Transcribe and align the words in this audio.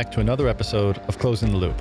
Back 0.00 0.12
to 0.12 0.20
another 0.20 0.48
episode 0.48 0.96
of 1.08 1.18
Closing 1.18 1.50
the 1.50 1.58
Loop. 1.58 1.76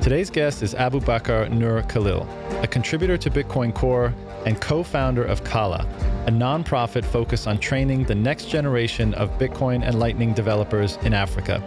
Today's 0.00 0.30
guest 0.30 0.62
is 0.62 0.74
Abu 0.74 0.98
Bakr 0.98 1.50
Nur 1.50 1.82
Khalil, 1.82 2.26
a 2.62 2.66
contributor 2.66 3.18
to 3.18 3.30
Bitcoin 3.30 3.74
Core 3.74 4.14
and 4.46 4.58
co 4.62 4.82
founder 4.82 5.22
of 5.22 5.44
Qala, 5.44 5.84
a 6.26 6.30
nonprofit 6.30 7.04
focused 7.04 7.46
on 7.46 7.58
training 7.58 8.04
the 8.04 8.14
next 8.14 8.46
generation 8.48 9.12
of 9.12 9.28
Bitcoin 9.38 9.82
and 9.84 9.98
Lightning 9.98 10.32
developers 10.32 10.96
in 11.02 11.12
Africa. 11.12 11.60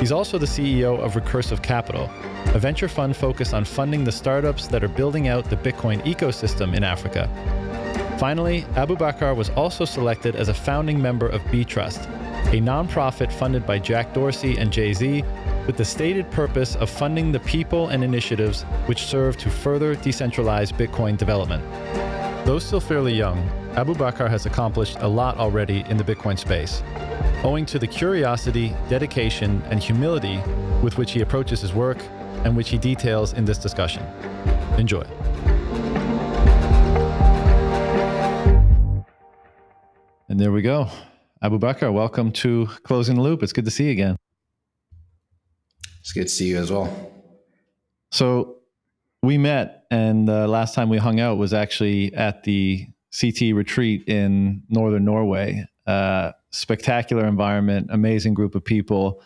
He's 0.00 0.10
also 0.10 0.38
the 0.38 0.46
CEO 0.46 0.98
of 0.98 1.12
Recursive 1.12 1.62
Capital, 1.62 2.08
a 2.54 2.58
venture 2.58 2.88
fund 2.88 3.14
focused 3.14 3.52
on 3.52 3.66
funding 3.66 4.04
the 4.04 4.12
startups 4.12 4.68
that 4.68 4.82
are 4.82 4.88
building 4.88 5.28
out 5.28 5.50
the 5.50 5.56
Bitcoin 5.56 6.02
ecosystem 6.06 6.74
in 6.74 6.82
Africa. 6.82 7.28
Finally, 8.18 8.64
Abu 8.74 8.96
Bakr 8.96 9.36
was 9.36 9.50
also 9.50 9.84
selected 9.84 10.34
as 10.34 10.48
a 10.48 10.54
founding 10.54 10.98
member 10.98 11.28
of 11.28 11.42
Btrust, 11.42 12.08
a 12.46 12.60
nonprofit 12.60 13.32
funded 13.32 13.66
by 13.66 13.78
Jack 13.78 14.14
Dorsey 14.14 14.56
and 14.58 14.72
Jay 14.72 14.92
Z 14.92 15.22
with 15.66 15.76
the 15.76 15.84
stated 15.84 16.30
purpose 16.30 16.76
of 16.76 16.88
funding 16.88 17.32
the 17.32 17.40
people 17.40 17.88
and 17.88 18.04
initiatives 18.04 18.62
which 18.86 19.06
serve 19.06 19.36
to 19.38 19.50
further 19.50 19.96
decentralize 19.96 20.72
Bitcoin 20.72 21.16
development. 21.16 21.64
Though 22.46 22.58
still 22.58 22.80
fairly 22.80 23.14
young, 23.14 23.38
Abu 23.74 23.94
Bakr 23.94 24.28
has 24.28 24.46
accomplished 24.46 24.98
a 25.00 25.08
lot 25.08 25.38
already 25.38 25.84
in 25.88 25.96
the 25.96 26.04
Bitcoin 26.04 26.38
space, 26.38 26.82
owing 27.42 27.66
to 27.66 27.78
the 27.78 27.86
curiosity, 27.86 28.74
dedication, 28.88 29.62
and 29.70 29.82
humility 29.82 30.40
with 30.82 30.96
which 30.98 31.12
he 31.12 31.22
approaches 31.22 31.60
his 31.60 31.72
work 31.72 31.98
and 32.44 32.56
which 32.56 32.68
he 32.68 32.78
details 32.78 33.32
in 33.32 33.44
this 33.44 33.58
discussion. 33.58 34.02
Enjoy. 34.78 35.04
And 40.28 40.38
there 40.38 40.52
we 40.52 40.62
go. 40.62 40.88
Abu 41.44 41.58
Bakr, 41.58 41.92
welcome 41.92 42.32
to 42.32 42.66
Closing 42.84 43.16
the 43.16 43.20
Loop. 43.20 43.42
It's 43.42 43.52
good 43.52 43.66
to 43.66 43.70
see 43.70 43.84
you 43.84 43.90
again. 43.90 44.16
It's 46.00 46.10
good 46.10 46.22
to 46.22 46.28
see 46.30 46.46
you 46.46 46.56
as 46.56 46.72
well. 46.72 47.12
So 48.12 48.60
we 49.22 49.36
met, 49.36 49.84
and 49.90 50.26
the 50.26 50.48
last 50.48 50.74
time 50.74 50.88
we 50.88 50.96
hung 50.96 51.20
out 51.20 51.36
was 51.36 51.52
actually 51.52 52.14
at 52.14 52.44
the 52.44 52.86
CT 53.20 53.54
retreat 53.54 54.08
in 54.08 54.62
northern 54.70 55.04
Norway. 55.04 55.66
Uh, 55.86 56.32
spectacular 56.50 57.26
environment, 57.26 57.88
amazing 57.90 58.32
group 58.32 58.54
of 58.54 58.64
people. 58.64 59.20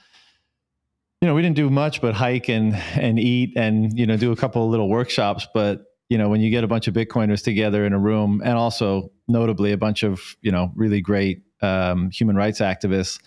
You 1.21 1.29
know, 1.29 1.37
we 1.37 1.43
didn't 1.43 1.55
do 1.55 1.71
much 1.71 2.03
but 2.03 2.15
hike 2.15 2.49
and 2.49 2.75
and 2.97 3.21
eat 3.21 3.53
and 3.57 3.97
you 3.97 4.07
know 4.07 4.17
do 4.17 4.33
a 4.33 4.37
couple 4.37 4.65
of 4.65 4.73
little 4.73 4.89
workshops. 4.89 5.47
But 5.55 5.85
you 6.09 6.19
know, 6.19 6.29
when 6.29 6.41
you 6.41 6.51
get 6.51 6.65
a 6.65 6.67
bunch 6.67 6.89
of 6.89 6.95
Bitcoiners 6.95 7.45
together 7.45 7.87
in 7.87 7.93
a 7.93 7.99
room, 7.99 8.43
and 8.45 8.55
also 8.59 9.13
notably 9.29 9.71
a 9.71 9.79
bunch 9.79 10.03
of 10.03 10.35
you 10.43 10.51
know 10.51 10.73
really 10.75 11.01
great 11.01 11.43
um, 11.63 12.11
human 12.11 12.37
rights 12.37 12.61
activists. 12.61 13.21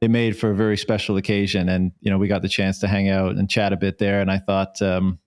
It 0.00 0.10
made 0.10 0.36
for 0.36 0.50
a 0.50 0.54
very 0.54 0.76
special 0.76 1.16
occasion, 1.16 1.68
and 1.68 1.92
you 2.00 2.10
know 2.10 2.18
we 2.18 2.28
got 2.28 2.42
the 2.42 2.48
chance 2.48 2.78
to 2.80 2.88
hang 2.88 3.08
out 3.08 3.36
and 3.36 3.48
chat 3.48 3.72
a 3.72 3.76
bit 3.76 3.98
there. 3.98 4.20
And 4.20 4.30
I 4.30 4.38
thought 4.38 4.80
um, 4.82 5.18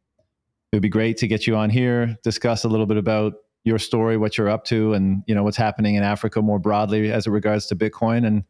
it 0.71 0.75
would 0.75 0.81
be 0.81 0.89
great 0.89 1.17
to 1.17 1.27
get 1.27 1.47
you 1.47 1.55
on 1.55 1.69
here, 1.69 2.17
discuss 2.23 2.65
a 2.65 2.67
little 2.67 2.85
bit 2.85 2.97
about 2.97 3.33
your 3.63 3.79
story, 3.79 4.17
what 4.17 4.37
you're 4.37 4.49
up 4.49 4.65
to, 4.65 4.93
and 4.93 5.23
you 5.25 5.33
know 5.33 5.43
what's 5.43 5.57
happening 5.57 5.95
in 5.95 6.03
Africa 6.03 6.41
more 6.41 6.59
broadly 6.59 7.11
as 7.11 7.25
it 7.25 7.31
regards 7.31 7.67
to 7.67 7.75
Bitcoin, 7.75 8.25
and 8.25 8.43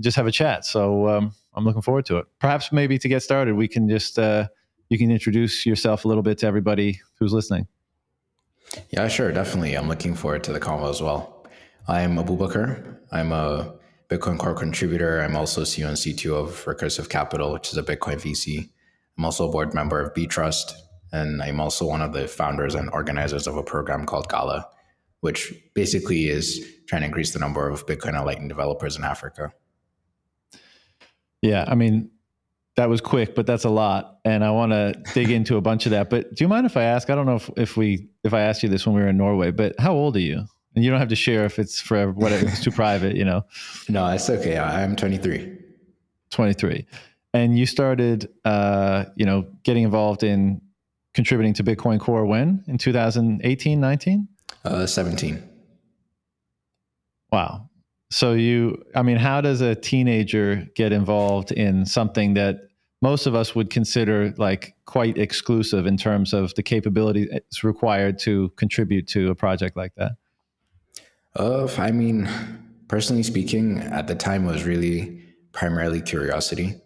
just 0.00 0.16
have 0.16 0.26
a 0.26 0.32
chat. 0.32 0.64
So 0.64 1.08
um, 1.08 1.32
I'm 1.54 1.64
looking 1.64 1.82
forward 1.82 2.06
to 2.06 2.18
it. 2.18 2.26
Perhaps 2.38 2.72
maybe 2.72 2.98
to 2.98 3.08
get 3.08 3.22
started, 3.22 3.54
we 3.54 3.68
can 3.68 3.88
just 3.88 4.18
uh, 4.18 4.48
you 4.88 4.98
can 4.98 5.10
introduce 5.10 5.64
yourself 5.64 6.04
a 6.04 6.08
little 6.08 6.22
bit 6.22 6.38
to 6.38 6.46
everybody 6.46 7.00
who's 7.18 7.32
listening. 7.32 7.68
Yeah, 8.90 9.08
sure, 9.08 9.32
definitely. 9.32 9.74
I'm 9.74 9.88
looking 9.88 10.14
forward 10.14 10.44
to 10.44 10.52
the 10.52 10.60
convo 10.60 10.90
as 10.90 11.00
well. 11.00 11.39
I'm 11.90 12.20
Abu 12.20 12.36
Bakr. 12.36 12.98
I'm 13.10 13.32
a 13.32 13.74
Bitcoin 14.08 14.38
Core 14.38 14.54
contributor. 14.54 15.22
I'm 15.22 15.34
also 15.34 15.62
CEO 15.62 15.88
and 15.88 15.96
CTO 15.96 16.36
of 16.36 16.64
Recursive 16.64 17.08
Capital, 17.08 17.52
which 17.52 17.72
is 17.72 17.76
a 17.76 17.82
Bitcoin 17.82 18.14
VC. 18.14 18.70
I'm 19.18 19.24
also 19.24 19.48
a 19.48 19.50
board 19.50 19.74
member 19.74 20.00
of 20.00 20.14
Btrust, 20.14 20.70
and 21.10 21.42
I'm 21.42 21.58
also 21.58 21.84
one 21.84 22.00
of 22.00 22.12
the 22.12 22.28
founders 22.28 22.76
and 22.76 22.88
organizers 22.90 23.48
of 23.48 23.56
a 23.56 23.64
program 23.64 24.06
called 24.06 24.28
Qala, 24.28 24.66
which 25.18 25.52
basically 25.74 26.28
is 26.28 26.64
trying 26.86 27.00
to 27.00 27.06
increase 27.06 27.32
the 27.32 27.40
number 27.40 27.68
of 27.68 27.84
Bitcoin 27.86 28.14
and 28.14 28.24
Lightning 28.24 28.46
developers 28.46 28.96
in 28.96 29.02
Africa. 29.02 29.52
Yeah, 31.42 31.64
I 31.66 31.74
mean, 31.74 32.08
that 32.76 32.88
was 32.88 33.00
quick, 33.00 33.34
but 33.34 33.46
that's 33.46 33.64
a 33.64 33.70
lot, 33.70 34.20
and 34.24 34.44
I 34.44 34.52
want 34.52 34.70
to 34.70 34.94
dig 35.12 35.32
into 35.32 35.56
a 35.56 35.60
bunch 35.60 35.86
of 35.86 35.90
that. 35.90 36.08
But 36.08 36.36
do 36.36 36.44
you 36.44 36.48
mind 36.48 36.66
if 36.66 36.76
I 36.76 36.84
ask? 36.84 37.10
I 37.10 37.16
don't 37.16 37.26
know 37.26 37.34
if, 37.34 37.50
if 37.56 37.76
we 37.76 38.10
if 38.22 38.32
I 38.32 38.42
asked 38.42 38.62
you 38.62 38.68
this 38.68 38.86
when 38.86 38.94
we 38.94 39.02
were 39.02 39.08
in 39.08 39.16
Norway, 39.16 39.50
but 39.50 39.74
how 39.80 39.92
old 39.92 40.16
are 40.16 40.20
you? 40.20 40.46
And 40.74 40.84
you 40.84 40.90
don't 40.90 41.00
have 41.00 41.08
to 41.08 41.16
share 41.16 41.44
if 41.44 41.58
it's 41.58 41.80
for 41.80 42.12
whatever 42.12 42.46
it's 42.46 42.62
too 42.62 42.70
private 42.70 43.16
you 43.16 43.24
know? 43.24 43.44
No 43.88 44.06
it's 44.08 44.28
okay. 44.30 44.58
I'm 44.58 44.96
23 44.96 45.58
23 46.30 46.86
and 47.34 47.58
you 47.58 47.66
started 47.66 48.28
uh, 48.44 49.04
you 49.16 49.26
know 49.26 49.46
getting 49.64 49.84
involved 49.84 50.22
in 50.22 50.60
contributing 51.14 51.54
to 51.54 51.64
bitcoin 51.64 51.98
core 52.00 52.26
when? 52.26 52.64
In 52.66 52.78
2018 52.78 53.80
19 53.80 54.28
uh, 54.64 54.86
17 54.86 55.48
wow. 57.32 57.68
So 58.12 58.32
you 58.32 58.82
i 58.94 59.02
mean 59.02 59.16
how 59.16 59.40
does 59.40 59.60
a 59.60 59.74
teenager 59.74 60.66
get 60.74 60.92
involved 60.92 61.52
in 61.52 61.86
something 61.86 62.34
that 62.34 62.56
most 63.02 63.26
of 63.26 63.34
us 63.34 63.54
would 63.54 63.70
consider 63.70 64.34
like 64.36 64.74
quite 64.84 65.16
exclusive 65.16 65.86
in 65.86 65.96
terms 65.96 66.32
of 66.32 66.54
the 66.54 66.62
capabilities 66.62 67.28
required 67.62 68.18
to 68.18 68.50
contribute 68.56 69.06
to 69.08 69.30
a 69.30 69.34
project 69.34 69.76
like 69.76 69.94
that 69.96 70.12
uh, 71.36 71.68
I 71.78 71.92
mean, 71.92 72.28
personally 72.88 73.22
speaking, 73.22 73.78
at 73.78 74.06
the 74.06 74.14
time 74.14 74.44
was 74.44 74.64
really 74.64 75.22
primarily 75.52 76.00
curiosity 76.00 76.80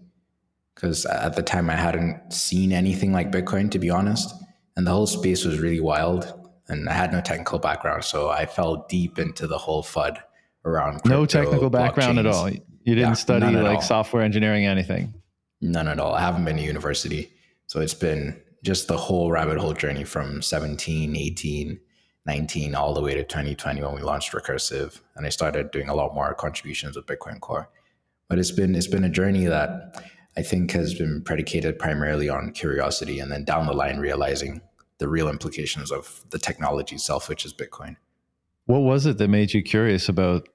because 0.75 1.06
at 1.06 1.37
the 1.37 1.43
time 1.43 1.71
I 1.71 1.77
hadn't 1.77 2.32
seen 2.32 2.72
anything 2.72 3.12
like 3.12 3.31
Bitcoin, 3.31 3.71
to 3.71 3.78
be 3.78 3.91
honest. 3.91 4.34
And 4.77 4.87
the 4.87 4.91
whole 4.91 5.06
space 5.06 5.44
was 5.44 5.60
really 5.60 5.81
wild 5.81 6.44
and 6.69 6.88
I 6.88 6.93
had 6.93 7.12
no 7.12 7.21
technical 7.21 7.59
background. 7.59 8.05
So 8.05 8.31
I 8.31 8.47
fell 8.47 8.87
deep 8.88 9.19
into 9.19 9.47
the 9.47 9.59
whole 9.59 9.82
FUD 9.82 10.19
around 10.65 11.00
No 11.05 11.26
technical 11.26 11.71
background 11.71 12.19
at 12.19 12.26
all. 12.26 12.50
You 12.50 12.94
didn't 12.94 12.99
yeah, 12.99 13.12
study 13.15 13.47
like 13.56 13.82
software 13.82 14.22
engineering, 14.22 14.66
anything? 14.66 15.15
None 15.61 15.88
at 15.88 15.99
all. 15.99 16.15
I 16.15 16.21
haven't 16.21 16.44
been 16.44 16.56
to 16.56 16.62
university. 16.62 17.32
So 17.66 17.81
it's 17.81 17.94
been 17.94 18.41
just 18.62 18.88
the 18.88 18.97
whole 18.97 19.31
rabbit 19.31 19.59
hole 19.59 19.72
journey 19.72 20.05
from 20.05 20.43
17, 20.43 21.16
18, 21.16 21.81
19 22.26 22.74
all 22.74 22.94
the 22.94 23.00
way 23.00 23.14
to 23.14 23.22
2020 23.22 23.82
when 23.82 23.94
we 23.94 24.00
launched 24.00 24.32
recursive 24.32 25.00
and 25.16 25.26
i 25.26 25.28
started 25.28 25.70
doing 25.70 25.88
a 25.88 25.94
lot 25.94 26.14
more 26.14 26.34
contributions 26.34 26.96
with 26.96 27.06
bitcoin 27.06 27.40
core. 27.40 27.68
But 28.28 28.38
it's 28.38 28.50
been 28.50 28.74
it's 28.74 28.86
been 28.86 29.04
a 29.04 29.10
journey 29.10 29.46
that 29.46 30.02
i 30.36 30.42
think 30.42 30.70
has 30.72 30.94
been 30.94 31.22
predicated 31.22 31.78
primarily 31.78 32.28
on 32.28 32.52
curiosity 32.52 33.18
and 33.18 33.30
then 33.30 33.44
down 33.44 33.66
the 33.66 33.72
line 33.72 33.98
realizing 33.98 34.60
the 34.98 35.08
real 35.08 35.28
implications 35.28 35.90
of 35.90 36.24
the 36.30 36.38
technology 36.38 36.94
itself 36.94 37.28
which 37.28 37.44
is 37.44 37.52
bitcoin. 37.52 37.96
What 38.66 38.80
was 38.80 39.04
it 39.04 39.18
that 39.18 39.28
made 39.28 39.52
you 39.52 39.62
curious 39.62 40.08
about 40.08 40.48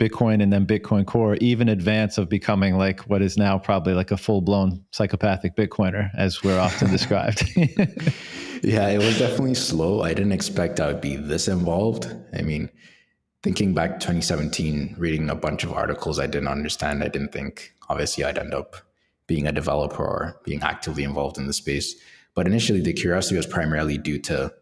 bitcoin 0.00 0.42
and 0.42 0.52
then 0.52 0.66
bitcoin 0.66 1.06
core 1.06 1.36
even 1.36 1.68
advance 1.68 2.18
of 2.18 2.28
becoming 2.28 2.76
like 2.76 3.00
what 3.02 3.20
is 3.22 3.36
now 3.36 3.58
probably 3.58 3.92
like 3.92 4.10
a 4.10 4.16
full-blown 4.16 4.82
psychopathic 4.90 5.54
bitcoiner 5.54 6.10
as 6.16 6.42
we're 6.42 6.58
often 6.58 6.90
described 6.98 7.44
yeah, 8.62 8.88
it 8.88 8.98
was 8.98 9.18
definitely 9.18 9.54
slow. 9.54 10.02
I 10.02 10.12
didn't 10.12 10.32
expect 10.32 10.80
I 10.80 10.88
would 10.88 11.00
be 11.00 11.16
this 11.16 11.48
involved. 11.48 12.14
I 12.36 12.42
mean, 12.42 12.70
thinking 13.42 13.74
back 13.74 14.00
2017, 14.00 14.96
reading 14.98 15.30
a 15.30 15.34
bunch 15.34 15.64
of 15.64 15.72
articles 15.72 16.18
I 16.18 16.26
didn't 16.26 16.48
understand, 16.48 17.02
I 17.02 17.08
didn't 17.08 17.32
think 17.32 17.74
obviously 17.88 18.24
I'd 18.24 18.38
end 18.38 18.54
up 18.54 18.76
being 19.26 19.46
a 19.46 19.52
developer 19.52 20.02
or 20.02 20.40
being 20.44 20.62
actively 20.62 21.04
involved 21.04 21.38
in 21.38 21.46
the 21.46 21.52
space. 21.52 21.94
But 22.34 22.46
initially, 22.46 22.80
the 22.80 22.92
curiosity 22.92 23.36
was 23.36 23.46
primarily 23.46 23.98
due 23.98 24.18
to, 24.20 24.52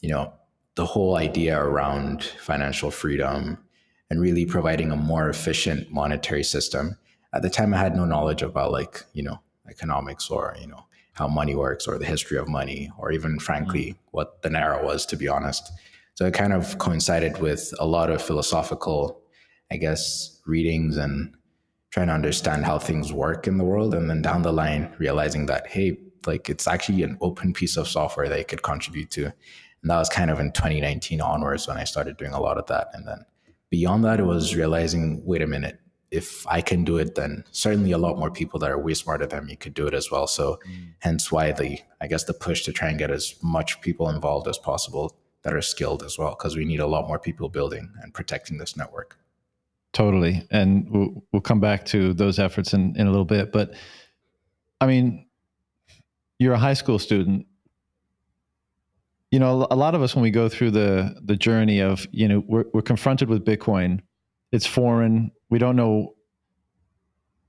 you 0.00 0.10
know, 0.10 0.32
the 0.74 0.86
whole 0.86 1.16
idea 1.16 1.58
around 1.58 2.24
financial 2.24 2.90
freedom 2.90 3.58
and 4.10 4.20
really 4.20 4.46
providing 4.46 4.90
a 4.90 4.96
more 4.96 5.28
efficient 5.28 5.90
monetary 5.90 6.44
system. 6.44 6.96
At 7.32 7.42
the 7.42 7.50
time, 7.50 7.74
I 7.74 7.78
had 7.78 7.96
no 7.96 8.04
knowledge 8.04 8.42
about 8.42 8.70
like, 8.70 9.02
you 9.12 9.22
know, 9.22 9.40
economics 9.68 10.30
or, 10.30 10.56
you 10.60 10.66
know, 10.66 10.84
how 11.14 11.28
money 11.28 11.54
works 11.54 11.86
or 11.86 11.96
the 11.98 12.04
history 12.04 12.36
of 12.36 12.48
money 12.48 12.90
or 12.98 13.10
even 13.10 13.38
frankly 13.38 13.92
mm. 13.92 13.96
what 14.10 14.42
the 14.42 14.48
naira 14.48 14.84
was 14.84 15.06
to 15.06 15.16
be 15.16 15.26
honest 15.26 15.72
so 16.14 16.26
it 16.26 16.34
kind 16.34 16.52
of 16.52 16.78
coincided 16.78 17.38
with 17.38 17.72
a 17.78 17.86
lot 17.86 18.10
of 18.10 18.20
philosophical 18.20 19.22
i 19.70 19.76
guess 19.76 20.40
readings 20.46 20.96
and 20.96 21.34
trying 21.90 22.08
to 22.08 22.12
understand 22.12 22.64
how 22.64 22.78
things 22.78 23.12
work 23.12 23.46
in 23.46 23.56
the 23.56 23.64
world 23.64 23.94
and 23.94 24.10
then 24.10 24.20
down 24.20 24.42
the 24.42 24.52
line 24.52 24.92
realizing 24.98 25.46
that 25.46 25.66
hey 25.68 25.96
like 26.26 26.50
it's 26.50 26.66
actually 26.66 27.02
an 27.02 27.16
open 27.20 27.52
piece 27.52 27.76
of 27.76 27.88
software 27.88 28.28
that 28.28 28.38
you 28.38 28.44
could 28.44 28.62
contribute 28.62 29.10
to 29.10 29.24
and 29.24 29.90
that 29.90 29.98
was 29.98 30.08
kind 30.08 30.30
of 30.30 30.40
in 30.40 30.50
2019 30.52 31.20
onwards 31.20 31.68
when 31.68 31.76
i 31.76 31.84
started 31.84 32.16
doing 32.16 32.32
a 32.32 32.40
lot 32.40 32.58
of 32.58 32.66
that 32.66 32.88
and 32.92 33.06
then 33.06 33.24
beyond 33.70 34.04
that 34.04 34.20
it 34.20 34.24
was 34.24 34.54
realizing 34.54 35.22
wait 35.24 35.42
a 35.42 35.46
minute 35.46 35.78
if 36.14 36.46
I 36.46 36.60
can 36.60 36.84
do 36.84 36.96
it, 36.98 37.16
then 37.16 37.42
certainly 37.50 37.90
a 37.90 37.98
lot 37.98 38.18
more 38.18 38.30
people 38.30 38.60
that 38.60 38.70
are 38.70 38.78
way 38.78 38.94
smarter 38.94 39.26
than 39.26 39.46
me 39.46 39.56
could 39.56 39.74
do 39.74 39.88
it 39.88 39.94
as 39.94 40.12
well. 40.12 40.28
So, 40.28 40.60
mm. 40.64 40.92
hence 41.00 41.32
why 41.32 41.50
the 41.50 41.80
I 42.00 42.06
guess 42.06 42.24
the 42.24 42.34
push 42.34 42.62
to 42.64 42.72
try 42.72 42.88
and 42.88 42.98
get 42.98 43.10
as 43.10 43.34
much 43.42 43.80
people 43.80 44.08
involved 44.08 44.46
as 44.46 44.56
possible 44.56 45.16
that 45.42 45.54
are 45.54 45.60
skilled 45.60 46.04
as 46.04 46.16
well, 46.16 46.30
because 46.30 46.56
we 46.56 46.64
need 46.64 46.80
a 46.80 46.86
lot 46.86 47.08
more 47.08 47.18
people 47.18 47.48
building 47.48 47.92
and 48.00 48.14
protecting 48.14 48.58
this 48.58 48.76
network. 48.76 49.18
Totally. 49.92 50.46
And 50.50 50.88
we'll, 50.90 51.24
we'll 51.32 51.42
come 51.42 51.60
back 51.60 51.84
to 51.86 52.14
those 52.14 52.38
efforts 52.38 52.72
in, 52.72 52.94
in 52.96 53.06
a 53.06 53.10
little 53.10 53.24
bit. 53.24 53.52
But 53.52 53.74
I 54.80 54.86
mean, 54.86 55.26
you're 56.38 56.54
a 56.54 56.58
high 56.58 56.74
school 56.74 56.98
student. 56.98 57.46
You 59.34 59.40
know, 59.40 59.66
a 59.68 59.74
lot 59.74 59.96
of 59.96 60.00
us, 60.00 60.14
when 60.14 60.22
we 60.22 60.30
go 60.30 60.48
through 60.48 60.70
the, 60.70 61.12
the 61.20 61.34
journey 61.34 61.80
of, 61.80 62.06
you 62.12 62.28
know, 62.28 62.44
we're, 62.46 62.66
we're 62.72 62.82
confronted 62.82 63.28
with 63.28 63.44
Bitcoin, 63.44 63.98
it's 64.52 64.64
foreign. 64.64 65.32
We 65.50 65.58
don't 65.58 65.74
know 65.74 66.14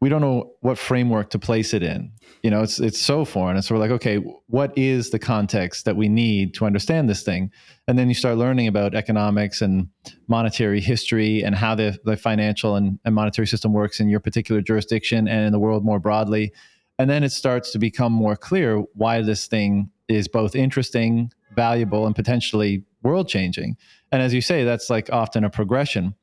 we 0.01 0.09
don't 0.09 0.21
know 0.21 0.53
what 0.61 0.79
framework 0.79 1.29
to 1.29 1.37
place 1.37 1.75
it 1.75 1.83
in. 1.83 2.11
You 2.41 2.49
know, 2.49 2.63
it's 2.63 2.79
it's 2.79 2.99
so 2.99 3.23
foreign. 3.23 3.55
And 3.55 3.63
so 3.63 3.75
we're 3.75 3.81
like, 3.81 3.91
okay, 3.91 4.15
what 4.47 4.75
is 4.75 5.11
the 5.11 5.19
context 5.19 5.85
that 5.85 5.95
we 5.95 6.09
need 6.09 6.55
to 6.55 6.65
understand 6.65 7.07
this 7.07 7.21
thing? 7.21 7.51
And 7.87 7.99
then 7.99 8.07
you 8.07 8.15
start 8.15 8.39
learning 8.39 8.67
about 8.67 8.95
economics 8.95 9.61
and 9.61 9.87
monetary 10.27 10.81
history 10.81 11.43
and 11.43 11.53
how 11.53 11.75
the, 11.75 11.99
the 12.03 12.17
financial 12.17 12.77
and, 12.77 12.97
and 13.05 13.13
monetary 13.13 13.45
system 13.45 13.73
works 13.73 13.99
in 13.99 14.09
your 14.09 14.19
particular 14.19 14.59
jurisdiction 14.59 15.27
and 15.27 15.45
in 15.45 15.51
the 15.51 15.59
world 15.59 15.85
more 15.85 15.99
broadly. 15.99 16.51
And 16.97 17.11
then 17.11 17.23
it 17.23 17.31
starts 17.31 17.71
to 17.73 17.77
become 17.77 18.11
more 18.11 18.35
clear 18.35 18.77
why 18.95 19.21
this 19.21 19.45
thing 19.45 19.91
is 20.07 20.27
both 20.27 20.55
interesting, 20.55 21.31
valuable, 21.55 22.05
and 22.05 22.15
potentially 22.15 22.83
world 23.03 23.27
changing. 23.27 23.77
And 24.11 24.21
as 24.21 24.33
you 24.33 24.41
say, 24.41 24.63
that's 24.63 24.89
like 24.89 25.09
often 25.11 25.43
a 25.43 25.49
progression. 25.49 26.15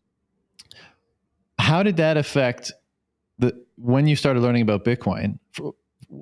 How 1.59 1.83
did 1.83 1.97
that 1.97 2.17
affect 2.17 2.73
the 3.39 3.53
when 3.77 4.07
you 4.07 4.17
started 4.17 4.41
learning 4.41 4.63
about 4.63 4.85
Bitcoin, 4.85 5.39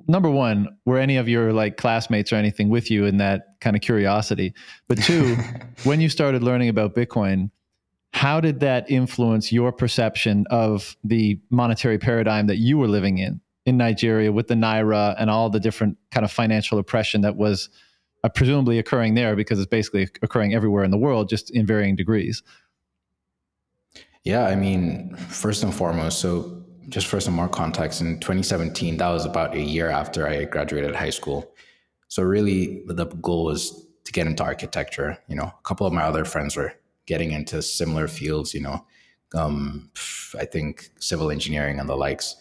number 0.07 0.29
one, 0.29 0.67
were 0.85 0.97
any 0.97 1.17
of 1.17 1.27
your 1.27 1.53
like 1.53 1.77
classmates 1.77 2.31
or 2.31 2.35
anything 2.35 2.69
with 2.69 2.89
you 2.89 3.05
in 3.05 3.17
that 3.17 3.55
kind 3.59 3.75
of 3.75 3.81
curiosity? 3.81 4.53
But 4.87 4.99
two, 4.99 5.35
when 5.83 6.01
you 6.01 6.09
started 6.09 6.43
learning 6.43 6.69
about 6.69 6.95
Bitcoin, 6.95 7.51
how 8.13 8.39
did 8.39 8.59
that 8.59 8.89
influence 8.89 9.51
your 9.51 9.71
perception 9.71 10.45
of 10.49 10.95
the 11.03 11.39
monetary 11.49 11.97
paradigm 11.97 12.47
that 12.47 12.57
you 12.57 12.77
were 12.77 12.87
living 12.87 13.17
in 13.17 13.41
in 13.65 13.77
Nigeria 13.77 14.31
with 14.31 14.47
the 14.47 14.55
naira 14.55 15.15
and 15.19 15.29
all 15.29 15.49
the 15.49 15.59
different 15.59 15.97
kind 16.11 16.25
of 16.25 16.31
financial 16.31 16.77
oppression 16.77 17.21
that 17.21 17.35
was 17.35 17.69
uh, 18.23 18.29
presumably 18.29 18.79
occurring 18.79 19.15
there 19.15 19.35
because 19.35 19.59
it's 19.59 19.69
basically 19.69 20.07
occurring 20.21 20.53
everywhere 20.53 20.83
in 20.83 20.91
the 20.91 20.97
world, 20.97 21.29
just 21.29 21.49
in 21.51 21.65
varying 21.65 21.95
degrees? 21.95 22.43
Yeah, 24.23 24.45
I 24.45 24.55
mean, 24.55 25.15
first 25.15 25.63
and 25.63 25.73
foremost, 25.73 26.19
so 26.19 26.63
just 26.89 27.07
for 27.07 27.19
some 27.19 27.33
more 27.33 27.49
context, 27.49 28.01
in 28.01 28.19
2017, 28.19 28.97
that 28.97 29.09
was 29.09 29.25
about 29.25 29.55
a 29.55 29.61
year 29.61 29.89
after 29.89 30.27
I 30.27 30.45
graduated 30.45 30.95
high 30.95 31.09
school. 31.09 31.53
So 32.07 32.21
really, 32.23 32.83
the 32.85 33.05
goal 33.05 33.45
was 33.45 33.87
to 34.03 34.11
get 34.11 34.27
into 34.27 34.43
architecture. 34.43 35.17
You 35.27 35.37
know, 35.37 35.43
a 35.45 35.63
couple 35.63 35.87
of 35.87 35.93
my 35.93 36.03
other 36.03 36.25
friends 36.25 36.55
were 36.55 36.73
getting 37.05 37.31
into 37.31 37.61
similar 37.61 38.07
fields. 38.07 38.53
You 38.53 38.61
know, 38.61 38.85
um, 39.33 39.89
I 40.37 40.45
think 40.45 40.89
civil 40.99 41.31
engineering 41.31 41.79
and 41.79 41.89
the 41.89 41.95
likes. 41.95 42.35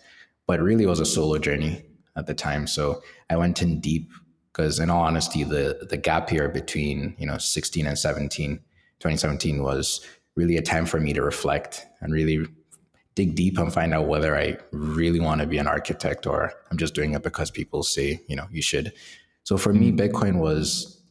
But 0.46 0.60
really, 0.60 0.84
it 0.84 0.88
was 0.88 1.00
a 1.00 1.06
solo 1.06 1.38
journey 1.38 1.84
at 2.16 2.26
the 2.26 2.34
time. 2.34 2.66
So 2.66 3.02
I 3.30 3.36
went 3.36 3.62
in 3.62 3.80
deep 3.80 4.10
because, 4.60 4.78
in 4.78 4.90
all 4.90 5.02
honesty, 5.02 5.42
the 5.42 5.86
the 5.88 5.96
gap 5.96 6.28
here 6.28 6.48
between 6.48 7.14
you 7.18 7.24
know 7.24 7.38
16 7.38 7.86
and 7.86 7.98
17, 7.98 8.56
2017 8.98 9.62
was 9.62 10.06
really 10.36 10.58
a 10.58 10.62
time 10.62 10.84
for 10.84 11.00
me 11.00 11.14
to 11.14 11.22
reflect 11.22 11.86
and 12.02 12.12
really 12.12 12.46
dig 13.14 13.34
deep 13.34 13.58
and 13.58 13.72
find 13.72 13.94
out 13.94 14.06
whether 14.06 14.36
I 14.36 14.58
really 14.70 15.18
want 15.18 15.40
to 15.40 15.46
be 15.46 15.56
an 15.56 15.66
architect 15.66 16.26
or 16.26 16.52
I'm 16.70 16.76
just 16.76 16.94
doing 16.94 17.14
it 17.14 17.22
because 17.22 17.50
people 17.50 17.82
say, 17.82 18.20
you 18.28 18.36
know, 18.36 18.46
you 18.50 18.60
should. 18.62 18.92
So 19.44 19.56
for 19.56 19.72
me, 19.72 19.90
mm-hmm. 19.90 20.00
Bitcoin 20.00 20.38
was, 20.38 21.02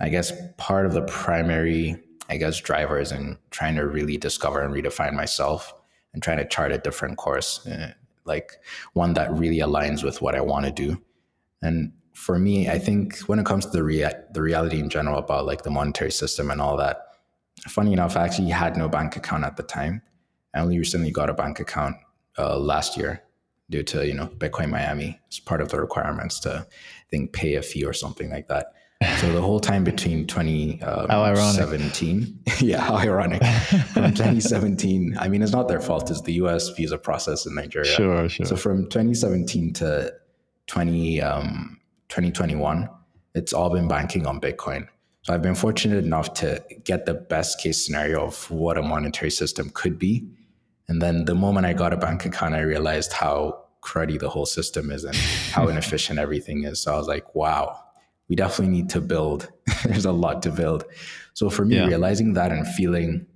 I 0.00 0.08
guess, 0.08 0.32
part 0.56 0.86
of 0.86 0.92
the 0.92 1.02
primary, 1.02 1.96
I 2.30 2.36
guess, 2.36 2.60
drivers 2.60 3.10
in 3.10 3.36
trying 3.50 3.74
to 3.74 3.86
really 3.86 4.16
discover 4.16 4.60
and 4.62 4.72
redefine 4.72 5.12
myself 5.12 5.74
and 6.14 6.22
trying 6.22 6.38
to 6.38 6.46
chart 6.46 6.72
a 6.72 6.78
different 6.78 7.18
course, 7.18 7.66
uh, 7.66 7.92
like 8.24 8.52
one 8.94 9.12
that 9.14 9.32
really 9.32 9.58
aligns 9.58 10.04
with 10.04 10.22
what 10.22 10.36
I 10.36 10.40
want 10.40 10.66
to 10.66 10.72
do. 10.72 11.02
And 11.60 11.92
for 12.16 12.38
me, 12.38 12.68
I 12.68 12.78
think 12.78 13.18
when 13.26 13.38
it 13.38 13.44
comes 13.44 13.66
to 13.66 13.72
the 13.72 13.84
rea- 13.84 14.24
the 14.32 14.40
reality 14.40 14.80
in 14.80 14.88
general 14.88 15.18
about 15.18 15.44
like 15.44 15.62
the 15.64 15.70
monetary 15.70 16.10
system 16.10 16.50
and 16.50 16.62
all 16.62 16.76
that, 16.78 17.02
funny 17.68 17.92
enough, 17.92 18.16
I 18.16 18.24
actually 18.24 18.48
had 18.48 18.76
no 18.76 18.88
bank 18.88 19.16
account 19.16 19.44
at 19.44 19.58
the 19.58 19.62
time. 19.62 20.00
I 20.54 20.60
only 20.60 20.78
recently 20.78 21.10
got 21.10 21.28
a 21.28 21.34
bank 21.34 21.60
account 21.60 21.96
uh, 22.38 22.58
last 22.58 22.96
year 22.96 23.22
due 23.68 23.82
to 23.82 24.06
you 24.06 24.14
know 24.14 24.28
Bitcoin 24.28 24.70
Miami. 24.70 25.20
It's 25.26 25.40
part 25.40 25.60
of 25.60 25.68
the 25.68 25.78
requirements 25.78 26.40
to 26.40 26.66
I 26.66 27.06
think 27.10 27.34
pay 27.34 27.56
a 27.56 27.62
fee 27.62 27.84
or 27.84 27.92
something 27.92 28.30
like 28.30 28.48
that. 28.48 28.72
So 29.20 29.30
the 29.30 29.42
whole 29.42 29.60
time 29.60 29.84
between 29.84 30.26
2017, 30.26 32.22
um, 32.22 32.40
yeah, 32.66 32.80
how 32.80 32.96
ironic. 32.96 33.44
from 33.92 34.04
2017, 34.14 35.18
I 35.20 35.28
mean, 35.28 35.42
it's 35.42 35.52
not 35.52 35.68
their 35.68 35.82
fault. 35.82 36.10
It's 36.10 36.22
the 36.22 36.32
U.S. 36.44 36.70
visa 36.70 36.96
process 36.96 37.44
in 37.44 37.54
Nigeria. 37.54 37.92
Sure, 37.92 38.26
sure. 38.26 38.46
So 38.46 38.56
from 38.56 38.84
2017 38.84 39.74
to 39.74 40.14
20, 40.68 41.20
um, 41.20 41.78
2021, 42.08 42.88
it's 43.34 43.52
all 43.52 43.70
been 43.70 43.88
banking 43.88 44.26
on 44.26 44.40
Bitcoin. 44.40 44.88
So 45.22 45.34
I've 45.34 45.42
been 45.42 45.54
fortunate 45.54 46.04
enough 46.04 46.34
to 46.34 46.62
get 46.84 47.06
the 47.06 47.14
best 47.14 47.60
case 47.60 47.84
scenario 47.84 48.24
of 48.24 48.50
what 48.50 48.78
a 48.78 48.82
monetary 48.82 49.30
system 49.30 49.70
could 49.74 49.98
be 49.98 50.28
and 50.88 51.02
then 51.02 51.24
the 51.24 51.34
moment 51.34 51.66
I 51.66 51.72
got 51.72 51.92
a 51.92 51.96
bank 51.96 52.24
account, 52.24 52.54
I 52.54 52.60
realized 52.60 53.12
how 53.12 53.64
cruddy 53.82 54.18
the 54.18 54.28
whole 54.28 54.46
system 54.46 54.90
is 54.90 55.04
and 55.04 55.16
how 55.16 55.68
inefficient 55.68 56.18
everything 56.18 56.64
is. 56.64 56.80
So 56.80 56.94
I 56.94 56.96
was 56.96 57.08
like, 57.08 57.34
wow, 57.34 57.78
we 58.28 58.36
definitely 58.36 58.74
need 58.74 58.90
to 58.90 59.00
build. 59.00 59.50
There's 59.84 60.04
a 60.04 60.12
lot 60.12 60.42
to 60.42 60.50
build. 60.50 60.84
So 61.34 61.50
for 61.50 61.64
me, 61.64 61.76
yeah. 61.76 61.86
realizing 61.86 62.34
that 62.34 62.52
and 62.52 62.66
feeling 62.66 63.26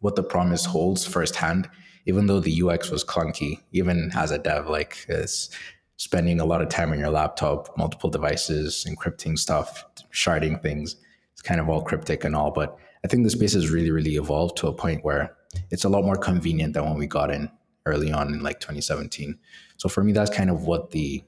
what 0.00 0.14
the 0.14 0.22
promise 0.22 0.64
holds 0.64 1.04
firsthand, 1.04 1.68
even 2.06 2.26
though 2.26 2.40
the 2.40 2.62
UX 2.62 2.90
was 2.90 3.04
clunky, 3.04 3.60
even 3.72 4.10
as 4.14 4.30
a 4.30 4.38
dev, 4.38 4.68
like 4.68 5.04
is 5.08 5.50
spending 5.98 6.40
a 6.40 6.44
lot 6.44 6.62
of 6.62 6.68
time 6.68 6.92
on 6.92 6.98
your 6.98 7.10
laptop, 7.10 7.76
multiple 7.76 8.08
devices, 8.08 8.86
encrypting 8.88 9.38
stuff, 9.38 9.84
sharding 10.12 10.62
things. 10.62 10.96
It's 11.32 11.42
kind 11.42 11.60
of 11.60 11.68
all 11.68 11.82
cryptic 11.82 12.24
and 12.24 12.34
all, 12.34 12.52
but 12.52 12.78
I 13.04 13.08
think 13.08 13.24
the 13.24 13.30
space 13.30 13.52
has 13.52 13.70
really, 13.70 13.90
really 13.90 14.16
evolved 14.16 14.56
to 14.58 14.68
a 14.68 14.72
point 14.72 15.04
where 15.04 15.36
it's 15.70 15.84
a 15.84 15.88
lot 15.88 16.04
more 16.04 16.16
convenient 16.16 16.74
than 16.74 16.84
when 16.84 16.98
we 16.98 17.06
got 17.06 17.30
in 17.30 17.50
early 17.84 18.12
on 18.12 18.32
in 18.32 18.42
like 18.42 18.60
2017. 18.60 19.38
So 19.76 19.88
for 19.88 20.04
me, 20.04 20.12
that's 20.12 20.34
kind 20.34 20.50
of 20.50 20.64
what 20.64 20.92
the 20.92 21.22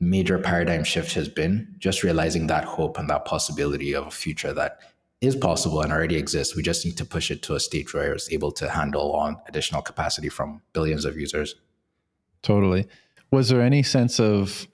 major 0.00 0.38
paradigm 0.38 0.82
shift 0.84 1.14
has 1.14 1.28
been 1.28 1.74
just 1.78 2.02
realizing 2.02 2.48
that 2.48 2.64
hope 2.64 2.98
and 2.98 3.08
that 3.08 3.24
possibility 3.24 3.94
of 3.94 4.06
a 4.08 4.10
future 4.10 4.52
that 4.52 4.80
is 5.20 5.36
possible 5.36 5.80
and 5.80 5.92
already 5.92 6.16
exists. 6.16 6.56
We 6.56 6.62
just 6.62 6.84
need 6.84 6.96
to 6.98 7.04
push 7.04 7.30
it 7.30 7.42
to 7.44 7.54
a 7.54 7.60
state 7.60 7.94
where 7.94 8.12
it's 8.12 8.32
able 8.32 8.50
to 8.52 8.68
handle 8.68 9.12
on 9.12 9.36
additional 9.46 9.80
capacity 9.80 10.28
from 10.28 10.60
billions 10.72 11.04
of 11.04 11.16
users. 11.16 11.54
Totally. 12.42 12.86
Was 13.30 13.48
there 13.48 13.60
any 13.60 13.82
sense 13.82 14.20
of 14.20 14.66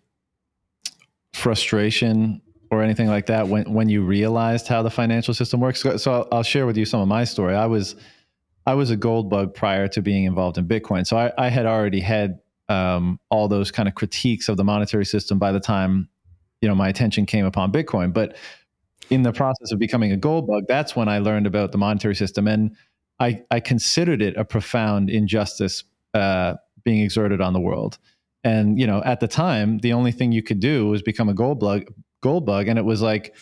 frustration 1.33 2.43
or 2.71 2.83
anything 2.83 3.09
like 3.09 3.27
that 3.27 3.49
when, 3.49 3.73
when 3.73 3.89
you 3.89 4.03
realized 4.03 4.69
how 4.69 4.83
the 4.83 4.91
financial 4.91 5.35
system 5.35 5.61
works? 5.61 5.83
So 5.83 6.13
I'll, 6.13 6.29
I'll 6.31 6.43
share 6.43 6.67
with 6.67 6.77
you 6.77 6.85
some 6.85 7.01
of 7.01 7.09
my 7.09 7.25
story. 7.25 7.55
I 7.55 7.67
was 7.67 7.97
I 8.67 8.75
was 8.75 8.91
a 8.91 8.97
gold 8.97 9.29
bug 9.29 9.55
prior 9.55 9.89
to 9.89 10.03
being 10.03 10.25
involved 10.25 10.57
in 10.57 10.67
Bitcoin. 10.67 11.07
So 11.07 11.17
I, 11.17 11.33
I 11.37 11.49
had 11.49 11.67
already 11.67 12.01
had 12.01 12.39
um, 12.69 13.19
all 13.29 13.49
those 13.49 13.71
kind 13.71 13.89
of 13.89 13.95
critiques 13.95 14.49
of 14.49 14.57
the 14.57 14.65
monetary 14.65 15.05
system 15.05 15.39
by 15.39 15.53
the 15.53 15.61
time, 15.61 16.09
you 16.61 16.69
know, 16.69 16.75
my 16.75 16.89
attention 16.89 17.27
came 17.27 17.45
upon 17.45 17.73
Bitcoin. 17.73 18.13
But 18.13 18.37
in 19.11 19.23
the 19.23 19.33
process 19.33 19.73
of 19.73 19.79
becoming 19.79 20.13
a 20.13 20.17
gold 20.17 20.47
bug, 20.47 20.65
that's 20.69 20.95
when 20.95 21.09
I 21.09 21.19
learned 21.19 21.47
about 21.47 21.73
the 21.73 21.79
monetary 21.79 22.15
system. 22.15 22.47
And 22.47 22.77
I, 23.19 23.43
I 23.51 23.61
considered 23.61 24.23
it 24.23 24.37
a 24.37 24.45
profound 24.45 25.11
injustice 25.11 25.85
uh, 26.15 26.55
being 26.85 27.03
exerted 27.03 27.41
on 27.41 27.53
the 27.53 27.61
world. 27.61 27.99
And, 28.45 28.79
you 28.79 28.87
know, 28.87 29.03
at 29.05 29.21
the 29.21 29.29
time, 29.29 29.79
the 29.79 29.93
only 29.93 30.13
thing 30.13 30.33
you 30.33 30.43
could 30.43 30.61
do 30.61 30.89
was 30.89 31.03
become 31.03 31.29
a 31.29 31.35
gold 31.35 31.61
bug, 31.61 31.85
gold 32.23 32.45
bug. 32.45 32.69
And 32.69 32.79
it 32.79 32.85
was 32.85 33.01
like 33.01 33.35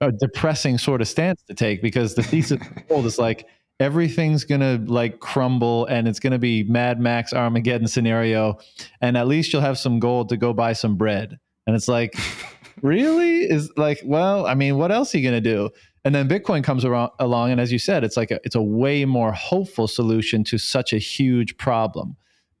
a 0.00 0.10
depressing 0.10 0.78
sort 0.78 1.00
of 1.00 1.08
stance 1.08 1.42
to 1.44 1.54
take 1.54 1.80
because 1.80 2.14
the 2.14 2.22
thesis 2.22 2.60
of 2.60 2.88
gold 2.88 3.06
is 3.06 3.18
like, 3.18 3.46
everything's 3.82 4.44
gonna 4.44 4.80
like 4.86 5.18
crumble 5.18 5.86
and 5.86 6.06
it's 6.06 6.20
gonna 6.20 6.38
be 6.38 6.62
Mad 6.64 7.00
Max 7.00 7.32
Armageddon 7.32 7.88
scenario, 7.88 8.58
and 9.00 9.16
at 9.16 9.26
least 9.26 9.52
you'll 9.52 9.62
have 9.62 9.78
some 9.78 9.98
gold 9.98 10.28
to 10.28 10.36
go 10.36 10.52
buy 10.52 10.72
some 10.72 10.96
bread. 10.96 11.38
And 11.66 11.76
it's 11.76 11.88
like, 11.88 12.14
really? 12.82 13.40
Is 13.40 13.70
like, 13.76 14.00
well, 14.04 14.46
I 14.46 14.54
mean, 14.54 14.78
what 14.78 14.92
else 14.92 15.14
are 15.14 15.18
you 15.18 15.28
gonna 15.28 15.40
do? 15.40 15.70
And 16.04 16.14
then 16.14 16.28
Bitcoin 16.28 16.64
comes 16.64 16.84
around, 16.84 17.10
along, 17.18 17.52
and 17.52 17.60
as 17.60 17.70
you 17.70 17.78
said, 17.78 18.02
it's 18.04 18.16
like 18.16 18.30
a, 18.30 18.40
it's 18.44 18.56
a 18.56 18.62
way 18.62 19.04
more 19.04 19.32
hopeful 19.32 19.86
solution 19.86 20.42
to 20.44 20.58
such 20.58 20.92
a 20.92 20.98
huge 20.98 21.56
problem, 21.56 22.16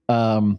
um, 0.08 0.58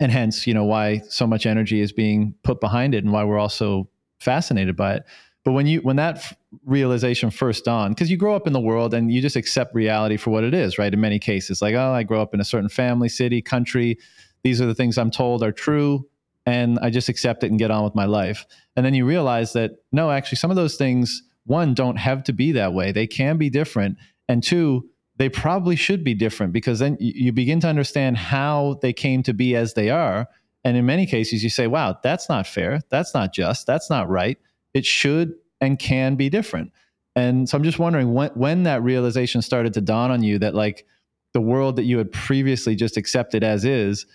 and 0.00 0.10
hence, 0.10 0.46
you 0.46 0.54
know, 0.54 0.64
why 0.64 0.98
so 1.08 1.26
much 1.26 1.46
energy 1.46 1.80
is 1.80 1.92
being 1.92 2.34
put 2.42 2.60
behind 2.60 2.94
it, 2.94 3.04
and 3.04 3.12
why 3.12 3.24
we're 3.24 3.38
also 3.38 3.88
fascinated 4.20 4.76
by 4.76 4.94
it. 4.94 5.04
But 5.44 5.52
when 5.52 5.66
you 5.66 5.80
when 5.80 5.96
that 5.96 6.36
realization 6.64 7.30
first 7.30 7.64
dawned, 7.64 7.94
because 7.94 8.10
you 8.10 8.16
grow 8.16 8.34
up 8.34 8.46
in 8.46 8.52
the 8.52 8.60
world 8.60 8.94
and 8.94 9.12
you 9.12 9.20
just 9.20 9.36
accept 9.36 9.74
reality 9.74 10.16
for 10.16 10.30
what 10.30 10.42
it 10.42 10.54
is, 10.54 10.78
right? 10.78 10.92
In 10.92 11.00
many 11.00 11.18
cases, 11.18 11.60
like 11.60 11.74
oh, 11.74 11.92
I 11.92 12.02
grow 12.02 12.22
up 12.22 12.34
in 12.34 12.40
a 12.40 12.44
certain 12.44 12.68
family, 12.68 13.08
city, 13.08 13.42
country. 13.42 13.98
These 14.42 14.60
are 14.60 14.66
the 14.66 14.74
things 14.74 14.98
I'm 14.98 15.10
told 15.10 15.42
are 15.42 15.52
true, 15.52 16.08
and 16.46 16.78
I 16.80 16.90
just 16.90 17.08
accept 17.08 17.44
it 17.44 17.50
and 17.50 17.58
get 17.58 17.70
on 17.70 17.84
with 17.84 17.94
my 17.94 18.06
life. 18.06 18.46
And 18.76 18.84
then 18.84 18.94
you 18.94 19.04
realize 19.04 19.52
that 19.52 19.72
no, 19.92 20.10
actually, 20.10 20.36
some 20.36 20.50
of 20.50 20.56
those 20.56 20.76
things, 20.76 21.22
one, 21.44 21.74
don't 21.74 21.96
have 21.96 22.24
to 22.24 22.32
be 22.32 22.52
that 22.52 22.72
way. 22.72 22.90
They 22.90 23.06
can 23.06 23.36
be 23.36 23.50
different, 23.50 23.98
and 24.28 24.42
two, 24.42 24.88
they 25.16 25.28
probably 25.28 25.76
should 25.76 26.02
be 26.02 26.14
different 26.14 26.52
because 26.52 26.78
then 26.80 26.96
you 27.00 27.32
begin 27.32 27.60
to 27.60 27.68
understand 27.68 28.16
how 28.16 28.78
they 28.82 28.92
came 28.92 29.22
to 29.22 29.32
be 29.32 29.54
as 29.54 29.74
they 29.74 29.90
are. 29.90 30.28
And 30.64 30.76
in 30.76 30.86
many 30.86 31.06
cases, 31.06 31.44
you 31.44 31.50
say, 31.50 31.66
wow, 31.66 31.98
that's 32.02 32.28
not 32.28 32.46
fair. 32.46 32.80
That's 32.88 33.14
not 33.14 33.32
just. 33.32 33.66
That's 33.66 33.90
not 33.90 34.08
right. 34.08 34.38
It 34.72 34.84
should 34.84 35.34
and 35.60 35.78
can 35.78 36.16
be 36.16 36.28
different. 36.28 36.72
And 37.14 37.48
so 37.48 37.56
I'm 37.56 37.62
just 37.62 37.78
wondering 37.78 38.12
when, 38.12 38.30
when 38.30 38.62
that 38.64 38.82
realization 38.82 39.40
started 39.40 39.74
to 39.74 39.80
dawn 39.80 40.10
on 40.10 40.22
you 40.22 40.38
that, 40.40 40.54
like, 40.54 40.86
the 41.32 41.40
world 41.40 41.76
that 41.76 41.82
you 41.82 41.98
had 41.98 42.10
previously 42.12 42.74
just 42.74 42.96
accepted 42.96 43.44
as 43.44 43.64
is 43.64 44.06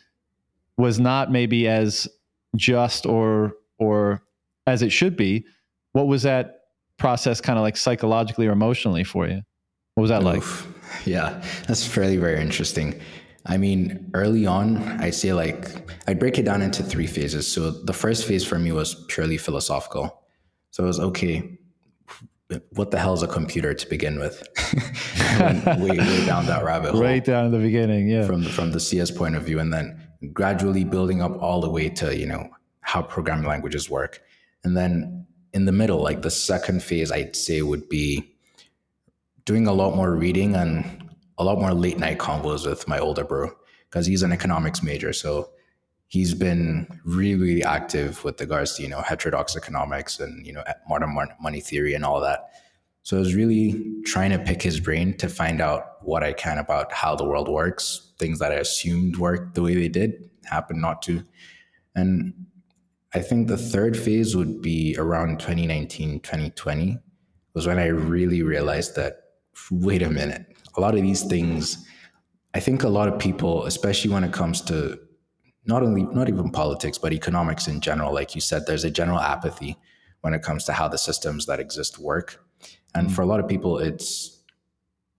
was 0.78 1.00
not 1.00 1.32
maybe 1.32 1.68
as 1.68 2.08
just 2.56 3.06
or 3.06 3.54
or 3.78 4.24
as 4.66 4.82
it 4.82 4.92
should 4.92 5.16
be. 5.16 5.46
What 5.92 6.08
was 6.08 6.24
that 6.24 6.62
process 6.98 7.42
kind 7.42 7.60
of 7.60 7.64
like 7.64 7.78
psychologically 7.78 8.48
or 8.48 8.52
emotionally 8.52 9.04
for 9.04 9.28
you? 9.28 9.42
What 9.96 10.02
was 10.02 10.10
that 10.10 10.22
Oof. 10.22 10.66
like? 10.66 10.79
Yeah, 11.06 11.42
that's 11.68 11.86
fairly 11.86 12.18
very 12.18 12.42
interesting. 12.42 13.00
I 13.46 13.58
mean, 13.58 14.12
early 14.14 14.46
on, 14.46 14.78
I'd 15.02 15.16
say 15.16 15.34
like 15.34 15.68
I'd 16.08 16.20
break 16.20 16.38
it 16.38 16.44
down 16.44 16.62
into 16.62 16.84
three 16.84 17.08
phases. 17.08 17.52
So 17.52 17.72
the 17.72 17.94
first 17.94 18.26
phase 18.26 18.46
for 18.46 18.60
me 18.60 18.72
was 18.72 19.06
purely 19.08 19.38
philosophical. 19.38 20.24
So 20.72 20.84
it 20.84 20.88
was 20.88 21.00
okay. 21.00 21.58
What 22.72 22.92
the 22.92 22.98
hell 22.98 23.14
is 23.14 23.22
a 23.22 23.28
computer 23.28 23.74
to 23.74 23.90
begin 23.90 24.20
with? 24.20 24.42
way, 25.80 25.98
way 25.98 26.26
down 26.26 26.48
that 26.48 26.64
rabbit 26.64 26.92
hole. 26.92 27.02
Right 27.02 27.24
down 27.24 27.52
the 27.52 27.60
beginning, 27.60 28.10
yeah. 28.10 28.26
From 28.26 28.44
from 28.44 28.72
the 28.72 28.80
CS 28.80 29.12
point 29.12 29.36
of 29.36 29.44
view, 29.44 29.60
and 29.60 29.72
then 29.72 30.02
gradually 30.34 30.84
building 30.84 31.22
up 31.22 31.42
all 31.42 31.62
the 31.62 31.70
way 31.70 31.90
to 31.90 32.16
you 32.16 32.26
know 32.26 32.50
how 32.82 33.02
programming 33.02 33.48
languages 33.48 33.90
work, 33.90 34.22
and 34.64 34.76
then 34.76 35.28
in 35.54 35.66
the 35.66 35.72
middle, 35.72 36.02
like 36.02 36.22
the 36.22 36.32
second 36.32 36.84
phase, 36.84 37.12
I'd 37.12 37.36
say 37.36 37.62
would 37.62 37.90
be 37.90 38.36
doing 39.50 39.66
a 39.66 39.74
lot 39.74 39.96
more 39.96 40.14
reading 40.14 40.54
and 40.56 41.10
a 41.40 41.44
lot 41.44 41.60
more 41.60 41.74
late 41.74 41.98
night 41.98 42.20
convos 42.20 42.68
with 42.68 42.88
my 42.88 43.00
older 43.00 43.24
bro 43.24 43.50
because 43.90 44.06
he's 44.06 44.22
an 44.22 44.32
economics 44.32 44.84
major. 44.84 45.12
So 45.12 45.50
he's 46.06 46.36
been 46.36 46.86
really, 47.04 47.34
really 47.34 47.64
active 47.64 48.24
with 48.24 48.40
regards 48.40 48.76
to, 48.76 48.84
you 48.84 48.90
know, 48.90 49.02
heterodox 49.02 49.58
economics 49.58 50.20
and, 50.20 50.46
you 50.46 50.54
know, 50.54 50.64
modern 50.88 51.18
money 51.42 51.62
theory 51.62 51.96
and 51.96 52.06
all 52.06 52.22
that. 52.22 52.52
So 53.02 53.18
I 53.18 53.22
was 53.22 53.34
really 53.34 53.84
trying 54.06 54.30
to 54.30 54.38
pick 54.38 54.62
his 54.62 54.80
brain 54.80 55.18
to 55.18 55.28
find 55.28 55.62
out 55.62 56.04
what 56.04 56.24
I 56.24 56.32
can 56.32 56.60
about 56.60 56.94
how 56.94 57.16
the 57.16 57.26
world 57.26 57.50
works, 57.50 58.12
things 58.20 58.38
that 58.38 58.52
I 58.52 58.58
assumed 58.58 59.18
worked 59.18 59.56
the 59.56 59.64
way 59.64 59.74
they 59.74 59.90
did 59.90 60.30
happen 60.46 60.80
not 60.80 61.02
to. 61.04 61.24
And 61.96 62.36
I 63.16 63.22
think 63.22 63.48
the 63.48 63.58
third 63.58 63.98
phase 63.98 64.36
would 64.36 64.62
be 64.62 64.96
around 65.00 65.40
2019, 65.40 66.20
2020 66.20 67.00
was 67.56 67.66
when 67.66 67.80
I 67.80 67.88
really 67.88 68.44
realized 68.44 68.96
that 68.96 69.24
wait 69.72 70.02
a 70.02 70.10
minute. 70.10 70.46
A 70.78 70.82
lot 70.82 70.96
of 70.96 71.02
these 71.02 71.24
things, 71.24 71.86
I 72.54 72.60
think 72.60 72.84
a 72.84 72.90
lot 72.90 73.08
of 73.08 73.20
people, 73.20 73.66
especially 73.66 74.12
when 74.12 74.24
it 74.24 74.34
comes 74.34 74.62
to 74.62 75.00
not 75.66 75.84
only, 75.84 76.04
not 76.04 76.30
even 76.30 76.50
politics, 76.50 76.98
but 76.98 77.14
economics 77.14 77.68
in 77.68 77.82
general, 77.82 78.14
like 78.14 78.36
you 78.36 78.42
said, 78.42 78.66
there's 78.66 78.84
a 78.84 78.92
general 78.92 79.20
apathy 79.20 79.78
when 80.22 80.34
it 80.34 80.42
comes 80.42 80.66
to 80.66 80.74
how 80.74 80.88
the 80.88 80.98
systems 80.98 81.46
that 81.46 81.60
exist 81.60 82.00
work. 82.00 82.44
And 82.96 83.08
mm-hmm. 83.08 83.16
for 83.16 83.22
a 83.22 83.26
lot 83.26 83.40
of 83.40 83.48
people, 83.48 83.78
it's, 83.78 84.42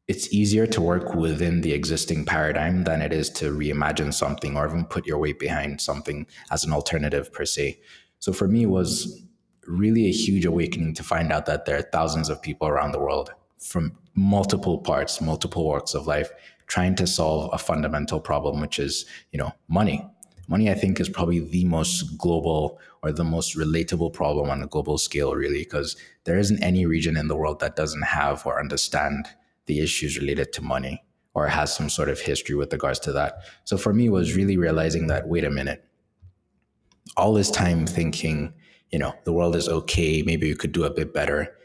it's 0.08 0.32
easier 0.32 0.66
to 0.66 0.80
work 0.80 1.14
within 1.14 1.60
the 1.60 1.72
existing 1.72 2.24
paradigm 2.24 2.82
than 2.82 3.00
it 3.00 3.12
is 3.12 3.30
to 3.30 3.52
reimagine 3.52 4.12
something 4.12 4.56
or 4.56 4.66
even 4.66 4.84
put 4.84 5.06
your 5.06 5.18
weight 5.18 5.38
behind 5.38 5.80
something 5.80 6.26
as 6.50 6.64
an 6.64 6.72
alternative 6.72 7.32
per 7.32 7.44
se. 7.44 7.80
So 8.18 8.32
for 8.32 8.48
me, 8.48 8.64
it 8.64 8.70
was 8.70 9.22
really 9.66 10.06
a 10.06 10.12
huge 10.12 10.44
awakening 10.44 10.94
to 10.94 11.04
find 11.04 11.32
out 11.32 11.46
that 11.46 11.64
there 11.64 11.78
are 11.78 11.82
thousands 11.82 12.28
of 12.28 12.42
people 12.42 12.66
around 12.66 12.90
the 12.90 12.98
world 12.98 13.32
from 13.58 13.96
multiple 14.14 14.78
parts, 14.78 15.20
multiple 15.20 15.64
walks 15.64 15.94
of 15.94 16.06
life, 16.06 16.30
trying 16.66 16.94
to 16.94 17.06
solve 17.06 17.50
a 17.52 17.58
fundamental 17.58 18.20
problem, 18.20 18.60
which 18.60 18.78
is, 18.78 19.04
you 19.32 19.38
know, 19.38 19.52
money. 19.68 20.06
Money, 20.48 20.70
I 20.70 20.74
think, 20.74 20.98
is 21.00 21.08
probably 21.08 21.40
the 21.40 21.64
most 21.64 22.18
global 22.18 22.80
or 23.02 23.12
the 23.12 23.24
most 23.24 23.56
relatable 23.56 24.12
problem 24.12 24.50
on 24.50 24.62
a 24.62 24.66
global 24.66 24.98
scale, 24.98 25.34
really, 25.34 25.60
because 25.60 25.96
there 26.24 26.38
isn't 26.38 26.62
any 26.62 26.86
region 26.86 27.16
in 27.16 27.28
the 27.28 27.36
world 27.36 27.60
that 27.60 27.76
doesn't 27.76 28.02
have 28.02 28.44
or 28.44 28.58
understand 28.58 29.28
the 29.66 29.80
issues 29.80 30.18
related 30.18 30.52
to 30.52 30.62
money 30.62 31.04
or 31.34 31.46
has 31.46 31.74
some 31.74 31.88
sort 31.88 32.08
of 32.08 32.20
history 32.20 32.56
with 32.56 32.72
regards 32.72 32.98
to 32.98 33.12
that. 33.12 33.34
So 33.64 33.76
for 33.76 33.94
me, 33.94 34.08
was 34.08 34.34
really 34.34 34.56
realizing 34.56 35.06
that, 35.06 35.28
wait 35.28 35.44
a 35.44 35.50
minute, 35.50 35.84
all 37.16 37.32
this 37.32 37.50
time 37.50 37.86
thinking, 37.86 38.52
you 38.90 38.98
know, 38.98 39.14
the 39.24 39.32
world 39.32 39.54
is 39.54 39.68
okay, 39.68 40.22
maybe 40.22 40.48
we 40.48 40.56
could 40.56 40.72
do 40.72 40.84
a 40.84 40.90
bit 40.90 41.14
better 41.14 41.56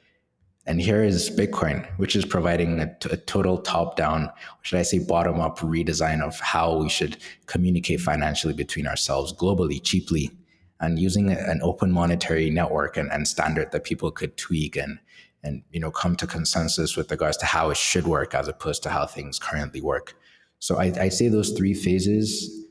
and 0.67 0.81
here 0.81 1.03
is 1.03 1.29
Bitcoin, 1.29 1.85
which 1.97 2.15
is 2.15 2.25
providing 2.25 2.79
a, 2.79 2.87
total 3.27 3.59
top 3.59 3.95
down, 3.95 4.31
should 4.63 4.79
I 4.79 4.81
say 4.81 4.97
bottom 4.97 5.39
up 5.39 5.59
redesign 5.59 6.21
of 6.21 6.39
how 6.39 6.77
we 6.77 6.89
should 6.89 7.17
communicate 7.45 8.01
financially 8.01 8.53
between 8.53 8.87
ourselves 8.87 9.31
globally, 9.31 9.81
cheaply, 9.83 10.31
and 10.79 10.97
using 10.97 11.29
an 11.29 11.59
open 11.61 11.91
monetary 11.91 12.49
network 12.49 12.97
and, 12.97 13.11
and 13.11 13.27
standard 13.27 13.71
that 13.71 13.83
people 13.83 14.09
could 14.09 14.37
tweak 14.37 14.75
and, 14.75 14.99
and 15.43 15.61
you 15.71 15.79
know 15.79 15.91
come 15.91 16.15
to 16.15 16.27
consensus 16.27 16.97
with 16.97 17.11
regards 17.11 17.37
to 17.37 17.45
how 17.45 17.69
it 17.69 17.77
should 17.77 18.07
work 18.07 18.33
as 18.33 18.47
opposed 18.47 18.81
to 18.83 18.89
how 18.89 19.05
things 19.05 19.37
currently 19.37 19.81
work. 19.81 20.15
So 20.57 20.77
I, 20.77 20.85
I 20.99 21.09
say 21.09 21.27
those 21.27 21.51
three 21.51 21.75
phases 21.75 22.65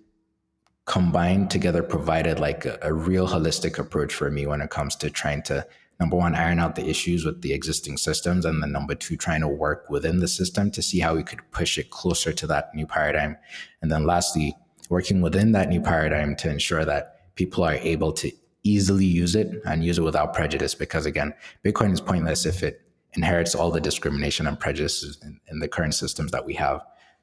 combined 0.84 1.50
together 1.50 1.82
provided 1.82 2.40
like 2.40 2.66
a, 2.66 2.78
a 2.82 2.92
real 2.92 3.28
holistic 3.28 3.78
approach 3.78 4.12
for 4.12 4.30
me 4.30 4.46
when 4.46 4.60
it 4.60 4.70
comes 4.70 4.96
to 4.96 5.10
trying 5.10 5.42
to 5.42 5.66
number 6.00 6.16
one, 6.16 6.34
iron 6.34 6.58
out 6.58 6.74
the 6.74 6.88
issues 6.88 7.24
with 7.24 7.42
the 7.42 7.52
existing 7.52 7.96
systems, 7.96 8.44
and 8.44 8.62
then 8.62 8.72
number 8.72 8.94
two, 8.94 9.16
trying 9.16 9.40
to 9.40 9.48
work 9.48 9.88
within 9.88 10.20
the 10.20 10.28
system 10.28 10.70
to 10.72 10.82
see 10.82 11.00
how 11.00 11.14
we 11.14 11.22
could 11.22 11.40
push 11.50 11.78
it 11.78 11.90
closer 11.90 12.32
to 12.32 12.46
that 12.48 12.74
new 12.74 12.86
paradigm. 12.86 13.36
And 13.80 13.90
then 13.90 14.04
lastly, 14.04 14.56
working 14.90 15.20
within 15.20 15.52
that 15.52 15.68
new 15.68 15.80
paradigm 15.80 16.36
to 16.36 16.50
ensure 16.50 16.84
that 16.84 17.34
people 17.36 17.64
are 17.64 17.74
able 17.74 18.12
to 18.12 18.30
easily 18.62 19.04
use 19.04 19.34
it 19.34 19.60
and 19.66 19.84
use 19.84 19.98
it 19.98 20.02
without 20.02 20.34
prejudice. 20.34 20.74
Because 20.74 21.06
again, 21.06 21.34
Bitcoin 21.64 21.92
is 21.92 22.00
pointless 22.00 22.46
if 22.46 22.62
it 22.62 22.80
inherits 23.14 23.54
all 23.54 23.70
the 23.70 23.80
discrimination 23.80 24.46
and 24.46 24.58
prejudices 24.58 25.18
in, 25.22 25.38
in 25.48 25.58
the 25.60 25.68
current 25.68 25.94
systems 25.94 26.32
that 26.32 26.44
we 26.44 26.54
have. 26.54 26.80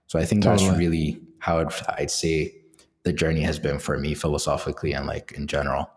So 0.07 0.19
I 0.19 0.25
think 0.25 0.43
totally. 0.43 0.67
that's 0.67 0.79
really 0.79 1.21
how 1.39 1.59
I'd, 1.59 1.73
I'd 1.97 2.11
say 2.11 2.55
the 3.03 3.13
journey 3.13 3.41
has 3.41 3.59
been 3.59 3.79
for 3.79 3.97
me 3.97 4.13
philosophically 4.13 4.93
and 4.93 5.07
like 5.07 5.31
in 5.33 5.47
general. 5.47 5.89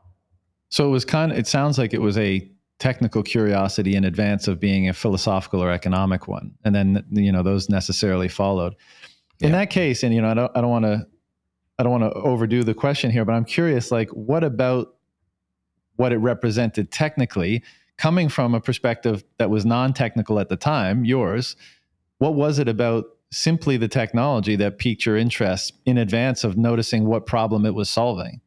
So 0.70 0.86
it 0.86 0.90
was 0.90 1.04
kind 1.04 1.30
of, 1.30 1.38
it 1.38 1.46
sounds 1.46 1.78
like 1.78 1.94
it 1.94 2.00
was 2.00 2.18
a 2.18 2.50
technical 2.84 3.22
curiosity 3.22 3.96
in 3.96 4.04
advance 4.04 4.46
of 4.46 4.60
being 4.60 4.90
a 4.90 4.92
philosophical 4.92 5.62
or 5.62 5.70
economic 5.70 6.28
one. 6.28 6.52
And 6.66 6.74
then 6.74 7.02
you 7.10 7.32
know 7.32 7.42
those 7.42 7.70
necessarily 7.70 8.28
followed. 8.28 8.76
In 9.40 9.52
that 9.52 9.70
case 9.70 10.02
and 10.02 10.14
you 10.14 10.20
know 10.22 10.30
i 10.30 10.34
don't 10.34 10.52
i 10.54 10.60
don't 10.60 10.70
want 10.70 10.84
to 10.84 11.06
i 11.78 11.82
don't 11.82 11.92
want 11.92 12.04
to 12.04 12.12
overdo 12.20 12.62
the 12.62 12.72
question 12.72 13.10
here 13.10 13.24
but 13.24 13.32
i'm 13.32 13.44
curious 13.44 13.90
like 13.90 14.08
what 14.10 14.44
about 14.44 14.94
what 15.96 16.12
it 16.12 16.18
represented 16.18 16.90
technically 16.90 17.62
coming 17.98 18.28
from 18.28 18.54
a 18.54 18.60
perspective 18.60 19.24
that 19.38 19.50
was 19.50 19.66
non-technical 19.66 20.38
at 20.38 20.48
the 20.48 20.56
time 20.56 21.04
yours 21.04 21.56
what 22.18 22.34
was 22.34 22.58
it 22.58 22.68
about 22.68 23.04
simply 23.32 23.76
the 23.76 23.88
technology 23.88 24.56
that 24.56 24.78
piqued 24.78 25.04
your 25.04 25.16
interest 25.16 25.72
in 25.84 25.98
advance 25.98 26.44
of 26.44 26.56
noticing 26.56 27.04
what 27.06 27.26
problem 27.26 27.66
it 27.66 27.74
was 27.74 27.90
solving? 27.90 28.40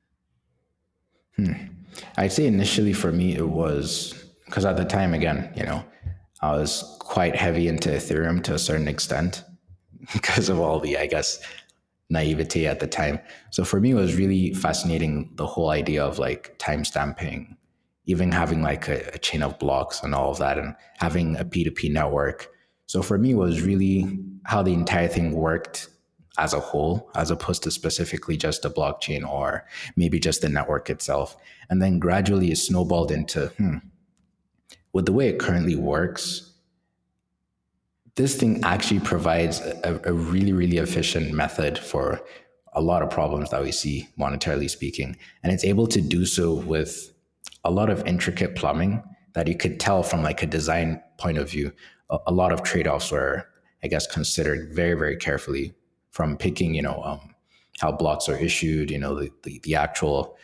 Hmm. 1.35 1.53
I'd 2.15 2.31
say 2.31 2.45
initially 2.47 2.93
for 2.93 3.11
me, 3.11 3.35
it 3.35 3.49
was 3.49 4.26
because 4.47 4.65
at 4.65 4.77
the 4.77 4.85
time, 4.85 5.13
again, 5.13 5.53
you 5.55 5.63
know, 5.63 5.83
I 6.41 6.53
was 6.53 6.97
quite 6.99 7.35
heavy 7.35 7.67
into 7.67 7.89
Ethereum 7.89 8.43
to 8.43 8.55
a 8.55 8.59
certain 8.59 8.87
extent 8.87 9.43
because 10.13 10.49
of 10.49 10.59
all 10.59 10.79
the, 10.79 10.97
I 10.97 11.05
guess, 11.05 11.39
naivety 12.09 12.65
at 12.65 12.79
the 12.79 12.87
time. 12.87 13.19
So 13.51 13.63
for 13.63 13.79
me, 13.79 13.91
it 13.91 13.95
was 13.95 14.15
really 14.15 14.53
fascinating 14.53 15.31
the 15.35 15.45
whole 15.45 15.69
idea 15.69 16.03
of 16.03 16.19
like 16.19 16.57
timestamping, 16.57 17.55
even 18.05 18.31
having 18.31 18.61
like 18.61 18.87
a, 18.87 19.09
a, 19.13 19.17
chain 19.17 19.43
of 19.43 19.59
blocks 19.59 20.01
and 20.01 20.15
all 20.15 20.31
of 20.31 20.39
that, 20.39 20.57
and 20.57 20.75
having 20.97 21.35
a 21.35 21.43
P2P 21.43 21.91
network. 21.91 22.47
So 22.85 23.01
for 23.01 23.17
me, 23.17 23.31
it 23.31 23.35
was 23.35 23.61
really 23.61 24.19
how 24.45 24.63
the 24.63 24.73
entire 24.73 25.09
thing 25.09 25.33
worked 25.33 25.89
as 26.37 26.53
a 26.53 26.59
whole, 26.59 27.09
as 27.15 27.31
opposed 27.31 27.63
to 27.63 27.71
specifically 27.71 28.37
just 28.37 28.63
a 28.63 28.69
blockchain 28.69 29.27
or 29.27 29.65
maybe 29.95 30.19
just 30.19 30.41
the 30.41 30.49
network 30.49 30.89
itself. 30.89 31.35
And 31.69 31.81
then 31.81 31.99
gradually 31.99 32.51
it 32.51 32.57
snowballed 32.57 33.11
into, 33.11 33.47
hmm, 33.57 33.77
with 34.97 35.05
the 35.05 35.13
way 35.13 35.29
it 35.29 35.37
currently 35.37 35.75
works, 35.75 36.53
this 38.15 38.35
thing 38.35 38.63
actually 38.63 38.99
provides 38.99 39.59
a, 39.61 40.01
a 40.05 40.11
really, 40.11 40.51
really 40.51 40.77
efficient 40.77 41.31
method 41.31 41.77
for 41.77 42.19
a 42.73 42.81
lot 42.81 43.03
of 43.03 43.11
problems 43.11 43.51
that 43.51 43.61
we 43.61 43.71
see 43.71 44.07
monetarily 44.19 44.67
speaking. 44.67 45.15
And 45.43 45.53
it's 45.53 45.63
able 45.63 45.85
to 45.85 46.01
do 46.01 46.25
so 46.25 46.55
with 46.55 47.13
a 47.63 47.69
lot 47.69 47.91
of 47.91 48.07
intricate 48.07 48.55
plumbing 48.55 49.03
that 49.35 49.47
you 49.47 49.55
could 49.55 49.79
tell 49.79 50.01
from 50.01 50.23
like 50.23 50.41
a 50.41 50.47
design 50.47 50.99
point 51.19 51.37
of 51.37 51.51
view. 51.51 51.71
A, 52.09 52.17
a 52.25 52.31
lot 52.31 52.51
of 52.51 52.63
trade-offs 52.63 53.11
were, 53.11 53.47
I 53.83 53.87
guess, 53.89 54.07
considered 54.07 54.73
very, 54.73 54.95
very 54.95 55.17
carefully 55.17 55.75
from 56.09 56.37
picking, 56.37 56.73
you 56.73 56.81
know, 56.81 57.03
um, 57.03 57.35
how 57.79 57.91
blocks 57.91 58.27
are 58.29 58.37
issued, 58.39 58.89
you 58.89 58.97
know, 58.97 59.13
the, 59.13 59.29
the, 59.43 59.59
the 59.59 59.75
actual 59.75 60.35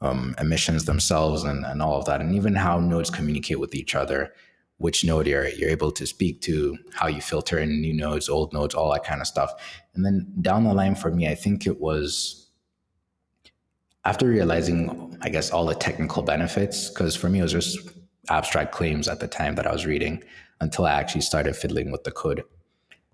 um, 0.00 0.34
emissions 0.38 0.84
themselves 0.84 1.44
and, 1.44 1.64
and 1.64 1.82
all 1.82 1.98
of 1.98 2.04
that, 2.06 2.20
and 2.20 2.34
even 2.34 2.54
how 2.54 2.78
nodes 2.78 3.10
communicate 3.10 3.60
with 3.60 3.74
each 3.74 3.94
other 3.94 4.32
which 4.78 5.04
node 5.04 5.26
you're 5.26 5.48
you're 5.48 5.70
able 5.70 5.90
to 5.90 6.06
speak 6.06 6.40
to, 6.40 6.78
how 6.94 7.08
you 7.08 7.20
filter 7.20 7.58
in 7.58 7.80
new 7.80 7.92
nodes, 7.92 8.28
old 8.28 8.52
nodes, 8.52 8.74
all 8.74 8.92
that 8.92 9.04
kind 9.04 9.20
of 9.20 9.26
stuff. 9.26 9.52
And 9.94 10.04
then 10.04 10.32
down 10.40 10.64
the 10.64 10.72
line 10.72 10.94
for 10.94 11.10
me, 11.10 11.28
I 11.28 11.34
think 11.34 11.66
it 11.66 11.80
was 11.80 12.48
after 14.04 14.26
realizing, 14.26 15.18
I 15.20 15.28
guess, 15.28 15.50
all 15.50 15.66
the 15.66 15.74
technical 15.74 16.22
benefits, 16.22 16.88
because 16.88 17.14
for 17.14 17.28
me 17.28 17.40
it 17.40 17.42
was 17.42 17.52
just 17.52 17.78
abstract 18.30 18.72
claims 18.72 19.08
at 19.08 19.20
the 19.20 19.28
time 19.28 19.56
that 19.56 19.66
I 19.66 19.72
was 19.72 19.84
reading 19.84 20.22
until 20.60 20.86
I 20.86 20.92
actually 20.92 21.22
started 21.22 21.56
fiddling 21.56 21.90
with 21.90 22.04
the 22.04 22.12
code. 22.12 22.44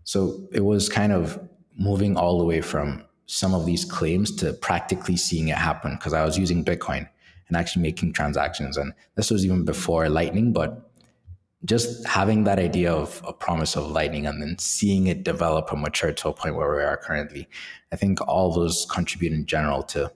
So 0.04 0.46
it 0.52 0.64
was 0.64 0.88
kind 0.88 1.12
of 1.12 1.40
moving 1.76 2.16
all 2.16 2.38
the 2.38 2.44
way 2.44 2.60
from 2.60 3.04
some 3.26 3.54
of 3.54 3.66
these 3.66 3.84
claims 3.84 4.34
to 4.36 4.52
practically 4.52 5.16
seeing 5.16 5.48
it 5.48 5.56
happen 5.56 5.92
because 5.94 6.12
I 6.12 6.24
was 6.24 6.38
using 6.38 6.64
Bitcoin 6.64 7.08
and 7.48 7.56
actually 7.56 7.82
making 7.82 8.12
transactions. 8.12 8.76
And 8.76 8.92
this 9.14 9.30
was 9.30 9.44
even 9.44 9.64
before 9.64 10.08
Lightning, 10.08 10.52
but 10.52 10.90
just 11.64 12.06
having 12.06 12.44
that 12.44 12.58
idea 12.58 12.92
of 12.92 13.22
a 13.26 13.32
promise 13.32 13.76
of 13.76 13.90
Lightning 13.90 14.26
and 14.26 14.40
then 14.40 14.58
seeing 14.58 15.06
it 15.06 15.24
develop 15.24 15.72
and 15.72 15.80
mature 15.80 16.12
to 16.12 16.28
a 16.28 16.32
point 16.32 16.56
where 16.56 16.74
we 16.74 16.82
are 16.82 16.96
currently, 16.96 17.48
I 17.92 17.96
think 17.96 18.20
all 18.28 18.52
those 18.52 18.86
contribute 18.90 19.32
in 19.32 19.46
general 19.46 19.82
to 19.84 20.12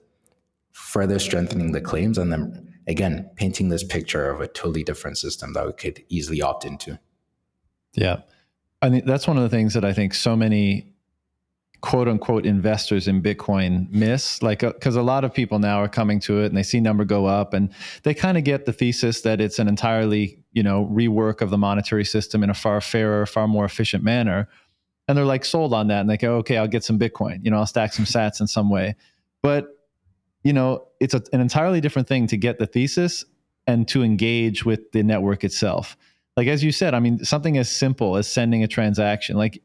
further 0.71 1.19
strengthening 1.19 1.71
the 1.71 1.81
claims 1.81 2.17
and 2.17 2.31
then 2.31 2.73
again 2.87 3.29
painting 3.35 3.69
this 3.69 3.83
picture 3.83 4.29
of 4.29 4.41
a 4.41 4.47
totally 4.47 4.83
different 4.83 5.17
system 5.17 5.53
that 5.53 5.65
we 5.65 5.73
could 5.73 6.03
easily 6.09 6.41
opt 6.41 6.65
into. 6.65 6.99
Yeah. 7.93 8.21
I 8.81 8.89
mean, 8.89 9.05
that's 9.05 9.27
one 9.27 9.37
of 9.37 9.43
the 9.43 9.49
things 9.49 9.73
that 9.73 9.83
I 9.83 9.93
think 9.93 10.13
so 10.13 10.35
many 10.35 10.93
quote 11.81 12.07
unquote 12.07 12.45
investors 12.45 13.07
in 13.07 13.21
Bitcoin 13.21 13.89
miss. 13.91 14.41
Like, 14.41 14.59
because 14.59 14.97
uh, 14.97 15.01
a 15.01 15.03
lot 15.03 15.23
of 15.23 15.33
people 15.33 15.59
now 15.59 15.81
are 15.81 15.87
coming 15.87 16.19
to 16.21 16.41
it 16.41 16.47
and 16.47 16.57
they 16.57 16.63
see 16.63 16.79
number 16.79 17.05
go 17.05 17.25
up 17.25 17.53
and 17.53 17.69
they 18.03 18.13
kind 18.13 18.37
of 18.37 18.43
get 18.43 18.65
the 18.65 18.73
thesis 18.73 19.21
that 19.21 19.39
it's 19.39 19.59
an 19.59 19.67
entirely, 19.67 20.39
you 20.51 20.63
know, 20.63 20.89
rework 20.91 21.41
of 21.41 21.49
the 21.49 21.57
monetary 21.57 22.05
system 22.05 22.43
in 22.43 22.49
a 22.49 22.53
far 22.53 22.81
fairer, 22.81 23.25
far 23.25 23.47
more 23.47 23.65
efficient 23.65 24.03
manner. 24.03 24.49
And 25.07 25.17
they're 25.17 25.25
like 25.25 25.45
sold 25.45 25.73
on 25.73 25.87
that 25.87 26.01
and 26.01 26.09
they 26.09 26.17
go, 26.17 26.35
okay, 26.37 26.57
I'll 26.57 26.67
get 26.67 26.83
some 26.83 26.99
Bitcoin, 26.99 27.43
you 27.43 27.51
know, 27.51 27.57
I'll 27.57 27.65
stack 27.65 27.93
some 27.93 28.05
sats 28.05 28.41
in 28.41 28.47
some 28.47 28.69
way. 28.69 28.95
But, 29.41 29.67
you 30.43 30.53
know, 30.53 30.87
it's 30.99 31.13
a, 31.13 31.23
an 31.33 31.39
entirely 31.39 31.81
different 31.81 32.07
thing 32.07 32.27
to 32.27 32.37
get 32.37 32.59
the 32.59 32.67
thesis 32.67 33.25
and 33.65 33.87
to 33.87 34.03
engage 34.03 34.65
with 34.65 34.91
the 34.91 35.03
network 35.03 35.43
itself 35.43 35.95
like 36.39 36.47
as 36.47 36.63
you 36.63 36.71
said 36.71 36.93
i 36.93 36.99
mean 36.99 37.23
something 37.23 37.57
as 37.57 37.69
simple 37.69 38.15
as 38.15 38.25
sending 38.25 38.63
a 38.63 38.67
transaction 38.67 39.35
like 39.35 39.61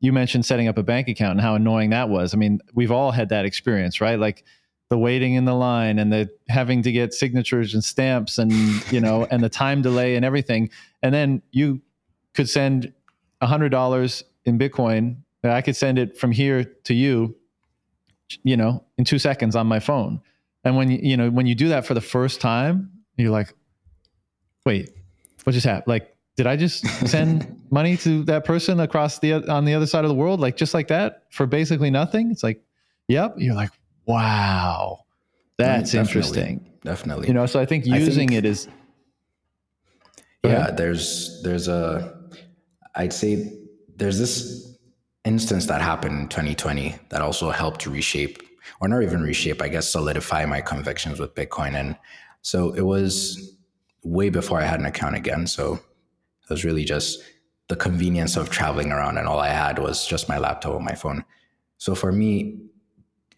you 0.00 0.12
mentioned 0.12 0.46
setting 0.46 0.68
up 0.68 0.78
a 0.78 0.82
bank 0.82 1.08
account 1.08 1.32
and 1.32 1.40
how 1.40 1.54
annoying 1.54 1.90
that 1.90 2.08
was. 2.08 2.34
I 2.34 2.36
mean 2.36 2.60
we've 2.74 2.90
all 2.90 3.10
had 3.10 3.28
that 3.30 3.44
experience 3.44 4.00
right? 4.00 4.18
Like 4.18 4.44
the 4.88 4.98
waiting 4.98 5.34
in 5.34 5.44
the 5.44 5.54
line 5.54 5.98
and 5.98 6.12
the 6.12 6.28
having 6.48 6.82
to 6.82 6.92
get 6.92 7.14
signatures 7.14 7.74
and 7.74 7.84
stamps 7.84 8.38
and 8.38 8.52
you 8.92 9.00
know 9.00 9.24
and 9.30 9.42
the 9.42 9.48
time 9.48 9.82
delay 9.82 10.16
and 10.16 10.24
everything. 10.24 10.70
And 11.02 11.14
then 11.14 11.42
you 11.52 11.80
could 12.34 12.48
send 12.48 12.92
$100 13.42 14.22
in 14.44 14.58
bitcoin. 14.58 15.16
I 15.42 15.62
could 15.62 15.76
send 15.76 15.98
it 15.98 16.18
from 16.18 16.32
here 16.32 16.64
to 16.64 16.94
you 16.94 17.36
you 18.44 18.56
know 18.56 18.84
in 18.96 19.04
2 19.04 19.18
seconds 19.18 19.56
on 19.56 19.66
my 19.66 19.80
phone. 19.80 20.20
And 20.64 20.76
when 20.76 20.90
you 20.90 20.98
you 21.02 21.16
know 21.16 21.30
when 21.30 21.46
you 21.46 21.54
do 21.54 21.68
that 21.68 21.86
for 21.86 21.94
the 21.94 22.00
first 22.00 22.40
time 22.40 22.90
you're 23.16 23.30
like 23.30 23.54
wait 24.64 24.90
what 25.44 25.52
just 25.52 25.66
happened? 25.66 25.88
Like, 25.88 26.14
did 26.40 26.46
I 26.46 26.56
just 26.56 26.86
send 27.06 27.60
money 27.70 27.98
to 27.98 28.22
that 28.24 28.46
person 28.46 28.80
across 28.80 29.18
the 29.18 29.34
on 29.46 29.66
the 29.66 29.74
other 29.74 29.84
side 29.84 30.06
of 30.06 30.08
the 30.08 30.14
world, 30.14 30.40
like 30.40 30.56
just 30.56 30.72
like 30.72 30.88
that, 30.88 31.24
for 31.28 31.44
basically 31.44 31.90
nothing? 31.90 32.30
It's 32.30 32.42
like, 32.42 32.62
yep. 33.08 33.34
You're 33.36 33.54
like, 33.54 33.68
wow, 34.06 35.00
that's 35.58 35.92
definitely, 35.92 36.00
interesting. 36.00 36.70
Definitely. 36.82 37.28
You 37.28 37.34
know, 37.34 37.44
so 37.44 37.60
I 37.60 37.66
think 37.66 37.84
using 37.84 38.00
I 38.00 38.14
think, 38.14 38.32
it 38.32 38.46
is. 38.46 38.68
Yeah, 40.42 40.70
there's 40.70 41.42
there's 41.42 41.68
a, 41.68 42.18
I'd 42.94 43.12
say 43.12 43.52
there's 43.96 44.18
this 44.18 44.78
instance 45.26 45.66
that 45.66 45.82
happened 45.82 46.20
in 46.20 46.28
2020 46.28 46.96
that 47.10 47.20
also 47.20 47.50
helped 47.50 47.82
to 47.82 47.90
reshape, 47.90 48.42
or 48.80 48.88
not 48.88 49.02
even 49.02 49.20
reshape, 49.20 49.60
I 49.60 49.68
guess, 49.68 49.92
solidify 49.92 50.46
my 50.46 50.62
convictions 50.62 51.20
with 51.20 51.34
Bitcoin. 51.34 51.74
And 51.74 51.98
so 52.40 52.72
it 52.72 52.86
was 52.86 53.58
way 54.04 54.30
before 54.30 54.58
I 54.58 54.64
had 54.64 54.80
an 54.80 54.86
account 54.86 55.16
again. 55.16 55.46
So 55.46 55.80
it 56.50 56.54
was 56.54 56.64
really 56.64 56.84
just 56.84 57.22
the 57.68 57.76
convenience 57.76 58.36
of 58.36 58.50
traveling 58.50 58.90
around, 58.90 59.18
and 59.18 59.28
all 59.28 59.38
I 59.38 59.48
had 59.48 59.78
was 59.78 60.06
just 60.06 60.28
my 60.28 60.38
laptop 60.38 60.74
and 60.74 60.84
my 60.84 60.94
phone. 60.94 61.24
So 61.78 61.94
for 61.94 62.10
me, 62.10 62.58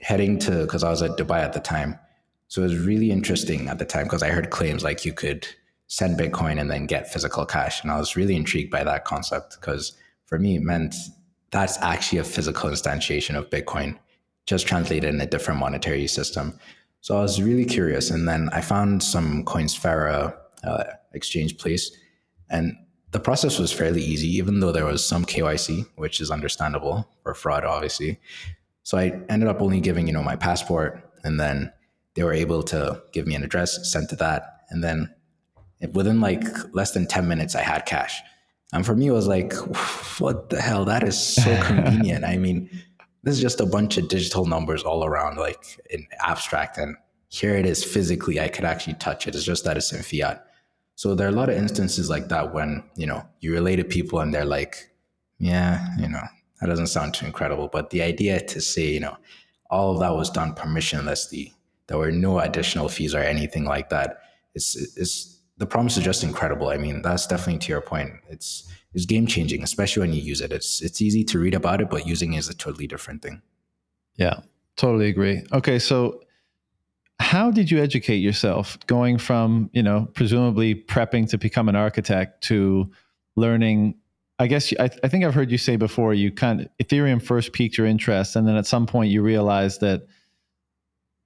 heading 0.00 0.38
to 0.40 0.62
because 0.62 0.82
I 0.82 0.90
was 0.90 1.02
at 1.02 1.18
Dubai 1.18 1.40
at 1.40 1.52
the 1.52 1.60
time, 1.60 1.98
so 2.48 2.62
it 2.62 2.64
was 2.64 2.78
really 2.78 3.10
interesting 3.10 3.68
at 3.68 3.78
the 3.78 3.84
time 3.84 4.04
because 4.04 4.22
I 4.22 4.30
heard 4.30 4.50
claims 4.50 4.82
like 4.82 5.04
you 5.04 5.12
could 5.12 5.46
send 5.88 6.18
Bitcoin 6.18 6.58
and 6.58 6.70
then 6.70 6.86
get 6.86 7.12
physical 7.12 7.44
cash, 7.44 7.82
and 7.82 7.92
I 7.92 7.98
was 7.98 8.16
really 8.16 8.34
intrigued 8.34 8.70
by 8.70 8.82
that 8.84 9.04
concept 9.04 9.58
because 9.60 9.92
for 10.24 10.38
me 10.38 10.56
it 10.56 10.62
meant 10.62 10.94
that's 11.50 11.76
actually 11.82 12.18
a 12.18 12.24
physical 12.24 12.70
instantiation 12.70 13.36
of 13.36 13.50
Bitcoin, 13.50 13.98
just 14.46 14.66
translated 14.66 15.12
in 15.14 15.20
a 15.20 15.26
different 15.26 15.60
monetary 15.60 16.06
system. 16.06 16.58
So 17.02 17.18
I 17.18 17.20
was 17.20 17.42
really 17.42 17.66
curious, 17.66 18.10
and 18.10 18.26
then 18.26 18.48
I 18.52 18.62
found 18.62 19.02
some 19.02 19.44
Coinsfera 19.44 20.34
uh, 20.64 20.84
exchange 21.12 21.58
place. 21.58 21.94
And 22.48 22.76
the 23.12 23.20
process 23.20 23.58
was 23.58 23.72
fairly 23.72 24.02
easy, 24.02 24.28
even 24.36 24.60
though 24.60 24.72
there 24.72 24.86
was 24.86 25.04
some 25.04 25.24
KYC, 25.24 25.86
which 25.96 26.20
is 26.20 26.30
understandable 26.30 27.06
for 27.22 27.34
fraud, 27.34 27.64
obviously. 27.64 28.18
So 28.82 28.98
I 28.98 29.20
ended 29.28 29.48
up 29.48 29.60
only 29.60 29.80
giving, 29.80 30.06
you 30.06 30.14
know, 30.14 30.22
my 30.22 30.34
passport, 30.34 31.00
and 31.22 31.38
then 31.38 31.72
they 32.14 32.24
were 32.24 32.32
able 32.32 32.62
to 32.64 33.02
give 33.12 33.26
me 33.26 33.34
an 33.34 33.44
address, 33.44 33.90
sent 33.90 34.08
to 34.10 34.16
that, 34.16 34.62
and 34.70 34.82
then 34.82 35.14
within 35.92 36.20
like 36.20 36.42
less 36.74 36.92
than 36.92 37.06
ten 37.06 37.28
minutes, 37.28 37.54
I 37.54 37.60
had 37.60 37.84
cash. 37.84 38.20
And 38.72 38.86
for 38.86 38.96
me, 38.96 39.08
it 39.08 39.12
was 39.12 39.26
like, 39.26 39.52
what 40.18 40.48
the 40.48 40.60
hell? 40.60 40.86
That 40.86 41.02
is 41.02 41.18
so 41.18 41.62
convenient. 41.62 42.24
I 42.24 42.38
mean, 42.38 42.70
this 43.22 43.34
is 43.34 43.42
just 43.42 43.60
a 43.60 43.66
bunch 43.66 43.98
of 43.98 44.08
digital 44.08 44.46
numbers 44.46 44.82
all 44.82 45.04
around, 45.04 45.36
like 45.36 45.78
in 45.90 46.06
abstract, 46.20 46.78
and 46.78 46.96
here 47.28 47.56
it 47.56 47.66
is 47.66 47.84
physically. 47.84 48.40
I 48.40 48.48
could 48.48 48.64
actually 48.64 48.94
touch 48.94 49.28
it. 49.28 49.34
It's 49.34 49.44
just 49.44 49.64
that 49.64 49.76
it's 49.76 49.92
in 49.92 50.02
fiat. 50.02 50.46
So 50.94 51.14
there 51.14 51.26
are 51.26 51.30
a 51.30 51.34
lot 51.34 51.48
of 51.48 51.56
instances 51.56 52.10
like 52.10 52.28
that 52.28 52.54
when, 52.54 52.84
you 52.96 53.06
know, 53.06 53.26
you 53.40 53.52
relate 53.52 53.76
to 53.76 53.84
people 53.84 54.20
and 54.20 54.32
they're 54.32 54.44
like, 54.44 54.90
yeah, 55.38 55.86
you 55.98 56.08
know, 56.08 56.22
that 56.60 56.68
doesn't 56.68 56.88
sound 56.88 57.14
too 57.14 57.26
incredible. 57.26 57.68
But 57.68 57.90
the 57.90 58.02
idea 58.02 58.40
to 58.40 58.60
say, 58.60 58.92
you 58.92 59.00
know, 59.00 59.16
all 59.70 59.92
of 59.92 60.00
that 60.00 60.14
was 60.14 60.30
done 60.30 60.54
permissionlessly, 60.54 61.52
there 61.88 61.98
were 61.98 62.12
no 62.12 62.38
additional 62.38 62.88
fees 62.88 63.14
or 63.14 63.20
anything 63.20 63.64
like 63.64 63.90
that. 63.90 64.18
It's, 64.54 64.76
it's 64.96 65.40
the 65.62 65.66
promise 65.66 65.96
is 65.96 66.04
just 66.04 66.24
incredible. 66.24 66.68
I 66.68 66.76
mean, 66.76 67.02
that's 67.02 67.26
definitely 67.26 67.60
to 67.60 67.68
your 67.68 67.80
point. 67.80 68.12
It's 68.28 68.68
it's 68.94 69.06
game 69.06 69.26
changing, 69.26 69.62
especially 69.62 70.00
when 70.00 70.12
you 70.12 70.20
use 70.20 70.40
it. 70.40 70.52
It's 70.52 70.82
it's 70.82 71.00
easy 71.00 71.24
to 71.24 71.38
read 71.38 71.54
about 71.54 71.80
it, 71.80 71.88
but 71.88 72.06
using 72.06 72.34
it 72.34 72.38
is 72.38 72.48
a 72.48 72.54
totally 72.54 72.86
different 72.86 73.22
thing. 73.22 73.42
Yeah, 74.16 74.40
totally 74.76 75.08
agree. 75.08 75.44
Okay, 75.52 75.78
so 75.78 76.20
how 77.20 77.50
did 77.50 77.70
you 77.70 77.82
educate 77.82 78.16
yourself 78.16 78.78
going 78.86 79.18
from 79.18 79.70
you 79.72 79.82
know 79.82 80.08
presumably 80.14 80.74
prepping 80.74 81.28
to 81.28 81.38
become 81.38 81.68
an 81.68 81.76
architect 81.76 82.42
to 82.42 82.90
learning 83.36 83.94
i 84.38 84.46
guess 84.46 84.72
I, 84.78 84.90
I, 85.02 85.08
think 85.08 85.24
i've 85.24 85.34
heard 85.34 85.50
you 85.50 85.58
say 85.58 85.76
before 85.76 86.14
you 86.14 86.32
kind 86.32 86.62
of 86.62 86.68
ethereum 86.82 87.22
first 87.22 87.52
piqued 87.52 87.78
your 87.78 87.86
interest 87.86 88.36
and 88.36 88.46
then 88.46 88.56
at 88.56 88.66
some 88.66 88.86
point 88.86 89.10
you 89.10 89.22
realized 89.22 89.80
that 89.80 90.06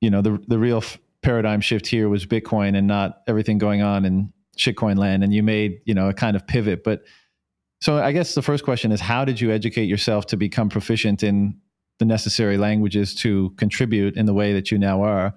you 0.01 0.11
know 0.11 0.23
the, 0.23 0.43
the 0.49 0.59
real 0.59 0.79
f- 0.79 0.99
paradigm 1.23 1.61
shift 1.61 1.87
here 1.87 2.09
was 2.09 2.27
bitcoin 2.27 2.77
and 2.77 2.87
not 2.87 3.23
everything 3.27 3.59
going 3.59 3.83
on 3.83 4.05
in 4.05 4.33
shitcoin 4.57 4.97
land 4.97 5.23
and 5.23 5.35
you 5.35 5.43
made 5.43 5.81
you 5.85 5.95
know 5.95 6.09
a 6.09 6.15
kind 6.15 6.35
of 6.35 6.47
pivot. 6.47 6.83
But 6.83 7.03
so 7.81 7.99
i 7.99 8.13
guess 8.13 8.35
the 8.35 8.43
first 8.43 8.65
question 8.65 8.91
is 8.91 9.01
how 9.01 9.25
did 9.25 9.41
you 9.41 9.51
educate 9.53 9.85
yourself 9.85 10.27
to 10.27 10.37
become 10.37 10.69
proficient 10.69 11.23
in 11.23 11.59
the 11.99 12.05
necessary 12.05 12.57
languages 12.57 13.15
to 13.15 13.51
contribute 13.57 14.17
in 14.17 14.27
the 14.27 14.35
way 14.35 14.53
that 14.53 14.71
you 14.71 14.79
now 14.79 15.03
are 15.03 15.35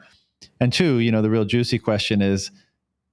and 0.59 0.71
two, 0.71 0.99
you 0.99 1.11
know, 1.11 1.21
the 1.21 1.29
real 1.29 1.45
juicy 1.45 1.79
question 1.79 2.21
is 2.21 2.51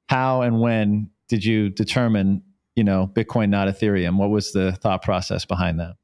how 0.08 0.42
and 0.42 0.60
when 0.60 1.10
did 1.28 1.44
you 1.44 1.68
determine, 1.68 2.42
you 2.74 2.84
know, 2.84 3.10
Bitcoin, 3.12 3.48
not 3.50 3.68
Ethereum? 3.68 4.16
What 4.16 4.30
was 4.30 4.52
the 4.52 4.72
thought 4.72 5.02
process 5.02 5.44
behind 5.44 5.80
that? 5.80 5.96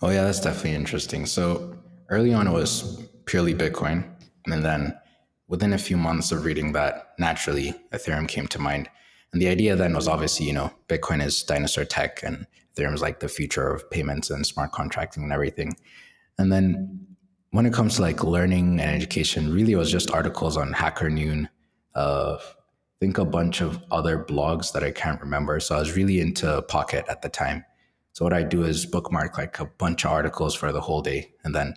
Oh, 0.00 0.10
yeah, 0.10 0.24
that's 0.24 0.40
definitely 0.40 0.74
interesting. 0.74 1.26
So 1.26 1.76
early 2.08 2.32
on, 2.32 2.46
it 2.46 2.52
was 2.52 3.02
purely 3.24 3.54
Bitcoin. 3.54 4.08
And 4.46 4.64
then 4.64 4.96
within 5.48 5.72
a 5.72 5.78
few 5.78 5.96
months 5.96 6.32
of 6.32 6.44
reading 6.44 6.72
that, 6.72 7.14
naturally, 7.18 7.74
Ethereum 7.92 8.28
came 8.28 8.46
to 8.48 8.58
mind. 8.58 8.88
And 9.32 9.40
the 9.40 9.48
idea 9.48 9.76
then 9.76 9.94
was 9.94 10.08
obviously, 10.08 10.46
you 10.46 10.52
know, 10.52 10.72
Bitcoin 10.88 11.24
is 11.24 11.42
dinosaur 11.42 11.84
tech 11.84 12.22
and 12.22 12.46
Ethereum 12.74 12.94
is 12.94 13.02
like 13.02 13.20
the 13.20 13.28
future 13.28 13.68
of 13.68 13.90
payments 13.90 14.30
and 14.30 14.46
smart 14.46 14.72
contracting 14.72 15.22
and 15.22 15.32
everything. 15.32 15.76
And 16.38 16.52
then 16.52 17.06
when 17.52 17.66
it 17.66 17.72
comes 17.72 17.96
to 17.96 18.02
like 18.02 18.24
learning 18.24 18.80
and 18.80 18.90
education, 18.90 19.52
really 19.52 19.72
it 19.72 19.76
was 19.76 19.90
just 19.90 20.10
articles 20.10 20.56
on 20.56 20.72
Hacker 20.72 21.10
Noon, 21.10 21.48
uh, 21.94 22.38
I 22.40 22.98
think 22.98 23.18
a 23.18 23.24
bunch 23.26 23.60
of 23.60 23.82
other 23.90 24.24
blogs 24.24 24.72
that 24.72 24.82
I 24.82 24.90
can't 24.90 25.20
remember. 25.20 25.60
So 25.60 25.76
I 25.76 25.78
was 25.78 25.94
really 25.94 26.20
into 26.20 26.62
Pocket 26.62 27.04
at 27.08 27.20
the 27.20 27.28
time. 27.28 27.64
So 28.14 28.24
what 28.24 28.32
I 28.32 28.42
do 28.42 28.64
is 28.64 28.86
bookmark 28.86 29.36
like 29.36 29.60
a 29.60 29.66
bunch 29.66 30.04
of 30.04 30.12
articles 30.12 30.54
for 30.54 30.72
the 30.72 30.80
whole 30.80 31.02
day, 31.02 31.32
and 31.44 31.54
then 31.54 31.74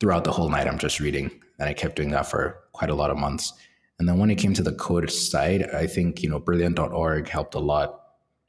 throughout 0.00 0.24
the 0.24 0.32
whole 0.32 0.48
night 0.48 0.66
I'm 0.66 0.78
just 0.78 1.00
reading. 1.00 1.30
And 1.58 1.68
I 1.68 1.72
kept 1.72 1.96
doing 1.96 2.10
that 2.10 2.26
for 2.26 2.58
quite 2.72 2.90
a 2.90 2.94
lot 2.94 3.10
of 3.10 3.16
months. 3.16 3.52
And 3.98 4.08
then 4.08 4.18
when 4.18 4.30
it 4.30 4.36
came 4.36 4.54
to 4.54 4.62
the 4.62 4.74
code 4.74 5.10
side, 5.10 5.70
I 5.70 5.86
think 5.86 6.22
you 6.22 6.28
know 6.28 6.40
Brilliant.org 6.40 7.28
helped 7.28 7.54
a 7.54 7.60
lot. 7.60 8.00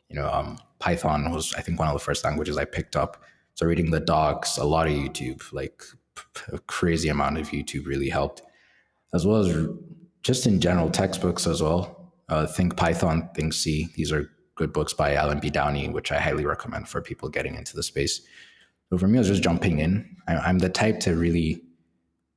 You 0.09 0.15
know, 0.15 0.27
um, 0.27 0.57
Python 0.79 1.31
was 1.31 1.53
I 1.53 1.61
think 1.61 1.77
one 1.77 1.87
of 1.87 1.93
the 1.93 1.99
first 1.99 2.23
languages 2.23 2.57
I 2.57 2.65
picked 2.65 2.95
up. 2.95 3.23
So 3.53 3.67
reading 3.67 3.91
the 3.91 3.99
docs, 3.99 4.57
a 4.57 4.63
lot 4.63 4.87
of 4.87 4.93
YouTube, 4.93 5.41
like 5.53 5.83
a 6.51 6.59
crazy 6.59 7.09
amount 7.09 7.37
of 7.37 7.49
YouTube 7.49 7.85
really 7.85 8.09
helped, 8.09 8.41
as 9.13 9.25
well 9.25 9.37
as 9.37 9.67
just 10.23 10.45
in 10.45 10.59
general 10.59 10.89
textbooks 10.89 11.47
as 11.47 11.61
well. 11.61 12.13
Uh, 12.29 12.45
think 12.45 12.75
Python, 12.75 13.29
Think 13.35 13.53
C. 13.53 13.87
These 13.95 14.11
are 14.11 14.29
good 14.55 14.73
books 14.73 14.93
by 14.93 15.13
Allen 15.13 15.39
B. 15.39 15.49
Downey, 15.49 15.87
which 15.87 16.11
I 16.11 16.19
highly 16.19 16.45
recommend 16.45 16.89
for 16.89 17.01
people 17.01 17.29
getting 17.29 17.55
into 17.55 17.75
the 17.75 17.83
space. 17.83 18.21
So 18.89 18.97
for 18.97 19.07
me, 19.07 19.17
I 19.17 19.21
was 19.21 19.27
just 19.27 19.43
jumping 19.43 19.79
in. 19.79 20.17
I, 20.27 20.49
am 20.49 20.59
the 20.59 20.69
type 20.69 20.99
to 21.01 21.15
really 21.15 21.61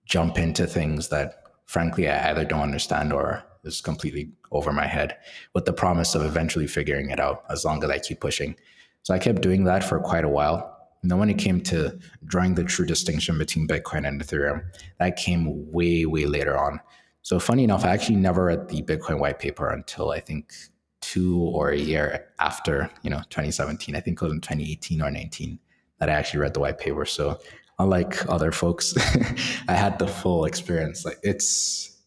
jump 0.04 0.38
into 0.38 0.66
things 0.66 1.08
that, 1.08 1.42
frankly, 1.66 2.08
I 2.08 2.30
either 2.30 2.44
don't 2.44 2.60
understand 2.60 3.12
or 3.12 3.42
is 3.64 3.80
completely 3.80 4.32
over 4.52 4.72
my 4.72 4.86
head, 4.86 5.16
with 5.54 5.64
the 5.64 5.72
promise 5.72 6.14
of 6.14 6.22
eventually 6.22 6.66
figuring 6.66 7.10
it 7.10 7.20
out 7.20 7.44
as 7.50 7.64
long 7.64 7.82
as 7.84 7.90
I 7.90 7.98
keep 7.98 8.20
pushing. 8.20 8.56
So 9.02 9.14
I 9.14 9.18
kept 9.18 9.42
doing 9.42 9.64
that 9.64 9.84
for 9.84 9.98
quite 10.00 10.24
a 10.24 10.28
while. 10.28 10.79
And 11.02 11.10
then 11.10 11.18
when 11.18 11.30
it 11.30 11.38
came 11.38 11.60
to 11.62 11.98
drawing 12.24 12.54
the 12.54 12.64
true 12.64 12.86
distinction 12.86 13.38
between 13.38 13.66
Bitcoin 13.66 14.06
and 14.06 14.20
Ethereum, 14.20 14.64
that 14.98 15.16
came 15.16 15.70
way, 15.72 16.04
way 16.04 16.26
later 16.26 16.58
on. 16.58 16.80
So 17.22 17.38
funny 17.38 17.64
enough, 17.64 17.84
I 17.84 17.90
actually 17.90 18.16
never 18.16 18.44
read 18.44 18.68
the 18.68 18.82
Bitcoin 18.82 19.18
white 19.18 19.38
paper 19.38 19.70
until 19.70 20.10
I 20.10 20.20
think 20.20 20.52
two 21.00 21.38
or 21.38 21.70
a 21.70 21.78
year 21.78 22.28
after, 22.38 22.90
you 23.02 23.10
know, 23.10 23.22
2017. 23.30 23.96
I 23.96 24.00
think 24.00 24.20
it 24.20 24.24
was 24.24 24.32
in 24.32 24.40
2018 24.40 25.02
or 25.02 25.10
19 25.10 25.58
that 25.98 26.08
I 26.08 26.12
actually 26.12 26.40
read 26.40 26.54
the 26.54 26.60
white 26.60 26.78
paper. 26.78 27.04
So 27.04 27.38
unlike 27.78 28.28
other 28.28 28.52
folks, 28.52 28.94
I 29.68 29.74
had 29.74 29.98
the 29.98 30.06
full 30.06 30.44
experience. 30.44 31.04
Like 31.04 31.18
it's 31.22 31.98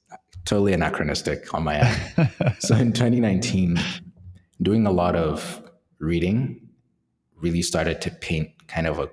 totally 0.45 0.73
anachronistic 0.73 1.53
on 1.53 1.63
my 1.63 1.79
end. 1.79 2.31
so 2.59 2.75
in 2.75 2.93
2019, 2.93 3.79
doing 4.61 4.85
a 4.85 4.91
lot 4.91 5.15
of 5.15 5.61
reading 5.99 6.62
really 7.43 7.61
started 7.61 8.01
to 8.01 8.09
paint 8.09 8.49
kind 8.67 8.87
of 8.87 8.97
a 8.97 9.09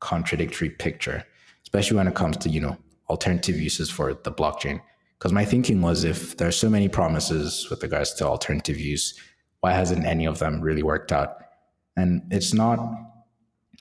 contradictory 0.00 0.70
picture, 0.70 1.24
especially 1.64 1.96
when 1.96 2.06
it 2.06 2.14
comes 2.14 2.36
to, 2.36 2.48
you 2.48 2.60
know, 2.60 2.76
alternative 3.08 3.58
uses 3.58 3.90
for 3.90 4.14
the 4.14 4.30
blockchain. 4.30 4.80
Because 5.18 5.32
my 5.32 5.44
thinking 5.44 5.80
was 5.80 6.04
if 6.04 6.36
there 6.36 6.48
are 6.48 6.52
so 6.52 6.68
many 6.68 6.88
promises 6.88 7.68
with 7.70 7.82
regards 7.82 8.12
to 8.14 8.26
alternative 8.26 8.78
use, 8.78 9.18
why 9.60 9.72
hasn't 9.72 10.04
any 10.04 10.26
of 10.26 10.38
them 10.38 10.60
really 10.60 10.82
worked 10.82 11.12
out? 11.12 11.36
And 11.96 12.22
it's 12.30 12.52
not 12.52 12.78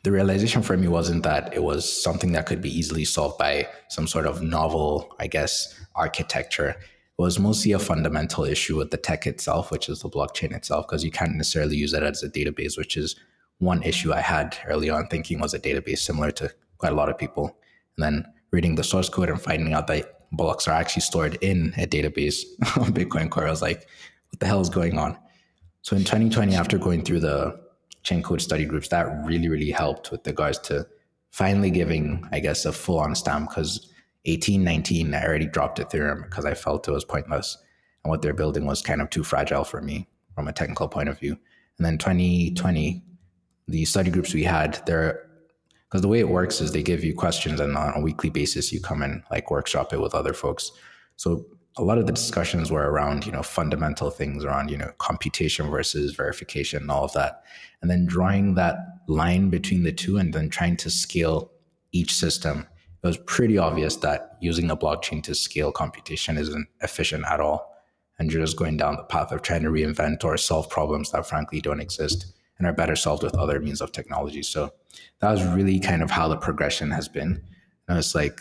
the 0.04 0.12
realization 0.12 0.62
for 0.62 0.77
me 0.77 0.88
wasn't 0.88 1.23
that 1.23 1.54
it 1.54 1.63
was 1.63 2.01
something 2.01 2.32
that 2.32 2.45
could 2.45 2.62
be 2.62 2.75
easily 2.75 3.06
solved 3.06 3.38
by 3.38 3.67
some 3.89 4.08
sort 4.08 4.25
of 4.25 4.41
novel, 4.41 5.15
I 5.19 5.27
guess, 5.27 5.80
architecture. 5.95 6.69
It 6.69 7.21
was 7.21 7.39
mostly 7.39 7.71
a 7.71 7.80
fundamental 7.80 8.43
issue 8.43 8.77
with 8.77 8.89
the 8.89 8.97
tech 8.97 9.27
itself, 9.27 9.69
which 9.69 9.89
is 9.89 10.01
the 10.01 10.10
blockchain 10.10 10.56
itself, 10.56 10.88
because 10.88 11.04
you 11.04 11.12
can't 11.12 11.36
necessarily 11.36 11.75
use 11.75 11.93
it 11.93 12.01
as 12.01 12.23
a 12.23 12.30
database, 12.30 12.77
which 12.77 12.97
is 12.97 13.15
one 13.62 13.84
issue 13.84 14.12
I 14.12 14.21
had 14.21 14.58
early 14.67 14.89
on 14.89 15.08
thinking 15.08 15.39
was 15.39 15.54
a 15.54 15.60
database 15.60 16.00
similar 16.00 16.32
to 16.32 16.52
quite 16.80 16.91
a 16.91 16.95
lot 16.95 17.10
of 17.10 17.17
people. 17.17 17.56
And 17.95 18.04
then 18.04 18.34
reading 18.52 18.76
the 18.76 18.84
source 18.84 19.08
code 19.08 19.30
and 19.30 19.39
finding 19.39 19.74
out 19.74 19.88
that 19.88 20.28
blocks 20.32 20.67
are 20.67 20.71
actually 20.71 21.04
stored 21.04 21.38
in 21.41 21.74
a 21.78 21.86
database 21.86 22.43
on 22.78 22.91
Bitcoin 22.91 23.30
Core. 23.30 23.47
I 23.47 23.52
was 23.52 23.62
like, 23.62 23.88
what 24.30 24.39
the 24.39 24.47
hell 24.47 24.62
is 24.62 24.69
going 24.69 24.97
on? 24.97 25.17
So 25.84 25.95
in 25.95 26.04
2020, 26.04 26.56
after 26.56 26.78
going 26.80 27.04
through 27.04 27.19
the 27.19 27.60
Chaincode 28.04 28.41
study 28.41 28.65
groups, 28.65 28.88
that 28.88 29.08
really, 29.26 29.47
really 29.47 29.71
helped 29.71 30.12
with 30.12 30.26
regards 30.26 30.58
to 30.60 30.88
finally 31.30 31.69
giving, 31.69 32.28
I 32.32 32.39
guess, 32.39 32.65
a 32.65 32.74
full 32.74 33.00
on 33.00 33.13
stamp 33.13 33.50
because 33.50 33.91
18, 34.26 34.63
19, 34.63 35.13
I 35.13 35.24
already 35.24 35.45
dropped 35.45 35.80
Ethereum 35.80 36.24
because 36.24 36.45
I 36.45 36.56
felt 36.56 36.88
it 36.88 36.91
was 36.91 37.06
pointless. 37.06 37.58
And 38.04 38.10
what 38.10 38.24
they're 38.24 38.34
building 38.34 38.65
was 38.65 38.82
kind 38.82 39.02
of 39.02 39.12
too 39.12 39.24
fragile 39.24 39.63
for 39.63 39.82
me 39.82 40.08
from 40.34 40.47
a 40.47 40.54
technical 40.54 40.88
point 40.88 41.10
of 41.10 41.19
view. 41.19 41.38
And 41.78 41.86
then 41.86 42.00
2020, 42.00 43.04
the 43.72 43.86
study 43.86 44.12
groups 44.12 44.34
we 44.34 44.44
had, 44.44 44.82
they're 44.86 45.28
because 45.90 46.02
the 46.02 46.08
way 46.08 46.20
it 46.20 46.30
works 46.30 46.62
is 46.62 46.72
they 46.72 46.84
give 46.84 47.04
you 47.04 47.14
questions 47.14 47.60
and 47.60 47.76
on 47.76 47.94
a 47.98 48.02
weekly 48.02 48.30
basis 48.30 48.72
you 48.72 48.80
come 48.80 49.02
and 49.02 49.24
like 49.30 49.52
workshop 49.52 49.92
it 49.92 50.00
with 50.00 50.16
other 50.16 50.34
folks. 50.34 50.72
So 51.18 51.46
a 51.78 51.84
lot 51.84 51.98
of 51.98 52.06
the 52.06 52.14
discussions 52.14 52.72
were 52.72 52.90
around 52.90 53.26
you 53.26 53.32
know 53.32 53.44
fundamental 53.44 54.10
things 54.10 54.46
around 54.46 54.72
you 54.72 54.78
know 54.78 54.92
computation 55.00 55.70
versus 55.70 56.14
verification 56.14 56.84
and 56.84 56.92
all 56.92 57.04
of 57.04 57.14
that. 57.14 57.44
And 57.82 57.90
then 57.90 58.06
drawing 58.06 58.56
that 58.56 58.78
line 59.08 59.50
between 59.50 59.84
the 59.84 59.92
two 59.92 60.18
and 60.18 60.34
then 60.34 60.50
trying 60.50 60.78
to 60.78 60.90
scale 60.90 61.52
each 61.92 62.14
system 62.14 62.68
it 63.04 63.08
was 63.08 63.18
pretty 63.18 63.58
obvious 63.58 63.96
that 63.98 64.38
using 64.42 64.70
a 64.70 64.78
blockchain 64.78 65.24
to 65.24 65.34
scale 65.34 65.72
computation 65.72 66.38
isn't 66.38 66.68
efficient 66.82 67.26
at 67.26 67.40
all. 67.40 67.76
And 68.20 68.32
you're 68.32 68.44
just 68.44 68.58
going 68.58 68.78
down 68.78 68.96
the 68.96 69.04
path 69.04 69.32
of 69.32 69.42
trying 69.42 69.64
to 69.64 69.70
reinvent 69.70 70.24
or 70.24 70.38
solve 70.38 70.70
problems 70.70 71.12
that 71.12 71.28
frankly 71.28 71.62
don't 71.62 71.80
exist 71.80 72.32
and 72.62 72.67
are 72.67 72.74
better 72.74 72.95
solved 72.95 73.24
with 73.24 73.36
other 73.36 73.60
means 73.60 73.82
of 73.82 73.91
technology. 73.91 74.43
So 74.43 74.71
that 75.19 75.32
was 75.32 75.43
really 75.43 75.80
kind 75.80 76.04
of 76.04 76.12
how 76.12 76.28
the 76.28 76.38
progression 76.38 76.91
has 76.91 77.08
been. 77.08 77.43
And 77.88 77.97
it's 77.97 78.13
like 78.13 78.39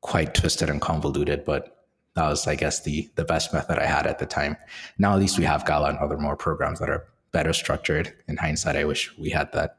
quite 0.00 0.32
twisted 0.32 0.70
and 0.70 0.80
convoluted, 0.80 1.44
but 1.44 1.84
that 2.14 2.28
was, 2.28 2.46
I 2.46 2.54
guess, 2.54 2.82
the 2.82 3.10
the 3.14 3.26
best 3.26 3.52
method 3.52 3.78
I 3.78 3.84
had 3.84 4.06
at 4.06 4.18
the 4.18 4.24
time. 4.24 4.56
Now 4.98 5.12
at 5.12 5.18
least 5.18 5.38
we 5.38 5.44
have 5.44 5.66
Qala 5.66 5.90
and 5.90 5.98
other 5.98 6.16
more 6.16 6.34
programs 6.34 6.78
that 6.80 6.88
are 6.88 7.04
better 7.30 7.52
structured. 7.52 8.14
In 8.26 8.38
hindsight, 8.38 8.76
I 8.76 8.84
wish 8.84 9.16
we 9.18 9.28
had 9.28 9.52
that. 9.52 9.76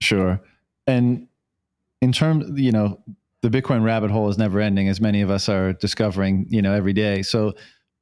Sure. 0.00 0.40
And 0.86 1.28
in 2.00 2.12
terms, 2.12 2.58
you 2.58 2.72
know, 2.72 2.98
the 3.42 3.50
Bitcoin 3.50 3.84
rabbit 3.84 4.10
hole 4.10 4.30
is 4.30 4.38
never 4.38 4.58
ending, 4.58 4.88
as 4.88 5.02
many 5.02 5.20
of 5.20 5.30
us 5.30 5.50
are 5.50 5.74
discovering, 5.74 6.46
you 6.48 6.62
know, 6.62 6.72
every 6.72 6.94
day. 6.94 7.20
So, 7.20 7.52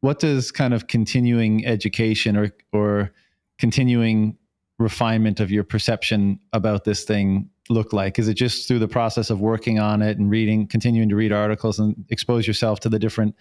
what 0.03 0.21
does 0.21 0.53
kind 0.53 0.73
of 0.73 0.87
continuing 0.87 1.67
education 1.67 2.37
or 2.37 2.53
or 2.73 3.13
continuing 3.59 4.37
refinement 4.79 5.41
of 5.41 5.51
your 5.51 5.65
perception 5.65 6.39
about 6.53 6.85
this 6.85 7.05
thing 7.05 7.49
look 7.69 7.93
like? 7.93 8.19
Is 8.19 8.29
it 8.29 8.35
just 8.35 8.69
through 8.69 8.81
the 8.81 8.89
process 8.89 9.31
of 9.31 9.41
working 9.41 9.79
on 9.79 10.03
it 10.03 10.19
and 10.19 10.31
reading, 10.31 10.67
continuing 10.67 11.09
to 11.09 11.17
read 11.17 11.33
articles 11.33 11.79
and 11.79 12.05
expose 12.11 12.47
yourself 12.47 12.81
to 12.81 12.89
the 12.89 12.99
different, 12.99 13.35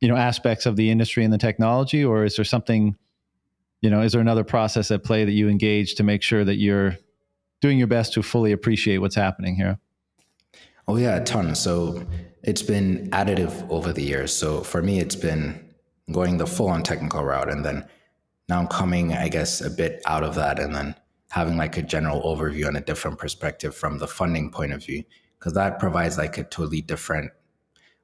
you 0.00 0.08
know, 0.08 0.16
aspects 0.16 0.66
of 0.66 0.76
the 0.76 0.90
industry 0.90 1.24
and 1.24 1.32
the 1.32 1.38
technology, 1.38 2.04
or 2.04 2.24
is 2.24 2.36
there 2.36 2.44
something, 2.44 2.96
you 3.80 3.90
know, 3.90 4.02
is 4.02 4.12
there 4.12 4.20
another 4.20 4.44
process 4.44 4.90
at 4.90 5.04
play 5.04 5.24
that 5.24 5.32
you 5.32 5.48
engage 5.48 5.94
to 5.94 6.02
make 6.02 6.22
sure 6.22 6.44
that 6.44 6.56
you're 6.56 6.96
doing 7.60 7.78
your 7.78 7.86
best 7.86 8.12
to 8.14 8.22
fully 8.22 8.52
appreciate 8.52 8.98
what's 8.98 9.14
happening 9.14 9.56
here? 9.56 9.78
Oh 10.88 10.96
yeah, 10.96 11.16
a 11.16 11.24
ton. 11.24 11.54
So 11.54 12.06
it's 12.42 12.62
been 12.62 13.10
additive 13.10 13.68
over 13.70 13.92
the 13.92 14.02
years. 14.02 14.32
So 14.32 14.62
for 14.62 14.82
me, 14.82 15.00
it's 15.00 15.16
been 15.16 15.74
going 16.12 16.36
the 16.36 16.46
full 16.46 16.68
on 16.68 16.82
technical 16.82 17.24
route 17.24 17.50
and 17.50 17.64
then 17.64 17.88
now 18.48 18.60
I'm 18.60 18.68
coming, 18.68 19.12
I 19.12 19.28
guess, 19.28 19.60
a 19.60 19.70
bit 19.70 20.02
out 20.06 20.22
of 20.22 20.34
that 20.36 20.58
and 20.58 20.74
then 20.74 20.94
having 21.30 21.56
like 21.56 21.76
a 21.76 21.82
general 21.82 22.22
overview 22.22 22.68
and 22.68 22.76
a 22.76 22.80
different 22.80 23.18
perspective 23.18 23.74
from 23.74 23.98
the 23.98 24.06
funding 24.06 24.50
point 24.50 24.72
of 24.72 24.84
view, 24.84 25.02
because 25.38 25.54
that 25.54 25.78
provides 25.78 26.16
like 26.16 26.38
a 26.38 26.44
totally 26.44 26.80
different, 26.80 27.32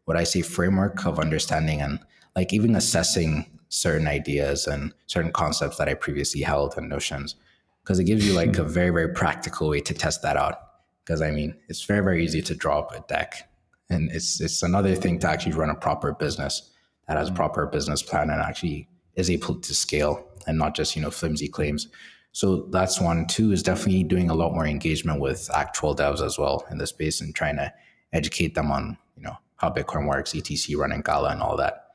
what 0.05 0.17
I 0.17 0.25
say, 0.25 0.43
framework 0.43 1.07
of 1.07 1.19
understanding 1.19 1.81
and 1.81 2.01
like 2.35 2.53
even 2.53 2.75
assessing 2.75 3.59
certain 3.69 4.09
ideas 4.09 4.67
and 4.67 4.93
certain 5.07 5.33
concepts 5.33 5.79
that 5.79 5.89
I 5.89 5.95
previously 5.95 6.43
held 6.43 6.75
and 6.77 6.89
notions, 6.89 7.37
because 7.83 7.99
it 7.99 8.05
gives 8.05 8.27
you 8.27 8.35
like 8.35 8.59
a 8.59 8.65
very, 8.79 8.91
very 8.91 9.13
practical 9.13 9.69
way 9.69 9.81
to 9.81 9.95
test 9.95 10.23
that 10.23 10.37
out. 10.37 10.57
Because 11.05 11.23
I 11.23 11.31
mean, 11.31 11.55
it's 11.69 11.85
very, 11.85 12.03
very 12.03 12.25
easy 12.25 12.43
to 12.43 12.55
draw 12.55 12.81
up 12.81 12.93
a 12.93 13.05
deck. 13.09 13.49
And 13.89 14.11
it's 14.11 14.41
it's 14.41 14.63
another 14.63 14.95
thing 14.95 15.19
to 15.21 15.29
actually 15.29 15.53
run 15.53 15.71
a 15.71 15.75
proper 15.75 16.13
business 16.13 16.71
that 17.07 17.17
has 17.17 17.31
mm. 17.31 17.35
proper 17.35 17.67
business 17.67 18.03
plan 18.03 18.31
and 18.31 18.41
actually 18.41 18.89
is 19.17 19.31
able 19.31 19.57
to 19.57 19.75
scale 19.75 20.27
and 20.47 20.59
not 20.59 20.75
just 20.75 20.97
you 20.97 21.03
know 21.03 21.11
flimsy 21.11 21.49
claims. 21.49 21.89
So 22.33 22.69
that's 22.71 23.01
one. 23.01 23.27
Two 23.27 23.53
is 23.53 23.63
definitely 23.63 24.05
doing 24.05 24.31
a 24.31 24.35
lot 24.35 24.55
more 24.55 24.67
engagement 24.67 25.21
with 25.21 25.51
actual 25.53 25.95
devs 25.95 26.25
as 26.25 26.39
well 26.39 26.67
in 26.71 26.79
the 26.79 26.87
space 26.87 27.21
and 27.21 27.35
trying 27.35 27.57
to 27.57 27.73
educate 28.13 28.55
them 28.55 28.71
on 28.71 28.97
you 29.17 29.23
know 29.23 29.37
how 29.57 29.71
Bitcoin 29.71 30.09
works, 30.09 30.33
ETC 30.33 30.77
running 30.77 31.03
Qala 31.03 31.33
and 31.33 31.43
all 31.43 31.57
that. 31.57 31.87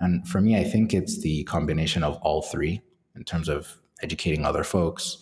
And 0.00 0.26
for 0.26 0.40
me, 0.40 0.56
I 0.56 0.64
think 0.64 0.94
it's 0.94 1.20
the 1.20 1.44
combination 1.44 2.02
of 2.02 2.16
all 2.22 2.42
three 2.42 2.80
in 3.16 3.24
terms 3.24 3.48
of 3.48 3.78
educating 4.02 4.44
other 4.44 4.64
folks, 4.64 5.18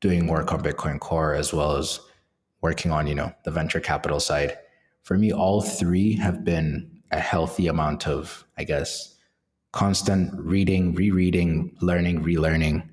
doing 0.00 0.26
work 0.26 0.52
on 0.52 0.62
Bitcoin 0.62 0.98
Core, 0.98 1.34
as 1.34 1.52
well 1.52 1.76
as 1.76 2.00
working 2.60 2.90
on 2.90 3.06
you 3.06 3.14
know 3.14 3.32
the 3.44 3.50
venture 3.50 3.80
capital 3.80 4.20
side. 4.20 4.56
For 5.02 5.16
me, 5.16 5.32
all 5.32 5.62
three 5.62 6.14
have 6.14 6.44
been 6.44 7.00
a 7.10 7.18
healthy 7.18 7.66
amount 7.66 8.06
of, 8.06 8.44
I 8.56 8.64
guess, 8.64 9.16
constant 9.72 10.32
reading, 10.34 10.94
rereading, 10.94 11.76
learning, 11.80 12.24
relearning, 12.24 12.88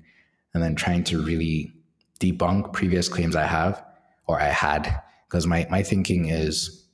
and 0.54 0.62
then 0.62 0.74
trying 0.74 1.04
to 1.04 1.22
really 1.22 1.72
debunk 2.20 2.72
previous 2.72 3.08
claims 3.08 3.36
I 3.36 3.46
have 3.46 3.84
or 4.26 4.40
I 4.40 4.48
had. 4.48 5.02
Because 5.26 5.46
my, 5.46 5.66
my 5.70 5.82
thinking 5.82 6.28
is 6.28 6.86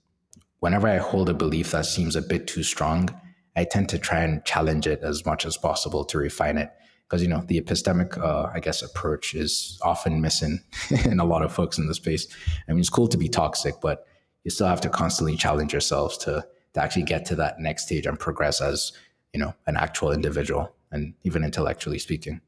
whenever 0.61 0.89
I 0.89 0.97
hold 0.97 1.29
a 1.29 1.35
belief 1.35 1.71
that 1.73 1.87
seems 1.87 2.17
a 2.17 2.23
bit 2.23 2.47
too 2.47 2.63
strong, 2.63 3.09
I 3.57 3.65
tend 3.65 3.89
to 3.91 3.99
try 3.99 4.21
and 4.21 4.45
challenge 4.45 4.87
it 4.87 5.01
as 5.03 5.25
much 5.25 5.47
as 5.47 5.57
possible 5.57 6.05
to 6.07 6.19
refine 6.19 6.59
it. 6.59 6.71
Because, 7.07 7.23
you 7.23 7.29
know, 7.29 7.45
the 7.47 7.61
epistemic, 7.61 8.19
uh, 8.19 8.51
I 8.53 8.61
guess, 8.61 8.83
approach 8.83 9.35
is 9.35 9.79
often 9.83 10.21
missing 10.21 10.61
in 11.05 11.21
a 11.21 11.25
lot 11.25 11.43
of 11.43 11.53
folks 11.53 11.79
in 11.79 11.87
the 11.87 11.95
space. 11.95 12.27
I 12.67 12.73
mean, 12.73 12.81
it's 12.81 12.89
cool 12.89 13.09
to 13.09 13.19
be 13.19 13.29
toxic, 13.29 13.75
but 13.83 14.07
you 14.43 14.51
still 14.51 14.67
have 14.67 14.81
to 14.81 14.89
constantly 14.89 15.37
challenge 15.37 15.73
yourselves 15.73 16.17
to, 16.19 16.47
to 16.73 16.83
actually 16.83 17.03
get 17.03 17.27
to 17.27 17.37
that 17.37 17.61
next 17.61 17.85
stage 17.85 18.07
and 18.07 18.19
progress 18.19 18.61
as 18.61 18.93
you 19.35 19.41
know 19.41 19.55
an 19.67 19.77
actual 19.77 20.13
individual 20.13 20.75
and 20.91 21.13
even 21.25 21.45
intellectually 21.45 21.99
speaking 21.99 22.41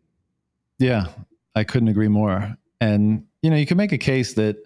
Yeah, 0.78 1.06
I 1.54 1.64
couldn't 1.64 1.88
agree 1.88 2.08
more. 2.08 2.56
And 2.80 3.26
you 3.42 3.50
know, 3.50 3.56
you 3.56 3.66
can 3.66 3.76
make 3.76 3.92
a 3.92 3.98
case 3.98 4.34
that 4.34 4.56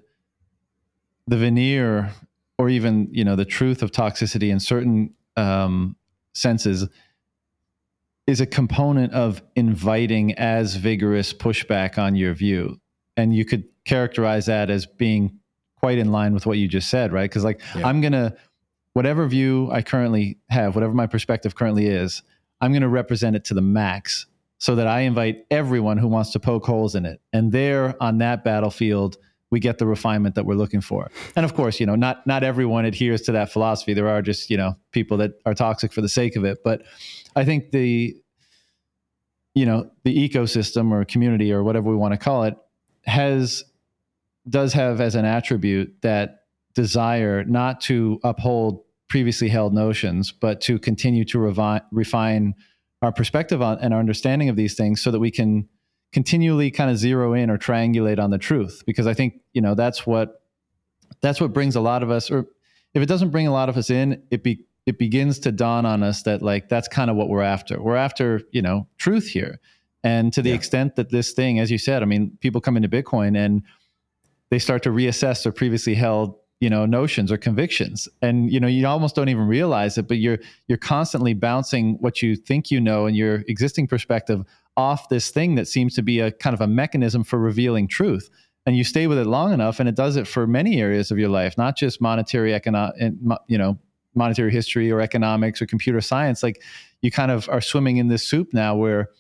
the 1.27 1.37
veneer 1.37 2.13
or 2.59 2.69
even 2.69 3.09
you 3.13 3.25
know 3.25 3.37
the 3.37 3.45
truth 3.45 3.83
of 3.83 3.93
toxicity 3.93 4.51
in 4.51 4.61
certain 4.61 5.15
um, 5.37 5.97
senses 6.35 6.89
is 8.27 8.41
a 8.41 8.47
component 8.47 9.13
of 9.13 9.43
inviting 9.57 10.35
as 10.35 10.77
vigorous 10.77 11.33
pushback 11.33 11.99
on 11.99 12.15
your 12.15 12.35
view 12.35 12.81
and 13.17 13.35
you 13.35 13.45
could 13.45 13.65
characterize 13.85 14.47
that 14.47 14.71
as 14.71 14.87
being 14.87 15.39
quite 15.77 15.99
in 15.99 16.13
line 16.13 16.33
with 16.35 16.47
what 16.47 16.59
you 16.59 16.69
just 16.69 16.91
said 16.91 17.13
right 17.13 17.31
because 17.31 17.43
like 17.43 17.61
yeah. 17.75 17.87
i'm 17.89 18.01
gonna 18.01 18.35
whatever 18.93 19.27
view 19.27 19.69
i 19.73 19.83
currently 19.83 20.39
have 20.49 20.75
whatever 20.75 20.93
my 20.93 21.07
perspective 21.07 21.55
currently 21.55 21.87
is 21.87 22.23
i'm 22.61 22.73
gonna 22.73 22.89
represent 22.89 23.37
it 23.37 23.45
to 23.45 23.55
the 23.55 23.63
max 23.63 24.27
so 24.59 24.75
that 24.75 24.87
i 24.87 25.01
invite 25.01 25.45
everyone 25.51 25.99
who 25.99 26.09
wants 26.09 26.33
to 26.33 26.41
poke 26.41 26.67
holes 26.67 26.95
in 26.95 27.05
it 27.05 27.21
and 27.33 27.53
there 27.53 27.95
on 28.01 28.19
that 28.19 28.45
battlefield 28.45 29.17
we 29.51 29.59
get 29.59 29.79
the 29.79 29.87
refinement 29.87 30.37
that 30.37 30.47
we're 30.47 30.55
looking 30.55 30.81
for. 30.81 31.11
And 31.35 31.45
of 31.45 31.55
course, 31.55 31.81
you 31.81 31.87
know, 31.87 31.97
not 31.97 32.27
not 32.27 32.45
everyone 32.45 32.85
adheres 32.85 33.23
to 33.23 33.33
that 33.33 33.51
philosophy. 33.51 33.95
There 33.95 34.09
are 34.09 34.23
just, 34.23 34.49
you 34.49 34.57
know, 34.57 34.77
people 34.93 35.17
that 35.19 35.33
are 35.45 35.55
toxic 35.55 35.93
for 35.93 36.01
the 36.01 36.09
sake 36.09 36.37
of 36.37 36.45
it. 36.45 36.59
But 36.65 36.83
I 37.37 37.45
think 37.45 37.73
the 37.73 38.17
you 39.55 39.67
know, 39.67 39.91
the 40.05 40.29
ecosystem 40.29 40.93
or 40.93 41.05
community 41.05 41.53
or 41.53 41.65
whatever 41.65 41.91
we 41.91 41.97
want 41.97 42.15
to 42.15 42.19
call 42.19 42.45
it 42.45 42.55
has 43.05 43.65
does 44.49 44.73
have 44.73 45.01
as 45.01 45.17
an 45.17 45.25
attribute 45.25 45.95
that 46.03 46.40
desire 46.75 47.45
not 47.45 47.81
to 47.83 48.21
uphold 48.23 48.85
previously 49.09 49.49
held 49.49 49.75
notions, 49.75 50.31
but 50.31 50.61
to 50.63 50.79
continue 50.79 51.25
to 51.25 51.39
revi- 51.39 51.83
refine 51.91 52.55
our 53.03 53.13
perspective 53.13 53.61
on 53.61 53.79
and 53.81 53.93
our 53.93 54.01
understanding 54.01 54.49
of 54.49 54.57
these 54.57 54.75
things 54.75 55.03
so 55.03 55.11
that 55.11 55.19
we 55.19 55.31
can 55.31 55.69
continually 56.13 56.71
kind 56.71 56.91
of 56.91 56.97
zero 56.97 57.35
in 57.35 57.51
or 57.51 57.59
triangulate 57.59 58.19
on 58.19 58.31
the 58.31 58.39
truth. 58.39 58.83
Because 58.87 59.07
i 59.07 59.15
think 59.15 59.41
you 59.53 59.61
know 59.61 59.75
that's 59.75 60.07
what 60.07 60.43
that's 61.21 61.41
what 61.41 61.53
brings 61.53 61.77
a 61.77 61.81
lot 61.81 62.03
of 62.03 62.11
us 62.11 62.31
or 62.31 62.47
if 62.95 63.03
it 63.03 63.07
doesn't 63.07 63.31
bring 63.31 63.47
a 63.47 63.53
lot 63.53 63.69
of 63.69 63.77
us 63.77 63.91
in 63.91 64.23
it 64.31 64.43
be 64.43 64.65
it 64.87 64.99
begins 64.99 65.39
to 65.41 65.53
dawn 65.53 65.87
on 65.87 66.03
us 66.03 66.23
that 66.23 66.43
like 66.43 66.69
that's 66.69 66.89
kind 66.89 67.11
of 67.11 67.17
what 67.17 67.29
we're 67.29 67.43
after. 67.43 67.81
We're 67.81 67.97
after 67.97 68.43
you 68.53 68.63
know 68.63 68.87
truth 68.99 69.29
here. 69.29 69.61
And 70.03 70.33
to 70.33 70.41
the 70.41 70.51
yeah. 70.51 70.55
extent 70.55 70.97
that 70.97 71.11
this 71.11 71.33
thing 71.33 71.59
as 71.59 71.71
you 71.71 71.77
said 71.77 72.03
i 72.03 72.07
mean 72.07 72.39
people 72.41 72.61
come 72.61 72.77
into 72.77 72.89
bitcoin 72.89 73.37
and 73.37 73.63
they 74.51 74.59
start 74.59 74.83
to 74.85 74.91
reassess 74.91 75.43
their 75.43 75.53
previously 75.53 75.95
held 75.95 76.37
you 76.61 76.71
know 76.71 76.87
notions 76.87 77.33
or 77.33 77.37
convictions. 77.37 78.09
And 78.23 78.53
you 78.53 78.61
know 78.61 78.69
you 78.69 78.87
almost 78.87 79.15
don't 79.15 79.29
even 79.29 79.47
realize 79.47 79.99
it 79.99 80.07
but 80.07 80.19
you're 80.19 80.39
you're 80.69 80.79
constantly 80.79 81.35
bouncing 81.35 81.97
what 82.01 82.23
you 82.23 82.37
think 82.37 82.71
you 82.71 82.81
know 82.81 83.07
and 83.07 83.17
your 83.17 83.43
existing 83.49 83.87
perspective 83.87 84.45
off 84.77 85.09
this 85.09 85.31
thing 85.31 85.57
that 85.57 85.67
seems 85.67 85.95
to 85.95 86.03
be 86.03 86.21
a 86.21 86.31
kind 86.31 86.55
of 86.55 86.61
a 86.61 86.67
mechanism 86.67 87.25
for 87.25 87.39
revealing 87.39 87.89
truth. 87.89 88.31
And 88.67 88.77
you 88.77 88.85
stay 88.85 89.07
with 89.07 89.19
it 89.19 89.27
long 89.27 89.53
enough 89.53 89.81
and 89.81 89.89
it 89.89 89.97
does 89.97 90.17
it 90.17 90.29
for 90.29 90.47
many 90.47 90.81
areas 90.81 91.11
of 91.11 91.19
your 91.19 91.31
life 91.31 91.59
not 91.59 91.77
just 91.77 92.01
monetary 92.01 92.55
economic 92.55 92.95
you 93.49 93.59
know 93.59 93.79
monetary 94.15 94.51
history 94.51 94.91
or 94.91 95.01
economics 95.01 95.63
or 95.63 95.67
computer 95.67 96.01
science. 96.01 96.43
Like 96.43 96.63
you 97.01 97.11
kind 97.11 97.31
of 97.31 97.49
are 97.49 97.61
swimming 97.61 97.97
in 97.97 98.09
this 98.09 98.27
soup 98.27 98.53
now 98.53 98.75
where 98.75 99.11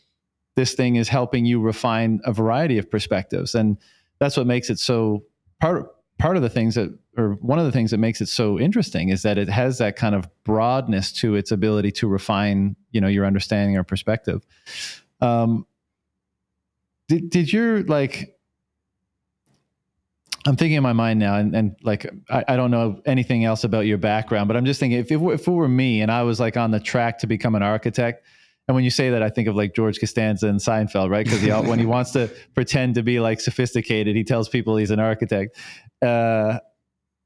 this 0.56 0.74
thing 0.74 0.96
is 0.96 1.08
helping 1.08 1.44
you 1.46 1.60
refine 1.60 2.20
a 2.24 2.32
variety 2.32 2.76
of 2.78 2.90
perspectives. 2.90 3.54
And 3.54 3.78
that's 4.18 4.36
what 4.36 4.46
makes 4.46 4.68
it 4.68 4.78
so 4.78 5.24
part 5.60 5.90
part 6.20 6.36
of 6.36 6.42
the 6.42 6.50
things 6.50 6.74
that 6.74 6.96
or 7.16 7.32
one 7.40 7.58
of 7.58 7.64
the 7.64 7.72
things 7.72 7.90
that 7.90 7.98
makes 7.98 8.20
it 8.20 8.26
so 8.26 8.58
interesting 8.58 9.08
is 9.08 9.22
that 9.22 9.38
it 9.38 9.48
has 9.48 9.78
that 9.78 9.96
kind 9.96 10.14
of 10.14 10.28
broadness 10.44 11.12
to 11.12 11.34
its 11.34 11.50
ability 11.50 11.90
to 11.90 12.06
refine 12.06 12.76
you 12.92 13.00
know 13.00 13.08
your 13.08 13.26
understanding 13.26 13.76
or 13.76 13.82
perspective 13.82 14.46
um, 15.20 15.66
did 17.10 17.30
did 17.30 17.52
your 17.52 17.82
like? 17.82 18.36
I'm 20.46 20.56
thinking 20.56 20.76
in 20.76 20.82
my 20.82 20.94
mind 20.94 21.18
now, 21.18 21.36
and, 21.36 21.54
and 21.54 21.76
like 21.82 22.06
I, 22.30 22.44
I, 22.48 22.56
don't 22.56 22.70
know 22.70 23.02
anything 23.04 23.44
else 23.44 23.62
about 23.62 23.80
your 23.80 23.98
background, 23.98 24.48
but 24.48 24.56
I'm 24.56 24.64
just 24.64 24.80
thinking 24.80 24.98
if 24.98 25.10
were, 25.10 25.34
if 25.34 25.46
it 25.46 25.50
were 25.50 25.68
me 25.68 26.00
and 26.00 26.10
I 26.10 26.22
was 26.22 26.40
like 26.40 26.56
on 26.56 26.70
the 26.70 26.80
track 26.80 27.18
to 27.18 27.26
become 27.26 27.54
an 27.54 27.62
architect, 27.62 28.24
and 28.66 28.74
when 28.74 28.82
you 28.82 28.90
say 28.90 29.10
that, 29.10 29.22
I 29.22 29.28
think 29.28 29.48
of 29.48 29.56
like 29.56 29.74
George 29.74 30.00
Costanza 30.00 30.46
and 30.46 30.58
Seinfeld, 30.58 31.10
right? 31.10 31.26
Because 31.26 31.42
he, 31.42 31.50
when 31.50 31.78
he 31.78 31.84
wants 31.84 32.12
to 32.12 32.30
pretend 32.54 32.94
to 32.94 33.02
be 33.02 33.20
like 33.20 33.40
sophisticated, 33.40 34.16
he 34.16 34.24
tells 34.24 34.48
people 34.48 34.76
he's 34.76 34.92
an 34.92 35.00
architect. 35.00 35.58
Uh, 36.02 36.58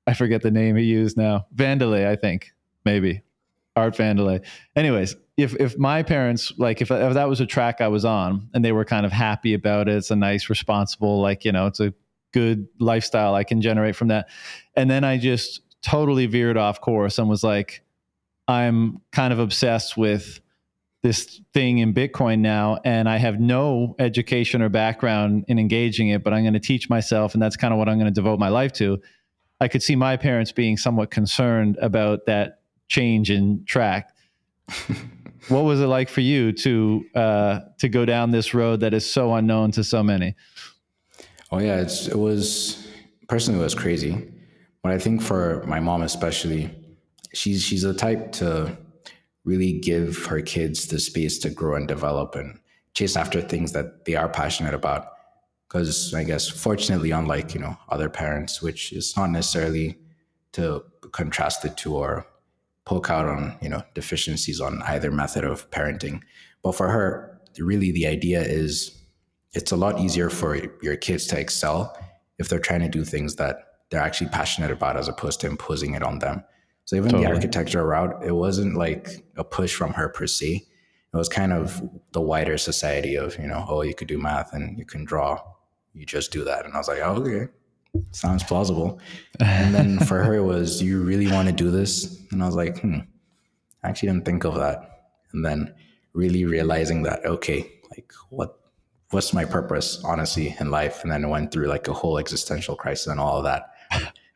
I 0.07 0.15
forget 0.15 0.43
the 0.43 0.51
name 0.51 0.77
he 0.77 0.85
used 0.85 1.17
now. 1.17 1.47
Vandelay, 1.55 2.07
I 2.07 2.17
think, 2.17 2.53
maybe. 2.85 3.23
Art 3.77 3.97
Vandelay. 3.97 4.45
Anyways, 4.77 5.17
if 5.37 5.55
if 5.57 5.77
my 5.79 6.03
parents 6.03 6.53
like 6.59 6.81
if, 6.81 6.91
if 6.91 7.15
that 7.15 7.29
was 7.29 7.41
a 7.41 7.47
track 7.47 7.81
I 7.81 7.89
was 7.89 8.05
on 8.05 8.49
and 8.55 8.65
they 8.65 8.73
were 8.73 8.85
kind 8.85 9.05
of 9.05 9.13
happy 9.13 9.55
about 9.55 9.89
it, 9.89 9.97
it's 9.97 10.11
a 10.11 10.17
nice, 10.17 10.49
responsible, 10.49 11.21
like 11.21 11.45
you 11.45 11.53
know, 11.53 11.67
it's 11.67 11.81
a 11.81 11.93
good 12.33 12.69
lifestyle 12.79 13.35
I 13.35 13.45
can 13.45 13.61
generate 13.61 13.97
from 13.97 14.09
that, 14.09 14.29
and 14.77 14.91
then 14.91 15.03
I 15.03 15.19
just 15.19 15.61
totally 15.83 16.27
veered 16.27 16.57
off 16.57 16.81
course 16.81 17.19
and 17.19 17.29
was 17.29 17.43
like, 17.43 17.83
I'm 18.47 19.01
kind 19.13 19.33
of 19.33 19.39
obsessed 19.39 19.97
with 19.97 20.41
this 21.05 21.39
thing 21.53 21.79
in 21.79 21.93
Bitcoin 21.93 22.39
now, 22.39 22.81
and 22.83 23.11
I 23.11 23.19
have 23.19 23.39
no 23.39 23.95
education 23.99 24.63
or 24.63 24.71
background 24.71 25.45
in 25.49 25.59
engaging 25.59 26.09
it, 26.09 26.25
but 26.25 26.33
I'm 26.33 26.43
going 26.43 26.55
to 26.55 26.61
teach 26.61 26.89
myself, 26.89 27.35
and 27.35 27.43
that's 27.43 27.59
kind 27.59 27.75
of 27.75 27.79
what 27.79 27.91
I'm 27.91 27.99
going 27.99 28.13
to 28.13 28.21
devote 28.21 28.39
my 28.39 28.49
life 28.49 28.73
to. 28.75 28.99
I 29.61 29.69
could 29.69 29.83
see 29.83 29.97
my 29.97 30.17
parents 30.17 30.51
being 30.51 30.79
somewhat 30.79 31.11
concerned 31.11 31.77
about 31.83 32.25
that 32.25 32.61
change 32.89 33.31
in 33.31 33.67
track. 33.67 34.17
what 35.49 35.65
was 35.65 35.83
it 35.83 35.89
like 35.89 36.09
for 36.09 36.23
you 36.23 36.53
to 36.53 37.05
uh, 37.15 37.61
to 37.81 37.91
go 37.91 38.07
down 38.07 38.31
this 38.31 38.55
road 38.55 38.81
that 38.81 38.95
is 38.95 39.09
so 39.09 39.35
unknown 39.35 39.73
to 39.73 39.85
so 39.85 40.03
many? 40.03 40.35
Oh 41.53 41.59
yeah, 41.59 41.83
it 41.83 42.19
was 42.19 42.89
personally 43.29 43.61
it 43.61 43.63
was 43.63 43.75
crazy, 43.75 44.33
but 44.83 44.91
I 44.91 44.99
think 44.99 45.21
for 45.21 45.65
my 45.67 45.81
mom 45.81 46.01
especially, 46.01 46.75
she's 47.35 47.63
she's 47.63 47.83
the 47.83 47.93
type 47.93 48.33
to 48.33 48.75
really 49.45 49.73
give 49.73 50.27
her 50.27 50.41
kids 50.41 50.87
the 50.87 50.99
space 50.99 51.39
to 51.39 51.51
grow 51.51 51.77
and 51.77 51.87
develop 51.89 52.35
and 52.35 52.59
chase 52.95 53.17
after 53.17 53.41
things 53.41 53.73
that 53.73 54.05
they 54.05 54.15
are 54.15 54.29
passionate 54.29 54.75
about. 54.75 55.09
Because 55.69 56.15
I 56.15 56.25
guess 56.25 56.49
fortunately, 56.49 57.11
unlike 57.11 57.55
you 57.55 57.61
know 57.61 57.77
other 57.89 58.09
parents, 58.09 58.63
which 58.63 58.93
is 58.93 59.17
not 59.17 59.31
necessarily 59.31 59.99
to 60.53 60.85
contrast 61.13 61.63
the 61.63 61.69
two 61.69 61.95
or 61.97 62.27
poke 62.85 63.11
out 63.11 63.27
on 63.27 63.57
you 63.61 63.69
know 63.69 63.83
deficiencies 63.95 64.61
on 64.61 64.83
either 64.83 65.11
method 65.11 65.45
of 65.45 65.71
parenting 65.71 66.21
but 66.63 66.73
for 66.73 66.89
her 66.89 67.41
really 67.59 67.91
the 67.93 68.07
idea 68.07 68.43
is 68.43 69.01
it's 69.53 69.73
a 69.73 69.77
lot 69.77 70.01
easier 70.01 70.29
for 70.29 70.57
your 70.83 70.97
kids 70.97 71.27
to 71.27 71.39
excel 71.39 71.97
if 72.39 72.49
they're 72.49 72.59
trying 72.59 72.81
to 72.81 72.89
do 72.89 73.05
things 73.05 73.37
that 73.37 73.57
they're 73.91 74.01
actually 74.01 74.29
passionate 74.31 74.71
about 74.71 74.97
as 74.97 75.09
opposed 75.09 75.41
to 75.41 75.47
imposing 75.47 75.95
it 75.95 76.03
on 76.03 76.19
them 76.19 76.43
so 76.85 76.97
even 76.97 77.11
totally. 77.11 77.27
the 77.27 77.33
architecture 77.33 77.85
route 77.85 78.23
it 78.25 78.33
wasn't 78.33 78.75
like 78.75 79.25
a 79.37 79.45
push 79.45 79.75
from 79.75 79.93
her 79.93 80.09
per 80.09 80.27
se 80.27 80.65
it 81.13 81.17
was 81.17 81.29
kind 81.29 81.53
of 81.53 81.83
the 82.13 82.21
wider 82.21 82.59
society 82.59 83.15
of 83.17 83.39
you 83.39 83.47
know 83.47 83.65
oh 83.69 83.83
you 83.83 83.95
could 83.95 84.09
do 84.09 84.19
math 84.19 84.53
and 84.53 84.79
you 84.79 84.85
can 84.85 85.05
draw 85.05 85.41
you 85.93 86.05
just 86.05 86.33
do 86.33 86.45
that 86.45 86.65
and 86.65 86.75
i 86.75 86.79
was 86.79 86.89
like 86.89 87.01
oh, 87.03 87.15
okay 87.17 87.49
sounds 88.13 88.43
plausible. 88.43 88.99
And 89.41 89.75
then 89.75 89.99
for 90.07 90.23
her, 90.23 90.35
it 90.35 90.43
was, 90.43 90.79
do 90.79 90.87
you 90.87 91.03
really 91.03 91.31
want 91.31 91.49
to 91.49 91.53
do 91.53 91.71
this? 91.71 92.23
And 92.31 92.43
I 92.43 92.47
was 92.47 92.57
like, 92.57 92.81
hmm, 92.81 93.01
I 93.83 93.89
actually 93.89 94.09
didn't 94.09 94.25
think 94.25 94.45
of 94.45 94.55
that. 94.57 95.11
And 95.33 95.45
then 95.45 95.75
really 96.13 96.45
realizing 96.45 97.03
that, 97.05 97.25
okay, 97.25 97.71
like 97.91 98.13
what, 98.31 98.59
what's 99.11 99.33
my 99.33 99.45
purpose, 99.45 100.03
honestly, 100.05 100.57
in 100.61 100.71
life? 100.71 101.03
And 101.03 101.13
then 101.13 101.25
I 101.25 101.29
went 101.29 101.53
through 101.53 101.67
like 101.67 101.89
a 101.89 101.93
whole 101.93 102.19
existential 102.19 102.77
crisis 102.77 103.07
and 103.09 103.21
all 103.21 103.39
of 103.39 103.45
that. 103.45 103.71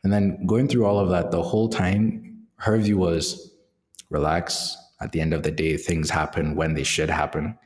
And 0.04 0.12
then 0.12 0.46
going 0.46 0.68
through 0.68 0.86
all 0.86 1.00
of 1.00 1.08
that, 1.10 1.32
the 1.32 1.42
whole 1.42 1.68
time, 1.68 2.27
her 2.58 2.76
view 2.78 2.98
was 2.98 3.52
relax. 4.10 4.76
At 5.00 5.12
the 5.12 5.20
end 5.20 5.32
of 5.32 5.44
the 5.44 5.50
day, 5.50 5.76
things 5.76 6.10
happen 6.10 6.56
when 6.56 6.74
they 6.74 6.82
should 6.82 7.10
happen. 7.10 7.56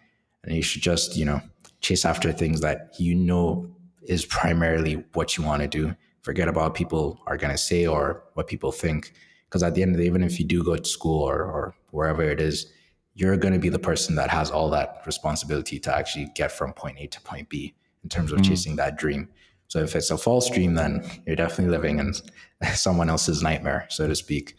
And 0.44 0.54
you 0.54 0.62
should 0.62 0.82
just, 0.82 1.16
you 1.16 1.24
know, 1.24 1.40
chase 1.80 2.04
after 2.04 2.30
things 2.32 2.60
that 2.60 2.94
you 2.98 3.14
know 3.14 3.74
is 4.02 4.26
primarily 4.26 5.04
what 5.14 5.36
you 5.36 5.44
want 5.44 5.62
to 5.62 5.68
do. 5.68 5.94
Forget 6.22 6.48
about 6.48 6.62
what 6.62 6.74
people 6.74 7.20
are 7.26 7.36
going 7.36 7.52
to 7.52 7.58
say 7.58 7.86
or 7.86 8.22
what 8.34 8.48
people 8.48 8.70
think. 8.70 9.12
Because 9.48 9.62
at 9.62 9.74
the 9.74 9.82
end 9.82 9.92
of 9.92 9.96
the 9.96 10.04
day, 10.04 10.08
even 10.08 10.22
if 10.22 10.38
you 10.38 10.44
do 10.44 10.62
go 10.62 10.76
to 10.76 10.84
school 10.84 11.22
or, 11.22 11.42
or 11.42 11.74
wherever 11.90 12.22
it 12.22 12.40
is, 12.40 12.72
you're 13.14 13.36
going 13.36 13.54
to 13.54 13.60
be 13.60 13.68
the 13.68 13.78
person 13.78 14.14
that 14.16 14.30
has 14.30 14.50
all 14.50 14.70
that 14.70 15.02
responsibility 15.06 15.78
to 15.78 15.94
actually 15.94 16.30
get 16.34 16.50
from 16.50 16.72
point 16.72 16.98
A 16.98 17.06
to 17.06 17.20
point 17.20 17.48
B 17.48 17.74
in 18.02 18.08
terms 18.08 18.32
of 18.32 18.38
mm. 18.38 18.44
chasing 18.44 18.76
that 18.76 18.96
dream. 18.96 19.28
So 19.68 19.78
if 19.78 19.96
it's 19.96 20.10
a 20.10 20.18
false 20.18 20.50
dream, 20.50 20.74
then 20.74 21.02
you're 21.26 21.36
definitely 21.36 21.72
living 21.72 21.98
in 21.98 22.12
someone 22.74 23.08
else's 23.08 23.42
nightmare, 23.42 23.86
so 23.88 24.06
to 24.06 24.14
speak. 24.14 24.54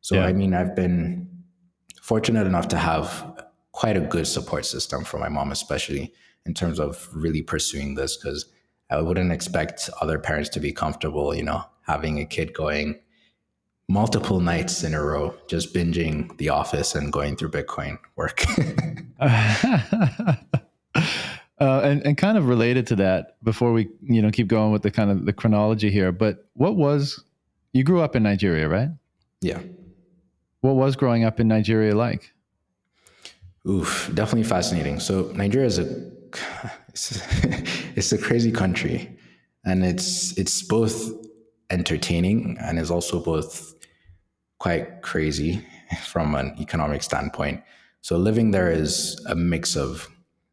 So, 0.00 0.16
yeah. 0.16 0.26
I 0.26 0.32
mean, 0.32 0.54
I've 0.54 0.74
been 0.74 1.28
fortunate 2.02 2.46
enough 2.46 2.68
to 2.68 2.78
have 2.78 3.46
quite 3.72 3.96
a 3.96 4.00
good 4.00 4.26
support 4.26 4.66
system 4.66 5.04
for 5.04 5.18
my 5.18 5.28
mom, 5.28 5.52
especially 5.52 6.12
in 6.46 6.54
terms 6.54 6.80
of 6.80 7.08
really 7.12 7.42
pursuing 7.42 7.94
this 7.94 8.16
because 8.16 8.46
I 8.90 9.00
wouldn't 9.02 9.32
expect 9.32 9.90
other 10.00 10.18
parents 10.18 10.48
to 10.50 10.60
be 10.60 10.72
comfortable, 10.72 11.34
you 11.34 11.42
know, 11.42 11.64
having 11.82 12.18
a 12.18 12.24
kid 12.24 12.54
going 12.54 12.98
multiple 13.88 14.40
nights 14.40 14.82
in 14.84 14.94
a 14.94 15.02
row, 15.02 15.34
just 15.48 15.74
binging 15.74 16.36
The 16.38 16.50
Office 16.50 16.94
and 16.94 17.12
going 17.12 17.36
through 17.36 17.50
Bitcoin 17.50 17.98
work. 18.16 18.44
uh, 19.20 20.36
and, 21.58 22.04
and 22.06 22.16
kind 22.16 22.38
of 22.38 22.48
related 22.48 22.86
to 22.88 22.96
that, 22.96 23.42
before 23.42 23.72
we 23.72 23.88
you 24.02 24.22
know 24.22 24.30
keep 24.30 24.48
going 24.48 24.72
with 24.72 24.82
the 24.82 24.90
kind 24.90 25.10
of 25.10 25.24
the 25.26 25.32
chronology 25.32 25.90
here, 25.90 26.12
but 26.12 26.48
what 26.54 26.76
was 26.76 27.22
you 27.72 27.84
grew 27.84 28.00
up 28.00 28.14
in 28.14 28.22
Nigeria, 28.22 28.68
right? 28.68 28.88
Yeah. 29.40 29.60
What 30.60 30.76
was 30.76 30.96
growing 30.96 31.24
up 31.24 31.40
in 31.40 31.48
Nigeria 31.48 31.94
like? 31.94 32.32
Oof, 33.68 34.10
definitely 34.14 34.44
fascinating. 34.44 34.98
So 35.00 35.30
Nigeria 35.34 35.66
is 35.66 35.78
a 35.78 36.10
it's, 37.96 38.12
a 38.12 38.18
crazy 38.18 38.50
country, 38.50 39.16
and 39.64 39.84
it's 39.84 40.36
it's 40.36 40.62
both 40.62 41.12
entertaining 41.70 42.56
and 42.60 42.78
is 42.78 42.90
also 42.90 43.22
both 43.22 43.74
quite 44.58 45.02
crazy 45.02 45.64
from 46.04 46.34
an 46.34 46.56
economic 46.58 47.02
standpoint. 47.02 47.62
So 48.00 48.16
living 48.16 48.50
there 48.50 48.70
is 48.70 49.20
a 49.26 49.34
mix 49.34 49.76
of, 49.76 50.08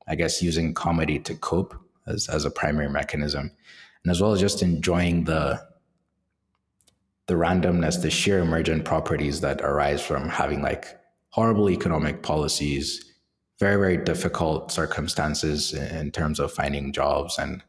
I 0.07 0.15
guess, 0.15 0.41
using 0.41 0.73
comedy 0.73 1.19
to 1.19 1.35
cope 1.35 1.75
as, 2.07 2.27
as 2.29 2.45
a 2.45 2.51
primary 2.51 2.89
mechanism, 2.89 3.51
and 4.03 4.11
as 4.11 4.21
well 4.21 4.33
as 4.33 4.39
just 4.39 4.61
enjoying 4.61 5.23
the 5.23 5.61
the 7.27 7.33
randomness, 7.33 8.01
the 8.01 8.09
sheer 8.09 8.39
emergent 8.39 8.85
properties 8.85 9.41
that 9.41 9.61
arise 9.61 10.01
from 10.01 10.29
having 10.29 10.61
like 10.61 10.99
horrible 11.29 11.69
economic 11.69 12.21
policies, 12.21 13.13
very, 13.59 13.77
very 13.77 13.97
difficult 13.97 14.71
circumstances 14.71 15.73
in 15.73 16.11
terms 16.11 16.39
of 16.39 16.51
finding 16.51 16.93
jobs 16.93 17.38
and 17.39 17.63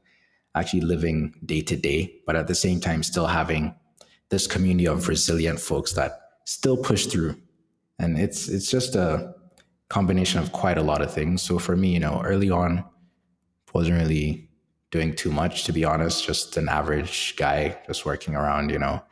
actually 0.55 0.81
living 0.81 1.35
day 1.45 1.61
to 1.61 1.77
day, 1.77 2.21
but 2.27 2.37
at 2.37 2.49
the 2.49 2.55
same 2.55 2.81
time, 2.81 3.03
still 3.03 3.27
having 3.27 3.75
this 4.31 4.47
community 4.47 4.87
of 4.87 5.09
resilient 5.09 5.61
folks 5.61 5.93
that 5.93 6.13
still 6.45 6.77
push 6.77 7.07
through. 7.07 7.37
And 7.99 8.19
it's 8.19 8.49
it's 8.49 8.71
just 8.71 8.95
a 8.95 9.35
combination 9.89 10.41
of 10.41 10.53
quite 10.53 10.79
a 10.79 10.83
lot 10.83 11.03
of 11.03 11.13
things. 11.13 11.43
So 11.43 11.59
for 11.59 11.77
me, 11.77 11.95
you 11.95 12.01
know, 12.01 12.23
early 12.25 12.51
on, 12.51 12.85
wasn't 13.73 14.01
really 14.01 14.49
doing 14.91 15.15
too 15.15 15.31
much, 15.31 15.65
to 15.65 15.73
be 15.73 15.85
honest, 15.85 16.25
just 16.25 16.57
an 16.57 16.69
average 16.69 17.35
guy 17.37 17.79
just 17.87 18.07
working 18.07 18.35
around, 18.35 18.71
you 18.71 18.79
know, 18.79 19.03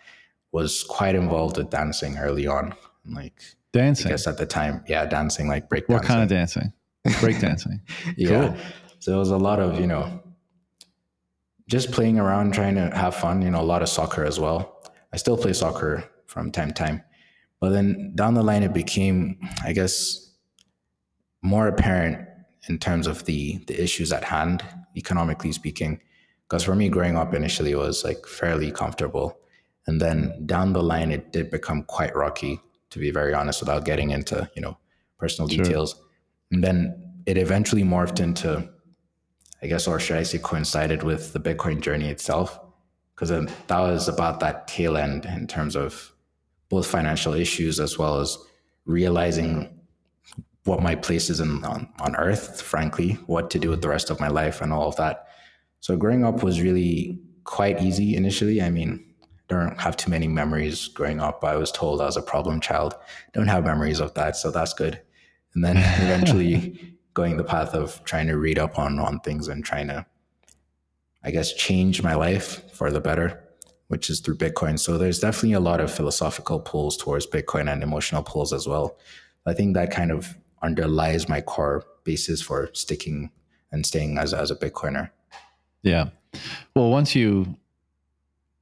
was 0.55 0.85
quite 0.85 1.17
involved 1.17 1.57
with 1.57 1.69
dancing 1.69 2.17
early 2.17 2.47
on. 2.47 2.73
Like 3.05 3.43
dancing. 3.73 4.07
I 4.07 4.11
guess 4.11 4.29
at 4.29 4.39
the 4.39 4.47
time, 4.47 4.85
yeah, 4.87 5.05
dancing 5.05 5.49
like 5.49 5.69
break 5.69 5.89
What 5.89 6.03
dancing. 6.03 6.09
kind 6.09 6.23
of 6.23 6.29
dancing? 6.29 6.73
Break 7.21 7.41
dancing. 7.41 7.81
yeah. 8.17 8.29
Cool. 8.49 8.57
So 9.01 9.17
it 9.17 9.19
was 9.19 9.31
a 9.31 9.37
lot 9.37 9.59
of, 9.59 9.81
you 9.81 9.89
know, 9.89 10.23
just 11.69 11.91
playing 11.91 12.21
around, 12.21 12.55
trying 12.55 12.77
to 12.77 12.89
have 12.97 13.17
fun, 13.17 13.43
you 13.43 13.51
know, 13.51 13.61
a 13.61 13.67
lot 13.75 13.83
of 13.83 13.89
soccer 13.89 14.25
as 14.25 14.39
well. 14.39 14.81
I 15.13 15.17
still 15.17 15.37
play 15.37 15.53
soccer 15.53 16.09
from 16.29 16.53
time 16.53 16.69
to 16.69 16.75
time. 16.75 17.03
But 17.61 17.71
then 17.71 18.13
down 18.15 18.35
the 18.35 18.43
line, 18.43 18.63
it 18.63 18.73
became, 18.73 19.39
I 19.65 19.73
guess, 19.73 20.31
more 21.43 21.67
apparent 21.67 22.29
in 22.69 22.79
terms 22.79 23.09
of 23.09 23.25
the 23.25 23.59
the 23.67 23.83
issues 23.83 24.13
at 24.13 24.23
hand, 24.23 24.63
economically 24.97 25.51
speaking. 25.51 26.01
Because 26.49 26.63
for 26.63 26.77
me, 26.77 26.89
growing 26.89 27.17
up 27.17 27.35
initially 27.35 27.73
it 27.73 27.79
was 27.79 28.05
like 28.05 28.25
fairly 28.27 28.71
comfortable, 28.71 29.39
and 29.87 30.01
then 30.01 30.47
down 30.47 30.73
the 30.73 30.83
line, 30.83 31.13
it 31.13 31.33
did 31.33 31.51
become 31.51 31.83
quite 31.85 32.15
rocky, 32.17 32.61
to 32.91 32.99
be 32.99 33.11
very 33.11 33.35
honest, 33.35 33.61
without 33.61 33.85
getting 33.85 34.11
into 34.11 34.51
you 34.55 34.63
know 34.63 34.77
personal 35.19 35.49
Sure. 35.49 35.65
details. 35.65 36.01
And 36.51 36.63
then 36.63 37.13
it 37.27 37.39
eventually 37.39 37.83
morphed 37.83 38.21
into, 38.21 38.69
I 39.63 39.67
guess, 39.67 39.87
or 39.87 39.99
should 39.99 40.19
I 40.19 40.23
say, 40.23 40.39
coincided 40.39 41.03
with 41.03 41.33
the 41.33 41.41
Bitcoin 41.41 41.81
journey 41.81 42.09
itself, 42.09 42.59
because 43.15 43.31
that 43.31 43.79
was 43.79 44.09
about 44.09 44.41
that 44.41 44.69
tail 44.69 44.97
end 44.97 45.25
in 45.25 45.47
terms 45.47 45.77
of 45.77 46.13
both 46.69 46.87
financial 46.87 47.35
issues 47.35 47.81
as 47.81 47.99
well 47.99 48.21
as 48.21 48.37
realizing 48.87 49.81
what 50.65 50.83
my 50.83 50.95
place 50.95 51.29
is 51.31 51.41
in, 51.41 51.65
on, 51.65 51.89
on 52.01 52.17
earth, 52.17 52.61
frankly, 52.63 53.13
what 53.27 53.51
to 53.51 53.59
do 53.59 53.71
with 53.71 53.83
the 53.83 53.89
rest 53.89 54.11
of 54.11 54.19
my 54.19 54.29
life 54.29 54.61
and 54.61 54.73
all 54.73 54.89
of 54.89 54.97
that. 54.97 55.29
So 55.81 55.97
growing 55.97 56.25
up 56.25 56.43
was 56.43 56.61
really 56.63 57.21
quite 57.45 57.83
easy 57.83 58.17
initially. 58.17 58.63
I 58.63 58.71
mean, 58.71 59.14
don't 59.49 59.81
have 59.81 59.97
too 59.97 60.11
many 60.11 60.27
memories 60.27 60.89
growing 60.89 61.21
up. 61.21 61.45
I 61.45 61.57
was 61.57 61.71
told 61.71 62.01
I 62.01 62.07
was 62.07 62.17
a 62.17 62.23
problem 62.23 62.61
child. 62.61 62.95
Don't 63.33 63.49
have 63.49 63.65
memories 63.65 64.01
of 64.01 64.15
that, 64.15 64.37
so 64.37 64.51
that's 64.51 64.73
good. 64.73 65.01
And 65.55 65.65
then 65.65 65.77
eventually 66.03 66.97
going 67.13 67.37
the 67.37 67.45
path 67.45 67.75
of 67.75 68.03
trying 68.05 68.27
to 68.27 68.37
read 68.37 68.59
up 68.59 68.79
on 68.79 68.99
on 68.99 69.21
things 69.21 69.49
and 69.49 69.65
trying 69.65 69.89
to, 69.89 70.07
I 71.23 71.31
guess, 71.31 71.53
change 71.55 72.03
my 72.03 72.15
life 72.15 72.71
for 72.73 72.91
the 72.91 73.01
better, 73.01 73.45
which 73.89 74.11
is 74.11 74.21
through 74.21 74.37
Bitcoin. 74.37 74.79
So 74.79 74.99
there's 74.99 75.21
definitely 75.21 75.53
a 75.53 75.61
lot 75.61 75.81
of 75.81 75.93
philosophical 75.93 76.61
pulls 76.61 76.97
towards 76.97 77.27
Bitcoin 77.27 77.73
and 77.73 77.83
emotional 77.83 78.23
pulls 78.23 78.53
as 78.53 78.67
well. 78.67 78.99
I 79.47 79.53
think 79.53 79.75
that 79.75 79.91
kind 79.91 80.11
of 80.11 80.35
underlies 80.63 81.29
my 81.29 81.43
core 81.43 81.85
basis 82.05 82.41
for 82.41 82.71
sticking 82.73 83.31
and 83.71 83.85
staying 83.85 84.19
as, 84.19 84.33
as 84.33 84.51
a 84.51 84.57
Bitcoiner. 84.57 85.11
Yeah. 85.83 86.11
Well, 86.75 86.91
once 86.91 87.15
you 87.15 87.57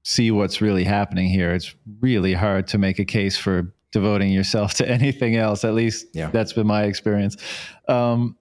see 0.03 0.31
what's 0.31 0.61
really 0.61 0.85
happening 0.85 1.29
here, 1.29 1.53
it's 1.55 1.75
really 2.01 2.33
hard 2.35 2.67
to 2.69 2.79
make 2.79 2.99
a 2.99 3.05
case 3.05 3.37
for 3.37 3.73
devoting 3.93 4.33
yourself 4.33 4.75
to 4.79 4.89
anything 4.89 5.37
else. 5.37 5.65
At 5.65 5.75
least 5.75 6.07
Yeah. 6.15 6.31
that's 6.31 6.53
been 6.53 6.67
my 6.67 6.85
experience. 6.85 7.37
Um, 7.89 8.37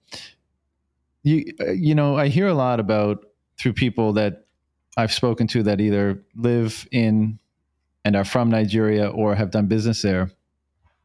you 1.22 1.44
you 1.74 1.94
know, 1.94 2.16
I 2.16 2.28
hear 2.28 2.48
a 2.48 2.54
lot 2.54 2.80
about 2.80 3.24
through 3.60 3.74
people 3.74 4.12
that 4.14 4.46
I've 4.96 5.12
spoken 5.12 5.46
to 5.48 5.62
that 5.62 5.80
either 5.80 6.22
live 6.34 6.86
in 6.90 7.38
and 8.04 8.16
are 8.16 8.24
from 8.24 8.50
Nigeria 8.50 9.08
or 9.08 9.34
have 9.36 9.50
done 9.52 9.66
business 9.66 10.02
there. 10.02 10.30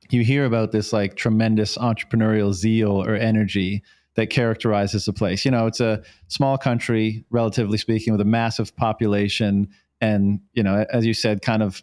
You 0.09 0.23
hear 0.23 0.45
about 0.45 0.71
this 0.71 0.91
like 0.91 1.15
tremendous 1.15 1.77
entrepreneurial 1.77 2.53
zeal 2.53 2.91
or 3.03 3.15
energy 3.15 3.83
that 4.15 4.31
characterizes 4.31 5.05
the 5.05 5.13
place. 5.13 5.45
You 5.45 5.51
know, 5.51 5.67
it's 5.67 5.79
a 5.81 6.01
small 6.27 6.57
country, 6.57 7.23
relatively 7.29 7.77
speaking, 7.77 8.13
with 8.13 8.21
a 8.21 8.25
massive 8.25 8.75
population, 8.75 9.67
and 10.01 10.39
you 10.53 10.63
know, 10.63 10.85
as 10.91 11.05
you 11.05 11.13
said, 11.13 11.41
kind 11.41 11.63
of, 11.63 11.81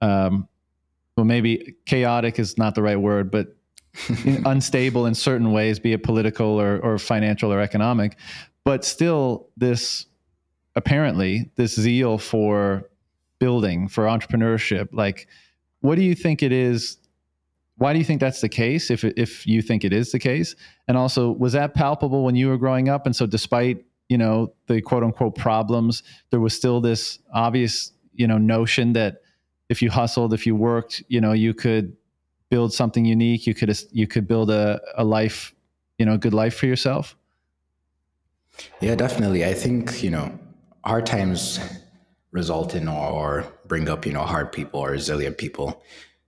um, 0.00 0.48
well, 1.16 1.24
maybe 1.24 1.76
chaotic 1.86 2.38
is 2.38 2.58
not 2.58 2.74
the 2.74 2.82
right 2.82 3.00
word, 3.00 3.30
but 3.30 3.56
unstable 4.44 5.06
in 5.06 5.14
certain 5.14 5.52
ways, 5.52 5.78
be 5.78 5.92
it 5.92 6.02
political 6.02 6.60
or, 6.60 6.78
or 6.80 6.98
financial 6.98 7.52
or 7.52 7.60
economic, 7.60 8.16
but 8.64 8.84
still 8.84 9.48
this 9.56 10.06
apparently 10.74 11.50
this 11.56 11.74
zeal 11.74 12.16
for 12.16 12.88
building 13.38 13.88
for 13.88 14.04
entrepreneurship. 14.04 14.88
Like, 14.92 15.28
what 15.80 15.96
do 15.96 16.02
you 16.02 16.14
think 16.14 16.42
it 16.42 16.52
is? 16.52 16.98
Why 17.76 17.92
do 17.92 17.98
you 17.98 18.04
think 18.04 18.20
that's 18.20 18.40
the 18.40 18.48
case? 18.48 18.90
If 18.90 19.04
if 19.04 19.46
you 19.46 19.62
think 19.62 19.84
it 19.84 19.92
is 19.92 20.12
the 20.12 20.18
case, 20.18 20.54
and 20.88 20.96
also 20.96 21.32
was 21.32 21.52
that 21.54 21.74
palpable 21.74 22.24
when 22.24 22.36
you 22.36 22.48
were 22.48 22.58
growing 22.58 22.88
up? 22.88 23.06
And 23.06 23.14
so, 23.14 23.26
despite 23.26 23.84
you 24.12 24.18
know 24.18 24.52
the 24.66 24.80
quote 24.88 25.04
unquote 25.06 25.36
problems, 25.36 26.02
there 26.30 26.42
was 26.46 26.54
still 26.54 26.80
this 26.80 27.18
obvious 27.46 27.92
you 28.20 28.26
know 28.26 28.38
notion 28.38 28.92
that 28.92 29.22
if 29.72 29.80
you 29.82 29.90
hustled, 29.90 30.34
if 30.34 30.46
you 30.46 30.54
worked, 30.54 31.02
you 31.08 31.20
know, 31.20 31.32
you 31.32 31.54
could 31.54 31.96
build 32.50 32.72
something 32.74 33.04
unique. 33.06 33.46
You 33.46 33.54
could 33.54 33.70
you 33.90 34.06
could 34.06 34.28
build 34.28 34.50
a, 34.50 34.80
a 34.96 35.04
life, 35.18 35.54
you 35.98 36.04
know, 36.06 36.14
a 36.14 36.18
good 36.18 36.34
life 36.34 36.54
for 36.54 36.66
yourself. 36.66 37.16
Yeah, 38.80 38.94
definitely. 38.94 39.46
I 39.46 39.54
think, 39.54 40.02
you 40.02 40.10
know, 40.10 40.38
hard 40.84 41.06
times 41.06 41.58
result 42.32 42.74
in 42.74 42.86
or, 42.88 43.44
bring 43.66 43.88
up, 43.88 44.04
you 44.04 44.12
know, 44.12 44.24
hard 44.34 44.52
people 44.52 44.80
or 44.80 44.90
resilient 44.90 45.38
people. 45.38 45.82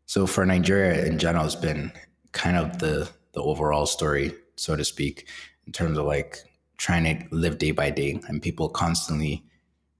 So 0.06 0.26
for 0.26 0.46
Nigeria 0.46 1.04
in 1.04 1.18
general, 1.18 1.44
it's 1.44 1.54
been 1.54 1.92
kind 2.32 2.56
of 2.56 2.78
the 2.78 3.10
the 3.32 3.42
overall 3.42 3.86
story, 3.86 4.32
so 4.56 4.76
to 4.76 4.84
speak, 4.84 5.28
in 5.66 5.72
terms 5.72 5.98
of 5.98 6.06
like 6.06 6.38
trying 6.76 7.04
to 7.04 7.34
live 7.34 7.58
day 7.58 7.70
by 7.70 7.90
day 7.90 8.20
and 8.28 8.42
people 8.42 8.68
constantly 8.68 9.44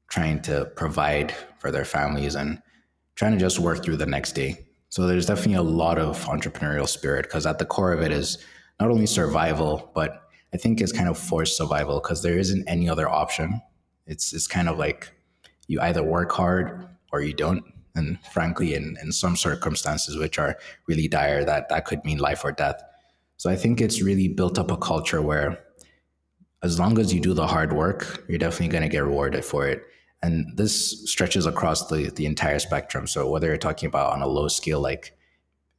trying 0.09 0.41
to 0.43 0.67
provide 0.77 1.35
for 1.59 1.71
their 1.71 1.85
families 1.85 2.35
and 2.35 2.61
trying 3.15 3.33
to 3.33 3.39
just 3.39 3.59
work 3.59 3.83
through 3.85 3.97
the 3.97 4.07
next 4.07 4.33
day. 4.33 4.67
So 4.89 5.07
there's 5.07 5.27
definitely 5.27 5.55
a 5.55 5.63
lot 5.63 5.99
of 5.99 6.25
entrepreneurial 6.27 6.89
spirit 6.89 7.25
because 7.25 7.47
at 7.47 7.59
the 7.59 7.65
core 7.65 7.93
of 7.93 8.01
it 8.01 8.13
is 8.13 8.39
not 8.79 8.91
only 8.91 9.07
survival, 9.07 9.91
but 9.95 10.23
I 10.53 10.57
think 10.57 10.81
it's 10.81 10.93
kind 10.93 11.09
of 11.09 11.19
forced 11.19 11.57
survival 11.57 12.01
because 12.01 12.23
there 12.23 12.39
isn't 12.39 12.69
any 12.69 12.89
other 12.89 13.09
option. 13.09 13.61
It's 14.07 14.33
it's 14.33 14.47
kind 14.47 14.69
of 14.69 14.79
like 14.79 15.11
you 15.67 15.81
either 15.81 16.03
work 16.03 16.31
hard 16.31 16.87
or 17.13 17.23
you 17.23 17.33
don't. 17.33 17.65
And 17.97 18.19
frankly, 18.33 18.75
in, 18.75 18.97
in 19.03 19.13
some 19.13 19.37
circumstances 19.37 20.17
which 20.17 20.39
are 20.39 20.57
really 20.87 21.09
dire, 21.09 21.45
that 21.45 21.69
that 21.71 21.85
could 21.85 22.05
mean 22.05 22.19
life 22.19 22.45
or 22.45 22.53
death. 22.53 22.81
So 23.37 23.51
I 23.51 23.57
think 23.57 23.81
it's 23.81 24.03
really 24.03 24.29
built 24.29 24.59
up 24.59 24.71
a 24.71 24.77
culture 24.77 25.23
where 25.23 25.64
as 26.65 26.79
long 26.79 26.99
as 26.99 27.13
you 27.13 27.21
do 27.21 27.35
the 27.35 27.47
hard 27.47 27.75
work, 27.75 28.25
you're 28.27 28.39
definitely 28.39 28.69
going 28.69 28.83
to 28.83 28.89
get 28.89 29.05
rewarded 29.05 29.45
for 29.45 29.69
it. 29.69 29.85
And 30.23 30.57
this 30.57 31.11
stretches 31.11 31.45
across 31.45 31.89
the, 31.89 32.11
the 32.17 32.25
entire 32.25 32.59
spectrum. 32.59 33.07
So 33.07 33.29
whether 33.29 33.49
you're 33.49 33.59
talking 33.59 33.87
about 33.87 34.15
on 34.15 34.23
a 34.23 34.27
low 34.27 34.49
scale, 34.49 34.81
like 34.81 35.15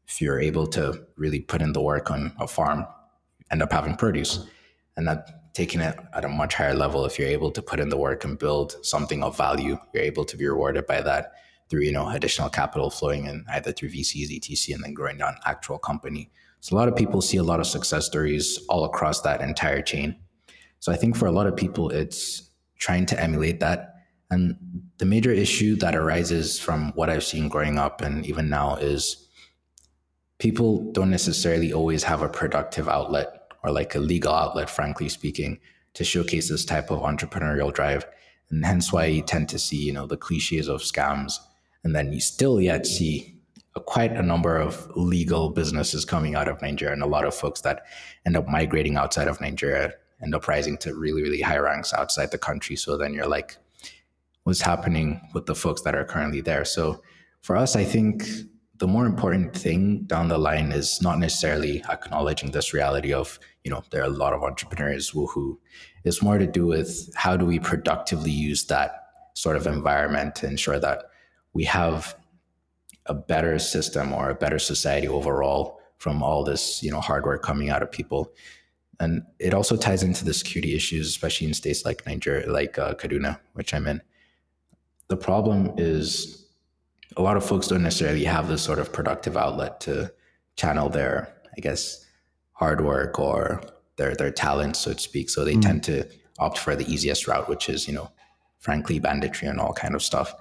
if 0.07 0.21
you're 0.21 0.39
able 0.39 0.67
to 0.67 1.03
really 1.17 1.39
put 1.39 1.63
in 1.63 1.73
the 1.73 1.81
work 1.81 2.11
on 2.11 2.31
a 2.39 2.47
farm, 2.47 2.85
end 3.51 3.63
up 3.63 3.71
having 3.71 3.95
produce. 3.95 4.45
And 4.95 5.07
that 5.07 5.53
taking 5.55 5.81
it 5.81 5.97
at 6.13 6.23
a 6.23 6.29
much 6.29 6.53
higher 6.53 6.75
level, 6.75 7.03
if 7.05 7.17
you're 7.17 7.29
able 7.29 7.49
to 7.49 7.63
put 7.63 7.79
in 7.79 7.89
the 7.89 7.97
work 7.97 8.23
and 8.23 8.37
build 8.37 8.75
something 8.85 9.23
of 9.23 9.35
value, 9.35 9.79
you're 9.91 10.03
able 10.03 10.23
to 10.25 10.37
be 10.37 10.47
rewarded 10.47 10.85
by 10.85 11.01
that 11.01 11.31
through, 11.67 11.81
you 11.81 11.91
know, 11.91 12.07
additional 12.09 12.49
capital 12.49 12.91
flowing 12.91 13.25
in 13.25 13.43
either 13.49 13.71
through 13.71 13.89
VCs, 13.89 14.29
ETC, 14.29 14.75
and 14.75 14.83
then 14.83 14.93
growing 14.93 15.17
down 15.17 15.35
actual 15.45 15.79
company. 15.79 16.29
So 16.59 16.75
a 16.75 16.77
lot 16.77 16.87
of 16.87 16.95
people 16.95 17.23
see 17.23 17.37
a 17.37 17.43
lot 17.43 17.59
of 17.59 17.65
success 17.65 18.05
stories 18.05 18.59
all 18.69 18.85
across 18.85 19.21
that 19.21 19.41
entire 19.41 19.81
chain. 19.81 20.17
So 20.85 20.91
I 20.91 20.97
think 20.97 21.15
for 21.15 21.25
a 21.25 21.31
lot 21.31 21.47
of 21.47 21.55
people, 21.55 21.89
it's 21.89 22.47
trying 22.77 23.07
to 23.07 23.19
emulate 23.19 23.59
that. 23.59 23.95
And 24.29 24.55
the 24.99 25.05
major 25.05 25.31
issue 25.31 25.75
that 25.77 25.95
arises 25.95 26.59
from 26.59 26.91
what 26.93 27.09
I've 27.09 27.23
seen 27.23 27.49
growing 27.49 27.79
up 27.79 28.01
and 28.01 28.23
even 28.23 28.49
now 28.49 28.75
is 28.75 29.27
people 30.37 30.91
don't 30.91 31.09
necessarily 31.09 31.73
always 31.73 32.03
have 32.03 32.21
a 32.21 32.29
productive 32.29 32.87
outlet 32.87 33.51
or 33.63 33.71
like 33.71 33.95
a 33.95 33.99
legal 33.99 34.31
outlet, 34.31 34.69
frankly 34.69 35.09
speaking, 35.09 35.59
to 35.95 36.03
showcase 36.03 36.49
this 36.49 36.63
type 36.63 36.91
of 36.91 36.99
entrepreneurial 36.99 37.73
drive. 37.73 38.05
And 38.51 38.63
hence 38.63 38.93
why 38.93 39.05
you 39.05 39.23
tend 39.23 39.49
to 39.49 39.57
see, 39.57 39.77
you 39.77 39.91
know, 39.91 40.05
the 40.05 40.17
cliches 40.17 40.67
of 40.67 40.81
scams. 40.81 41.39
And 41.83 41.95
then 41.95 42.13
you 42.13 42.21
still 42.21 42.61
yet 42.61 42.85
see 42.85 43.39
a, 43.75 43.79
quite 43.79 44.11
a 44.11 44.21
number 44.21 44.55
of 44.55 44.87
legal 44.95 45.49
businesses 45.49 46.05
coming 46.05 46.35
out 46.35 46.47
of 46.47 46.61
Nigeria 46.61 46.93
and 46.93 47.01
a 47.01 47.07
lot 47.07 47.25
of 47.25 47.33
folks 47.33 47.61
that 47.61 47.87
end 48.23 48.37
up 48.37 48.47
migrating 48.47 48.97
outside 48.97 49.27
of 49.27 49.41
Nigeria 49.41 49.91
end 50.21 50.35
up 50.35 50.47
rising 50.47 50.77
to 50.79 50.95
really, 50.95 51.21
really 51.21 51.41
high 51.41 51.57
ranks 51.57 51.93
outside 51.93 52.31
the 52.31 52.37
country. 52.37 52.75
So 52.75 52.97
then 52.97 53.13
you're 53.13 53.27
like, 53.27 53.57
what's 54.43 54.61
happening 54.61 55.21
with 55.33 55.45
the 55.45 55.55
folks 55.55 55.81
that 55.81 55.95
are 55.95 56.05
currently 56.05 56.41
there? 56.41 56.65
So 56.65 57.01
for 57.41 57.55
us, 57.55 57.75
I 57.75 57.83
think 57.83 58.23
the 58.77 58.87
more 58.87 59.05
important 59.05 59.55
thing 59.55 60.03
down 60.03 60.27
the 60.27 60.37
line 60.37 60.71
is 60.71 61.01
not 61.01 61.19
necessarily 61.19 61.83
acknowledging 61.89 62.51
this 62.51 62.73
reality 62.73 63.13
of, 63.13 63.39
you 63.63 63.71
know, 63.71 63.83
there 63.89 64.01
are 64.01 64.07
a 64.07 64.09
lot 64.09 64.33
of 64.33 64.43
entrepreneurs, 64.43 65.11
woohoo. 65.11 65.57
It's 66.03 66.21
more 66.21 66.37
to 66.37 66.47
do 66.47 66.65
with 66.67 67.09
how 67.15 67.37
do 67.37 67.45
we 67.45 67.59
productively 67.59 68.31
use 68.31 68.65
that 68.65 69.07
sort 69.33 69.55
of 69.55 69.67
environment 69.67 70.35
to 70.35 70.47
ensure 70.47 70.79
that 70.79 71.03
we 71.53 71.63
have 71.65 72.15
a 73.05 73.13
better 73.13 73.59
system 73.59 74.11
or 74.11 74.29
a 74.29 74.35
better 74.35 74.59
society 74.59 75.07
overall 75.07 75.79
from 75.97 76.21
all 76.21 76.43
this, 76.43 76.83
you 76.83 76.91
know, 76.91 76.99
hard 76.99 77.25
work 77.25 77.41
coming 77.41 77.69
out 77.69 77.81
of 77.81 77.91
people. 77.91 78.33
And 78.99 79.23
it 79.39 79.53
also 79.53 79.75
ties 79.75 80.03
into 80.03 80.23
the 80.23 80.33
security 80.33 80.75
issues, 80.75 81.07
especially 81.07 81.47
in 81.47 81.53
states 81.53 81.85
like 81.85 82.05
Nigeria, 82.05 82.49
like 82.49 82.79
uh, 82.79 82.93
Kaduna, 82.95 83.39
which 83.53 83.73
I'm 83.73 83.87
in. 83.87 84.01
The 85.07 85.17
problem 85.17 85.73
is 85.77 86.45
a 87.17 87.21
lot 87.21 87.37
of 87.37 87.45
folks 87.45 87.67
don't 87.67 87.83
necessarily 87.83 88.23
have 88.23 88.47
this 88.47 88.61
sort 88.61 88.79
of 88.79 88.91
productive 88.91 89.37
outlet 89.37 89.79
to 89.81 90.11
channel 90.55 90.89
their, 90.89 91.33
I 91.57 91.61
guess, 91.61 92.05
hard 92.53 92.81
work 92.81 93.19
or 93.19 93.61
their 93.97 94.15
their 94.15 94.31
talent, 94.31 94.75
so 94.75 94.93
to 94.93 94.99
speak. 94.99 95.29
So 95.29 95.43
they 95.43 95.55
mm. 95.55 95.61
tend 95.61 95.83
to 95.85 96.07
opt 96.39 96.57
for 96.57 96.75
the 96.75 96.91
easiest 96.91 97.27
route, 97.27 97.47
which 97.47 97.69
is, 97.69 97.87
you 97.87 97.93
know, 97.93 98.11
frankly, 98.59 98.99
banditry 98.99 99.47
and 99.47 99.59
all 99.59 99.73
kind 99.73 99.95
of 99.95 100.03
stuff. 100.03 100.33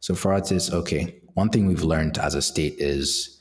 So 0.00 0.14
for 0.14 0.32
us, 0.32 0.50
it's 0.50 0.72
okay. 0.72 1.20
One 1.34 1.48
thing 1.48 1.66
we've 1.66 1.82
learned 1.82 2.18
as 2.18 2.34
a 2.34 2.42
state 2.42 2.74
is 2.78 3.33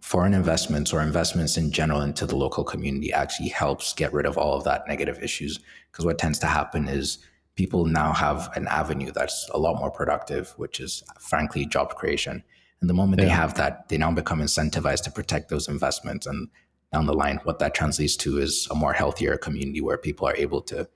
foreign 0.00 0.34
investments 0.34 0.92
or 0.92 1.02
investments 1.02 1.56
in 1.56 1.70
general 1.70 2.00
into 2.00 2.26
the 2.26 2.36
local 2.36 2.64
community 2.64 3.12
actually 3.12 3.48
helps 3.48 3.92
get 3.92 4.12
rid 4.12 4.26
of 4.26 4.38
all 4.38 4.56
of 4.56 4.64
that 4.64 4.86
negative 4.86 5.18
issues. 5.22 5.58
Because 5.90 6.04
what 6.04 6.18
tends 6.18 6.38
to 6.40 6.46
happen 6.46 6.88
is 6.88 7.18
people 7.56 7.84
now 7.84 8.12
have 8.12 8.50
an 8.54 8.68
avenue 8.68 9.10
that's 9.10 9.48
a 9.52 9.58
lot 9.58 9.78
more 9.78 9.90
productive, 9.90 10.54
which 10.56 10.78
is 10.80 11.02
frankly 11.18 11.66
job 11.66 11.96
creation. 11.96 12.42
And 12.80 12.88
the 12.88 12.94
moment 12.94 13.20
yeah. 13.20 13.26
they 13.26 13.32
have 13.32 13.54
that, 13.54 13.88
they 13.88 13.98
now 13.98 14.12
become 14.12 14.40
incentivized 14.40 15.02
to 15.02 15.10
protect 15.10 15.48
those 15.48 15.68
investments. 15.68 16.26
And 16.26 16.48
down 16.92 17.06
the 17.06 17.12
line, 17.12 17.40
what 17.42 17.58
that 17.58 17.74
translates 17.74 18.16
to 18.18 18.38
is 18.38 18.68
a 18.70 18.74
more 18.74 18.92
healthier 18.92 19.36
community 19.36 19.80
where 19.80 19.98
people 19.98 20.28
are 20.28 20.36
able 20.36 20.62
to 20.62 20.88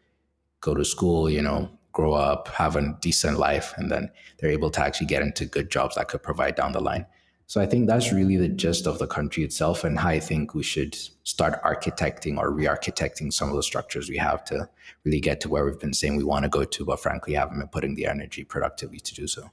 go 0.61 0.74
to 0.74 0.84
school, 0.84 1.28
you 1.28 1.42
know, 1.42 1.68
grow 1.90 2.12
up, 2.12 2.48
have 2.48 2.76
a 2.76 2.96
decent 3.00 3.38
life, 3.38 3.74
and 3.76 3.90
then 3.90 4.11
they're 4.38 4.50
able 4.50 4.70
to 4.70 4.80
actually 4.80 5.07
get 5.07 5.22
into 5.22 5.44
good 5.44 5.70
jobs 5.70 5.96
that 5.96 6.09
could 6.09 6.22
provide 6.22 6.55
down 6.55 6.72
the 6.72 6.80
line. 6.80 7.05
So 7.53 7.61
I 7.61 7.66
think 7.66 7.86
that's 7.86 8.14
really 8.14 8.38
the 8.38 8.48
gist 8.48 8.86
of 8.86 8.98
the 8.98 9.07
country 9.07 9.44
itself 9.44 9.84
and 9.84 9.98
how 9.98 10.09
I 10.09 10.20
think 10.20 10.55
we 10.55 10.62
should 10.62 10.96
start 11.24 11.62
architecting 11.62 12.38
or 12.38 12.50
re-architecting 12.50 13.30
some 13.30 13.50
of 13.50 13.57
the 13.57 13.62
structures 13.62 14.09
we 14.09 14.16
have 14.16 14.42
to 14.46 14.70
really 15.05 15.20
get 15.20 15.42
to 15.42 15.50
where 15.50 15.66
we've 15.66 15.78
been 15.78 15.92
saying 15.92 16.16
we 16.16 16.24
want 16.24 16.44
to 16.44 16.48
go 16.48 16.64
to, 16.64 16.84
but 16.86 16.98
frankly 16.98 17.34
haven't 17.34 17.59
been 17.59 17.68
putting 17.68 17.94
the 17.94 18.07
energy 18.07 18.42
productively 18.42 19.00
to 19.00 19.14
do 19.14 19.26
so. 19.26 19.50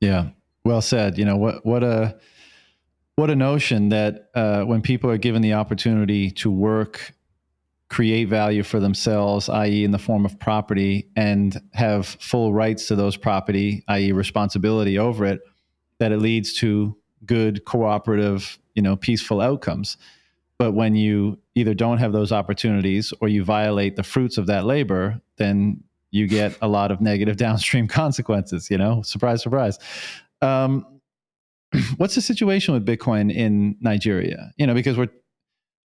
Yeah, 0.00 0.28
well 0.64 0.80
said. 0.80 1.18
You 1.18 1.26
know 1.26 1.36
what? 1.36 1.66
What 1.66 1.84
a 1.84 2.18
what 3.16 3.28
a 3.28 3.36
notion 3.36 3.90
that 3.90 4.30
uh, 4.34 4.62
when 4.62 4.80
people 4.80 5.10
are 5.10 5.18
given 5.18 5.42
the 5.42 5.52
opportunity 5.52 6.30
to 6.30 6.50
work, 6.50 7.12
create 7.90 8.28
value 8.28 8.62
for 8.62 8.80
themselves, 8.80 9.50
i.e., 9.50 9.84
in 9.84 9.90
the 9.90 9.98
form 9.98 10.24
of 10.24 10.40
property, 10.40 11.10
and 11.14 11.60
have 11.74 12.06
full 12.06 12.54
rights 12.54 12.88
to 12.88 12.96
those 12.96 13.18
property, 13.18 13.84
i.e., 13.88 14.12
responsibility 14.12 14.98
over 14.98 15.26
it, 15.26 15.40
that 15.98 16.10
it 16.10 16.18
leads 16.18 16.54
to 16.54 16.96
good 17.24 17.64
cooperative, 17.64 18.58
you 18.74 18.82
know, 18.82 18.96
peaceful 18.96 19.40
outcomes. 19.40 19.96
But 20.58 20.72
when 20.72 20.94
you 20.94 21.38
either 21.54 21.74
don't 21.74 21.98
have 21.98 22.12
those 22.12 22.32
opportunities 22.32 23.12
or 23.20 23.28
you 23.28 23.44
violate 23.44 23.96
the 23.96 24.02
fruits 24.02 24.38
of 24.38 24.46
that 24.46 24.64
labor, 24.64 25.20
then 25.36 25.82
you 26.10 26.28
get 26.28 26.56
a 26.62 26.68
lot 26.68 26.90
of 26.90 27.00
negative 27.00 27.36
downstream 27.46 27.88
consequences. 27.88 28.70
You 28.70 28.78
know, 28.78 29.02
surprise, 29.02 29.42
surprise. 29.42 29.78
Um, 30.40 30.86
what's 31.96 32.14
the 32.14 32.20
situation 32.20 32.74
with 32.74 32.86
Bitcoin 32.86 33.34
in 33.34 33.76
Nigeria? 33.80 34.52
You 34.56 34.66
know, 34.66 34.74
because 34.74 34.96
we're, 34.96 35.08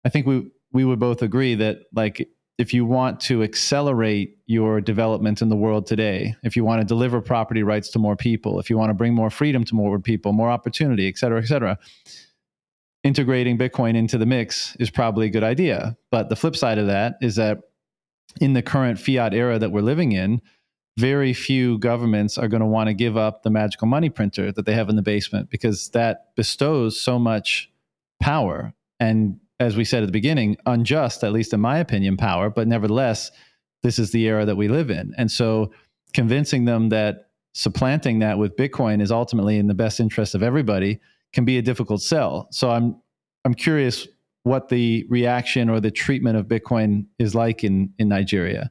I 0.05 0.09
think 0.09 0.27
we 0.27 0.51
we 0.73 0.85
would 0.85 0.99
both 0.99 1.23
agree 1.23 1.55
that 1.55 1.83
like 1.95 2.29
if 2.59 2.73
you 2.73 2.85
want 2.85 3.21
to 3.21 3.43
accelerate 3.43 4.39
your 4.47 4.81
development 4.81 5.43
in 5.43 5.49
the 5.49 5.57
world 5.57 5.87
today, 5.87 6.35
if 6.45 6.57
you 6.57 6.65
want 6.65 6.81
to 6.81 6.87
deliver 6.87 7.21
property 7.21 7.63
rights 7.63 7.89
to 7.91 7.99
more 7.99 8.17
people, 8.17 8.61
if 8.61 8.71
you 8.71 8.79
want 8.79 8.91
to 8.91 8.95
bring 8.95 9.13
more 9.13 9.31
freedom 9.31 9.65
to 9.65 9.75
more 9.75 9.99
people, 9.99 10.33
more 10.33 10.51
opportunity, 10.51 11.09
et 11.09 11.19
cetera, 11.19 11.41
et 11.41 11.47
cetera, 11.47 11.79
integrating 13.03 13.59
Bitcoin 13.59 13.97
into 13.97 14.19
the 14.19 14.27
mix 14.27 14.77
is 14.77 14.89
probably 14.89 15.27
a 15.27 15.31
good 15.31 15.43
idea. 15.43 15.97
But 16.11 16.29
the 16.29 16.37
flip 16.37 16.55
side 16.57 16.79
of 16.79 16.87
that 16.87 17.17
is 17.21 17.37
that 17.37 17.59
in 18.41 18.53
the 18.53 18.63
current 18.63 18.99
fiat 18.99 19.35
era 19.35 19.59
that 19.59 19.73
we're 19.73 19.83
living 19.83 20.13
in, 20.13 20.41
very 20.97 21.33
few 21.33 21.79
governments 21.79 22.39
are 22.39 22.47
going 22.47 22.61
to 22.61 22.67
want 22.67 22.87
to 22.87 22.95
give 22.95 23.17
up 23.17 23.43
the 23.43 23.51
magical 23.51 23.89
money 23.89 24.11
printer 24.11 24.53
that 24.53 24.65
they 24.65 24.75
have 24.75 24.89
in 24.89 24.95
the 24.95 25.03
basement 25.03 25.51
because 25.51 25.89
that 25.91 26.35
bestows 26.37 27.01
so 27.01 27.19
much 27.19 27.69
power 28.21 28.73
and 29.01 29.41
as 29.61 29.77
we 29.77 29.85
said 29.85 30.03
at 30.03 30.07
the 30.07 30.13
beginning, 30.13 30.57
unjust, 30.67 31.23
at 31.25 31.33
least 31.33 31.53
in 31.53 31.61
my 31.61 31.79
opinion, 31.79 32.17
power. 32.17 32.51
But 32.51 32.69
nevertheless, 32.69 33.31
this 33.83 33.99
is 33.99 34.11
the 34.11 34.25
era 34.27 34.45
that 34.45 34.57
we 34.57 34.69
live 34.69 34.91
in. 34.91 35.15
And 35.17 35.31
so 35.31 35.73
convincing 36.13 36.65
them 36.65 36.89
that 36.89 37.29
supplanting 37.53 38.19
that 38.19 38.39
with 38.39 38.57
Bitcoin 38.57 39.01
is 39.01 39.13
ultimately 39.13 39.59
in 39.59 39.69
the 39.69 39.75
best 39.75 40.01
interest 40.01 40.35
of 40.35 40.43
everybody 40.43 41.01
can 41.33 41.45
be 41.45 41.59
a 41.59 41.63
difficult 41.63 42.03
sell. 42.03 42.49
So 42.51 42.71
I'm 42.71 42.97
I'm 43.45 43.55
curious 43.55 44.09
what 44.43 44.69
the 44.69 45.07
reaction 45.09 45.69
or 45.69 45.81
the 45.81 45.91
treatment 45.91 46.37
of 46.37 46.47
Bitcoin 46.47 47.07
is 47.19 47.35
like 47.35 47.65
in 47.65 47.93
in 47.99 48.09
Nigeria. 48.09 48.71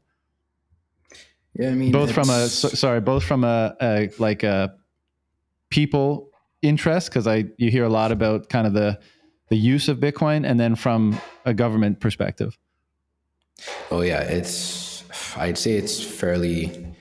Yeah, 1.53 1.69
I 1.69 1.73
mean, 1.75 1.91
both 1.91 2.11
from 2.11 2.29
a 2.29 2.47
so, 2.47 2.69
sorry, 2.69 2.99
both 2.99 3.23
from 3.23 3.43
a, 3.43 3.75
a 3.81 4.09
like 4.17 4.43
a 4.43 4.73
people 5.69 6.29
interest 6.61 7.09
because 7.09 7.27
I 7.27 7.45
you 7.57 7.69
hear 7.69 7.83
a 7.83 7.89
lot 7.89 8.11
about 8.11 8.49
kind 8.49 8.65
of 8.65 8.73
the 8.73 8.99
the 9.53 9.59
use 9.59 9.87
of 9.87 9.99
Bitcoin 9.99 10.49
and 10.49 10.59
then 10.59 10.75
from 10.75 11.21
a 11.45 11.53
government 11.53 11.99
perspective? 11.99 12.57
Oh 13.91 14.01
yeah, 14.01 14.21
it's 14.21 15.03
I'd 15.37 15.59
say 15.59 15.73
it's 15.73 16.03
fairly 16.03 16.95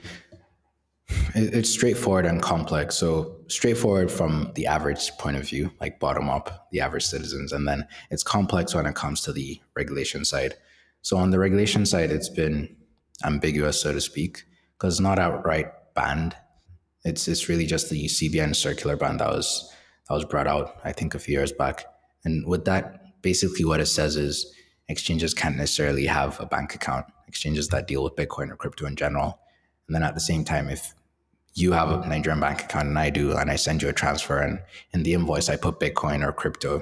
it's 1.33 1.71
straightforward 1.71 2.27
and 2.27 2.43
complex. 2.43 2.95
So 2.95 3.37
straightforward 3.47 4.11
from 4.11 4.51
the 4.53 4.67
average 4.67 5.09
point 5.17 5.35
of 5.37 5.49
view, 5.49 5.71
like 5.81 5.99
bottom 5.99 6.29
up, 6.29 6.67
the 6.71 6.79
average 6.79 7.07
citizens, 7.07 7.53
and 7.53 7.67
then 7.67 7.87
it's 8.11 8.21
complex 8.21 8.75
when 8.75 8.85
it 8.85 8.93
comes 8.93 9.21
to 9.21 9.33
the 9.33 9.59
regulation 9.75 10.23
side. 10.23 10.53
So 11.01 11.17
on 11.17 11.31
the 11.31 11.39
regulation 11.39 11.87
side, 11.87 12.11
it's 12.11 12.29
been 12.29 12.75
ambiguous, 13.25 13.81
so 13.81 13.93
to 13.93 14.01
speak, 14.01 14.43
because 14.77 14.99
not 14.99 15.17
outright 15.17 15.71
banned. 15.95 16.35
It's 17.03 17.27
it's 17.27 17.49
really 17.49 17.65
just 17.65 17.89
the 17.89 18.05
CBN 18.05 18.55
circular 18.55 18.95
ban 18.95 19.17
that 19.17 19.29
was 19.29 19.73
that 20.07 20.13
was 20.13 20.25
brought 20.25 20.45
out, 20.45 20.77
I 20.83 20.91
think, 20.91 21.15
a 21.15 21.19
few 21.19 21.39
years 21.39 21.51
back. 21.51 21.85
And 22.25 22.45
with 22.47 22.65
that, 22.65 23.21
basically 23.21 23.65
what 23.65 23.79
it 23.79 23.87
says 23.87 24.15
is 24.15 24.53
exchanges 24.87 25.33
can't 25.33 25.57
necessarily 25.57 26.05
have 26.05 26.39
a 26.39 26.45
bank 26.45 26.75
account, 26.75 27.05
exchanges 27.27 27.69
that 27.69 27.87
deal 27.87 28.03
with 28.03 28.15
Bitcoin 28.15 28.51
or 28.51 28.55
crypto 28.55 28.85
in 28.85 28.95
general. 28.95 29.39
And 29.87 29.95
then 29.95 30.03
at 30.03 30.15
the 30.15 30.21
same 30.21 30.43
time, 30.43 30.69
if 30.69 30.93
you 31.55 31.71
have 31.71 31.91
a 31.91 32.07
Nigerian 32.07 32.39
bank 32.39 32.63
account 32.63 32.87
and 32.87 32.97
I 32.97 33.09
do, 33.09 33.33
and 33.33 33.51
I 33.51 33.55
send 33.55 33.81
you 33.81 33.89
a 33.89 33.93
transfer, 33.93 34.39
and 34.39 34.59
in 34.91 35.03
the 35.03 35.13
invoice 35.13 35.49
I 35.49 35.55
put 35.55 35.79
Bitcoin 35.79 36.25
or 36.25 36.31
crypto, 36.31 36.81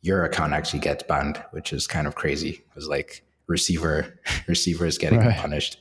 your 0.00 0.24
account 0.24 0.52
actually 0.52 0.80
gets 0.80 1.02
banned, 1.02 1.42
which 1.50 1.72
is 1.72 1.86
kind 1.86 2.06
of 2.06 2.14
crazy 2.14 2.50
It 2.50 2.74
was 2.74 2.86
like 2.86 3.24
receiver 3.46 4.18
receiver 4.48 4.86
is 4.86 4.98
getting 4.98 5.20
right. 5.20 5.36
punished. 5.36 5.78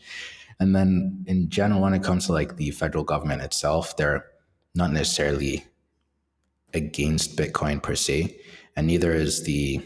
And 0.59 0.75
then 0.75 1.23
in 1.27 1.49
general, 1.49 1.81
when 1.81 1.93
it 1.93 2.03
comes 2.03 2.25
to 2.27 2.33
like 2.33 2.55
the 2.55 2.71
federal 2.71 3.03
government 3.03 3.41
itself, 3.41 3.95
they're 3.97 4.25
not 4.73 4.91
necessarily 4.91 5.65
against 6.73 7.37
Bitcoin 7.37 7.81
per 7.81 7.95
se 7.95 8.39
and 8.77 8.87
neither 8.87 9.11
is 9.11 9.43
the 9.43 9.81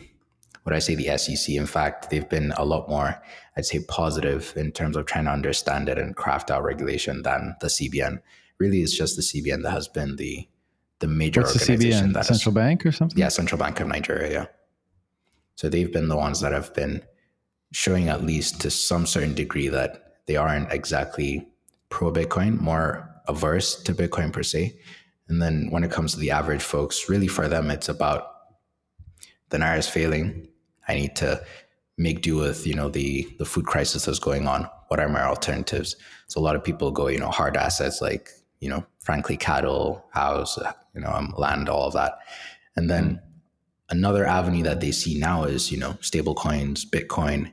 what 0.64 0.76
I 0.76 0.80
say 0.80 0.94
the 0.94 1.18
SEC. 1.18 1.56
In 1.56 1.66
fact, 1.66 2.12
they've 2.12 2.30
been 2.30 2.52
a 2.56 2.66
lot 2.66 2.88
more, 2.88 3.20
I'd 3.58 3.66
say, 3.66 3.80
positive 3.88 4.54
in 4.56 4.72
terms 4.72 4.96
of 4.96 5.08
trying 5.08 5.26
to 5.26 5.32
understand 5.32 5.90
it 5.90 5.98
and 5.98 6.16
craft 6.16 6.52
out 6.52 6.64
regulation 6.64 7.24
than 7.24 7.56
the 7.62 7.68
CBN. 7.68 8.22
Really, 8.60 8.82
it's 8.82 8.96
just 8.96 9.16
the 9.16 9.24
CBN 9.24 9.64
that 9.64 9.72
has 9.72 9.88
been 9.88 10.18
the 10.18 10.48
the 11.00 11.08
major 11.08 11.42
What's 11.42 11.60
organization 11.60 12.10
the 12.10 12.10
CBN? 12.10 12.14
that 12.14 12.26
central 12.28 12.52
is, 12.52 12.56
bank 12.56 12.86
or 12.86 12.92
something. 12.92 13.18
Yeah, 13.18 13.30
Central 13.30 13.58
Bank 13.58 13.80
of 13.80 13.88
Nigeria. 13.88 14.32
Yeah. 14.32 14.46
So 15.56 15.68
they've 15.68 15.92
been 15.92 16.10
the 16.10 16.18
ones 16.18 16.42
that 16.42 16.52
have 16.52 16.74
been 16.76 17.02
showing 17.72 18.10
at 18.10 18.24
least 18.24 18.62
to 18.62 18.70
some 18.70 19.08
certain 19.08 19.34
degree 19.34 19.68
that 19.70 20.18
they 20.28 20.36
aren't 20.36 20.72
exactly 20.72 21.48
pro 21.90 22.12
Bitcoin, 22.12 22.60
more 22.60 23.10
averse 23.28 23.82
to 23.84 23.96
Bitcoin 23.96 24.32
per 24.32 24.44
se. 24.44 24.78
And 25.28 25.42
then 25.42 25.70
when 25.72 25.84
it 25.84 25.92
comes 25.92 26.14
to 26.14 26.20
the 26.20 26.30
average 26.30 26.62
folks, 26.62 27.10
really 27.10 27.28
for 27.28 27.48
them, 27.48 27.72
it's 27.72 27.90
about 27.90 28.31
the 29.52 29.58
naira 29.58 29.78
is 29.78 29.88
failing. 29.88 30.48
I 30.88 30.96
need 30.96 31.16
to 31.18 31.44
make 31.98 32.22
do 32.22 32.38
with 32.38 32.66
you 32.66 32.74
know 32.74 32.90
the 32.90 33.28
the 33.38 33.46
food 33.46 33.66
crisis 33.66 34.06
that's 34.06 34.20
going 34.20 34.48
on. 34.48 34.68
What 34.88 35.00
are 35.00 35.08
my 35.08 35.24
alternatives? 35.24 35.96
So 36.28 36.42
a 36.42 36.44
lot 36.44 36.56
of 36.56 36.64
people 36.64 36.92
go 36.92 37.08
you 37.08 37.20
know 37.20 37.30
hard 37.30 37.56
assets 37.56 38.02
like 38.02 38.30
you 38.60 38.70
know 38.70 38.86
frankly 39.00 39.38
cattle, 39.38 40.04
house, 40.12 40.58
you 40.96 41.02
know 41.02 41.12
um, 41.12 41.34
land, 41.38 41.70
all 41.70 41.88
of 41.88 41.94
that, 41.94 42.20
and 42.76 42.90
then 42.90 43.22
another 43.90 44.26
avenue 44.26 44.64
that 44.64 44.80
they 44.82 44.92
see 44.92 45.20
now 45.20 45.44
is 45.44 45.72
you 45.72 45.78
know 45.78 45.98
stable 46.02 46.34
coins, 46.34 46.84
Bitcoin. 46.86 47.52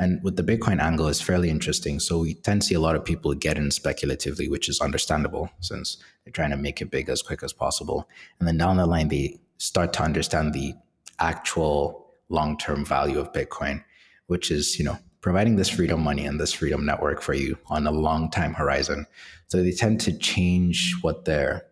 And 0.00 0.20
with 0.24 0.34
the 0.34 0.42
Bitcoin 0.42 0.82
angle, 0.82 1.06
it's 1.06 1.20
fairly 1.20 1.48
interesting. 1.48 2.00
So 2.00 2.18
we 2.18 2.34
tend 2.34 2.62
to 2.62 2.66
see 2.66 2.74
a 2.74 2.80
lot 2.80 2.96
of 2.96 3.04
people 3.04 3.32
get 3.32 3.56
in 3.56 3.70
speculatively, 3.70 4.48
which 4.48 4.68
is 4.68 4.80
understandable 4.80 5.50
since 5.60 5.98
they're 6.24 6.32
trying 6.32 6.50
to 6.50 6.56
make 6.56 6.82
it 6.82 6.90
big 6.90 7.08
as 7.08 7.22
quick 7.22 7.44
as 7.44 7.52
possible. 7.52 8.08
And 8.40 8.48
then 8.48 8.58
down 8.58 8.76
the 8.76 8.86
line, 8.86 9.06
they 9.06 9.38
start 9.58 9.92
to 9.94 10.02
understand 10.02 10.52
the 10.52 10.74
actual 11.20 12.12
long 12.28 12.56
term 12.58 12.84
value 12.84 13.18
of 13.18 13.32
Bitcoin, 13.32 13.82
which 14.26 14.50
is, 14.50 14.78
you 14.78 14.84
know, 14.84 14.98
providing 15.20 15.56
this 15.56 15.70
freedom 15.70 16.02
money 16.02 16.26
and 16.26 16.38
this 16.38 16.52
freedom 16.52 16.84
network 16.84 17.22
for 17.22 17.32
you 17.32 17.56
on 17.68 17.86
a 17.86 17.90
long 17.90 18.30
time 18.30 18.52
horizon. 18.52 19.06
So 19.46 19.62
they 19.62 19.72
tend 19.72 20.00
to 20.02 20.16
change 20.18 20.94
what 21.00 21.24
their, 21.24 21.64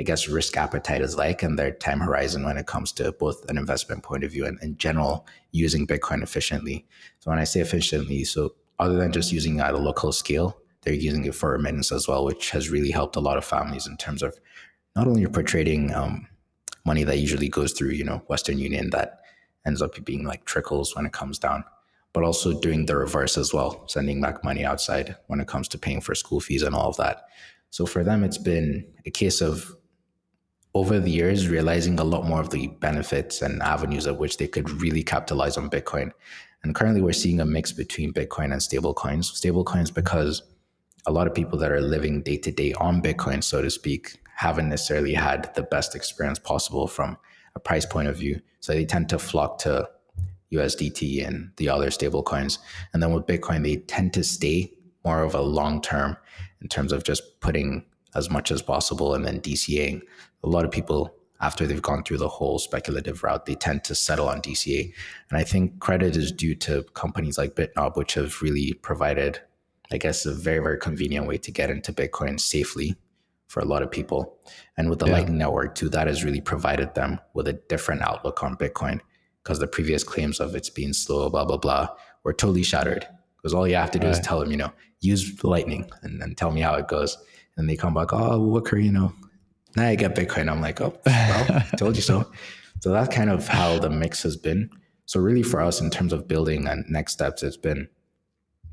I 0.00 0.04
guess, 0.04 0.26
risk 0.26 0.56
appetite 0.56 1.02
is 1.02 1.16
like 1.16 1.42
and 1.42 1.58
their 1.58 1.72
time 1.72 2.00
horizon 2.00 2.44
when 2.44 2.56
it 2.56 2.66
comes 2.66 2.92
to 2.92 3.12
both 3.12 3.44
an 3.50 3.58
investment 3.58 4.02
point 4.02 4.24
of 4.24 4.32
view 4.32 4.46
and 4.46 4.58
in 4.62 4.78
general 4.78 5.26
using 5.52 5.86
Bitcoin 5.86 6.22
efficiently. 6.22 6.86
So 7.18 7.30
when 7.30 7.38
I 7.38 7.44
say 7.44 7.60
efficiently, 7.60 8.24
so 8.24 8.54
other 8.78 8.96
than 8.96 9.12
just 9.12 9.32
using 9.32 9.60
at 9.60 9.74
a 9.74 9.78
local 9.78 10.12
scale, 10.12 10.56
they're 10.82 10.94
using 10.94 11.24
it 11.24 11.34
for 11.34 11.52
remittance 11.52 11.92
as 11.92 12.08
well, 12.08 12.24
which 12.24 12.50
has 12.50 12.70
really 12.70 12.90
helped 12.90 13.16
a 13.16 13.20
lot 13.20 13.36
of 13.36 13.44
families 13.44 13.86
in 13.86 13.96
terms 13.96 14.22
of 14.22 14.38
not 14.96 15.06
only 15.06 15.26
portraying 15.26 15.92
um, 15.94 16.26
money 16.84 17.04
that 17.04 17.18
usually 17.18 17.48
goes 17.48 17.72
through, 17.72 17.90
you 17.90 18.04
know, 18.04 18.22
Western 18.26 18.58
Union 18.58 18.90
that 18.90 19.20
ends 19.66 19.80
up 19.80 20.02
being 20.04 20.24
like 20.24 20.44
trickles 20.44 20.94
when 20.94 21.06
it 21.06 21.12
comes 21.12 21.38
down, 21.38 21.64
but 22.12 22.24
also 22.24 22.60
doing 22.60 22.86
the 22.86 22.96
reverse 22.96 23.38
as 23.38 23.54
well, 23.54 23.86
sending 23.88 24.20
back 24.20 24.44
money 24.44 24.64
outside 24.64 25.16
when 25.26 25.40
it 25.40 25.48
comes 25.48 25.68
to 25.68 25.78
paying 25.78 26.00
for 26.00 26.14
school 26.14 26.40
fees 26.40 26.62
and 26.62 26.74
all 26.74 26.88
of 26.88 26.96
that. 26.96 27.22
So 27.70 27.86
for 27.86 28.04
them, 28.04 28.22
it's 28.22 28.38
been 28.38 28.86
a 29.06 29.10
case 29.10 29.40
of 29.40 29.74
over 30.74 30.98
the 30.98 31.10
years 31.10 31.48
realizing 31.48 31.98
a 31.98 32.04
lot 32.04 32.26
more 32.26 32.40
of 32.40 32.50
the 32.50 32.66
benefits 32.66 33.42
and 33.42 33.62
avenues 33.62 34.06
of 34.06 34.18
which 34.18 34.36
they 34.38 34.48
could 34.48 34.70
really 34.82 35.02
capitalize 35.02 35.56
on 35.56 35.70
Bitcoin. 35.70 36.10
And 36.62 36.74
currently, 36.74 37.00
we're 37.00 37.12
seeing 37.12 37.40
a 37.40 37.44
mix 37.44 37.72
between 37.72 38.12
Bitcoin 38.12 38.52
and 38.52 38.62
stable 38.62 38.94
coins. 38.94 39.28
Stable 39.28 39.64
coins 39.64 39.90
because 39.90 40.42
a 41.06 41.12
lot 41.12 41.26
of 41.26 41.34
people 41.34 41.58
that 41.58 41.70
are 41.70 41.80
living 41.80 42.22
day 42.22 42.38
to 42.38 42.50
day 42.50 42.72
on 42.74 43.02
Bitcoin, 43.02 43.42
so 43.42 43.62
to 43.62 43.70
speak, 43.70 44.18
haven't 44.34 44.68
necessarily 44.68 45.14
had 45.14 45.54
the 45.54 45.62
best 45.62 45.94
experience 45.94 46.38
possible 46.38 46.86
from 46.86 47.16
a 47.54 47.60
price 47.60 47.86
point 47.86 48.08
of 48.08 48.16
view. 48.16 48.40
So 48.60 48.72
they 48.72 48.84
tend 48.84 49.08
to 49.10 49.18
flock 49.18 49.58
to 49.58 49.88
USDT 50.52 51.26
and 51.26 51.50
the 51.56 51.68
other 51.68 51.90
stable 51.90 52.22
coins. 52.22 52.58
And 52.92 53.02
then 53.02 53.12
with 53.12 53.26
Bitcoin, 53.26 53.62
they 53.62 53.76
tend 53.76 54.12
to 54.14 54.24
stay 54.24 54.72
more 55.04 55.22
of 55.22 55.34
a 55.34 55.40
long 55.40 55.80
term 55.82 56.16
in 56.60 56.68
terms 56.68 56.92
of 56.92 57.04
just 57.04 57.40
putting 57.40 57.84
as 58.14 58.30
much 58.30 58.50
as 58.50 58.62
possible 58.62 59.14
and 59.14 59.24
then 59.24 59.40
DCAing. 59.40 60.00
A 60.42 60.48
lot 60.48 60.64
of 60.64 60.70
people, 60.70 61.14
after 61.40 61.66
they've 61.66 61.82
gone 61.82 62.02
through 62.02 62.18
the 62.18 62.28
whole 62.28 62.58
speculative 62.58 63.22
route, 63.22 63.46
they 63.46 63.54
tend 63.54 63.84
to 63.84 63.94
settle 63.94 64.28
on 64.28 64.40
DCA. 64.40 64.92
And 65.30 65.38
I 65.38 65.44
think 65.44 65.80
credit 65.80 66.16
is 66.16 66.32
due 66.32 66.54
to 66.56 66.84
companies 66.94 67.38
like 67.38 67.54
BitNob, 67.54 67.96
which 67.96 68.14
have 68.14 68.40
really 68.40 68.72
provided, 68.72 69.40
I 69.90 69.98
guess, 69.98 70.24
a 70.26 70.32
very, 70.32 70.60
very 70.60 70.78
convenient 70.78 71.26
way 71.26 71.38
to 71.38 71.50
get 71.50 71.70
into 71.70 71.92
Bitcoin 71.92 72.40
safely 72.40 72.96
for 73.54 73.60
a 73.60 73.64
lot 73.64 73.84
of 73.84 73.90
people. 73.90 74.36
And 74.76 74.90
with 74.90 74.98
the 74.98 75.06
yeah. 75.06 75.12
Lightning 75.12 75.38
Network 75.38 75.76
too, 75.76 75.88
that 75.90 76.08
has 76.08 76.24
really 76.24 76.40
provided 76.40 76.92
them 76.96 77.20
with 77.34 77.46
a 77.46 77.52
different 77.52 78.02
outlook 78.02 78.42
on 78.42 78.56
Bitcoin 78.56 78.98
because 79.42 79.60
the 79.60 79.68
previous 79.68 80.02
claims 80.02 80.40
of 80.40 80.56
it's 80.56 80.68
being 80.68 80.92
slow, 80.92 81.30
blah, 81.30 81.44
blah, 81.44 81.56
blah, 81.56 81.86
were 82.24 82.32
totally 82.32 82.64
shattered. 82.64 83.06
Because 83.36 83.54
all 83.54 83.68
you 83.68 83.76
have 83.76 83.92
to 83.92 84.00
do 84.00 84.08
right. 84.08 84.16
is 84.16 84.20
tell 84.26 84.40
them, 84.40 84.50
you 84.50 84.56
know, 84.56 84.72
use 84.98 85.44
Lightning 85.44 85.88
and 86.02 86.20
then 86.20 86.34
tell 86.34 86.50
me 86.50 86.62
how 86.62 86.74
it 86.74 86.88
goes. 86.88 87.16
And 87.56 87.70
they 87.70 87.76
come 87.76 87.94
back, 87.94 88.12
oh, 88.12 88.40
Wooker, 88.40 88.76
you 88.76 88.90
know, 88.90 89.12
now 89.76 89.86
I 89.86 89.94
get 89.94 90.16
Bitcoin. 90.16 90.50
I'm 90.50 90.60
like, 90.60 90.80
oh, 90.80 90.98
well, 91.06 91.64
told 91.78 91.94
you 91.94 92.02
so. 92.02 92.28
So 92.80 92.90
that's 92.90 93.14
kind 93.14 93.30
of 93.30 93.46
how 93.46 93.78
the 93.78 93.88
mix 93.88 94.24
has 94.24 94.36
been. 94.36 94.68
So 95.06 95.20
really 95.20 95.44
for 95.44 95.60
us 95.60 95.80
in 95.80 95.90
terms 95.90 96.12
of 96.12 96.26
building 96.26 96.66
and 96.66 96.84
next 96.88 97.12
steps, 97.12 97.44
it's 97.44 97.56
been 97.56 97.88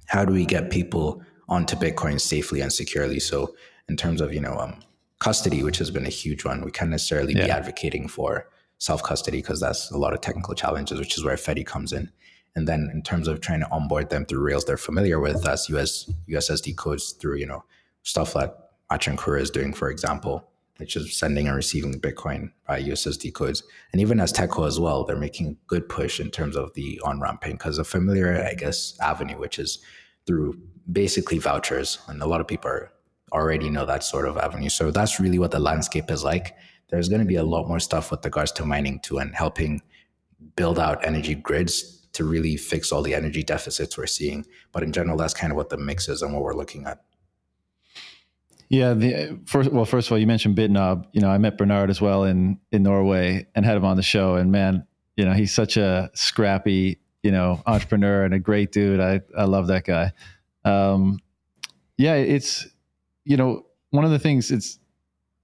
how 0.08 0.26
do 0.26 0.34
we 0.34 0.44
get 0.44 0.72
people 0.72 1.22
onto 1.48 1.76
Bitcoin 1.76 2.20
safely 2.20 2.62
and 2.62 2.74
securely? 2.74 3.20
So 3.20 3.54
in 3.92 3.98
terms 3.98 4.22
of 4.22 4.34
you 4.34 4.40
know 4.40 4.58
um, 4.58 4.80
custody, 5.20 5.64
which 5.64 5.78
has 5.78 5.92
been 5.92 6.06
a 6.06 6.16
huge 6.24 6.46
one. 6.46 6.64
We 6.64 6.72
can't 6.72 6.90
necessarily 6.90 7.34
yeah. 7.34 7.46
be 7.46 7.52
advocating 7.52 8.08
for 8.08 8.48
self 8.80 9.04
custody 9.04 9.40
because 9.42 9.60
that's 9.60 9.92
a 9.92 9.98
lot 9.98 10.14
of 10.14 10.22
technical 10.22 10.56
challenges, 10.56 10.98
which 10.98 11.18
is 11.18 11.26
where 11.26 11.36
Fedi 11.36 11.66
comes 11.66 11.92
in. 11.92 12.10
And 12.56 12.68
then 12.68 12.90
in 12.94 13.02
terms 13.04 13.28
of 13.28 13.42
trying 13.42 13.60
to 13.60 13.72
onboard 13.72 14.10
them 14.10 14.26
through 14.26 14.42
Rails 14.42 14.66
they're 14.66 14.78
familiar 14.78 15.20
with, 15.20 15.46
as 15.46 15.70
US 15.70 16.10
USSD 16.30 16.76
codes 16.78 17.12
through 17.12 17.36
you 17.36 17.46
know 17.46 17.64
stuff 18.04 18.34
that 18.34 18.72
Machankura 18.90 19.42
is 19.42 19.52
doing, 19.52 19.74
for 19.74 19.90
example, 19.90 20.50
which 20.78 20.96
is 20.96 21.16
sending 21.16 21.48
and 21.48 21.56
receiving 21.56 22.00
Bitcoin 22.00 22.52
by 22.66 22.82
USSD 22.82 23.34
codes. 23.34 23.62
And 23.92 24.02
even 24.02 24.20
Azteco 24.20 24.66
as 24.66 24.80
well, 24.80 25.04
they're 25.04 25.28
making 25.28 25.48
a 25.48 25.56
good 25.68 25.88
push 25.90 26.20
in 26.20 26.32
terms 26.32 26.56
of 26.56 26.74
the 26.76 27.00
on 27.04 27.20
ramping 27.20 27.54
because 27.54 27.78
a 27.78 27.84
familiar, 27.84 28.42
I 28.44 28.54
guess, 28.54 28.98
avenue, 29.02 29.38
which 29.38 29.60
is 29.60 29.80
through 30.26 30.60
basically 30.92 31.40
vouchers. 31.40 32.00
And 32.08 32.22
a 32.22 32.26
lot 32.26 32.42
of 32.42 32.48
people 32.48 32.72
are 32.72 32.92
already 33.32 33.70
know 33.70 33.86
that 33.86 34.04
sort 34.04 34.28
of 34.28 34.38
avenue. 34.38 34.70
So 34.70 34.92
that's 34.92 35.20
really 35.20 35.40
what 35.40 35.52
the 35.52 35.60
landscape 35.60 36.12
is 36.12 36.24
like. 36.24 36.56
There's 36.90 37.10
going 37.10 37.22
to 37.22 37.28
be 37.28 37.36
a 37.36 37.44
lot 37.44 37.68
more 37.68 37.80
stuff 37.80 38.12
with 38.12 38.24
regards 38.26 38.52
to 38.54 38.66
mining 38.66 39.00
too 39.00 39.18
and 39.20 39.34
helping 39.36 39.82
build 40.56 40.78
out 40.78 41.06
energy 41.06 41.36
grids 41.36 42.08
to 42.14 42.26
really 42.26 42.58
fix 42.58 42.92
all 42.92 43.02
the 43.02 43.16
energy 43.16 43.44
deficits 43.44 43.98
we're 43.98 44.08
seeing. 44.08 44.46
But 44.72 44.84
in 44.84 44.92
general, 44.92 45.18
that's 45.18 45.34
kind 45.34 45.52
of 45.52 45.58
what 45.58 45.70
the 45.70 45.78
mix 45.78 46.10
is 46.10 46.22
and 46.22 46.34
what 46.34 46.44
we're 46.44 46.56
looking 46.56 46.86
at. 46.86 47.02
Yeah, 48.70 48.94
the 48.94 49.40
first 49.46 49.72
well, 49.72 49.84
first 49.84 50.08
of 50.08 50.14
all, 50.14 50.18
you 50.18 50.28
mentioned 50.28 50.56
BitNob. 50.56 51.06
You 51.12 51.20
know, 51.20 51.30
I 51.30 51.38
met 51.38 51.58
Bernard 51.58 51.90
as 51.90 52.00
well 52.00 52.24
in 52.24 52.58
in 52.72 52.84
Norway 52.84 53.46
and 53.54 53.66
had 53.66 53.76
him 53.76 53.84
on 53.84 53.98
the 53.98 54.04
show. 54.04 54.36
And 54.36 54.50
man, 54.50 54.88
you 55.18 55.26
know, 55.26 55.34
he's 55.34 55.54
such 55.54 55.76
a 55.76 56.10
scrappy, 56.14 57.00
you 57.22 57.32
know, 57.32 57.62
entrepreneur 57.66 58.24
and 58.24 58.34
a 58.34 58.40
great 58.40 58.72
dude. 58.72 59.02
I 59.02 59.22
I 59.38 59.44
love 59.44 59.68
that 59.68 59.84
guy. 59.84 60.14
Um, 60.64 61.20
yeah, 61.98 62.16
it's 62.16 62.66
you 63.32 63.38
know, 63.38 63.66
one 63.92 64.04
of 64.04 64.12
the 64.12 64.20
things 64.20 64.52
it's 64.52 64.78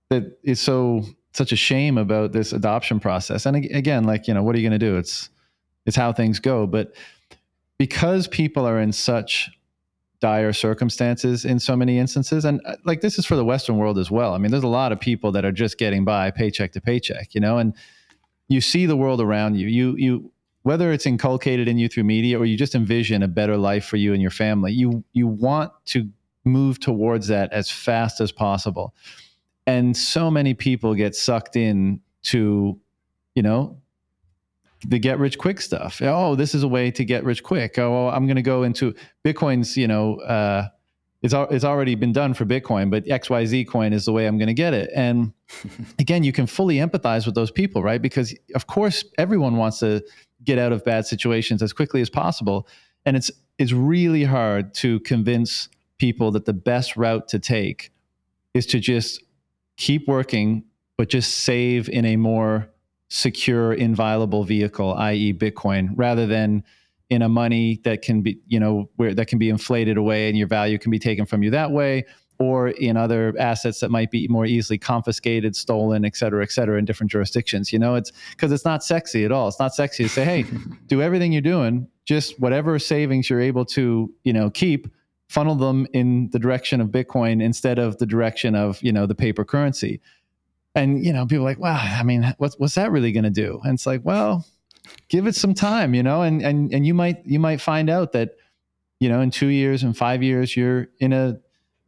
that 0.09 0.37
is 0.43 0.59
so 0.59 1.03
such 1.33 1.53
a 1.53 1.55
shame 1.55 1.97
about 1.97 2.33
this 2.33 2.51
adoption 2.51 2.99
process. 2.99 3.45
And 3.45 3.55
again, 3.55 4.03
like, 4.03 4.27
you 4.27 4.33
know, 4.33 4.43
what 4.43 4.55
are 4.55 4.59
you 4.59 4.67
going 4.67 4.77
to 4.77 4.85
do? 4.85 4.97
It's 4.97 5.29
it's 5.85 5.95
how 5.95 6.11
things 6.11 6.39
go, 6.39 6.67
but 6.67 6.93
because 7.77 8.27
people 8.27 8.67
are 8.67 8.77
in 8.77 8.91
such 8.91 9.49
dire 10.19 10.51
circumstances 10.51 11.45
in 11.45 11.59
so 11.59 11.77
many 11.77 11.97
instances 11.97 12.43
and 12.43 12.59
uh, 12.65 12.75
like 12.83 13.01
this 13.01 13.19
is 13.19 13.25
for 13.25 13.35
the 13.37 13.45
western 13.45 13.77
world 13.77 13.97
as 13.97 14.11
well. 14.11 14.33
I 14.33 14.37
mean, 14.37 14.51
there's 14.51 14.63
a 14.63 14.67
lot 14.67 14.91
of 14.91 14.99
people 14.99 15.31
that 15.31 15.45
are 15.45 15.51
just 15.53 15.77
getting 15.77 16.03
by 16.03 16.29
paycheck 16.31 16.73
to 16.73 16.81
paycheck, 16.81 17.33
you 17.35 17.39
know, 17.39 17.57
and 17.57 17.73
you 18.49 18.59
see 18.59 18.85
the 18.85 18.97
world 18.97 19.21
around 19.21 19.55
you. 19.55 19.67
You 19.67 19.95
you 19.95 20.31
whether 20.63 20.91
it's 20.91 21.05
inculcated 21.05 21.69
in 21.69 21.77
you 21.77 21.87
through 21.87 22.03
media 22.03 22.37
or 22.37 22.45
you 22.45 22.57
just 22.57 22.75
envision 22.75 23.23
a 23.23 23.27
better 23.29 23.55
life 23.55 23.85
for 23.85 23.95
you 23.95 24.11
and 24.11 24.21
your 24.21 24.31
family, 24.31 24.73
you 24.73 25.05
you 25.13 25.25
want 25.27 25.71
to 25.85 26.09
move 26.47 26.79
towards 26.79 27.27
that 27.27 27.51
as 27.53 27.69
fast 27.69 28.21
as 28.21 28.31
possible. 28.31 28.95
And 29.65 29.95
so 29.95 30.31
many 30.31 30.53
people 30.53 30.95
get 30.95 31.15
sucked 31.15 31.55
in 31.55 32.01
to, 32.23 32.79
you 33.35 33.43
know, 33.43 33.77
the 34.87 34.99
get 34.99 35.19
rich 35.19 35.37
quick 35.37 35.59
stuff. 35.59 36.01
Oh, 36.01 36.35
this 36.35 36.53
is 36.53 36.63
a 36.63 36.67
way 36.67 36.91
to 36.91 37.03
get 37.03 37.23
rich 37.23 37.43
quick. 37.43 37.77
Oh, 37.77 38.09
I'm 38.09 38.25
going 38.27 38.35
to 38.35 38.41
go 38.41 38.63
into 38.63 38.93
Bitcoin's, 39.25 39.75
you 39.75 39.87
know, 39.87 40.17
uh, 40.21 40.67
it's, 41.23 41.33
it's 41.33 41.65
already 41.65 41.95
been 41.95 42.13
done 42.13 42.33
for 42.33 42.45
Bitcoin, 42.45 42.91
but 42.91 43.03
XYZ 43.05 43.67
coin 43.67 43.91
is 43.91 44.05
the 44.05 44.13
way 44.13 44.27
I'm 44.27 44.37
going 44.37 44.47
to 44.47 44.53
get 44.53 44.73
it. 44.73 44.89
And 44.95 45.33
again, 45.99 46.23
you 46.23 46.31
can 46.31 46.45
fully 46.45 46.75
empathize 46.75 47.25
with 47.25 47.35
those 47.35 47.51
people, 47.51 47.81
right? 47.81 48.01
Because 48.01 48.35
of 48.53 48.67
course, 48.67 49.03
everyone 49.17 49.57
wants 49.57 49.79
to 49.79 50.03
get 50.43 50.59
out 50.59 50.71
of 50.71 50.85
bad 50.85 51.05
situations 51.05 51.63
as 51.63 51.73
quickly 51.73 52.01
as 52.01 52.09
possible. 52.09 52.67
And 53.05 53.17
it's, 53.17 53.31
it's 53.57 53.73
really 53.73 54.23
hard 54.23 54.73
to 54.75 54.99
convince 55.01 55.69
people 55.97 56.31
that 56.31 56.45
the 56.45 56.53
best 56.53 56.97
route 56.97 57.27
to 57.29 57.39
take 57.39 57.91
is 58.53 58.65
to 58.67 58.79
just 58.79 59.23
keep 59.77 60.07
working, 60.07 60.63
but 60.97 61.09
just 61.09 61.39
save 61.39 61.89
in 61.89 62.05
a 62.05 62.15
more 62.15 62.69
secure, 63.09 63.73
inviolable 63.73 64.43
vehicle, 64.43 64.93
i.e., 64.95 65.33
Bitcoin, 65.33 65.89
rather 65.95 66.25
than 66.25 66.63
in 67.09 67.21
a 67.21 67.29
money 67.29 67.79
that 67.83 68.01
can 68.01 68.21
be, 68.21 68.39
you 68.47 68.59
know, 68.59 68.89
where 68.97 69.13
that 69.13 69.27
can 69.27 69.39
be 69.39 69.49
inflated 69.49 69.97
away 69.97 70.27
and 70.27 70.37
your 70.37 70.47
value 70.47 70.77
can 70.77 70.91
be 70.91 70.99
taken 70.99 71.25
from 71.25 71.41
you 71.41 71.49
that 71.51 71.71
way, 71.71 72.05
or 72.39 72.69
in 72.69 72.97
other 72.97 73.33
assets 73.39 73.79
that 73.79 73.89
might 73.89 74.11
be 74.11 74.27
more 74.27 74.45
easily 74.45 74.77
confiscated, 74.77 75.55
stolen, 75.55 76.05
et 76.05 76.15
cetera, 76.15 76.43
et 76.43 76.51
cetera, 76.51 76.77
in 76.77 76.85
different 76.85 77.09
jurisdictions. 77.09 77.71
You 77.71 77.79
know, 77.79 77.95
it's 77.95 78.11
because 78.31 78.51
it's 78.51 78.65
not 78.65 78.83
sexy 78.83 79.25
at 79.25 79.31
all. 79.31 79.47
It's 79.47 79.59
not 79.59 79.73
sexy 79.73 80.03
to 80.03 80.09
say, 80.09 80.23
hey, 80.25 80.45
do 80.87 81.01
everything 81.01 81.31
you're 81.31 81.41
doing, 81.41 81.87
just 82.05 82.39
whatever 82.39 82.77
savings 82.77 83.29
you're 83.29 83.41
able 83.41 83.65
to, 83.65 84.13
you 84.23 84.33
know, 84.33 84.49
keep, 84.49 84.87
funnel 85.27 85.55
them 85.55 85.87
in 85.93 86.29
the 86.31 86.39
direction 86.39 86.79
of 86.81 86.89
Bitcoin 86.89 87.41
instead 87.41 87.79
of 87.79 87.97
the 87.97 88.05
direction 88.05 88.55
of, 88.55 88.81
you 88.81 88.91
know, 88.91 89.05
the 89.05 89.15
paper 89.15 89.43
currency. 89.43 90.01
And, 90.75 91.03
you 91.03 91.11
know, 91.11 91.25
people 91.25 91.43
like, 91.43 91.59
wow, 91.59 91.77
I 91.77 92.03
mean, 92.03 92.33
what's 92.37 92.57
what's 92.59 92.75
that 92.75 92.91
really 92.91 93.11
gonna 93.11 93.29
do? 93.29 93.59
And 93.63 93.73
it's 93.73 93.85
like, 93.85 94.01
well, 94.03 94.45
give 95.09 95.27
it 95.27 95.35
some 95.35 95.53
time, 95.53 95.93
you 95.93 96.03
know, 96.03 96.21
and 96.21 96.41
and 96.41 96.73
and 96.73 96.85
you 96.85 96.93
might 96.93 97.25
you 97.25 97.39
might 97.39 97.61
find 97.61 97.89
out 97.89 98.11
that, 98.13 98.35
you 98.99 99.09
know, 99.09 99.21
in 99.21 99.31
two 99.31 99.47
years 99.47 99.83
and 99.83 99.97
five 99.97 100.21
years, 100.21 100.55
you're 100.55 100.87
in 100.99 101.13
a 101.13 101.39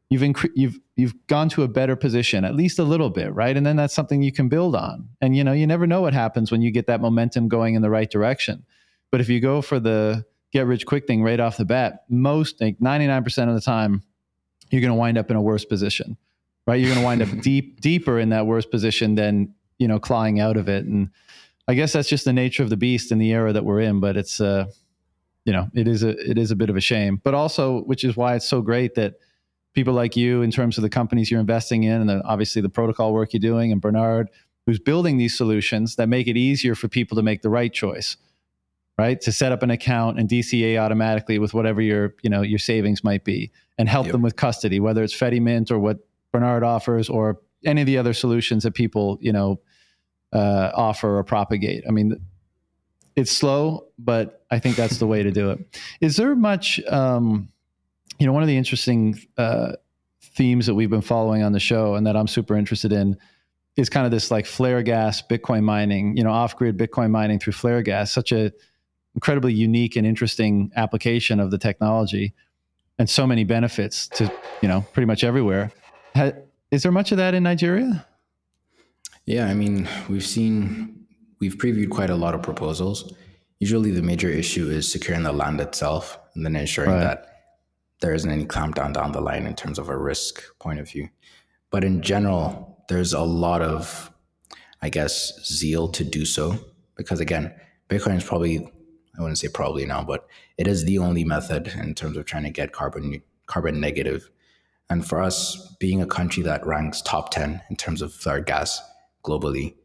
you've 0.09 0.23
you've 0.55 0.79
you've 0.95 1.27
gone 1.27 1.49
to 1.49 1.63
a 1.63 1.67
better 1.67 1.95
position 1.95 2.43
at 2.43 2.55
least 2.55 2.79
a 2.79 2.83
little 2.83 3.09
bit 3.09 3.33
right 3.33 3.55
and 3.55 3.65
then 3.65 3.75
that's 3.75 3.93
something 3.93 4.21
you 4.21 4.31
can 4.31 4.49
build 4.49 4.75
on 4.75 5.07
and 5.21 5.35
you 5.35 5.43
know 5.43 5.53
you 5.53 5.65
never 5.65 5.87
know 5.87 6.01
what 6.01 6.13
happens 6.13 6.51
when 6.51 6.61
you 6.61 6.71
get 6.71 6.87
that 6.87 6.99
momentum 6.99 7.47
going 7.47 7.75
in 7.75 7.81
the 7.81 7.89
right 7.89 8.09
direction 8.09 8.65
but 9.11 9.21
if 9.21 9.29
you 9.29 9.39
go 9.39 9.61
for 9.61 9.79
the 9.79 10.25
get 10.51 10.65
rich 10.65 10.85
quick 10.85 11.07
thing 11.07 11.23
right 11.23 11.39
off 11.39 11.57
the 11.57 11.65
bat 11.65 12.03
most 12.09 12.59
like 12.61 12.79
99% 12.79 13.49
of 13.49 13.55
the 13.55 13.61
time 13.61 14.03
you're 14.71 14.81
going 14.81 14.91
to 14.91 14.95
wind 14.95 15.17
up 15.17 15.29
in 15.29 15.35
a 15.35 15.41
worse 15.41 15.65
position 15.65 16.17
right? 16.69 16.79
You're 16.79 16.93
going 16.93 16.99
to 16.99 17.05
wind 17.05 17.21
up 17.23 17.29
deep 17.41 17.81
deeper 17.81 18.19
in 18.19 18.29
that 18.29 18.45
worse 18.45 18.65
position 18.65 19.15
than 19.15 19.53
you 19.79 19.87
know 19.87 19.99
clawing 19.99 20.39
out 20.39 20.55
of 20.55 20.69
it. 20.69 20.85
And 20.85 21.09
i 21.67 21.73
guess 21.73 21.93
that's 21.93 22.09
just 22.09 22.25
the 22.25 22.33
nature 22.33 22.63
of 22.63 22.69
the 22.69 22.77
beast 22.77 23.11
in 23.11 23.19
the 23.19 23.31
era 23.31 23.53
that 23.53 23.63
we're 23.63 23.79
in 23.79 23.99
but 23.99 24.17
it's 24.17 24.41
uh 24.41 24.65
you 25.45 25.53
know 25.53 25.69
it 25.75 25.87
is 25.87 26.01
a 26.01 26.09
it 26.29 26.35
is 26.37 26.51
a 26.51 26.55
bit 26.55 26.69
of 26.69 26.75
a 26.75 26.81
shame. 26.81 27.19
But 27.23 27.33
also 27.33 27.81
which 27.81 28.03
is 28.03 28.15
why 28.15 28.35
it's 28.35 28.47
so 28.47 28.61
great 28.61 28.95
that 28.95 29.15
people 29.73 29.93
like 29.93 30.15
you 30.15 30.41
in 30.41 30.51
terms 30.51 30.77
of 30.77 30.83
the 30.83 30.89
companies 30.89 31.31
you're 31.31 31.39
investing 31.39 31.83
in 31.83 32.07
and 32.07 32.21
obviously 32.23 32.61
the 32.61 32.69
protocol 32.69 33.13
work 33.13 33.33
you're 33.33 33.39
doing 33.39 33.71
and 33.71 33.81
Bernard 33.81 34.29
who's 34.65 34.79
building 34.79 35.17
these 35.17 35.35
solutions 35.35 35.95
that 35.95 36.07
make 36.07 36.27
it 36.27 36.37
easier 36.37 36.75
for 36.75 36.87
people 36.87 37.15
to 37.15 37.23
make 37.23 37.41
the 37.41 37.49
right 37.49 37.73
choice 37.73 38.17
right? 38.99 39.21
To 39.21 39.31
set 39.31 39.51
up 39.51 39.63
an 39.63 39.71
account 39.71 40.19
and 40.19 40.27
DCA 40.27 40.77
automatically 40.77 41.39
with 41.39 41.53
whatever 41.53 41.81
your 41.81 42.15
you 42.21 42.29
know 42.29 42.41
your 42.41 42.59
savings 42.59 43.03
might 43.03 43.23
be 43.23 43.51
and 43.77 43.87
help 43.87 44.07
yep. 44.07 44.11
them 44.11 44.21
with 44.21 44.35
custody 44.35 44.79
whether 44.79 45.01
it's 45.03 45.15
Fedimint 45.15 45.71
or 45.71 45.79
what 45.79 45.99
Bernard 46.33 46.63
offers 46.63 47.09
or 47.09 47.39
any 47.65 47.81
of 47.81 47.87
the 47.87 47.97
other 47.97 48.13
solutions 48.13 48.63
that 48.63 48.73
people 48.73 49.17
you 49.21 49.31
know 49.31 49.59
uh, 50.33 50.71
offer 50.73 51.17
or 51.17 51.23
propagate. 51.23 51.83
I 51.87 51.91
mean 51.91 52.19
it's 53.15 53.31
slow 53.31 53.87
but 53.97 54.43
I 54.51 54.59
think 54.59 54.75
that's 54.75 54.97
the 54.97 55.07
way 55.07 55.23
to 55.23 55.31
do 55.31 55.51
it. 55.51 55.79
Is 56.01 56.17
there 56.17 56.35
much 56.35 56.79
um, 56.87 57.49
you 58.19 58.25
know, 58.25 58.33
one 58.33 58.43
of 58.43 58.47
the 58.47 58.57
interesting 58.57 59.17
uh, 59.37 59.73
themes 60.21 60.65
that 60.67 60.75
we've 60.75 60.89
been 60.89 61.01
following 61.01 61.41
on 61.41 61.53
the 61.53 61.59
show 61.59 61.95
and 61.95 62.05
that 62.05 62.15
I'm 62.15 62.27
super 62.27 62.55
interested 62.55 62.91
in 62.91 63.17
is 63.77 63.89
kind 63.89 64.05
of 64.05 64.11
this 64.11 64.29
like 64.29 64.45
flare 64.45 64.83
gas 64.83 65.21
Bitcoin 65.21 65.63
mining, 65.63 66.17
you 66.17 66.23
know, 66.23 66.31
off 66.31 66.55
grid 66.57 66.77
Bitcoin 66.77 67.11
mining 67.11 67.39
through 67.39 67.53
flare 67.53 67.81
gas, 67.81 68.11
such 68.11 68.33
a 68.33 68.51
incredibly 69.15 69.53
unique 69.53 69.95
and 69.95 70.05
interesting 70.05 70.71
application 70.75 71.39
of 71.39 71.51
the 71.51 71.57
technology 71.57 72.33
and 72.97 73.09
so 73.09 73.25
many 73.25 73.43
benefits 73.43 74.07
to, 74.07 74.31
you 74.61 74.67
know, 74.67 74.85
pretty 74.93 75.05
much 75.05 75.23
everywhere. 75.23 75.71
Ha, 76.15 76.31
is 76.71 76.83
there 76.83 76.91
much 76.91 77.11
of 77.11 77.17
that 77.17 77.33
in 77.33 77.43
Nigeria? 77.43 78.05
Yeah, 79.25 79.47
I 79.47 79.53
mean, 79.53 79.87
we've 80.09 80.25
seen, 80.25 81.05
we've 81.39 81.57
previewed 81.57 81.89
quite 81.89 82.09
a 82.09 82.15
lot 82.15 82.35
of 82.35 82.41
proposals. 82.41 83.13
Usually 83.59 83.91
the 83.91 84.01
major 84.01 84.29
issue 84.29 84.69
is 84.69 84.91
securing 84.91 85.23
the 85.23 85.31
land 85.31 85.59
itself 85.61 86.17
and 86.35 86.45
then 86.45 86.55
ensuring 86.55 86.91
right. 86.91 86.99
that 86.99 87.25
there 88.01 88.13
isn't 88.13 88.31
any 88.31 88.45
clampdown 88.45 88.93
down 88.93 89.11
the 89.11 89.21
line 89.21 89.45
in 89.45 89.55
terms 89.55 89.77
of 89.77 89.89
a 89.89 89.97
risk 89.97 90.41
point 90.59 90.79
of 90.79 90.89
view. 90.89 91.09
But 91.69 91.83
in 91.83 92.01
general, 92.01 92.83
there's 92.87 93.13
a 93.13 93.21
lot 93.21 93.61
of, 93.61 94.11
I 94.81 94.89
guess, 94.89 95.33
zeal 95.45 95.89
to 95.89 96.03
do 96.03 96.25
so 96.25 96.57
because 96.95 97.19
again, 97.19 97.53
Bitcoin 97.89 98.17
is 98.17 98.23
probably, 98.23 98.71
I 99.19 99.21
wouldn't 99.21 99.37
say 99.37 99.49
probably 99.49 99.85
now, 99.85 100.03
but 100.03 100.27
it 100.57 100.67
is 100.67 100.85
the 100.85 100.97
only 100.97 101.23
method 101.23 101.67
in 101.67 101.93
terms 101.93 102.17
of 102.17 102.25
trying 102.25 102.43
to 102.43 102.49
get 102.49 102.71
carbon 102.71 103.21
carbon 103.45 103.79
negative. 103.79 104.31
And 104.89 105.05
for 105.05 105.21
us, 105.21 105.75
being 105.79 106.01
a 106.01 106.07
country 106.07 106.41
that 106.43 106.65
ranks 106.65 107.01
top 107.03 107.29
10 107.29 107.61
in 107.69 107.75
terms 107.75 108.01
of 108.01 108.15
our 108.25 108.39
gas 108.39 108.81
globally, 109.23 109.75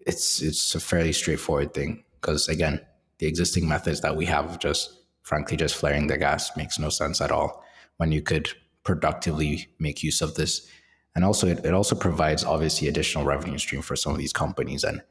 it's 0.00 0.42
it's 0.42 0.74
a 0.74 0.80
fairly 0.80 1.12
straightforward 1.12 1.74
thing 1.74 2.02
because 2.20 2.48
again, 2.48 2.80
the 3.18 3.26
existing 3.26 3.68
methods 3.68 4.00
that 4.00 4.16
we 4.16 4.24
have 4.24 4.58
just 4.58 4.98
frankly, 5.28 5.58
just 5.58 5.76
flaring 5.76 6.06
the 6.06 6.16
gas 6.16 6.56
makes 6.56 6.78
no 6.78 6.88
sense 6.88 7.20
at 7.20 7.30
all 7.30 7.62
when 7.98 8.10
you 8.10 8.22
could 8.22 8.48
productively 8.82 9.68
make 9.78 10.02
use 10.02 10.22
of 10.22 10.34
this. 10.36 10.66
And 11.14 11.22
also, 11.22 11.46
it, 11.46 11.66
it 11.66 11.74
also 11.74 11.94
provides 11.94 12.44
obviously 12.44 12.88
additional 12.88 13.26
revenue 13.26 13.58
stream 13.58 13.82
for 13.82 13.94
some 13.94 14.12
of 14.12 14.18
these 14.18 14.32
companies. 14.32 14.84
And 14.84 15.02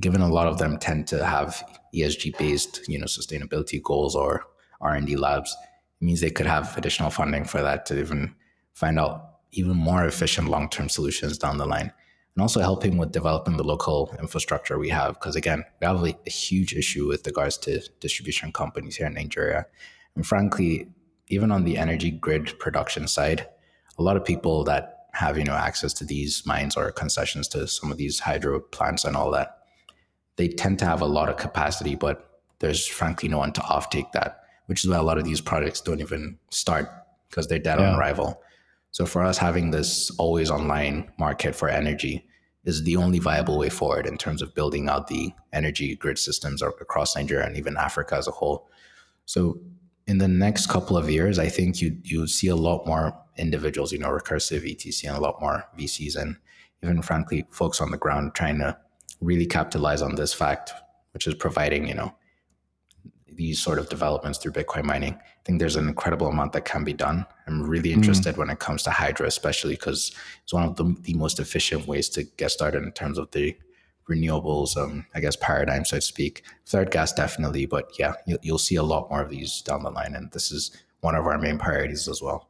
given 0.00 0.20
a 0.20 0.28
lot 0.28 0.46
of 0.46 0.58
them 0.58 0.78
tend 0.78 1.06
to 1.08 1.24
have 1.24 1.62
ESG 1.94 2.38
based, 2.38 2.88
you 2.88 2.98
know, 2.98 3.06
sustainability 3.06 3.82
goals 3.82 4.14
or 4.14 4.44
R 4.80 4.94
and 4.94 5.06
D 5.06 5.16
labs, 5.16 5.56
it 6.00 6.04
means 6.04 6.20
they 6.20 6.30
could 6.30 6.46
have 6.46 6.76
additional 6.76 7.10
funding 7.10 7.44
for 7.44 7.62
that 7.62 7.86
to 7.86 7.98
even 7.98 8.34
find 8.74 8.98
out 8.98 9.30
even 9.52 9.76
more 9.76 10.04
efficient 10.04 10.48
long 10.48 10.68
term 10.68 10.88
solutions 10.88 11.38
down 11.38 11.58
the 11.58 11.66
line 11.66 11.92
and 12.34 12.42
also 12.42 12.60
helping 12.60 12.96
with 12.96 13.12
developing 13.12 13.56
the 13.56 13.64
local 13.64 14.14
infrastructure 14.18 14.78
we 14.78 14.88
have. 14.88 15.14
Because 15.14 15.36
again, 15.36 15.64
we 15.80 15.86
have 15.86 16.02
a, 16.02 16.30
huge 16.30 16.74
issue 16.74 17.06
with 17.06 17.26
regards 17.26 17.56
to 17.58 17.80
distribution 18.00 18.52
companies 18.52 18.96
here 18.96 19.06
in 19.06 19.14
Nigeria. 19.14 19.66
And 20.16 20.26
frankly, 20.26 20.88
even 21.28 21.50
on 21.50 21.64
the 21.64 21.78
energy 21.78 22.10
grid 22.10 22.58
production 22.58 23.06
side, 23.06 23.48
a 23.98 24.02
lot 24.02 24.16
of 24.16 24.24
people 24.24 24.64
that 24.64 25.06
have 25.12 25.38
you 25.38 25.44
know 25.44 25.54
access 25.54 25.92
to 25.92 26.04
these 26.04 26.44
mines 26.44 26.76
or 26.76 26.90
concessions 26.90 27.46
to 27.46 27.68
some 27.68 27.92
of 27.92 27.98
these 27.98 28.18
hydro 28.18 28.58
plants 28.58 29.04
and 29.04 29.16
all 29.16 29.30
that, 29.30 29.58
they 30.36 30.48
tend 30.48 30.78
to 30.80 30.84
have 30.84 31.00
a 31.00 31.06
lot 31.06 31.28
of 31.28 31.36
capacity, 31.36 31.94
but 31.94 32.40
there's 32.58 32.86
frankly 32.86 33.28
no 33.28 33.38
one 33.38 33.52
to 33.52 33.60
offtake 33.60 34.10
that, 34.12 34.44
which 34.66 34.84
is 34.84 34.90
why 34.90 34.96
a 34.96 35.02
lot 35.02 35.18
of 35.18 35.24
these 35.24 35.40
projects 35.40 35.80
don't 35.80 36.00
even 36.00 36.38
start 36.50 36.88
because 37.28 37.46
they're 37.46 37.58
dead 37.58 37.78
yeah. 37.78 37.90
on 37.92 37.98
arrival. 37.98 38.40
So 38.90 39.06
for 39.06 39.24
us, 39.24 39.38
having 39.38 39.70
this 39.70 40.10
always 40.18 40.50
online 40.50 41.10
market 41.18 41.54
for 41.54 41.68
energy 41.68 42.26
is 42.64 42.84
the 42.84 42.96
only 42.96 43.18
viable 43.18 43.58
way 43.58 43.68
forward 43.68 44.06
in 44.06 44.16
terms 44.16 44.40
of 44.40 44.54
building 44.54 44.88
out 44.88 45.08
the 45.08 45.32
energy 45.52 45.96
grid 45.96 46.18
systems 46.18 46.62
across 46.62 47.16
Nigeria 47.16 47.46
and 47.46 47.56
even 47.56 47.76
Africa 47.76 48.16
as 48.16 48.28
a 48.28 48.30
whole. 48.30 48.68
So 49.26 49.58
in 50.06 50.18
the 50.18 50.28
next 50.28 50.68
couple 50.68 50.96
of 50.96 51.10
years, 51.10 51.38
I 51.38 51.48
think 51.48 51.80
you 51.80 51.98
you 52.04 52.26
see 52.26 52.48
a 52.48 52.56
lot 52.56 52.86
more 52.86 53.18
individuals, 53.36 53.92
you 53.92 53.98
know, 53.98 54.08
recursive 54.08 54.62
ETC 54.62 55.08
and 55.08 55.16
a 55.16 55.20
lot 55.20 55.40
more 55.40 55.64
VCs 55.78 56.16
and 56.16 56.36
even 56.82 57.02
frankly 57.02 57.46
folks 57.50 57.80
on 57.80 57.90
the 57.90 57.96
ground 57.96 58.34
trying 58.34 58.58
to 58.58 58.76
really 59.24 59.46
capitalize 59.46 60.02
on 60.02 60.14
this 60.14 60.32
fact, 60.32 60.72
which 61.12 61.26
is 61.26 61.34
providing, 61.34 61.88
you 61.88 61.94
know, 61.94 62.14
these 63.36 63.60
sort 63.60 63.78
of 63.78 63.88
developments 63.88 64.38
through 64.38 64.52
Bitcoin 64.52 64.84
mining. 64.84 65.14
I 65.14 65.42
think 65.44 65.58
there's 65.58 65.76
an 65.76 65.88
incredible 65.88 66.28
amount 66.28 66.52
that 66.52 66.64
can 66.64 66.84
be 66.84 66.92
done. 66.92 67.26
I'm 67.46 67.62
really 67.62 67.90
mm. 67.90 67.94
interested 67.94 68.34
mm. 68.34 68.38
when 68.38 68.50
it 68.50 68.60
comes 68.60 68.82
to 68.84 68.90
hydro, 68.90 69.26
especially 69.26 69.74
because 69.74 70.14
it's 70.42 70.52
one 70.52 70.62
of 70.62 70.76
the, 70.76 70.94
the 71.02 71.14
most 71.14 71.40
efficient 71.40 71.86
ways 71.86 72.08
to 72.10 72.24
get 72.36 72.50
started 72.50 72.82
in 72.82 72.92
terms 72.92 73.18
of 73.18 73.30
the 73.32 73.56
renewables, 74.08 74.76
um, 74.76 75.06
I 75.14 75.20
guess, 75.20 75.36
paradigm, 75.36 75.84
so 75.84 75.96
to 75.96 76.02
speak. 76.02 76.44
Third 76.66 76.90
gas, 76.90 77.12
definitely. 77.12 77.66
But 77.66 77.90
yeah, 77.98 78.14
you'll, 78.26 78.38
you'll 78.42 78.58
see 78.58 78.76
a 78.76 78.82
lot 78.82 79.10
more 79.10 79.22
of 79.22 79.30
these 79.30 79.62
down 79.62 79.82
the 79.82 79.90
line. 79.90 80.14
And 80.14 80.30
this 80.32 80.52
is 80.52 80.70
one 81.00 81.14
of 81.14 81.26
our 81.26 81.38
main 81.38 81.58
priorities 81.58 82.08
as 82.08 82.22
well. 82.22 82.48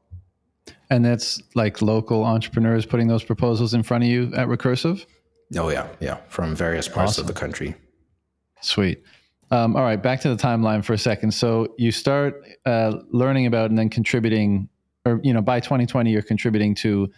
And 0.91 1.05
that's 1.05 1.43
like 1.55 1.81
local 1.83 2.25
entrepreneurs 2.25 2.87
putting 2.87 3.09
those 3.09 3.25
proposals 3.25 3.75
in 3.75 3.83
front 3.83 4.05
of 4.05 4.11
you 4.11 4.33
at 4.35 4.49
Recursive? 4.49 5.07
Oh, 5.57 5.68
yeah. 5.68 5.88
Yeah. 6.01 6.16
From 6.28 6.55
various 6.55 6.88
parts 6.88 7.12
awesome. 7.12 7.22
of 7.22 7.26
the 7.28 7.38
country. 7.38 7.74
Sweet. 8.61 9.03
Um, 9.51 9.76
all 9.76 9.82
right, 9.82 10.03
back 10.03 10.20
to 10.22 10.28
the 10.28 10.42
timeline 10.42 10.84
for 10.84 10.95
a 10.95 10.99
second. 10.99 11.32
So 11.32 11.74
you 11.78 11.92
start 11.92 12.42
uh, 12.66 12.99
learning 13.11 13.47
about 13.47 13.70
and 13.70 13.78
then 13.78 13.88
contributing, 13.88 14.68
or 15.05 15.20
you 15.22 15.32
know, 15.32 15.42
by 15.42 15.61
2020 15.61 16.11
you're 16.11 16.22
contributing 16.22 16.74
to 16.76 17.11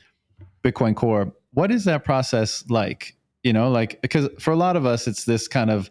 Bitcoin 0.62 0.94
Core. 0.94 1.32
What 1.52 1.70
is 1.70 1.84
that 1.84 2.04
process 2.04 2.64
like? 2.68 3.16
You 3.42 3.52
know, 3.52 3.70
like 3.70 4.02
because 4.02 4.28
for 4.40 4.50
a 4.50 4.56
lot 4.56 4.76
of 4.76 4.84
us, 4.84 5.06
it's 5.06 5.24
this 5.24 5.46
kind 5.46 5.70
of 5.70 5.88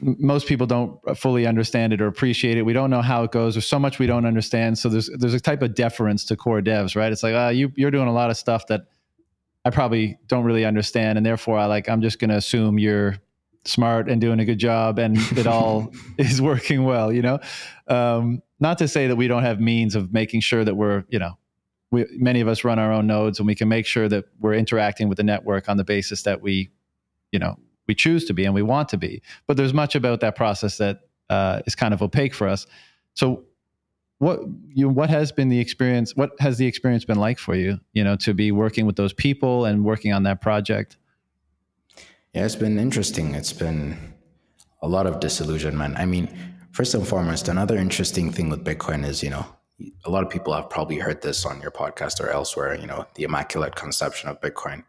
most 0.00 0.46
people 0.46 0.66
don't 0.66 1.00
fully 1.18 1.46
understand 1.46 1.92
it 1.92 2.00
or 2.00 2.06
appreciate 2.06 2.56
it. 2.56 2.62
We 2.62 2.72
don't 2.72 2.90
know 2.90 3.02
how 3.02 3.24
it 3.24 3.32
goes. 3.32 3.54
There's 3.54 3.66
so 3.66 3.78
much 3.78 3.98
we 3.98 4.06
don't 4.06 4.26
understand. 4.26 4.78
So 4.78 4.88
there's 4.88 5.10
there's 5.18 5.34
a 5.34 5.40
type 5.40 5.62
of 5.62 5.74
deference 5.74 6.24
to 6.26 6.36
core 6.36 6.60
devs, 6.60 6.94
right? 6.94 7.10
It's 7.10 7.22
like, 7.22 7.34
ah, 7.34 7.48
you 7.48 7.72
you're 7.74 7.90
doing 7.90 8.06
a 8.06 8.12
lot 8.12 8.30
of 8.30 8.36
stuff 8.36 8.66
that 8.68 8.82
I 9.68 9.70
probably 9.70 10.18
don't 10.28 10.44
really 10.44 10.64
understand, 10.64 11.18
and 11.18 11.26
therefore 11.26 11.58
I 11.58 11.66
like 11.66 11.90
I'm 11.90 12.00
just 12.00 12.18
going 12.18 12.30
to 12.30 12.36
assume 12.36 12.78
you're 12.78 13.18
smart 13.66 14.08
and 14.08 14.18
doing 14.18 14.40
a 14.40 14.46
good 14.46 14.58
job 14.58 14.98
and 14.98 15.18
it 15.36 15.46
all 15.46 15.92
is 16.18 16.40
working 16.40 16.84
well 16.84 17.12
you 17.12 17.20
know? 17.20 17.38
Um, 17.86 18.40
not 18.60 18.78
to 18.78 18.88
say 18.88 19.08
that 19.08 19.16
we 19.16 19.28
don't 19.28 19.42
have 19.42 19.60
means 19.60 19.94
of 19.94 20.10
making 20.10 20.40
sure 20.40 20.64
that 20.64 20.74
we're 20.74 21.04
you 21.10 21.18
know 21.18 21.36
we, 21.90 22.06
many 22.12 22.40
of 22.40 22.48
us 22.48 22.64
run 22.64 22.78
our 22.78 22.90
own 22.90 23.06
nodes 23.06 23.40
and 23.40 23.46
we 23.46 23.54
can 23.54 23.68
make 23.68 23.84
sure 23.84 24.08
that 24.08 24.24
we're 24.40 24.54
interacting 24.54 25.06
with 25.06 25.18
the 25.18 25.22
network 25.22 25.68
on 25.68 25.76
the 25.76 25.84
basis 25.84 26.22
that 26.22 26.40
we 26.40 26.70
you 27.30 27.38
know 27.38 27.58
we 27.86 27.94
choose 27.94 28.24
to 28.24 28.32
be 28.32 28.46
and 28.46 28.54
we 28.54 28.62
want 28.62 28.88
to 28.90 28.96
be. 28.96 29.20
But 29.46 29.58
there's 29.58 29.74
much 29.74 29.94
about 29.94 30.20
that 30.20 30.34
process 30.34 30.78
that 30.78 31.00
uh, 31.28 31.60
is 31.66 31.74
kind 31.74 31.92
of 31.92 32.00
opaque 32.00 32.34
for 32.34 32.48
us. 32.48 32.66
So 33.12 33.44
what 34.18 34.40
you 34.74 34.88
what 34.88 35.10
has 35.10 35.32
been 35.32 35.48
the 35.48 35.60
experience? 35.60 36.16
What 36.16 36.32
has 36.40 36.58
the 36.58 36.66
experience 36.66 37.04
been 37.04 37.18
like 37.18 37.38
for 37.38 37.54
you? 37.54 37.78
You 37.92 38.04
know, 38.04 38.16
to 38.16 38.34
be 38.34 38.52
working 38.52 38.86
with 38.86 38.96
those 38.96 39.12
people 39.12 39.64
and 39.64 39.84
working 39.84 40.12
on 40.12 40.24
that 40.24 40.40
project. 40.40 40.96
Yeah, 42.34 42.44
it's 42.44 42.56
been 42.56 42.78
interesting. 42.78 43.34
It's 43.34 43.52
been 43.52 44.14
a 44.82 44.88
lot 44.88 45.06
of 45.06 45.20
disillusionment. 45.20 45.98
I 45.98 46.04
mean, 46.04 46.28
first 46.72 46.94
and 46.94 47.06
foremost, 47.06 47.48
another 47.48 47.76
interesting 47.76 48.30
thing 48.30 48.48
with 48.48 48.64
Bitcoin 48.64 49.04
is, 49.04 49.22
you 49.22 49.30
know, 49.30 49.46
a 50.04 50.10
lot 50.10 50.24
of 50.24 50.30
people 50.30 50.52
have 50.52 50.68
probably 50.68 50.98
heard 50.98 51.22
this 51.22 51.46
on 51.46 51.60
your 51.60 51.70
podcast 51.70 52.20
or 52.20 52.28
elsewhere, 52.28 52.74
you 52.74 52.86
know, 52.86 53.06
the 53.14 53.24
immaculate 53.24 53.76
conception 53.76 54.28
of 54.28 54.40
Bitcoin. 54.40 54.84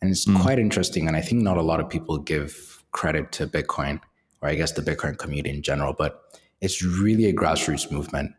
And 0.00 0.10
it's 0.10 0.26
mm. 0.26 0.40
quite 0.40 0.58
interesting. 0.58 1.06
And 1.06 1.16
I 1.16 1.20
think 1.20 1.42
not 1.42 1.56
a 1.56 1.62
lot 1.62 1.80
of 1.80 1.88
people 1.88 2.18
give 2.18 2.82
credit 2.90 3.32
to 3.32 3.46
Bitcoin, 3.46 4.00
or 4.40 4.48
I 4.48 4.54
guess 4.54 4.72
the 4.72 4.82
Bitcoin 4.82 5.16
community 5.16 5.50
in 5.50 5.62
general, 5.62 5.94
but 5.96 6.38
it's 6.60 6.82
really 6.82 7.26
a 7.26 7.32
grassroots 7.32 7.90
movement. 7.90 8.32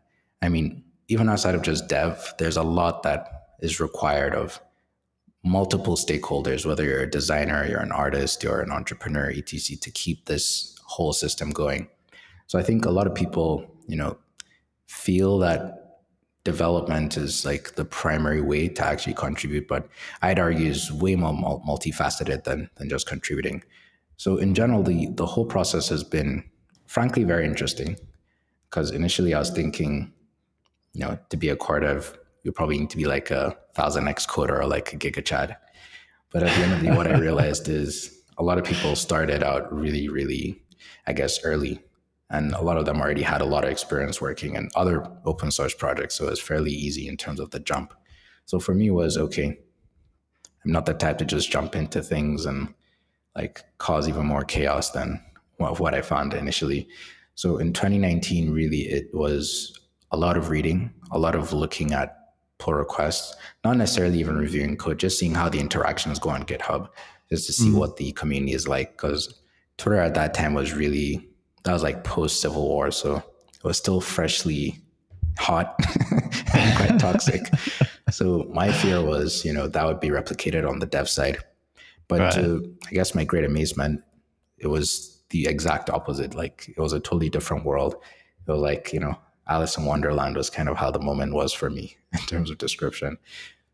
I 0.44 0.48
mean, 0.48 0.84
even 1.08 1.28
outside 1.28 1.54
of 1.54 1.62
just 1.62 1.88
dev, 1.88 2.34
there's 2.38 2.56
a 2.56 2.62
lot 2.62 3.02
that 3.02 3.28
is 3.60 3.80
required 3.80 4.34
of 4.34 4.60
multiple 5.44 5.96
stakeholders, 5.96 6.64
whether 6.64 6.84
you're 6.84 7.02
a 7.02 7.10
designer, 7.10 7.66
you're 7.66 7.80
an 7.80 7.92
artist, 7.92 8.42
you're 8.42 8.60
an 8.60 8.72
entrepreneur, 8.72 9.30
etc., 9.30 9.76
to 9.76 9.90
keep 9.90 10.26
this 10.26 10.76
whole 10.84 11.12
system 11.12 11.50
going. 11.50 11.88
So 12.46 12.58
I 12.58 12.62
think 12.62 12.84
a 12.84 12.90
lot 12.90 13.06
of 13.06 13.14
people, 13.14 13.70
you 13.86 13.96
know, 13.96 14.16
feel 14.86 15.38
that 15.38 15.80
development 16.44 17.16
is 17.16 17.44
like 17.44 17.74
the 17.74 17.84
primary 17.84 18.40
way 18.40 18.68
to 18.68 18.84
actually 18.84 19.14
contribute, 19.14 19.66
but 19.66 19.88
I'd 20.22 20.38
argue 20.38 20.70
is 20.70 20.92
way 20.92 21.16
more 21.16 21.32
multifaceted 21.66 22.44
than 22.44 22.70
than 22.76 22.88
just 22.88 23.06
contributing. 23.06 23.64
So 24.16 24.36
in 24.36 24.54
general, 24.54 24.82
the 24.82 25.08
the 25.14 25.26
whole 25.26 25.46
process 25.46 25.88
has 25.88 26.04
been 26.04 26.44
frankly 26.86 27.24
very 27.24 27.44
interesting 27.44 27.96
because 28.70 28.90
initially 28.90 29.34
I 29.34 29.38
was 29.38 29.50
thinking, 29.50 30.12
you 30.94 31.00
know, 31.00 31.18
to 31.28 31.36
be 31.36 31.50
a 31.50 31.56
core 31.56 31.80
dev, 31.80 32.18
you 32.42 32.52
probably 32.52 32.78
need 32.78 32.90
to 32.90 32.96
be 32.96 33.04
like 33.04 33.30
a 33.30 33.56
thousand 33.74 34.08
X 34.08 34.26
coder 34.26 34.58
or 34.58 34.66
like 34.66 34.92
a 34.92 34.96
Giga 34.96 35.22
GigaChad. 35.22 35.56
But 36.30 36.42
at 36.42 36.56
the 36.56 36.62
end 36.62 36.72
of 36.72 36.80
the 36.80 36.86
day, 36.86 36.96
what 36.96 37.06
I 37.06 37.18
realized 37.18 37.68
is 37.68 38.22
a 38.38 38.42
lot 38.42 38.58
of 38.58 38.64
people 38.64 38.96
started 38.96 39.42
out 39.42 39.72
really, 39.72 40.08
really, 40.08 40.62
I 41.06 41.12
guess, 41.12 41.44
early. 41.44 41.80
And 42.30 42.54
a 42.54 42.62
lot 42.62 42.78
of 42.78 42.86
them 42.86 43.00
already 43.00 43.22
had 43.22 43.42
a 43.42 43.46
lot 43.46 43.64
of 43.64 43.70
experience 43.70 44.20
working 44.20 44.56
in 44.56 44.70
other 44.74 45.06
open 45.26 45.50
source 45.50 45.74
projects. 45.74 46.14
So 46.16 46.26
it 46.26 46.30
was 46.30 46.40
fairly 46.40 46.72
easy 46.72 47.06
in 47.06 47.16
terms 47.16 47.38
of 47.38 47.50
the 47.50 47.60
jump. 47.60 47.94
So 48.46 48.58
for 48.58 48.74
me 48.74 48.90
was 48.90 49.16
okay 49.16 49.58
i'm 50.64 50.72
not 50.72 50.86
the 50.86 50.94
type 50.94 51.18
to 51.18 51.24
just 51.24 51.50
jump 51.50 51.76
into 51.76 52.02
things 52.02 52.46
and 52.46 52.72
like 53.36 53.62
cause 53.78 54.08
even 54.08 54.26
more 54.26 54.44
chaos 54.44 54.90
than 54.90 55.20
what 55.56 55.94
i 55.94 56.02
found 56.02 56.34
initially. 56.34 56.86
So 57.36 57.58
in 57.58 57.72
2019 57.72 58.50
really 58.50 58.82
it 58.82 59.08
was 59.14 59.78
a 60.14 60.16
lot 60.24 60.36
of 60.36 60.50
reading 60.50 60.92
a 61.10 61.18
lot 61.18 61.34
of 61.34 61.52
looking 61.52 61.92
at 61.92 62.08
pull 62.58 62.74
requests 62.74 63.34
not 63.64 63.76
necessarily 63.76 64.18
even 64.18 64.36
reviewing 64.36 64.76
code 64.76 64.98
just 64.98 65.18
seeing 65.18 65.34
how 65.34 65.48
the 65.48 65.58
interactions 65.58 66.18
go 66.18 66.30
on 66.30 66.44
github 66.44 66.88
just 67.30 67.46
to 67.46 67.52
see 67.52 67.68
mm-hmm. 67.68 67.78
what 67.78 67.96
the 67.96 68.12
community 68.12 68.52
is 68.52 68.68
like 68.68 68.92
because 68.92 69.42
twitter 69.76 70.00
at 70.00 70.14
that 70.14 70.34
time 70.34 70.54
was 70.54 70.72
really 70.72 71.28
that 71.64 71.72
was 71.72 71.82
like 71.82 72.04
post 72.04 72.40
Civil 72.40 72.68
War, 72.68 72.90
so 72.90 73.16
it 73.16 73.64
was 73.64 73.76
still 73.76 74.00
freshly 74.00 74.78
hot 75.38 75.74
and 76.54 76.76
quite 76.76 76.98
toxic. 76.98 77.42
So 78.10 78.46
my 78.52 78.70
fear 78.70 79.02
was, 79.02 79.44
you 79.46 79.52
know, 79.52 79.66
that 79.66 79.84
would 79.84 79.98
be 79.98 80.10
replicated 80.10 80.68
on 80.68 80.78
the 80.78 80.86
dev 80.86 81.08
side. 81.08 81.38
But 82.06 82.20
right. 82.20 82.32
to, 82.34 82.76
I 82.86 82.90
guess, 82.92 83.14
my 83.14 83.24
great 83.24 83.44
amazement, 83.44 84.02
it 84.58 84.66
was 84.66 85.22
the 85.30 85.46
exact 85.46 85.88
opposite. 85.90 86.34
Like 86.34 86.68
it 86.68 86.78
was 86.78 86.92
a 86.92 87.00
totally 87.00 87.30
different 87.30 87.64
world. 87.64 87.96
It 88.46 88.52
was 88.52 88.60
like, 88.60 88.92
you 88.92 89.00
know, 89.00 89.18
Alice 89.48 89.76
in 89.76 89.84
Wonderland 89.84 90.36
was 90.36 90.50
kind 90.50 90.68
of 90.68 90.76
how 90.76 90.90
the 90.90 91.00
moment 91.00 91.34
was 91.34 91.52
for 91.52 91.70
me 91.70 91.96
in 92.12 92.20
terms 92.20 92.50
of 92.50 92.58
description. 92.58 93.18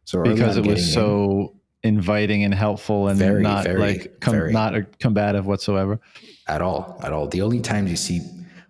So 0.05 0.23
because 0.23 0.57
it 0.57 0.67
was 0.67 0.93
so 0.93 1.55
in, 1.83 1.95
inviting 1.97 2.43
and 2.45 2.53
helpful 2.53 3.09
and 3.09 3.19
very, 3.19 3.43
not 3.43 3.65
very, 3.65 3.79
like 3.79 4.21
com- 4.21 4.53
not 4.53 4.99
combative 4.99 5.47
whatsoever. 5.47 6.01
At 6.49 6.63
all 6.63 6.99
at 7.05 7.13
all. 7.13 7.29
The 7.29 7.43
only 7.43 7.61
times 7.61 7.91
you 7.91 7.97
see 7.97 8.21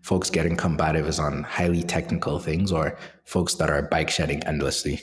folks 0.02 0.28
getting 0.30 0.56
combative 0.56 1.06
is 1.06 1.18
on 1.18 1.42
highly 1.44 1.82
technical 1.82 2.38
things 2.38 2.72
or 2.72 2.98
folks 3.24 3.54
that 3.54 3.70
are 3.70 3.82
bike 3.82 4.10
shedding 4.10 4.42
endlessly. 4.44 5.00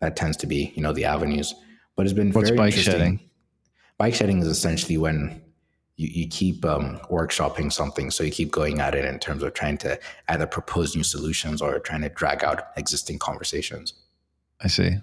That 0.00 0.16
tends 0.16 0.36
to 0.38 0.46
be 0.46 0.72
you 0.74 0.82
know 0.82 0.92
the 0.92 1.04
avenues. 1.04 1.54
But 1.94 2.06
it's 2.06 2.12
been 2.12 2.32
What's 2.32 2.48
very 2.50 2.58
bike 2.58 2.72
interesting. 2.72 2.92
shedding? 2.92 3.20
bike 3.98 4.14
shedding 4.14 4.40
is 4.40 4.48
essentially 4.48 4.98
when 4.98 5.40
you, 5.96 6.08
you 6.08 6.28
keep 6.28 6.64
um, 6.64 6.98
workshopping 7.10 7.72
something 7.72 8.10
so 8.10 8.22
you 8.24 8.30
keep 8.30 8.50
going 8.50 8.80
at 8.80 8.94
it 8.94 9.04
in 9.04 9.18
terms 9.18 9.42
of 9.42 9.54
trying 9.54 9.78
to 9.78 9.98
either 10.28 10.46
propose 10.46 10.94
new 10.94 11.04
solutions 11.04 11.62
or 11.62 11.78
trying 11.78 12.02
to 12.02 12.08
drag 12.10 12.44
out 12.44 12.68
existing 12.76 13.18
conversations 13.18 13.94
i 14.60 14.68
see 14.68 14.96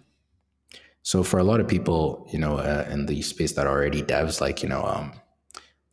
so 1.02 1.24
for 1.24 1.40
a 1.40 1.44
lot 1.44 1.60
of 1.60 1.68
people 1.68 2.28
you 2.32 2.40
know 2.40 2.58
uh, 2.58 2.88
in 2.90 3.06
the 3.06 3.22
space 3.22 3.54
that 3.54 3.68
are 3.68 3.78
already 3.78 4.02
devs 4.02 4.40
like 4.42 4.64
you 4.64 4.70
know 4.70 4.84
um, 4.84 5.14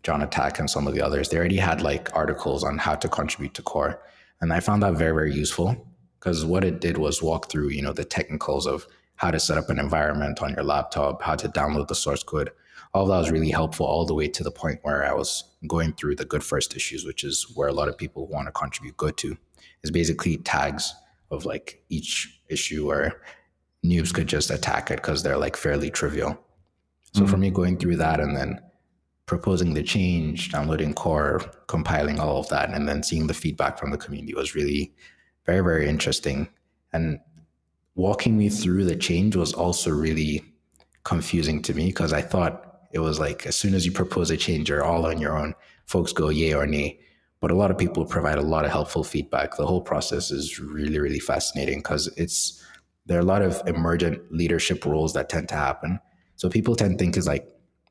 Jon 0.02 0.22
Atack 0.22 0.58
and 0.58 0.70
some 0.70 0.86
of 0.86 0.94
the 0.94 1.02
others, 1.02 1.28
they 1.28 1.36
already 1.36 1.56
had 1.56 1.82
like 1.82 2.14
articles 2.16 2.64
on 2.64 2.78
how 2.78 2.94
to 2.94 3.08
contribute 3.08 3.54
to 3.54 3.62
core. 3.62 4.02
And 4.40 4.52
I 4.52 4.60
found 4.60 4.82
that 4.82 4.94
very, 4.94 5.12
very 5.12 5.34
useful 5.34 5.76
because 6.18 6.44
what 6.44 6.64
it 6.64 6.80
did 6.80 6.96
was 6.96 7.22
walk 7.22 7.50
through, 7.50 7.68
you 7.68 7.82
know, 7.82 7.92
the 7.92 8.04
technicals 8.04 8.66
of 8.66 8.86
how 9.16 9.30
to 9.30 9.38
set 9.38 9.58
up 9.58 9.68
an 9.68 9.78
environment 9.78 10.42
on 10.42 10.54
your 10.54 10.64
laptop, 10.64 11.20
how 11.22 11.34
to 11.34 11.48
download 11.48 11.88
the 11.88 11.94
source 11.94 12.22
code. 12.22 12.50
All 12.92 13.02
of 13.04 13.08
that 13.08 13.18
was 13.18 13.30
really 13.30 13.50
helpful 13.50 13.86
all 13.86 14.04
the 14.04 14.14
way 14.14 14.28
to 14.28 14.42
the 14.42 14.50
point 14.50 14.80
where 14.82 15.04
I 15.06 15.12
was 15.12 15.44
going 15.66 15.92
through 15.92 16.16
the 16.16 16.24
good 16.24 16.42
first 16.42 16.74
issues, 16.74 17.04
which 17.04 17.22
is 17.22 17.46
where 17.54 17.68
a 17.68 17.72
lot 17.72 17.88
of 17.88 17.96
people 17.96 18.26
want 18.26 18.46
to 18.46 18.52
contribute 18.52 18.96
go 18.96 19.10
to, 19.10 19.36
is 19.82 19.90
basically 19.90 20.38
tags 20.38 20.92
of 21.30 21.44
like 21.44 21.82
each 21.88 22.40
issue 22.48 22.86
where 22.86 23.22
noobs 23.84 24.12
could 24.12 24.26
just 24.26 24.50
attack 24.50 24.90
it 24.90 24.96
because 24.96 25.22
they're 25.22 25.38
like 25.38 25.56
fairly 25.56 25.90
trivial. 25.90 26.38
So 27.14 27.22
mm-hmm. 27.22 27.30
for 27.30 27.36
me, 27.36 27.50
going 27.50 27.78
through 27.78 27.96
that 27.96 28.20
and 28.20 28.36
then 28.36 28.60
proposing 29.26 29.74
the 29.74 29.82
change, 29.82 30.50
downloading 30.50 30.92
core, 30.92 31.40
compiling 31.68 32.18
all 32.18 32.38
of 32.38 32.48
that, 32.48 32.70
and 32.70 32.88
then 32.88 33.02
seeing 33.02 33.28
the 33.28 33.34
feedback 33.34 33.78
from 33.78 33.92
the 33.92 33.98
community 33.98 34.34
was 34.34 34.56
really 34.56 34.92
very, 35.46 35.60
very 35.60 35.88
interesting. 35.88 36.48
And 36.92 37.20
walking 37.94 38.36
me 38.36 38.48
through 38.48 38.84
the 38.84 38.96
change 38.96 39.36
was 39.36 39.52
also 39.52 39.90
really 39.90 40.42
confusing 41.04 41.62
to 41.62 41.74
me 41.74 41.86
because 41.86 42.12
I 42.12 42.22
thought 42.22 42.69
it 42.92 42.98
was 42.98 43.18
like 43.18 43.46
as 43.46 43.56
soon 43.56 43.74
as 43.74 43.86
you 43.86 43.92
propose 43.92 44.30
a 44.30 44.36
change, 44.36 44.68
you're 44.68 44.84
all 44.84 45.06
on 45.06 45.20
your 45.20 45.38
own. 45.38 45.54
Folks 45.86 46.12
go 46.12 46.28
yay 46.28 46.54
or 46.54 46.66
nay. 46.66 47.00
But 47.40 47.50
a 47.50 47.54
lot 47.54 47.70
of 47.70 47.78
people 47.78 48.04
provide 48.04 48.36
a 48.36 48.42
lot 48.42 48.66
of 48.66 48.70
helpful 48.70 49.02
feedback. 49.02 49.56
The 49.56 49.66
whole 49.66 49.80
process 49.80 50.30
is 50.30 50.60
really, 50.60 50.98
really 50.98 51.20
fascinating 51.20 51.78
because 51.78 52.08
it's 52.16 52.62
there 53.06 53.18
are 53.18 53.22
a 53.22 53.24
lot 53.24 53.42
of 53.42 53.60
emergent 53.66 54.32
leadership 54.32 54.84
roles 54.84 55.14
that 55.14 55.28
tend 55.28 55.48
to 55.48 55.56
happen. 55.56 55.98
So 56.36 56.48
people 56.48 56.76
tend 56.76 56.98
to 56.98 57.04
think 57.04 57.16
is 57.16 57.26
like 57.26 57.48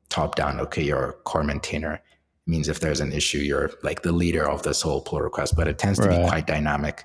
top 0.08 0.34
down, 0.34 0.60
okay, 0.60 0.82
you're 0.82 1.10
a 1.10 1.12
core 1.12 1.44
maintainer. 1.44 1.94
It 1.94 2.02
means 2.46 2.68
if 2.68 2.80
there's 2.80 3.00
an 3.00 3.12
issue, 3.12 3.38
you're 3.38 3.70
like 3.82 4.02
the 4.02 4.12
leader 4.12 4.48
of 4.48 4.62
this 4.62 4.82
whole 4.82 5.00
pull 5.00 5.20
request, 5.20 5.56
but 5.56 5.68
it 5.68 5.78
tends 5.78 5.98
to 5.98 6.08
right. 6.08 6.22
be 6.22 6.28
quite 6.28 6.46
dynamic. 6.46 7.04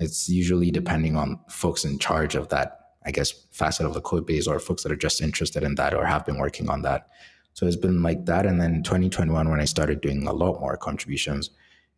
It's 0.00 0.28
usually 0.28 0.70
depending 0.70 1.16
on 1.16 1.40
folks 1.48 1.84
in 1.84 1.98
charge 1.98 2.34
of 2.34 2.48
that, 2.48 2.78
I 3.04 3.10
guess, 3.10 3.30
facet 3.52 3.86
of 3.86 3.94
the 3.94 4.00
code 4.00 4.26
base 4.26 4.46
or 4.46 4.58
folks 4.58 4.82
that 4.82 4.92
are 4.92 4.96
just 4.96 5.20
interested 5.20 5.62
in 5.62 5.74
that 5.76 5.94
or 5.94 6.04
have 6.04 6.26
been 6.26 6.38
working 6.38 6.68
on 6.68 6.82
that. 6.82 7.08
So 7.54 7.66
it's 7.66 7.76
been 7.76 8.02
like 8.02 8.24
that. 8.26 8.46
And 8.46 8.60
then 8.60 8.82
2021, 8.82 9.48
when 9.48 9.60
I 9.60 9.64
started 9.64 10.00
doing 10.00 10.26
a 10.26 10.32
lot 10.32 10.60
more 10.60 10.76
contributions, 10.76 11.50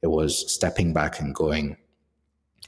it 0.03 0.09
was 0.09 0.53
stepping 0.53 0.93
back 0.93 1.21
and 1.21 1.35
going 1.35 1.77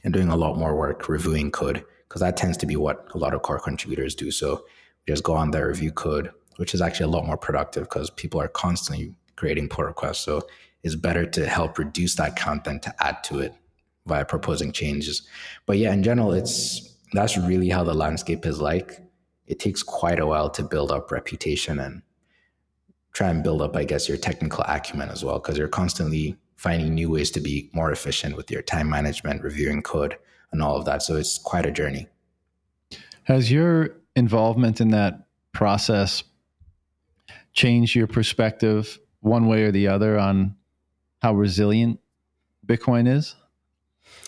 and 0.03 0.13
doing 0.13 0.29
a 0.29 0.37
lot 0.37 0.57
more 0.57 0.75
work 0.75 1.09
reviewing 1.09 1.51
code 1.51 1.83
because 2.07 2.21
that 2.21 2.37
tends 2.37 2.57
to 2.57 2.65
be 2.65 2.75
what 2.75 3.07
a 3.13 3.17
lot 3.17 3.33
of 3.33 3.41
core 3.41 3.59
contributors 3.59 4.15
do. 4.15 4.31
So 4.31 4.65
just 5.07 5.23
go 5.23 5.33
on 5.33 5.51
there, 5.51 5.67
review 5.67 5.91
code, 5.91 6.31
which 6.57 6.73
is 6.73 6.81
actually 6.81 7.05
a 7.05 7.15
lot 7.15 7.25
more 7.25 7.37
productive 7.37 7.83
because 7.83 8.09
people 8.09 8.41
are 8.41 8.47
constantly 8.47 9.13
creating 9.35 9.69
pull 9.69 9.85
requests. 9.85 10.19
So 10.19 10.47
it's 10.83 10.95
better 10.95 11.25
to 11.25 11.47
help 11.47 11.77
reduce 11.77 12.15
that 12.15 12.35
count 12.35 12.63
than 12.63 12.79
to 12.81 12.93
add 13.03 13.23
to 13.25 13.39
it 13.39 13.53
via 14.05 14.25
proposing 14.25 14.71
changes. 14.71 15.27
But 15.65 15.77
yeah, 15.77 15.93
in 15.93 16.03
general, 16.03 16.33
it's 16.33 16.95
that's 17.13 17.37
really 17.37 17.69
how 17.69 17.83
the 17.83 17.93
landscape 17.93 18.45
is 18.45 18.59
like. 18.59 18.99
It 19.45 19.59
takes 19.59 19.83
quite 19.83 20.19
a 20.19 20.25
while 20.25 20.49
to 20.51 20.63
build 20.63 20.91
up 20.91 21.11
reputation 21.11 21.79
and 21.79 22.01
try 23.17 23.29
and 23.29 23.41
build 23.41 23.63
up, 23.63 23.75
I 23.75 23.83
guess, 23.83 24.07
your 24.07 24.15
technical 24.17 24.63
acumen 24.67 25.09
as 25.09 25.25
well, 25.25 25.39
because 25.39 25.57
you're 25.57 25.67
constantly 25.67 26.37
finding 26.55 26.93
new 26.93 27.09
ways 27.09 27.31
to 27.31 27.39
be 27.39 27.67
more 27.73 27.91
efficient 27.91 28.37
with 28.37 28.51
your 28.51 28.61
time 28.61 28.87
management, 28.87 29.41
reviewing 29.41 29.81
code, 29.81 30.15
and 30.51 30.61
all 30.61 30.77
of 30.77 30.85
that. 30.85 31.01
So 31.01 31.15
it's 31.15 31.39
quite 31.39 31.65
a 31.65 31.71
journey. 31.71 32.07
Has 33.23 33.51
your 33.51 33.95
involvement 34.15 34.79
in 34.79 34.89
that 34.89 35.25
process 35.51 36.23
change 37.53 37.95
your 37.95 38.05
perspective 38.05 38.99
one 39.21 39.47
way 39.47 39.63
or 39.63 39.71
the 39.71 39.87
other 39.87 40.19
on 40.19 40.55
how 41.23 41.33
resilient 41.33 41.99
Bitcoin 42.67 43.07
is? 43.07 43.35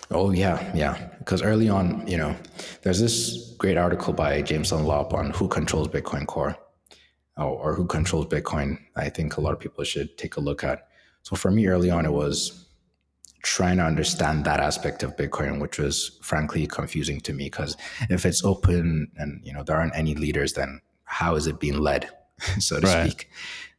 Oh 0.10 0.32
yeah, 0.32 0.76
yeah. 0.76 1.10
Because 1.20 1.44
early 1.44 1.70
on, 1.70 2.08
you 2.08 2.18
know, 2.18 2.36
there's 2.82 3.00
this 3.00 3.54
great 3.60 3.78
article 3.78 4.14
by 4.14 4.42
Jameson 4.42 4.84
Lopp 4.86 5.14
on 5.14 5.30
who 5.30 5.48
controls 5.48 5.90
Bitcoin 5.90 6.26
Core, 6.26 6.58
or, 7.40 7.72
or 7.72 7.74
who 7.74 7.86
controls 7.86 8.28
Bitcoin. 8.28 8.78
I 8.96 9.10
think 9.10 9.38
a 9.38 9.42
lot 9.42 9.54
of 9.54 9.60
people 9.60 9.84
should 9.84 10.18
take 10.18 10.36
a 10.38 10.42
look 10.42 10.64
at. 10.64 10.88
So 11.24 11.36
for 11.36 11.52
me, 11.52 11.68
early 11.68 11.90
on, 11.90 12.06
it 12.06 12.12
was 12.12 12.66
trying 13.42 13.78
to 13.78 13.84
understand 13.84 14.46
that 14.46 14.60
aspect 14.60 15.04
of 15.04 15.16
Bitcoin, 15.16 15.62
which 15.62 15.80
was 15.80 16.20
frankly 16.22 16.68
confusing 16.68 17.22
to 17.22 17.34
me 17.34 17.46
because 17.46 17.78
if 18.10 18.26
it's 18.26 18.44
open 18.44 19.10
and 19.16 19.42
you 19.44 19.54
know 19.54 19.64
there 19.64 19.78
aren't 19.78 19.96
any 19.96 20.16
leaders, 20.16 20.54
then 20.54 20.82
how 21.06 21.36
is 21.36 21.48
it 21.48 21.60
being 21.60 21.80
led, 21.80 22.10
so 22.60 22.80
to 22.80 22.88
right. 22.88 23.10
speak? 23.10 23.30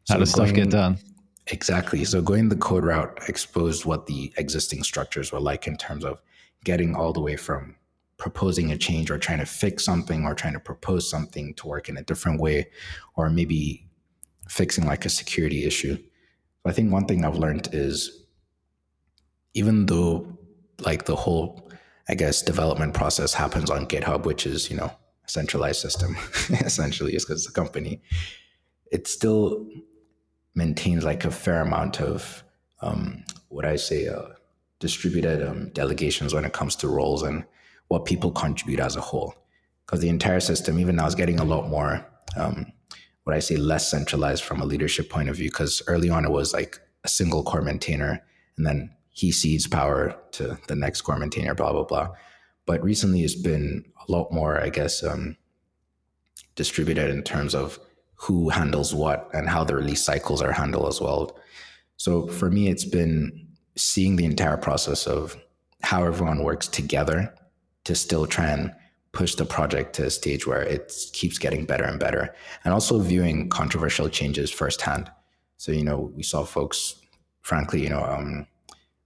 How 0.08 0.18
does 0.18 0.30
stuff 0.30 0.52
get 0.52 0.70
done? 0.70 0.98
Exactly. 1.46 2.04
So 2.04 2.22
going 2.22 2.48
the 2.48 2.56
code 2.56 2.84
route 2.84 3.20
exposed 3.28 3.84
what 3.84 4.06
the 4.06 4.32
existing 4.36 4.82
structures 4.82 5.32
were 5.32 5.40
like 5.40 5.66
in 5.66 5.76
terms 5.76 6.04
of 6.04 6.20
getting 6.64 6.94
all 6.94 7.12
the 7.12 7.20
way 7.20 7.36
from 7.36 7.76
proposing 8.20 8.70
a 8.70 8.78
change 8.78 9.10
or 9.10 9.18
trying 9.18 9.38
to 9.38 9.46
fix 9.46 9.84
something 9.84 10.24
or 10.24 10.34
trying 10.34 10.52
to 10.52 10.60
propose 10.60 11.10
something 11.10 11.54
to 11.54 11.66
work 11.66 11.88
in 11.88 11.96
a 11.96 12.02
different 12.02 12.40
way 12.40 12.68
or 13.16 13.28
maybe 13.28 13.88
fixing 14.48 14.86
like 14.86 15.04
a 15.04 15.08
security 15.08 15.64
issue. 15.64 15.98
I 16.64 16.72
think 16.72 16.92
one 16.92 17.06
thing 17.06 17.24
I've 17.24 17.38
learned 17.38 17.70
is 17.72 18.26
even 19.54 19.86
though 19.86 20.38
like 20.80 21.06
the 21.06 21.16
whole 21.16 21.70
I 22.08 22.14
guess 22.14 22.42
development 22.42 22.92
process 22.94 23.34
happens 23.34 23.70
on 23.70 23.86
GitHub, 23.86 24.24
which 24.24 24.44
is, 24.44 24.68
you 24.68 24.76
know, 24.76 24.92
a 25.24 25.28
centralized 25.28 25.80
system 25.80 26.16
essentially 26.50 27.14
is 27.14 27.24
because 27.24 27.42
it's 27.42 27.50
a 27.50 27.52
company, 27.52 28.02
it 28.90 29.06
still 29.06 29.66
maintains 30.56 31.04
like 31.04 31.24
a 31.24 31.30
fair 31.30 31.60
amount 31.60 32.00
of 32.00 32.42
um, 32.82 33.22
what 33.48 33.64
I 33.64 33.76
say 33.76 34.08
uh, 34.08 34.22
distributed 34.80 35.46
um, 35.46 35.68
delegations 35.70 36.34
when 36.34 36.44
it 36.44 36.52
comes 36.52 36.74
to 36.76 36.88
roles 36.88 37.22
and 37.22 37.44
what 37.90 38.04
people 38.04 38.30
contribute 38.30 38.78
as 38.78 38.94
a 38.94 39.00
whole. 39.00 39.34
Because 39.84 40.00
the 40.00 40.08
entire 40.08 40.38
system, 40.38 40.78
even 40.78 40.96
now, 40.96 41.06
is 41.06 41.16
getting 41.16 41.40
a 41.40 41.44
lot 41.44 41.68
more 41.68 42.06
um, 42.36 42.66
what 43.24 43.34
I 43.34 43.40
say 43.40 43.56
less 43.56 43.90
centralized 43.90 44.44
from 44.44 44.60
a 44.60 44.64
leadership 44.64 45.10
point 45.10 45.28
of 45.28 45.36
view. 45.36 45.50
Because 45.50 45.82
early 45.88 46.08
on, 46.08 46.24
it 46.24 46.30
was 46.30 46.52
like 46.52 46.78
a 47.02 47.08
single 47.08 47.42
core 47.42 47.62
maintainer, 47.62 48.22
and 48.56 48.64
then 48.64 48.94
he 49.10 49.32
cedes 49.32 49.66
power 49.66 50.16
to 50.32 50.56
the 50.68 50.76
next 50.76 51.00
core 51.00 51.18
maintainer, 51.18 51.52
blah 51.52 51.72
blah 51.72 51.82
blah. 51.82 52.10
But 52.64 52.80
recently, 52.84 53.24
it's 53.24 53.34
been 53.34 53.84
a 54.08 54.12
lot 54.12 54.32
more, 54.32 54.60
I 54.60 54.68
guess, 54.68 55.02
um, 55.02 55.36
distributed 56.54 57.10
in 57.10 57.24
terms 57.24 57.56
of 57.56 57.80
who 58.14 58.50
handles 58.50 58.94
what 58.94 59.28
and 59.34 59.48
how 59.48 59.64
the 59.64 59.74
release 59.74 60.04
cycles 60.04 60.40
are 60.40 60.52
handled 60.52 60.86
as 60.86 61.00
well. 61.00 61.36
So 61.96 62.28
for 62.28 62.50
me, 62.50 62.68
it's 62.68 62.84
been 62.84 63.48
seeing 63.76 64.14
the 64.14 64.26
entire 64.26 64.58
process 64.58 65.08
of 65.08 65.36
how 65.82 66.04
everyone 66.04 66.44
works 66.44 66.68
together 66.68 67.34
to 67.84 67.94
still 67.94 68.26
try 68.26 68.46
and 68.46 68.72
push 69.12 69.34
the 69.34 69.44
project 69.44 69.94
to 69.96 70.06
a 70.06 70.10
stage 70.10 70.46
where 70.46 70.62
it 70.62 70.92
keeps 71.12 71.38
getting 71.38 71.64
better 71.64 71.84
and 71.84 71.98
better, 71.98 72.34
and 72.64 72.72
also 72.72 72.98
viewing 73.00 73.48
controversial 73.48 74.08
changes 74.08 74.50
firsthand. 74.50 75.10
So 75.56 75.72
you 75.72 75.84
know, 75.84 76.12
we 76.14 76.22
saw 76.22 76.44
folks, 76.44 76.94
frankly, 77.42 77.82
you 77.82 77.90
know, 77.90 78.04
um, 78.04 78.46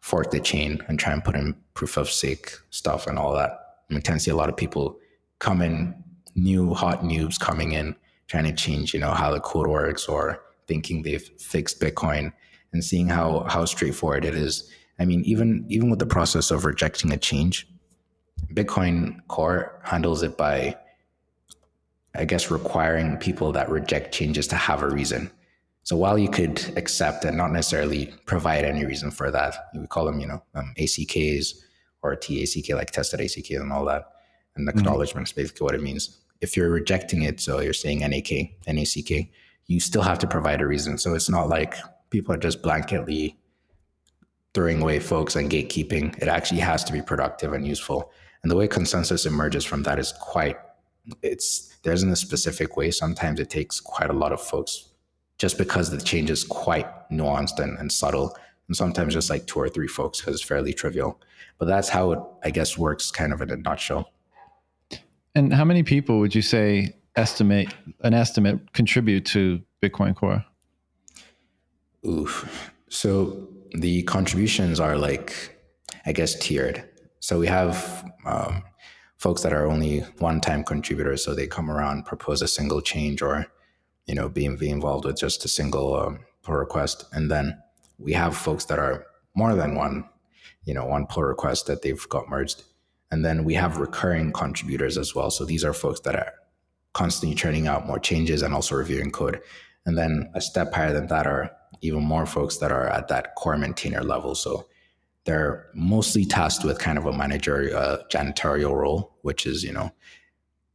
fork 0.00 0.30
the 0.30 0.40
chain 0.40 0.82
and 0.86 0.98
try 0.98 1.12
and 1.12 1.24
put 1.24 1.34
in 1.34 1.56
proof 1.72 1.96
of 1.96 2.10
stake 2.10 2.52
stuff 2.70 3.06
and 3.06 3.18
all 3.18 3.34
that. 3.34 3.58
we 3.88 4.00
tend 4.00 4.18
to 4.18 4.24
see 4.24 4.30
a 4.30 4.36
lot 4.36 4.50
of 4.50 4.56
people 4.56 4.98
come 5.38 5.62
in, 5.62 5.94
new 6.34 6.74
hot 6.74 7.02
noobs 7.02 7.40
coming 7.40 7.72
in, 7.72 7.96
trying 8.26 8.44
to 8.44 8.52
change, 8.52 8.92
you 8.92 9.00
know, 9.00 9.12
how 9.12 9.30
the 9.30 9.40
code 9.40 9.66
works 9.66 10.06
or 10.06 10.42
thinking 10.66 11.02
they've 11.02 11.28
fixed 11.38 11.80
Bitcoin 11.80 12.32
and 12.72 12.84
seeing 12.84 13.08
how 13.08 13.46
how 13.48 13.64
straightforward 13.64 14.24
it 14.24 14.34
is. 14.34 14.70
I 14.98 15.04
mean, 15.04 15.22
even 15.24 15.64
even 15.68 15.90
with 15.90 15.98
the 15.98 16.06
process 16.06 16.50
of 16.50 16.64
rejecting 16.64 17.12
a 17.12 17.16
change, 17.16 17.66
Bitcoin 18.55 19.26
Core 19.28 19.80
handles 19.82 20.22
it 20.22 20.36
by, 20.36 20.76
I 22.14 22.24
guess, 22.24 22.50
requiring 22.50 23.16
people 23.16 23.52
that 23.52 23.68
reject 23.68 24.14
changes 24.14 24.46
to 24.48 24.57
have 24.57 24.82
a 24.82 24.88
reason. 24.88 25.30
So 25.82 25.96
while 25.96 26.18
you 26.18 26.30
could 26.30 26.72
accept 26.78 27.24
and 27.24 27.36
not 27.36 27.52
necessarily 27.52 28.14
provide 28.24 28.64
any 28.64 28.86
reason 28.86 29.11
for 29.11 29.30
that, 29.30 29.55
we 29.74 29.86
call 29.86 30.07
them, 30.07 30.20
you 30.20 30.26
know, 30.26 30.42
um, 30.55 30.72
ACKs 30.78 31.55
or 32.02 32.16
TACK, 32.16 32.74
like 32.74 32.90
tested 32.90 33.20
ACK 33.20 33.50
and 33.50 33.72
all 33.72 33.84
that. 33.86 34.05
And 34.57 34.68
acknowledgement 34.68 35.26
mm-hmm. 35.26 35.40
is 35.40 35.48
basically 35.50 35.64
what 35.64 35.74
it 35.74 35.82
means. 35.82 36.20
If 36.40 36.57
you're 36.57 36.70
rejecting 36.70 37.22
it, 37.22 37.40
so 37.40 37.61
you're 37.61 37.72
saying 37.72 38.00
NAK, 38.00 38.57
NACK, 38.66 39.30
you 39.66 39.80
still 39.80 40.02
have 40.02 40.18
to 40.20 40.26
provide 40.26 40.61
a 40.61 40.66
reason. 40.66 40.96
So 40.96 41.14
it's 41.14 41.28
not 41.28 41.48
like 41.48 41.76
people 42.11 42.34
are 42.34 42.38
just 42.38 42.62
blanketly 42.62 43.36
throwing 44.55 44.80
away 44.80 45.00
folks 45.00 45.36
and 45.36 45.50
gatekeeping. 45.50 46.16
It 46.22 46.28
actually 46.28 46.61
has 46.61 46.84
to 46.84 46.92
be 46.92 47.02
productive 47.02 47.52
and 47.52 47.66
useful. 47.66 48.12
And 48.45 48.51
the 48.51 48.57
way 48.57 48.68
consensus 48.68 49.24
emerges 49.24 49.64
from 49.64 49.84
that 49.84 49.99
is 49.99 50.12
quite 50.20 50.59
it's 51.22 51.74
there's 51.82 52.03
in 52.03 52.11
a 52.11 52.16
specific 52.16 52.76
way. 52.76 52.90
Sometimes 52.90 53.40
it 53.40 53.49
takes 53.49 53.80
quite 53.80 54.11
a 54.11 54.12
lot 54.12 54.32
of 54.32 54.40
folks 54.40 54.90
just 55.38 55.57
because 55.57 55.90
the 55.90 55.99
change 55.99 56.30
is 56.30 56.45
quite 56.45 56.86
nuanced 57.11 57.59
and, 57.59 57.78
and 57.78 57.90
subtle. 57.90 58.36
And 58.68 58.76
sometimes 58.76 59.14
just 59.14 59.30
like 59.30 59.47
two 59.47 59.61
or 59.61 59.70
three 59.70 59.88
folks 59.88 60.20
because 60.20 60.34
it's 60.34 60.45
fairly 60.45 60.74
trivial. 60.74 61.18
But 61.59 61.68
that's 61.68 61.88
how 61.88 62.12
it 62.12 62.18
I 62.45 62.51
guess 62.51 62.76
works 62.76 63.11
kind 63.11 63.32
of 63.32 63.40
in 63.40 63.51
a 63.51 63.57
nutshell. 63.57 64.12
And 65.34 65.51
how 65.55 65.64
many 65.64 65.82
people 65.82 66.18
would 66.18 66.34
you 66.34 66.42
say 66.42 66.95
estimate 67.16 67.72
an 68.01 68.12
estimate 68.12 68.74
contribute 68.74 69.24
to 69.26 69.62
Bitcoin 69.82 70.14
Core? 70.14 70.45
Oof. 72.07 72.70
So 72.90 73.49
the 73.72 74.03
contributions 74.03 74.80
are 74.80 74.99
like, 74.99 75.59
I 76.05 76.12
guess, 76.12 76.38
tiered. 76.38 76.84
So 77.24 77.38
we 77.38 77.46
have 77.46 78.04
um, 78.26 78.62
folks 79.16 79.40
that 79.44 79.54
are 79.54 79.66
only 79.66 80.00
one-time 80.18 80.62
contributors, 80.62 81.24
so 81.24 81.34
they 81.34 81.46
come 81.46 81.70
around, 81.70 82.04
propose 82.04 82.42
a 82.42 82.46
single 82.46 82.82
change, 82.82 83.22
or 83.22 83.46
you 84.04 84.14
know, 84.14 84.28
be, 84.28 84.46
be 84.56 84.68
involved 84.68 85.06
with 85.06 85.16
just 85.16 85.42
a 85.42 85.48
single 85.48 85.96
um, 85.98 86.18
pull 86.42 86.56
request, 86.56 87.06
and 87.14 87.30
then 87.30 87.58
we 87.98 88.12
have 88.12 88.36
folks 88.36 88.66
that 88.66 88.78
are 88.78 89.06
more 89.34 89.54
than 89.54 89.74
one, 89.74 90.04
you 90.64 90.74
know, 90.74 90.84
one 90.84 91.06
pull 91.06 91.22
request 91.22 91.64
that 91.66 91.80
they've 91.80 92.06
got 92.10 92.28
merged, 92.28 92.62
and 93.10 93.24
then 93.24 93.42
we 93.44 93.54
have 93.54 93.78
recurring 93.78 94.30
contributors 94.30 94.98
as 94.98 95.14
well. 95.14 95.30
So 95.30 95.46
these 95.46 95.64
are 95.64 95.72
folks 95.72 96.00
that 96.00 96.16
are 96.16 96.34
constantly 96.92 97.34
churning 97.34 97.66
out 97.66 97.86
more 97.86 97.98
changes 97.98 98.42
and 98.42 98.52
also 98.52 98.74
reviewing 98.74 99.10
code. 99.10 99.40
And 99.86 99.96
then 99.96 100.30
a 100.34 100.42
step 100.42 100.74
higher 100.74 100.92
than 100.92 101.06
that 101.06 101.26
are 101.26 101.50
even 101.80 102.04
more 102.04 102.26
folks 102.26 102.58
that 102.58 102.70
are 102.70 102.86
at 102.88 103.08
that 103.08 103.34
core 103.34 103.56
maintainer 103.56 104.02
level. 104.02 104.34
So 104.34 104.66
they're 105.24 105.66
mostly 105.74 106.24
tasked 106.24 106.64
with 106.64 106.78
kind 106.78 106.98
of 106.98 107.06
a 107.06 107.12
manager 107.12 107.74
uh, 107.74 107.98
janitorial 108.10 108.74
role, 108.74 109.16
which 109.22 109.46
is, 109.46 109.64
you 109.64 109.72
know, 109.72 109.90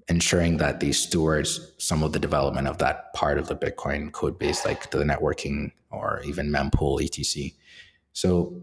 ensuring 0.07 0.57
that 0.57 0.79
they 0.79 0.91
stewards 0.91 1.73
some 1.77 2.03
of 2.03 2.13
the 2.13 2.19
development 2.19 2.67
of 2.67 2.79
that 2.79 3.13
part 3.13 3.37
of 3.37 3.47
the 3.47 3.55
Bitcoin 3.55 4.11
code 4.11 4.39
base, 4.39 4.65
like 4.65 4.89
the 4.89 5.03
networking 5.03 5.71
or 5.91 6.21
even 6.25 6.49
mempool, 6.49 7.01
etc. 7.03 7.51
So 8.13 8.59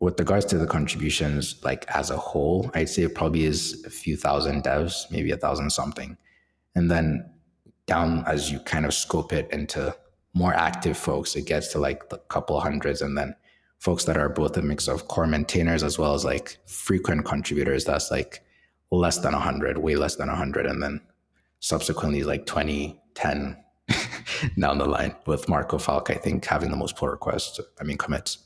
with 0.00 0.18
regards 0.18 0.46
to 0.46 0.58
the 0.58 0.66
contributions, 0.66 1.62
like 1.62 1.84
as 1.94 2.10
a 2.10 2.16
whole, 2.16 2.70
I'd 2.74 2.88
say 2.88 3.02
it 3.02 3.14
probably 3.14 3.44
is 3.44 3.84
a 3.84 3.90
few 3.90 4.16
thousand 4.16 4.64
devs, 4.64 5.10
maybe 5.10 5.30
a 5.32 5.36
thousand 5.36 5.70
something. 5.70 6.16
And 6.74 6.90
then 6.90 7.30
down 7.86 8.24
as 8.26 8.50
you 8.50 8.60
kind 8.60 8.86
of 8.86 8.94
scope 8.94 9.32
it 9.32 9.50
into 9.50 9.94
more 10.34 10.54
active 10.54 10.96
folks, 10.96 11.36
it 11.36 11.46
gets 11.46 11.68
to 11.72 11.78
like 11.78 12.04
a 12.12 12.18
couple 12.18 12.60
hundreds. 12.60 13.02
And 13.02 13.18
then 13.18 13.34
folks 13.78 14.04
that 14.04 14.16
are 14.16 14.28
both 14.28 14.56
a 14.56 14.62
mix 14.62 14.88
of 14.88 15.08
core 15.08 15.26
maintainers 15.26 15.82
as 15.82 15.98
well 15.98 16.14
as 16.14 16.24
like 16.24 16.58
frequent 16.66 17.24
contributors 17.24 17.84
that's 17.84 18.10
like 18.10 18.42
less 18.90 19.18
than 19.18 19.32
100 19.32 19.78
way 19.78 19.94
less 19.96 20.16
than 20.16 20.28
100 20.28 20.66
and 20.66 20.82
then 20.82 21.00
subsequently 21.60 22.22
like 22.22 22.46
20 22.46 23.00
10 23.14 23.56
down 24.58 24.78
the 24.78 24.86
line 24.86 25.14
with 25.26 25.48
Marco 25.48 25.78
Falke 25.78 26.10
i 26.10 26.18
think 26.18 26.44
having 26.44 26.70
the 26.70 26.76
most 26.76 26.96
pull 26.96 27.08
requests 27.08 27.60
i 27.80 27.84
mean 27.84 27.96
commits. 27.96 28.38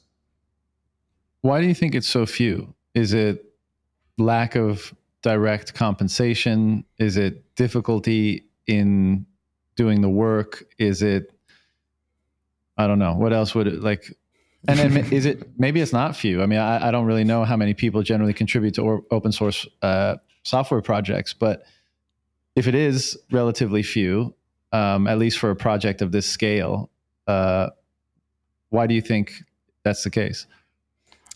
Why 1.41 1.61
do 1.61 1.67
you 1.67 1.75
think 1.75 1.97
it's 1.97 2.07
so 2.07 2.25
few? 2.25 2.73
Is 2.95 3.13
it 3.13 3.45
lack 4.17 4.55
of 4.55 4.95
direct 5.23 5.75
compensation? 5.75 6.85
Is 6.99 7.17
it 7.17 7.57
difficulty 7.57 8.47
in 8.69 9.27
doing 9.75 10.03
the 10.03 10.09
work? 10.09 10.65
Is 10.79 11.03
it 11.03 11.33
i 12.79 12.87
don't 12.87 12.99
know 12.99 13.15
what 13.15 13.33
else 13.33 13.55
would 13.55 13.67
it 13.67 13.83
like 13.83 14.17
and 14.69 14.79
then 14.79 14.97
is 15.13 15.27
it 15.27 15.59
maybe 15.59 15.81
it's 15.81 15.93
not 15.93 16.17
few? 16.17 16.43
I 16.43 16.47
mean, 16.47 16.59
I, 16.59 16.89
I, 16.89 16.91
don't 16.91 17.05
really 17.05 17.25
know 17.25 17.45
how 17.45 17.57
many 17.57 17.75
people 17.75 18.03
generally 18.03 18.33
contribute 18.33 18.75
to 18.75 18.83
or, 18.83 19.03
open 19.11 19.33
source 19.33 19.67
uh, 19.83 20.17
software 20.45 20.81
projects, 20.81 21.33
but 21.33 21.65
if 22.55 22.69
it 22.69 22.75
is 22.75 23.19
relatively 23.31 23.83
few, 23.83 24.35
um, 24.73 25.07
at 25.07 25.19
least 25.19 25.39
for 25.39 25.51
a 25.51 25.57
project 25.57 26.01
of 26.01 26.13
this 26.13 26.27
scale, 26.27 26.91
uh, 27.27 27.71
why 28.71 28.87
do 28.87 28.95
you 28.95 29.01
think 29.01 29.33
that's 29.83 30.05
the 30.05 30.11
case? 30.11 30.47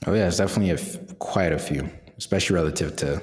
Oh 0.07 0.14
yeah, 0.14 0.29
it's 0.29 0.37
definitely 0.37 0.70
a 0.70 0.74
f- 0.74 1.18
quite 1.18 1.53
a 1.53 1.59
few, 1.59 1.89
especially 2.18 2.55
relative 2.55 2.97
to 2.97 3.22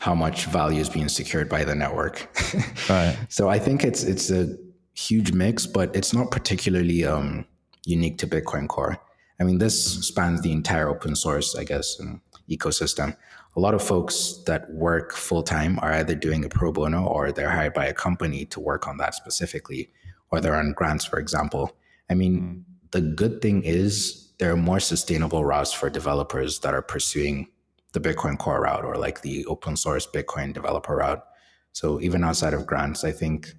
how 0.00 0.14
much 0.14 0.46
value 0.46 0.80
is 0.80 0.88
being 0.88 1.08
secured 1.08 1.48
by 1.48 1.64
the 1.64 1.74
network. 1.74 2.28
right. 2.90 3.16
So 3.28 3.48
I 3.48 3.58
think 3.58 3.84
it's 3.84 4.02
it's 4.02 4.30
a 4.30 4.56
huge 4.94 5.32
mix, 5.32 5.66
but 5.66 5.94
it's 5.94 6.12
not 6.12 6.30
particularly 6.30 7.04
um, 7.04 7.46
unique 7.84 8.18
to 8.18 8.26
Bitcoin 8.26 8.66
Core. 8.68 8.98
I 9.38 9.44
mean, 9.44 9.58
this 9.58 10.06
spans 10.06 10.40
the 10.40 10.52
entire 10.52 10.88
open 10.88 11.14
source, 11.14 11.54
I 11.54 11.64
guess, 11.64 12.00
ecosystem. 12.48 13.16
A 13.56 13.60
lot 13.60 13.74
of 13.74 13.82
folks 13.82 14.42
that 14.46 14.70
work 14.72 15.12
full 15.12 15.42
time 15.42 15.78
are 15.80 15.92
either 15.92 16.14
doing 16.14 16.44
a 16.44 16.48
pro 16.48 16.72
bono 16.72 17.06
or 17.06 17.32
they're 17.32 17.50
hired 17.50 17.74
by 17.74 17.86
a 17.86 17.94
company 17.94 18.44
to 18.46 18.60
work 18.60 18.86
on 18.86 18.98
that 18.98 19.14
specifically, 19.14 19.90
or 20.30 20.40
they're 20.40 20.56
on 20.56 20.72
grants, 20.72 21.04
for 21.04 21.18
example. 21.18 21.76
I 22.10 22.14
mean, 22.14 22.40
mm. 22.40 22.90
the 22.92 23.00
good 23.00 23.40
thing 23.40 23.62
is 23.62 24.32
there 24.38 24.52
are 24.52 24.56
more 24.56 24.80
sustainable 24.80 25.44
routes 25.44 25.72
for 25.72 25.88
developers 25.88 26.60
that 26.60 26.74
are 26.74 26.82
pursuing 26.82 27.48
the 27.92 28.00
Bitcoin 28.00 28.38
core 28.38 28.62
route 28.62 28.84
or 28.84 28.96
like 28.96 29.22
the 29.22 29.46
open 29.46 29.76
source 29.76 30.06
Bitcoin 30.06 30.52
developer 30.52 30.96
route. 30.96 31.24
So 31.72 32.00
even 32.00 32.24
outside 32.24 32.52
of 32.52 32.66
grants, 32.66 33.04
I 33.04 33.12
think 33.12 33.54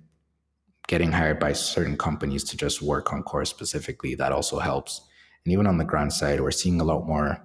getting 0.87 1.11
hired 1.11 1.39
by 1.39 1.53
certain 1.53 1.97
companies 1.97 2.43
to 2.45 2.57
just 2.57 2.81
work 2.81 3.11
on 3.11 3.23
core 3.23 3.45
specifically, 3.45 4.15
that 4.15 4.31
also 4.31 4.59
helps. 4.59 5.01
And 5.47 5.53
even 5.53 5.65
on 5.65 5.77
the 5.77 5.85
grant 5.85 6.11
side, 6.11 6.41
we're 6.41 6.51
seeing 6.51 6.81
a 6.81 6.83
lot 6.83 7.07
more 7.07 7.41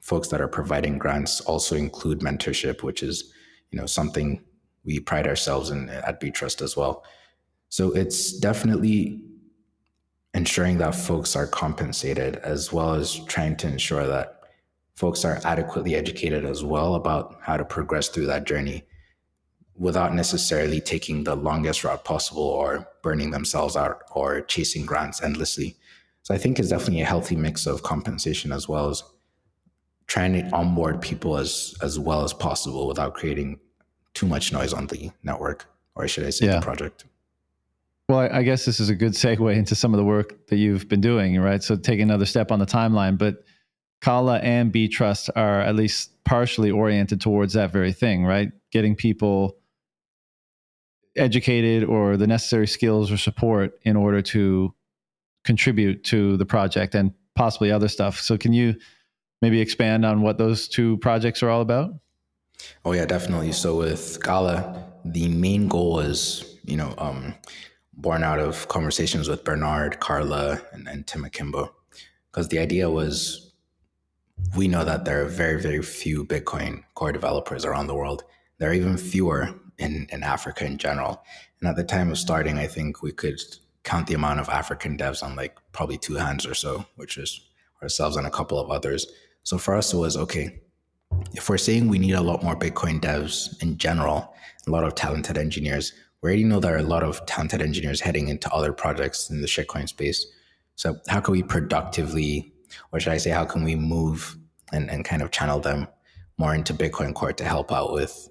folks 0.00 0.26
that 0.30 0.40
are 0.40 0.48
providing 0.48 0.98
grants 0.98 1.40
also 1.42 1.76
include 1.76 2.18
mentorship, 2.22 2.82
which 2.82 3.04
is, 3.04 3.32
you 3.70 3.78
know, 3.78 3.86
something 3.86 4.42
we 4.84 4.98
pride 4.98 5.28
ourselves 5.28 5.70
in 5.70 5.88
at 5.90 6.20
Btrust 6.20 6.60
as 6.60 6.76
well. 6.76 7.04
So 7.68 7.92
it's 7.92 8.32
definitely 8.32 9.22
ensuring 10.34 10.78
that 10.78 10.96
folks 10.96 11.36
are 11.36 11.46
compensated 11.46 12.34
as 12.38 12.72
well 12.72 12.94
as 12.94 13.24
trying 13.26 13.54
to 13.58 13.68
ensure 13.68 14.08
that 14.08 14.40
folks 14.96 15.24
are 15.24 15.40
adequately 15.44 15.94
educated 15.94 16.44
as 16.44 16.64
well 16.64 16.96
about 16.96 17.38
how 17.42 17.56
to 17.56 17.64
progress 17.64 18.08
through 18.08 18.26
that 18.26 18.44
journey 18.44 18.82
without 19.76 20.14
necessarily 20.14 20.80
taking 20.80 21.22
the 21.22 21.36
longest 21.36 21.84
route 21.84 22.04
possible 22.04 22.42
or 22.42 22.88
burning 23.04 23.30
themselves 23.30 23.76
out 23.76 24.02
or 24.10 24.40
chasing 24.40 24.84
grants 24.84 25.22
endlessly. 25.22 25.76
So 26.28 26.34
I 26.34 26.36
think 26.36 26.58
it's 26.58 26.68
definitely 26.68 27.00
a 27.00 27.06
healthy 27.06 27.36
mix 27.36 27.66
of 27.66 27.82
compensation 27.82 28.52
as 28.52 28.68
well 28.68 28.90
as 28.90 29.02
trying 30.08 30.34
to 30.34 30.42
onboard 30.54 31.00
people 31.00 31.38
as 31.38 31.74
as 31.80 31.98
well 31.98 32.22
as 32.22 32.34
possible 32.34 32.86
without 32.86 33.14
creating 33.14 33.58
too 34.12 34.26
much 34.26 34.52
noise 34.52 34.74
on 34.74 34.88
the 34.88 35.10
network, 35.22 35.64
or 35.94 36.06
should 36.06 36.26
I 36.26 36.30
say, 36.30 36.44
yeah. 36.44 36.56
the 36.56 36.60
project. 36.60 37.06
Well, 38.10 38.28
I 38.30 38.42
guess 38.42 38.66
this 38.66 38.78
is 38.78 38.90
a 38.90 38.94
good 38.94 39.12
segue 39.12 39.56
into 39.56 39.74
some 39.74 39.94
of 39.94 39.98
the 39.98 40.04
work 40.04 40.48
that 40.48 40.56
you've 40.56 40.86
been 40.86 41.00
doing, 41.00 41.40
right? 41.40 41.62
So 41.62 41.76
take 41.76 41.98
another 41.98 42.26
step 42.26 42.52
on 42.52 42.58
the 42.58 42.66
timeline, 42.66 43.16
but 43.16 43.44
Qala 44.02 44.38
and 44.42 44.70
Btrust 44.70 45.30
are 45.34 45.62
at 45.62 45.76
least 45.76 46.22
partially 46.24 46.70
oriented 46.70 47.22
towards 47.22 47.54
that 47.54 47.72
very 47.72 47.94
thing, 47.94 48.26
right? 48.26 48.52
Getting 48.70 48.96
people 48.96 49.56
educated 51.16 51.84
or 51.84 52.18
the 52.18 52.26
necessary 52.26 52.66
skills 52.66 53.10
or 53.10 53.16
support 53.16 53.78
in 53.84 53.96
order 53.96 54.20
to 54.20 54.74
contribute 55.48 56.04
to 56.04 56.36
the 56.36 56.44
project 56.44 56.94
and 56.94 57.10
possibly 57.34 57.72
other 57.72 57.88
stuff. 57.88 58.20
So 58.20 58.36
can 58.36 58.52
you 58.52 58.76
maybe 59.40 59.62
expand 59.62 60.04
on 60.04 60.20
what 60.20 60.36
those 60.36 60.68
two 60.68 60.98
projects 60.98 61.42
are 61.42 61.48
all 61.48 61.62
about? 61.62 61.94
Oh 62.84 62.92
yeah, 62.92 63.06
definitely. 63.06 63.52
So 63.52 63.78
with 63.78 64.18
Qala, 64.22 64.84
the 65.06 65.26
main 65.28 65.66
goal 65.66 66.00
is, 66.00 66.58
you 66.64 66.76
know, 66.76 66.92
um, 66.98 67.34
born 67.94 68.22
out 68.22 68.38
of 68.38 68.68
conversations 68.68 69.26
with 69.26 69.42
Bernard, 69.42 70.00
Carla, 70.00 70.60
and, 70.72 70.86
and 70.86 71.06
Tim 71.06 71.24
Akinbo. 71.24 71.70
Because 72.30 72.48
the 72.48 72.58
idea 72.58 72.90
was 72.90 73.54
we 74.54 74.68
know 74.68 74.84
that 74.84 75.06
there 75.06 75.22
are 75.22 75.28
very, 75.28 75.58
very 75.62 75.82
few 75.82 76.26
Bitcoin 76.26 76.82
core 76.92 77.12
developers 77.12 77.64
around 77.64 77.86
the 77.86 77.94
world. 77.94 78.22
There 78.58 78.68
are 78.68 78.74
even 78.74 78.98
fewer 78.98 79.48
in, 79.78 80.08
in 80.12 80.22
Africa 80.22 80.66
in 80.66 80.76
general. 80.76 81.22
And 81.60 81.70
at 81.70 81.76
the 81.76 81.84
time 81.84 82.10
of 82.10 82.18
starting, 82.18 82.58
I 82.58 82.66
think 82.66 83.02
we 83.02 83.12
could 83.12 83.40
count 83.88 84.06
the 84.06 84.14
amount 84.14 84.38
of 84.38 84.50
African 84.50 84.98
devs 84.98 85.22
on 85.22 85.34
like 85.34 85.56
probably 85.72 85.96
two 85.96 86.16
hands 86.16 86.44
or 86.44 86.52
so, 86.52 86.84
which 86.96 87.16
is 87.16 87.40
ourselves 87.82 88.16
and 88.16 88.26
a 88.26 88.30
couple 88.30 88.58
of 88.58 88.70
others. 88.70 89.06
So 89.44 89.56
for 89.56 89.74
us, 89.74 89.94
it 89.94 89.96
was 89.96 90.14
okay. 90.16 90.60
If 91.32 91.48
we're 91.48 91.56
saying 91.56 91.88
we 91.88 91.98
need 91.98 92.12
a 92.12 92.20
lot 92.20 92.42
more 92.42 92.54
Bitcoin 92.54 93.00
devs 93.00 93.60
in 93.62 93.78
general, 93.78 94.34
a 94.66 94.70
lot 94.70 94.84
of 94.84 94.94
talented 94.94 95.38
engineers, 95.38 95.94
we 96.20 96.28
already 96.28 96.44
know 96.44 96.60
there 96.60 96.74
are 96.74 96.78
a 96.86 96.94
lot 96.96 97.02
of 97.02 97.24
talented 97.24 97.62
engineers 97.62 98.00
heading 98.02 98.28
into 98.28 98.52
other 98.52 98.74
projects 98.74 99.30
in 99.30 99.40
the 99.40 99.46
shitcoin 99.46 99.88
space. 99.88 100.26
So 100.74 100.96
how 101.08 101.20
can 101.20 101.32
we 101.32 101.42
productively, 101.42 102.52
or 102.92 103.00
should 103.00 103.14
I 103.14 103.18
say, 103.18 103.30
how 103.30 103.46
can 103.46 103.64
we 103.64 103.74
move 103.74 104.36
and, 104.70 104.90
and 104.90 105.02
kind 105.02 105.22
of 105.22 105.30
channel 105.30 105.60
them 105.60 105.88
more 106.36 106.54
into 106.54 106.74
Bitcoin 106.74 107.14
Core 107.14 107.32
to 107.32 107.44
help 107.44 107.72
out 107.72 107.94
with 107.94 108.27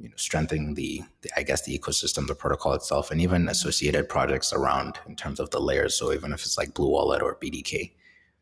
you 0.00 0.08
know, 0.08 0.16
strengthening 0.16 0.74
the, 0.74 1.02
the, 1.22 1.30
I 1.36 1.42
guess, 1.42 1.62
the 1.62 1.78
ecosystem, 1.78 2.26
the 2.26 2.34
protocol 2.34 2.72
itself, 2.72 3.10
and 3.10 3.20
even 3.20 3.48
associated 3.48 4.08
projects 4.08 4.52
around 4.52 4.98
in 5.06 5.14
terms 5.14 5.38
of 5.38 5.50
the 5.50 5.60
layers. 5.60 5.94
So 5.94 6.12
even 6.12 6.32
if 6.32 6.42
it's 6.42 6.56
like 6.56 6.74
Blue 6.74 6.88
Wallet 6.88 7.22
or 7.22 7.36
BDK. 7.36 7.92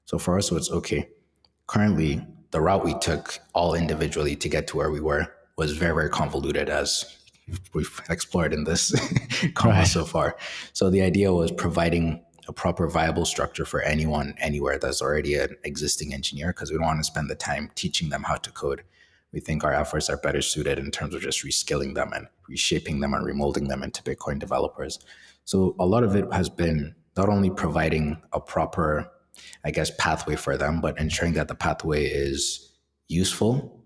So 0.05 0.19
for 0.19 0.39
us, 0.39 0.53
it's 0.53 0.71
okay 0.71 1.09
currently 1.69 2.27
the 2.51 2.61
route 2.61 2.85
we 2.85 2.99
took 2.99 3.39
all 3.55 3.75
individually 3.75 4.35
to 4.35 4.49
get 4.49 4.67
to 4.67 4.77
where 4.77 4.91
we 4.91 5.01
were 5.01 5.29
was 5.57 5.77
very 5.77 5.95
very 5.95 6.11
convoluted 6.11 6.69
as 6.69 7.17
we've 7.73 8.01
explored 8.11 8.53
in 8.53 8.65
this 8.65 8.93
right. 9.65 9.85
so 9.85 10.05
far 10.05 10.37
so 10.73 10.91
the 10.91 11.01
idea 11.01 11.33
was 11.33 11.53
providing 11.53 12.21
a 12.49 12.53
proper 12.53 12.89
viable 12.89 13.27
structure 13.27 13.67
for 13.67 13.83
anyone 13.83 14.35
anywhere 14.39 14.79
that's 14.79 15.03
already 15.03 15.35
an 15.35 15.55
existing 15.65 16.13
engineer 16.15 16.49
because 16.49 16.73
we 16.73 16.79
don't 16.79 16.87
want 16.87 16.99
to 16.99 17.05
spend 17.05 17.29
the 17.29 17.35
time 17.35 17.71
teaching 17.75 18.09
them 18.09 18.23
how 18.23 18.37
to 18.37 18.51
code 18.51 18.83
we 19.33 19.41
think 19.41 19.63
our 19.63 19.75
efforts 19.75 20.09
are 20.09 20.17
better 20.17 20.41
suited 20.41 20.79
in 20.79 20.91
terms 20.91 21.15
of 21.15 21.21
just 21.21 21.45
reskilling 21.45 21.95
them 21.95 22.13
and 22.13 22.27
reshaping 22.49 23.01
them 23.01 23.15
and 23.15 23.27
remolding 23.27 23.69
them 23.69 23.83
into 23.83 24.03
bitcoin 24.03 24.39
developers 24.39 24.99
so 25.45 25.75
a 25.79 25.87
lot 25.87 26.05
of 26.05 26.15
it 26.17 26.33
has 26.33 26.49
been 26.49 26.95
not 27.17 27.29
only 27.29 27.51
providing 27.51 28.21
a 28.33 28.41
proper 28.41 29.11
I 29.65 29.71
guess, 29.71 29.91
pathway 29.99 30.37
for 30.37 30.57
them, 30.57 30.81
but 30.81 30.99
ensuring 30.99 31.35
that 31.35 31.49
the 31.49 31.55
pathway 31.55 32.07
is 32.07 32.77
useful 33.09 33.85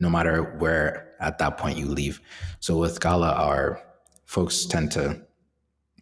no 0.00 0.10
matter 0.10 0.42
where 0.58 1.14
at 1.20 1.38
that 1.38 1.58
point 1.58 1.78
you 1.78 1.86
leave. 1.86 2.20
So 2.60 2.76
with 2.76 3.00
Qala, 3.00 3.38
our 3.38 3.80
folks 4.24 4.64
tend 4.64 4.90
to 4.92 5.22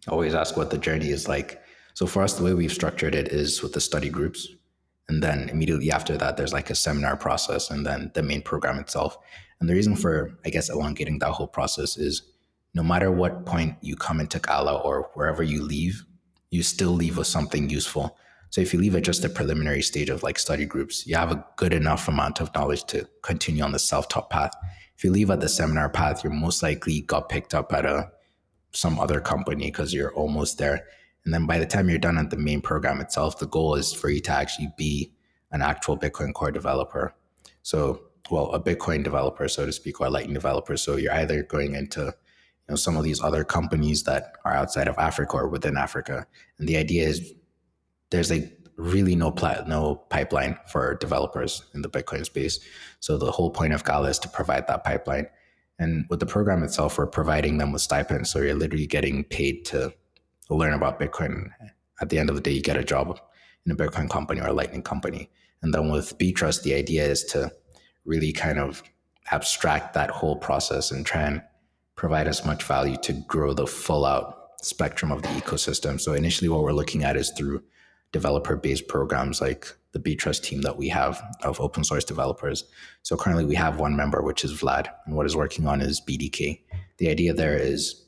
always 0.07 0.33
ask 0.33 0.57
what 0.57 0.71
the 0.71 0.77
journey 0.77 1.09
is 1.09 1.27
like. 1.27 1.61
So 1.93 2.07
for 2.07 2.23
us, 2.23 2.33
the 2.33 2.43
way 2.43 2.53
we've 2.53 2.71
structured 2.71 3.13
it 3.13 3.27
is 3.27 3.61
with 3.61 3.73
the 3.73 3.81
study 3.81 4.09
groups. 4.09 4.47
And 5.09 5.21
then 5.21 5.49
immediately 5.49 5.91
after 5.91 6.17
that, 6.17 6.37
there's 6.37 6.53
like 6.53 6.69
a 6.69 6.75
seminar 6.75 7.17
process 7.17 7.69
and 7.69 7.85
then 7.85 8.11
the 8.13 8.23
main 8.23 8.41
program 8.41 8.79
itself. 8.79 9.17
And 9.59 9.69
the 9.69 9.75
reason 9.75 9.93
mm-hmm. 9.93 10.01
for, 10.01 10.39
I 10.45 10.49
guess, 10.49 10.69
elongating 10.69 11.19
that 11.19 11.31
whole 11.31 11.47
process 11.47 11.97
is 11.97 12.23
no 12.73 12.83
matter 12.83 13.11
what 13.11 13.45
point 13.45 13.75
you 13.81 13.95
come 13.95 14.19
into 14.19 14.39
Qala 14.39 14.83
or 14.85 15.09
wherever 15.13 15.43
you 15.43 15.61
leave, 15.61 16.05
you 16.49 16.63
still 16.63 16.91
leave 16.91 17.17
with 17.17 17.27
something 17.27 17.69
useful. 17.69 18.17
So 18.49 18.61
if 18.61 18.73
you 18.73 18.79
leave 18.79 18.95
at 18.95 19.03
just 19.03 19.21
the 19.21 19.29
preliminary 19.29 19.81
stage 19.81 20.09
of 20.09 20.23
like 20.23 20.37
study 20.37 20.65
groups, 20.65 21.07
you 21.07 21.15
have 21.15 21.31
a 21.31 21.45
good 21.55 21.73
enough 21.73 22.07
amount 22.07 22.41
of 22.41 22.53
knowledge 22.53 22.83
to 22.85 23.07
continue 23.23 23.63
on 23.63 23.71
the 23.71 23.79
self-taught 23.79 24.29
path. 24.29 24.51
If 24.97 25.03
you 25.03 25.11
leave 25.11 25.31
at 25.31 25.39
the 25.39 25.49
seminar 25.49 25.89
path, 25.89 26.23
you're 26.23 26.33
most 26.33 26.61
likely 26.61 27.01
got 27.01 27.29
picked 27.29 27.53
up 27.53 27.73
at 27.73 27.85
a 27.85 28.11
some 28.73 28.99
other 28.99 29.19
company 29.19 29.65
because 29.65 29.93
you're 29.93 30.13
almost 30.13 30.57
there. 30.57 30.85
And 31.25 31.33
then 31.33 31.45
by 31.45 31.59
the 31.59 31.65
time 31.65 31.89
you're 31.89 31.99
done 31.99 32.17
at 32.17 32.29
the 32.29 32.37
main 32.37 32.61
program 32.61 32.99
itself, 32.99 33.39
the 33.39 33.47
goal 33.47 33.75
is 33.75 33.93
for 33.93 34.09
you 34.09 34.19
to 34.21 34.31
actually 34.31 34.71
be 34.77 35.13
an 35.51 35.61
actual 35.61 35.97
Bitcoin 35.97 36.33
core 36.33 36.51
developer. 36.51 37.13
So, 37.61 38.01
well, 38.31 38.51
a 38.51 38.59
Bitcoin 38.59 39.03
developer, 39.03 39.47
so 39.47 39.65
to 39.65 39.71
speak, 39.71 39.99
or 40.01 40.07
a 40.07 40.09
Lightning 40.09 40.33
developer. 40.33 40.77
So 40.77 40.95
you're 40.95 41.13
either 41.13 41.43
going 41.43 41.75
into 41.75 42.01
you 42.01 42.13
know 42.69 42.75
some 42.75 42.97
of 42.97 43.03
these 43.03 43.21
other 43.21 43.43
companies 43.43 44.03
that 44.03 44.33
are 44.45 44.53
outside 44.53 44.87
of 44.87 44.97
Africa 44.97 45.37
or 45.37 45.47
within 45.47 45.77
Africa. 45.77 46.25
And 46.57 46.67
the 46.67 46.77
idea 46.77 47.07
is 47.07 47.33
there's 48.09 48.31
like 48.31 48.57
really 48.77 49.15
no 49.15 49.31
plat- 49.31 49.67
no 49.67 49.95
pipeline 50.09 50.57
for 50.67 50.95
developers 50.95 51.63
in 51.73 51.81
the 51.81 51.89
Bitcoin 51.89 52.25
space. 52.25 52.59
So 52.99 53.17
the 53.17 53.31
whole 53.31 53.51
point 53.51 53.73
of 53.73 53.83
Qala 53.83 54.09
is 54.09 54.19
to 54.19 54.29
provide 54.29 54.67
that 54.67 54.83
pipeline. 54.83 55.27
And 55.77 56.05
with 56.09 56.19
the 56.19 56.25
program 56.25 56.63
itself, 56.63 56.97
we're 56.97 57.07
providing 57.07 57.57
them 57.57 57.71
with 57.71 57.81
stipends. 57.81 58.29
So 58.31 58.39
you're 58.39 58.55
literally 58.55 58.87
getting 58.87 59.23
paid 59.23 59.65
to 59.65 59.93
learn 60.57 60.73
about 60.73 60.99
Bitcoin. 60.99 61.51
At 62.01 62.09
the 62.09 62.17
end 62.17 62.29
of 62.29 62.35
the 62.35 62.41
day, 62.41 62.51
you 62.51 62.61
get 62.61 62.77
a 62.77 62.83
job 62.83 63.19
in 63.65 63.71
a 63.71 63.75
Bitcoin 63.75 64.09
company 64.09 64.41
or 64.41 64.47
a 64.47 64.53
Lightning 64.53 64.81
company. 64.81 65.29
And 65.61 65.73
then 65.73 65.91
with 65.91 66.17
Trust, 66.35 66.63
the 66.63 66.73
idea 66.73 67.05
is 67.05 67.23
to 67.25 67.51
really 68.05 68.33
kind 68.33 68.59
of 68.59 68.83
abstract 69.31 69.93
that 69.93 70.09
whole 70.09 70.35
process 70.35 70.91
and 70.91 71.05
try 71.05 71.21
and 71.21 71.41
provide 71.95 72.27
as 72.27 72.43
much 72.45 72.63
value 72.63 72.97
to 72.97 73.13
grow 73.27 73.53
the 73.53 73.67
full 73.67 74.05
out 74.05 74.37
spectrum 74.61 75.11
of 75.11 75.21
the 75.21 75.27
ecosystem. 75.29 75.99
So 75.99 76.13
initially, 76.13 76.49
what 76.49 76.63
we're 76.63 76.71
looking 76.71 77.03
at 77.03 77.15
is 77.15 77.29
through 77.31 77.63
developer 78.11 78.55
based 78.55 78.87
programs 78.87 79.39
like 79.39 79.67
the 79.93 79.99
Btrust 79.99 80.43
team 80.43 80.61
that 80.61 80.77
we 80.77 80.89
have 80.89 81.21
of 81.43 81.59
open 81.59 81.83
source 81.83 82.03
developers. 82.03 82.65
So 83.03 83.17
currently 83.17 83.45
we 83.45 83.55
have 83.55 83.79
one 83.79 83.95
member, 83.95 84.21
which 84.21 84.43
is 84.43 84.59
Vlad, 84.59 84.87
and 85.05 85.15
what 85.15 85.25
is 85.25 85.35
working 85.35 85.67
on 85.67 85.81
is 85.81 86.01
BDK. 86.01 86.61
The 86.97 87.09
idea 87.09 87.33
there 87.33 87.57
is 87.57 88.05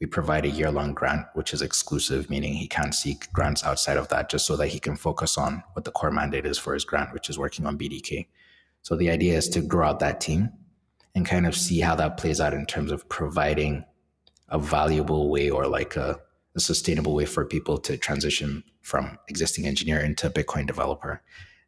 we 0.00 0.06
provide 0.06 0.44
a 0.44 0.50
year 0.50 0.70
long 0.70 0.94
grant, 0.94 1.26
which 1.34 1.52
is 1.52 1.62
exclusive, 1.62 2.30
meaning 2.30 2.54
he 2.54 2.68
can't 2.68 2.94
seek 2.94 3.32
grants 3.32 3.64
outside 3.64 3.96
of 3.96 4.08
that, 4.08 4.30
just 4.30 4.46
so 4.46 4.56
that 4.56 4.68
he 4.68 4.78
can 4.78 4.96
focus 4.96 5.36
on 5.36 5.62
what 5.72 5.84
the 5.84 5.90
core 5.90 6.10
mandate 6.10 6.46
is 6.46 6.58
for 6.58 6.74
his 6.74 6.84
grant, 6.84 7.12
which 7.12 7.28
is 7.28 7.38
working 7.38 7.66
on 7.66 7.78
BDK. 7.78 8.26
So 8.82 8.96
the 8.96 9.10
idea 9.10 9.36
is 9.36 9.48
to 9.50 9.60
grow 9.60 9.88
out 9.88 10.00
that 10.00 10.20
team 10.20 10.50
and 11.14 11.26
kind 11.26 11.46
of 11.46 11.56
see 11.56 11.80
how 11.80 11.96
that 11.96 12.16
plays 12.16 12.40
out 12.40 12.54
in 12.54 12.64
terms 12.66 12.92
of 12.92 13.08
providing 13.08 13.84
a 14.48 14.58
valuable 14.58 15.28
way 15.30 15.50
or 15.50 15.66
like 15.66 15.96
a 15.96 16.20
a 16.58 16.60
sustainable 16.60 17.14
way 17.14 17.24
for 17.24 17.44
people 17.44 17.78
to 17.78 17.96
transition 17.96 18.64
from 18.82 19.18
existing 19.28 19.64
engineer 19.66 20.00
into 20.00 20.28
Bitcoin 20.28 20.66
developer. 20.66 21.22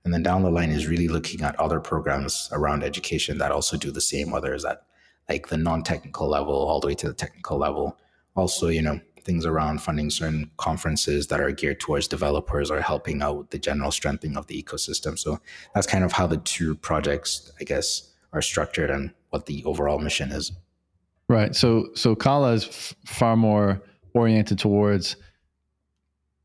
And 0.04 0.12
then 0.12 0.22
down 0.22 0.42
the 0.42 0.50
line 0.50 0.70
is 0.70 0.88
really 0.88 1.08
looking 1.08 1.42
at 1.42 1.58
other 1.60 1.80
programs 1.80 2.48
around 2.52 2.82
education 2.82 3.38
that 3.38 3.52
also 3.52 3.76
do 3.76 3.90
the 3.90 4.00
same, 4.00 4.30
whether 4.30 4.52
it's 4.52 4.64
at 4.64 4.82
like 5.28 5.48
the 5.48 5.56
non-technical 5.56 6.28
level 6.28 6.54
all 6.54 6.80
the 6.80 6.88
way 6.88 6.94
to 6.94 7.08
the 7.08 7.14
technical 7.14 7.56
level. 7.56 7.96
Also, 8.36 8.68
you 8.68 8.82
know, 8.82 9.00
things 9.22 9.44
around 9.44 9.82
funding 9.82 10.10
certain 10.10 10.50
conferences 10.56 11.26
that 11.28 11.40
are 11.40 11.50
geared 11.50 11.80
towards 11.80 12.08
developers 12.08 12.70
or 12.70 12.80
helping 12.80 13.22
out 13.22 13.36
with 13.36 13.50
the 13.50 13.58
general 13.58 13.90
strengthening 13.90 14.36
of 14.36 14.46
the 14.46 14.60
ecosystem. 14.62 15.18
So 15.18 15.38
that's 15.74 15.86
kind 15.86 16.04
of 16.04 16.12
how 16.12 16.26
the 16.26 16.38
two 16.38 16.74
projects, 16.74 17.52
I 17.60 17.64
guess, 17.64 18.12
are 18.32 18.42
structured 18.42 18.90
and 18.90 19.12
what 19.30 19.46
the 19.46 19.62
overall 19.64 19.98
mission 19.98 20.30
is. 20.30 20.52
Right. 21.28 21.54
So 21.54 21.90
so 21.94 22.16
Qala 22.16 22.54
is 22.54 22.66
f- 22.66 22.94
far 23.06 23.36
more 23.36 23.80
oriented 24.14 24.58
towards, 24.58 25.16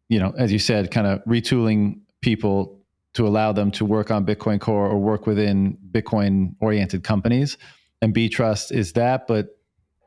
you 0.09 0.19
know, 0.19 0.33
as 0.37 0.51
you 0.51 0.59
said, 0.59 0.91
kind 0.91 1.07
of 1.07 1.23
retooling 1.25 2.01
people 2.21 2.79
to 3.13 3.27
allow 3.27 3.51
them 3.51 3.71
to 3.71 3.85
work 3.85 4.11
on 4.11 4.25
Bitcoin 4.25 4.59
Core 4.59 4.87
or 4.87 4.99
work 4.99 5.25
within 5.25 5.77
Bitcoin 5.91 6.53
oriented 6.59 7.03
companies. 7.03 7.57
And 8.01 8.13
Btrust 8.13 8.71
is 8.71 8.93
that, 8.93 9.25
but 9.25 9.54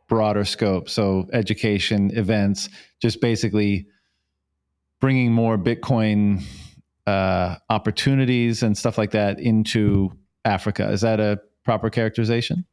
broader 0.08 0.44
scope. 0.44 0.88
So 0.88 1.28
education, 1.32 2.10
events, 2.16 2.68
just 3.00 3.20
basically 3.20 3.86
bringing 5.00 5.32
more 5.32 5.56
Bitcoin 5.56 6.42
uh, 7.06 7.56
opportunities 7.70 8.62
and 8.62 8.76
stuff 8.76 8.98
like 8.98 9.12
that 9.12 9.38
into 9.38 10.10
Africa. 10.44 10.90
Is 10.90 11.02
that 11.02 11.20
a 11.20 11.40
proper 11.64 11.90
characterization? 11.90 12.64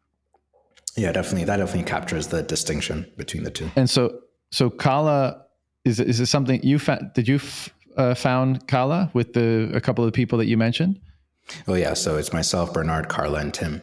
Yeah, 0.97 1.11
definitely. 1.11 1.45
That 1.45 1.57
definitely 1.57 1.83
captures 1.83 2.27
the 2.27 2.41
distinction 2.41 3.11
between 3.17 3.43
the 3.43 3.51
two. 3.51 3.69
And 3.75 3.89
so, 3.89 4.21
so 4.51 4.69
Qala 4.69 5.41
is 5.83 5.99
is 5.99 6.19
it 6.19 6.27
something 6.27 6.61
you 6.63 6.79
found? 6.79 7.11
Did 7.13 7.27
you 7.27 7.35
f- 7.35 7.69
uh, 7.97 8.15
found 8.15 8.67
Qala 8.67 9.13
with 9.13 9.33
the 9.33 9.71
a 9.73 9.81
couple 9.81 10.03
of 10.03 10.11
the 10.11 10.15
people 10.15 10.37
that 10.39 10.45
you 10.45 10.57
mentioned? 10.57 10.99
Oh 11.67 11.75
yeah, 11.75 11.93
so 11.93 12.17
it's 12.17 12.33
myself, 12.33 12.73
Bernard, 12.73 13.07
Carla, 13.09 13.39
and 13.39 13.53
Tim. 13.53 13.81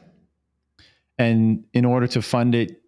And 1.18 1.64
in 1.72 1.84
order 1.84 2.06
to 2.08 2.22
fund 2.22 2.54
it, 2.54 2.81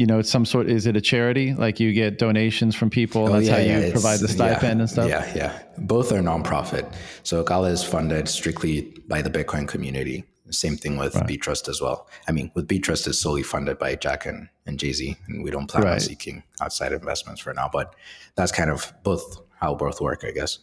you 0.00 0.06
know, 0.06 0.18
it's 0.18 0.30
some 0.30 0.46
sort. 0.46 0.70
Is 0.70 0.86
it 0.86 0.96
a 0.96 1.00
charity? 1.02 1.52
Like 1.52 1.78
you 1.78 1.92
get 1.92 2.16
donations 2.16 2.74
from 2.74 2.88
people. 2.88 3.28
Oh, 3.28 3.32
that's 3.34 3.48
yeah, 3.48 3.52
how 3.52 3.58
you 3.58 3.86
yeah, 3.86 3.92
provide 3.92 4.20
the 4.20 4.28
stipend 4.28 4.78
yeah, 4.78 4.80
and 4.80 4.88
stuff. 4.88 5.10
Yeah, 5.10 5.32
yeah. 5.36 5.62
Both 5.76 6.10
are 6.10 6.22
nonprofit. 6.22 6.90
So 7.22 7.44
Qala 7.44 7.70
is 7.70 7.84
funded 7.84 8.26
strictly 8.26 8.96
by 9.08 9.20
the 9.20 9.28
Bitcoin 9.28 9.68
community. 9.68 10.24
Same 10.48 10.78
thing 10.78 10.96
with 10.96 11.14
right. 11.14 11.38
Trust 11.38 11.68
as 11.68 11.82
well. 11.82 12.08
I 12.26 12.32
mean, 12.32 12.50
with 12.54 12.66
Trust 12.82 13.06
is 13.08 13.20
solely 13.20 13.42
funded 13.42 13.78
by 13.78 13.94
Jack 13.94 14.24
and, 14.24 14.48
and 14.64 14.78
Jay 14.78 14.92
Z, 14.94 15.18
and 15.26 15.44
we 15.44 15.50
don't 15.50 15.66
plan 15.66 15.84
right. 15.84 15.92
on 15.92 16.00
seeking 16.00 16.44
outside 16.62 16.94
investments 16.94 17.42
for 17.42 17.52
now. 17.52 17.68
But 17.70 17.94
that's 18.36 18.52
kind 18.52 18.70
of 18.70 18.90
both 19.02 19.36
how 19.60 19.74
both 19.74 20.00
work, 20.00 20.24
I 20.26 20.30
guess. 20.30 20.60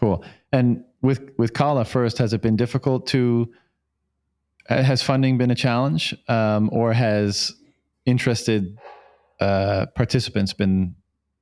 Cool. 0.00 0.24
And 0.50 0.82
with 1.00 1.30
with 1.38 1.52
Qala 1.52 1.86
first, 1.86 2.18
has 2.18 2.32
it 2.32 2.42
been 2.42 2.56
difficult 2.56 3.06
to? 3.08 3.52
Has 4.68 5.00
funding 5.00 5.38
been 5.38 5.52
a 5.52 5.54
challenge, 5.54 6.12
um, 6.26 6.68
or 6.72 6.92
has 6.92 7.54
interested 8.08 8.78
uh, 9.40 9.86
participants 9.94 10.52
been 10.52 10.94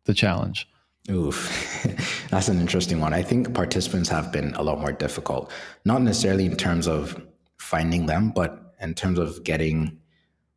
the 0.05 0.15
challenge? 0.15 0.69
Oof, 1.11 2.27
that's 2.31 2.49
an 2.49 2.61
interesting 2.61 3.01
one. 3.01 3.15
I 3.15 3.23
think 3.23 3.55
participants 3.55 4.09
have 4.09 4.33
been 4.33 4.55
a 4.55 4.63
lot 4.63 4.81
more 4.81 4.93
difficult, 4.93 5.53
not 5.85 6.03
necessarily 6.03 6.47
in 6.47 6.57
terms 6.57 6.89
of 6.89 7.21
finding 7.59 8.07
them, 8.07 8.33
but 8.35 8.75
in 8.81 8.95
terms 8.95 9.19
of 9.19 9.45
getting 9.45 9.99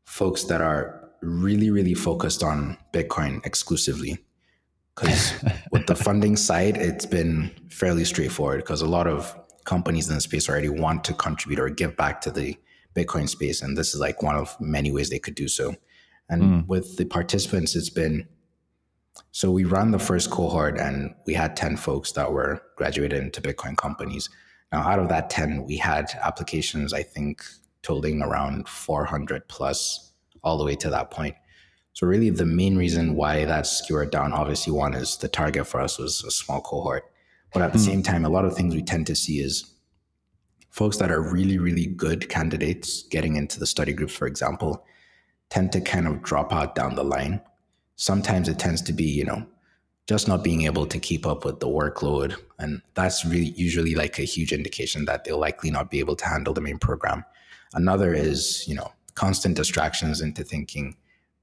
folks 0.06 0.46
that 0.46 0.62
are 0.62 1.10
really, 1.22 1.70
really 1.70 1.94
focused 1.94 2.44
on 2.44 2.78
Bitcoin 2.94 3.46
exclusively. 3.46 4.18
Because 4.96 5.34
with 5.72 5.86
the 5.88 5.96
funding 5.96 6.36
side, 6.36 6.78
it's 6.78 7.06
been 7.06 7.52
fairly 7.70 8.06
straightforward 8.06 8.62
because 8.62 8.82
a 8.82 8.88
lot 8.88 9.08
of 9.08 9.36
companies 9.66 10.10
in 10.10 10.16
the 10.16 10.22
space 10.22 10.50
already 10.50 10.70
want 10.70 11.04
to 11.04 11.14
contribute 11.14 11.60
or 11.60 11.70
give 11.70 11.96
back 11.96 12.22
to 12.22 12.32
the 12.32 12.58
Bitcoin 12.96 13.30
space. 13.30 13.62
And 13.62 13.78
this 13.78 13.94
is 13.94 14.00
like 14.00 14.24
one 14.24 14.36
of 14.36 14.60
many 14.60 14.92
ways 14.92 15.10
they 15.10 15.20
could 15.20 15.36
do 15.36 15.48
so. 15.48 15.76
And 16.30 16.44
mm. 16.44 16.68
with 16.68 16.98
the 16.98 17.06
participants, 17.06 17.76
it's 17.76 17.90
been 17.90 18.28
so 19.32 19.52
we 19.52 19.64
ran 19.64 19.92
the 19.92 20.00
first 20.00 20.32
cohort 20.32 20.80
and 20.80 21.14
we 21.26 21.34
had 21.34 21.56
10 21.56 21.78
folks 21.78 22.12
that 22.14 22.32
were 22.32 22.62
graduated 22.78 23.22
into 23.22 23.42
Bitcoin 23.42 23.78
companies. 23.78 24.30
Now, 24.72 24.82
out 24.82 25.00
of 25.00 25.10
that 25.10 25.30
10, 25.30 25.66
we 25.66 25.78
had 25.78 26.12
applications, 26.24 26.94
I 26.94 27.04
think, 27.04 27.44
totaling 27.82 28.22
around 28.22 28.68
400 28.68 29.48
plus 29.48 30.14
all 30.44 30.58
the 30.58 30.66
way 30.66 30.76
to 30.76 30.90
that 30.90 31.12
point. 31.12 31.36
So, 31.94 32.08
really, 32.08 32.30
the 32.30 32.46
main 32.46 32.78
reason 32.78 33.16
why 33.16 33.46
that 33.46 33.66
skewered 33.66 34.12
down, 34.12 34.32
obviously, 34.32 34.72
one 34.72 34.94
is 34.94 35.18
the 35.18 35.28
target 35.28 35.68
for 35.68 35.82
us 35.82 35.98
was 35.98 36.24
a 36.24 36.32
small 36.32 36.62
cohort. 36.62 37.04
But 37.52 37.64
at 37.64 37.74
the 37.74 37.80
mm. 37.80 37.86
same 37.86 38.04
time, 38.04 38.26
a 38.26 38.30
lot 38.30 38.46
of 38.46 38.56
things 38.56 38.76
we 38.76 38.84
tend 38.84 39.08
to 39.08 39.16
see 39.16 39.40
is 39.40 39.74
folks 40.70 40.98
that 40.98 41.12
are 41.12 41.22
really, 41.22 41.58
really 41.58 41.88
good 41.88 42.30
candidates 42.30 43.04
getting 43.10 43.36
into 43.36 43.60
the 43.60 43.66
study 43.66 43.92
groups, 43.92 44.14
for 44.14 44.28
example, 44.28 44.86
tend 45.50 45.72
to 45.72 45.82
kind 45.82 46.08
of 46.08 46.22
drop 46.22 46.54
out 46.54 46.76
down 46.76 46.96
the 46.96 47.04
line. 47.04 47.42
Sometimes 47.96 48.48
it 48.48 48.60
tends 48.60 48.82
to 48.84 48.94
be, 48.94 49.04
you 49.04 49.26
know, 49.26 49.46
just 50.08 50.28
not 50.28 50.44
being 50.44 50.64
able 50.64 50.88
to 50.88 51.00
keep 51.00 51.28
up 51.28 51.46
with 51.46 51.60
the 51.60 51.68
workload. 51.68 52.36
And 52.58 52.82
that's 52.96 53.26
really 53.26 53.52
usually 53.52 53.94
like 53.94 54.18
a 54.18 54.24
huge 54.24 54.52
indication 54.52 55.06
that 55.06 55.24
they'll 55.24 55.38
likely 55.40 55.70
not 55.70 55.92
be 55.92 56.00
able 56.00 56.16
to 56.16 56.26
handle 56.26 56.54
the 56.54 56.62
main 56.62 56.80
program. 56.80 57.24
Another 57.74 58.14
is, 58.14 58.68
you 58.68 58.74
know, 58.74 58.92
constant 59.14 59.56
distractions 59.56 60.22
into 60.22 60.44
thinking, 60.44 60.96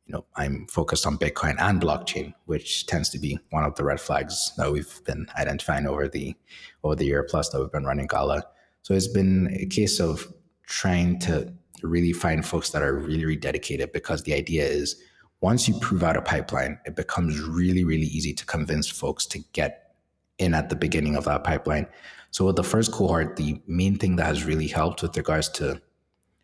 you 0.07 0.13
know, 0.13 0.25
I'm 0.35 0.67
focused 0.67 1.07
on 1.07 1.19
Bitcoin 1.19 1.61
and 1.61 1.81
blockchain, 1.81 2.33
which 2.47 2.87
tends 2.87 3.09
to 3.11 3.19
be 3.19 3.39
one 3.51 3.65
of 3.65 3.75
the 3.75 3.85
red 3.85 4.01
flags 4.01 4.53
that 4.57 4.73
we've 4.73 5.01
been 5.05 5.27
identifying 5.39 5.87
over 5.87 6.09
the 6.09 6.35
over 6.83 6.97
the 6.97 7.05
year 7.05 7.23
plus 7.29 7.49
that 7.51 7.61
we've 7.61 7.73
been 7.73 7.85
running 7.85 8.09
Qala. 8.09 8.43
So 8.83 8.95
it's 8.95 9.09
been 9.09 9.49
a 9.53 9.67
case 9.67 10.01
of 10.01 10.33
trying 10.67 11.19
to 11.21 11.53
really 11.87 12.13
find 12.13 12.45
folks 12.45 12.71
that 12.71 12.83
are 12.83 12.95
really, 12.95 13.25
really 13.25 13.37
dedicated 13.37 13.93
because 13.93 14.23
the 14.23 14.35
idea 14.35 14.65
is 14.65 14.97
once 15.41 15.69
you 15.69 15.79
prove 15.81 16.03
out 16.03 16.17
a 16.17 16.23
pipeline, 16.23 16.79
it 16.87 16.97
becomes 16.97 17.41
really, 17.41 17.85
really 17.85 18.07
easy 18.07 18.33
to 18.33 18.47
convince 18.47 18.89
folks 18.89 19.27
to 19.27 19.39
get 19.53 19.95
in 20.39 20.55
at 20.55 20.69
the 20.69 20.77
beginning 20.77 21.17
of 21.17 21.25
that 21.25 21.45
pipeline. 21.45 21.87
So 22.31 22.47
with 22.47 22.57
the 22.57 22.65
first 22.65 22.93
cohort, 22.93 23.37
the 23.37 23.61
main 23.67 23.97
thing 23.97 24.17
that 24.17 24.27
has 24.27 24.45
really 24.45 24.67
helped 24.67 25.03
with 25.03 25.17
regards 25.17 25.49
to 25.51 25.81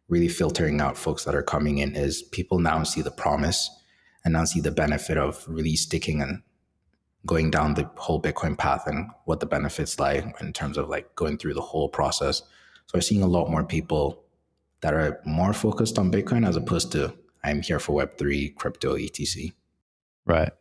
really 0.09 0.29
filtering 0.29 0.81
out 0.81 0.97
folks 0.97 1.25
that 1.25 1.35
are 1.35 1.43
coming 1.43 1.79
in 1.79 1.97
is 1.97 2.23
people 2.23 2.59
now 2.59 2.83
see 2.83 3.03
the 3.03 3.11
promise 3.11 3.71
and 4.25 4.35
now 4.35 4.45
see 4.45 4.61
the 4.61 4.71
benefit 4.71 5.17
of 5.17 5.45
really 5.49 5.77
sticking 5.77 6.23
and 6.23 6.43
going 7.25 7.51
down 7.51 7.75
the 7.75 7.89
whole 7.97 8.21
Bitcoin 8.21 8.57
path 8.59 8.87
and 8.87 9.09
what 9.25 9.41
the 9.41 9.47
benefits 9.47 9.99
lie 9.99 10.33
in 10.41 10.53
terms 10.53 10.77
of 10.77 10.89
like 10.89 11.15
going 11.15 11.39
through 11.39 11.55
the 11.55 11.61
whole 11.61 11.89
process. 11.89 12.39
So 12.87 12.95
we're 12.95 13.01
seeing 13.01 13.23
a 13.23 13.27
lot 13.27 13.51
more 13.51 13.65
people 13.65 14.22
that 14.83 14.95
are 14.95 15.21
more 15.25 15.53
focused 15.53 15.99
on 15.99 16.13
Bitcoin 16.13 16.47
as 16.47 16.57
opposed 16.57 16.93
to 16.93 17.15
I'm 17.43 17.63
here 17.63 17.79
for 17.79 18.01
Web3, 18.01 18.55
crypto, 18.55 18.97
etc. 18.97 19.51
Right. 20.27 20.53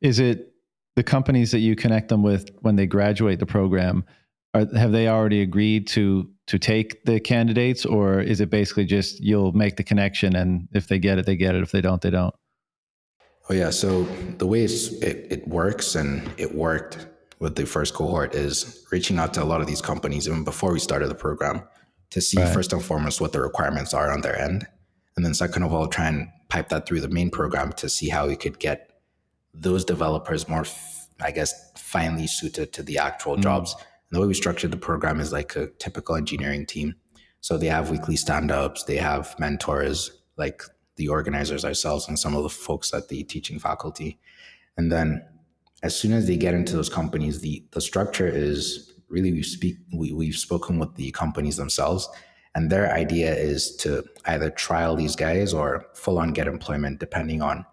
Is 0.00 0.18
it 0.18 0.52
the 0.96 1.02
companies 1.02 1.50
that 1.52 1.60
you 1.60 1.76
connect 1.76 2.08
them 2.08 2.22
with 2.22 2.50
when 2.60 2.76
they 2.76 2.86
graduate 2.86 3.38
the 3.38 3.46
program? 3.46 4.04
Are, 4.52 4.66
have 4.76 4.92
they 4.92 5.08
already 5.08 5.42
agreed 5.42 5.86
to 5.88 6.30
to 6.46 6.58
take 6.58 7.04
the 7.04 7.20
candidates, 7.20 7.86
or 7.86 8.20
is 8.20 8.40
it 8.40 8.50
basically 8.50 8.84
just 8.84 9.20
you'll 9.20 9.52
make 9.52 9.76
the 9.76 9.82
connection, 9.82 10.36
and 10.36 10.68
if 10.72 10.88
they 10.88 10.98
get 10.98 11.18
it, 11.18 11.26
they 11.26 11.36
get 11.36 11.54
it. 11.54 11.62
If 11.62 11.72
they 11.72 11.80
don't, 11.80 12.02
they 12.02 12.10
don't. 12.10 12.34
Oh 13.48 13.54
yeah. 13.54 13.70
So 13.70 14.04
the 14.38 14.46
way 14.46 14.64
it, 14.64 15.26
it 15.30 15.48
works, 15.48 15.94
and 15.94 16.30
it 16.36 16.54
worked 16.54 17.06
with 17.40 17.56
the 17.56 17.66
first 17.66 17.94
cohort, 17.94 18.34
is 18.34 18.86
reaching 18.92 19.18
out 19.18 19.34
to 19.34 19.42
a 19.42 19.44
lot 19.44 19.60
of 19.60 19.66
these 19.66 19.80
companies 19.80 20.28
even 20.28 20.44
before 20.44 20.72
we 20.72 20.78
started 20.78 21.08
the 21.08 21.14
program 21.14 21.62
to 22.14 22.20
see 22.20 22.40
right. 22.40 22.52
first 22.54 22.72
and 22.72 22.82
foremost 22.82 23.20
what 23.20 23.32
the 23.32 23.40
requirements 23.40 23.92
are 23.92 24.10
on 24.10 24.22
their 24.22 24.38
end 24.38 24.66
and 25.16 25.24
then 25.24 25.34
second 25.34 25.62
of 25.62 25.72
all, 25.72 25.86
try 25.86 26.08
and 26.08 26.28
pipe 26.48 26.68
that 26.70 26.86
through 26.86 27.00
the 27.00 27.08
main 27.08 27.30
program 27.30 27.72
to 27.74 27.88
see 27.88 28.08
how 28.08 28.26
we 28.26 28.36
could 28.36 28.58
get 28.58 28.90
those 29.52 29.84
developers 29.84 30.48
more, 30.48 30.64
I 31.20 31.30
guess, 31.30 31.72
finely 31.76 32.26
suited 32.26 32.72
to 32.72 32.82
the 32.82 32.98
actual 32.98 33.36
mm. 33.36 33.42
jobs. 33.42 33.74
And 33.74 34.16
the 34.16 34.20
way 34.20 34.26
we 34.26 34.34
structured 34.34 34.72
the 34.72 34.76
program 34.76 35.20
is 35.20 35.32
like 35.32 35.54
a 35.56 35.68
typical 35.78 36.16
engineering 36.16 36.66
team. 36.66 36.96
So 37.40 37.56
they 37.56 37.66
have 37.66 37.90
weekly 37.90 38.16
stand-ups, 38.16 38.84
they 38.84 38.96
have 38.96 39.38
mentors 39.38 40.10
like 40.36 40.62
the 40.96 41.08
organizers 41.08 41.64
ourselves 41.64 42.08
and 42.08 42.18
some 42.18 42.34
of 42.34 42.42
the 42.42 42.48
folks 42.48 42.92
at 42.94 43.08
the 43.08 43.22
teaching 43.24 43.58
faculty. 43.58 44.18
And 44.76 44.90
then 44.90 45.24
as 45.82 45.94
soon 45.94 46.12
as 46.12 46.26
they 46.26 46.36
get 46.36 46.54
into 46.54 46.74
those 46.74 46.88
companies, 46.88 47.40
the 47.40 47.64
the 47.72 47.80
structure 47.80 48.26
is 48.26 48.93
really 49.08 49.32
we 49.32 49.42
speak 49.42 49.76
we, 49.92 50.12
we've 50.12 50.36
spoken 50.36 50.78
with 50.78 50.94
the 50.96 51.10
companies 51.12 51.56
themselves 51.56 52.08
and 52.54 52.70
their 52.70 52.92
idea 52.92 53.34
is 53.34 53.74
to 53.76 54.04
either 54.26 54.48
trial 54.50 54.94
these 54.94 55.16
guys 55.16 55.52
or 55.52 55.86
full 55.94 56.18
on 56.18 56.32
get 56.32 56.46
employment, 56.46 57.00
depending 57.00 57.42
on 57.42 57.66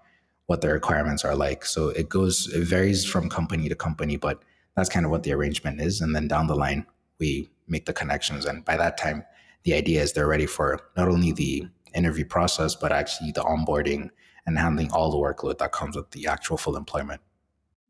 what 0.47 0.61
their 0.61 0.73
requirements 0.73 1.23
are 1.23 1.35
like. 1.35 1.65
So 1.65 1.89
it 1.89 2.09
goes, 2.09 2.47
it 2.47 2.63
varies 2.63 3.05
from 3.05 3.29
company 3.29 3.69
to 3.69 3.75
company, 3.75 4.17
but 4.17 4.43
that's 4.75 4.89
kind 4.89 5.05
of 5.05 5.11
what 5.11 5.23
the 5.23 5.33
arrangement 5.33 5.81
is. 5.81 6.01
And 6.01 6.15
then 6.15 6.27
down 6.27 6.47
the 6.47 6.55
line, 6.55 6.85
we 7.19 7.49
make 7.67 7.85
the 7.85 7.93
connections. 7.93 8.45
And 8.45 8.65
by 8.65 8.75
that 8.77 8.97
time, 8.97 9.23
the 9.63 9.75
idea 9.75 10.01
is 10.01 10.13
they're 10.13 10.27
ready 10.27 10.47
for 10.47 10.79
not 10.97 11.07
only 11.07 11.31
the 11.31 11.67
interview 11.93 12.25
process, 12.25 12.75
but 12.75 12.91
actually 12.91 13.31
the 13.31 13.43
onboarding 13.43 14.09
and 14.47 14.57
handling 14.57 14.91
all 14.91 15.11
the 15.11 15.17
workload 15.17 15.59
that 15.59 15.71
comes 15.71 15.95
with 15.95 16.09
the 16.11 16.25
actual 16.25 16.57
full 16.57 16.75
employment. 16.75 17.21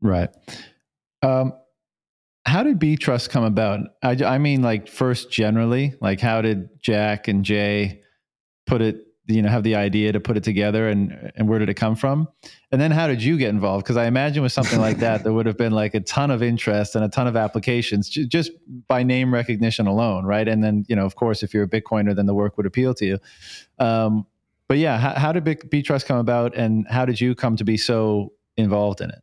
Right. 0.01 0.29
Um, 1.21 1.53
how 2.45 2.63
did 2.63 2.79
Btrust 2.79 3.29
come 3.29 3.43
about? 3.43 3.79
I, 4.01 4.17
I 4.23 4.37
mean, 4.37 4.61
like 4.61 4.87
first 4.87 5.31
generally, 5.31 5.93
like 6.01 6.19
how 6.19 6.41
did 6.41 6.69
Jack 6.81 7.27
and 7.27 7.45
Jay 7.45 8.01
put 8.65 8.81
it, 8.81 9.05
you 9.27 9.41
know 9.41 9.49
have 9.49 9.63
the 9.63 9.75
idea 9.75 10.11
to 10.11 10.19
put 10.19 10.35
it 10.35 10.43
together 10.43 10.89
and 10.89 11.31
and 11.35 11.47
where 11.47 11.59
did 11.59 11.69
it 11.69 11.75
come 11.75 11.95
from? 11.95 12.27
And 12.71 12.81
then 12.81 12.91
how 12.91 13.07
did 13.07 13.21
you 13.23 13.37
get 13.37 13.49
involved? 13.49 13.85
Because 13.85 13.97
i 13.97 14.05
imagine 14.05 14.43
with 14.43 14.51
something 14.51 14.79
like 14.79 14.97
that 14.97 15.23
there 15.23 15.33
would 15.33 15.45
have 15.45 15.57
been 15.57 15.71
like 15.71 15.93
a 15.93 15.99
ton 15.99 16.31
of 16.31 16.41
interest 16.43 16.95
and 16.95 17.05
a 17.05 17.09
ton 17.09 17.27
of 17.27 17.35
applications 17.35 18.09
just 18.09 18.51
by 18.87 19.03
name 19.03 19.33
recognition 19.33 19.87
alone 19.87 20.25
right? 20.25 20.47
And 20.47 20.63
then 20.63 20.85
you 20.87 20.95
know 20.95 21.05
of 21.05 21.15
course 21.15 21.43
if 21.43 21.53
you're 21.53 21.63
a 21.63 21.69
bitcoiner 21.69 22.15
then 22.15 22.25
the 22.25 22.33
work 22.33 22.57
would 22.57 22.65
appeal 22.65 22.93
to 22.95 23.05
you. 23.05 23.19
Um, 23.79 24.25
but 24.67 24.77
yeah 24.77 24.97
how, 24.97 25.31
did 25.31 25.85
Trust 25.85 26.07
come 26.07 26.17
about 26.17 26.55
and 26.55 26.87
how 26.89 27.05
did 27.05 27.21
you 27.21 27.35
come 27.35 27.55
to 27.57 27.63
be 27.63 27.77
so 27.77 28.33
involved 28.57 29.01
in 29.01 29.09
it 29.09 29.21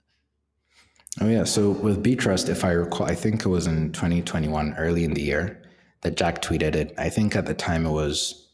oh 1.20 1.28
yeah 1.28 1.44
so 1.44 1.70
with 1.70 2.02
btrust 2.02 2.48
if 2.48 2.64
i 2.64 2.70
recall 2.70 3.06
i 3.06 3.14
think 3.14 3.44
it 3.44 3.48
was 3.48 3.66
in 3.66 3.92
2021 3.92 4.74
early 4.78 5.04
in 5.04 5.14
the 5.14 5.22
year 5.22 5.62
that 6.02 6.16
jack 6.16 6.42
tweeted 6.42 6.74
it 6.74 6.94
i 6.98 7.08
think 7.08 7.34
at 7.34 7.46
the 7.46 7.54
time 7.54 7.86
it 7.86 7.90
was 7.90 8.48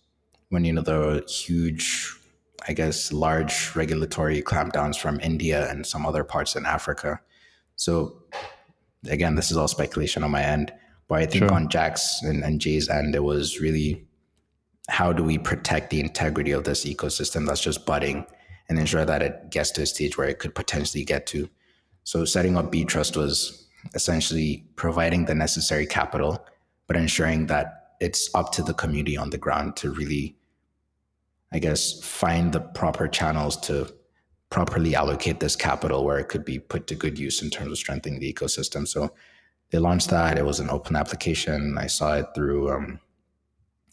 when 0.48 0.64
you 0.64 0.72
know 0.72 0.82
the 0.82 1.24
huge 1.28 2.14
I 2.66 2.72
guess 2.72 3.12
large 3.12 3.74
regulatory 3.76 4.42
clampdowns 4.42 4.96
from 4.96 5.20
India 5.20 5.70
and 5.70 5.86
some 5.86 6.06
other 6.06 6.24
parts 6.24 6.56
in 6.56 6.64
Africa. 6.64 7.20
So 7.76 8.22
again, 9.06 9.34
this 9.34 9.50
is 9.50 9.56
all 9.56 9.68
speculation 9.68 10.22
on 10.22 10.30
my 10.30 10.42
end, 10.42 10.72
but 11.08 11.18
I 11.18 11.26
think 11.26 11.44
sure. 11.44 11.52
on 11.52 11.68
Jack's 11.68 12.22
and, 12.22 12.42
and 12.42 12.60
Jay's 12.60 12.88
end, 12.88 13.14
it 13.14 13.22
was 13.22 13.60
really 13.60 14.06
how 14.88 15.12
do 15.12 15.22
we 15.22 15.38
protect 15.38 15.90
the 15.90 16.00
integrity 16.00 16.52
of 16.52 16.64
this 16.64 16.84
ecosystem 16.84 17.46
that's 17.46 17.60
just 17.60 17.84
budding 17.84 18.26
and 18.68 18.78
ensure 18.78 19.04
that 19.04 19.22
it 19.22 19.50
gets 19.50 19.70
to 19.72 19.82
a 19.82 19.86
stage 19.86 20.16
where 20.16 20.28
it 20.28 20.38
could 20.38 20.54
potentially 20.54 21.04
get 21.04 21.26
to. 21.26 21.48
So 22.04 22.24
setting 22.24 22.56
up 22.56 22.72
Btrust 22.72 23.16
was 23.16 23.66
essentially 23.94 24.64
providing 24.76 25.24
the 25.24 25.34
necessary 25.34 25.86
capital, 25.86 26.44
but 26.86 26.96
ensuring 26.96 27.46
that 27.46 27.96
it's 28.00 28.32
up 28.34 28.52
to 28.52 28.62
the 28.62 28.74
community 28.74 29.16
on 29.16 29.30
the 29.30 29.38
ground 29.38 29.76
to 29.76 29.90
really 29.90 30.36
I 31.54 31.60
guess, 31.60 32.02
find 32.02 32.52
the 32.52 32.60
proper 32.60 33.06
channels 33.06 33.56
to 33.68 33.88
properly 34.50 34.96
allocate 34.96 35.38
this 35.38 35.54
capital 35.54 36.04
where 36.04 36.18
it 36.18 36.28
could 36.28 36.44
be 36.44 36.58
put 36.58 36.88
to 36.88 36.96
good 36.96 37.16
use 37.16 37.42
in 37.42 37.48
terms 37.48 37.70
of 37.70 37.78
strengthening 37.78 38.18
the 38.18 38.32
ecosystem. 38.32 38.88
So 38.88 39.14
they 39.70 39.78
launched 39.78 40.10
that. 40.10 40.36
It 40.36 40.44
was 40.44 40.58
an 40.58 40.68
open 40.68 40.96
application. 40.96 41.78
I 41.78 41.86
saw 41.86 42.16
it 42.16 42.26
through 42.34 42.72
um, 42.72 42.98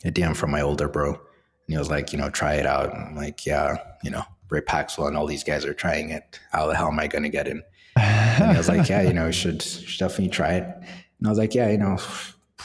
a 0.04 0.12
DM 0.12 0.36
from 0.36 0.50
my 0.50 0.62
older 0.62 0.88
bro. 0.88 1.10
And 1.10 1.20
he 1.68 1.78
was 1.78 1.92
like, 1.92 2.12
you 2.12 2.18
know, 2.18 2.32
try 2.32 2.56
it 2.56 2.66
out. 2.66 2.96
And 2.96 3.10
I'm 3.10 3.16
like, 3.16 3.46
yeah, 3.46 3.78
you 4.04 4.10
know, 4.10 4.24
Ray 4.50 4.62
Paxwell 4.62 5.08
and 5.08 5.16
all 5.16 5.28
these 5.28 5.44
guys 5.44 5.64
are 5.64 5.74
trying 5.76 6.10
it. 6.10 6.40
How 6.52 6.66
the 6.66 6.76
hell 6.76 6.88
am 6.88 7.00
I 7.00 7.06
going 7.06 7.24
to 7.24 7.30
get 7.30 7.48
in? 7.48 7.62
And 7.96 8.52
I 8.52 8.58
was 8.58 8.70
like, 8.70 8.90
yeah, 8.90 9.02
you 9.02 9.14
know, 9.14 9.32
should, 9.32 9.62
should 9.62 10.00
definitely 10.00 10.30
try 10.30 10.54
it. 10.54 10.64
And 10.64 11.28
I 11.28 11.30
was 11.30 11.38
like, 11.38 11.54
yeah, 11.54 11.70
you 11.70 11.78
know, 11.78 11.98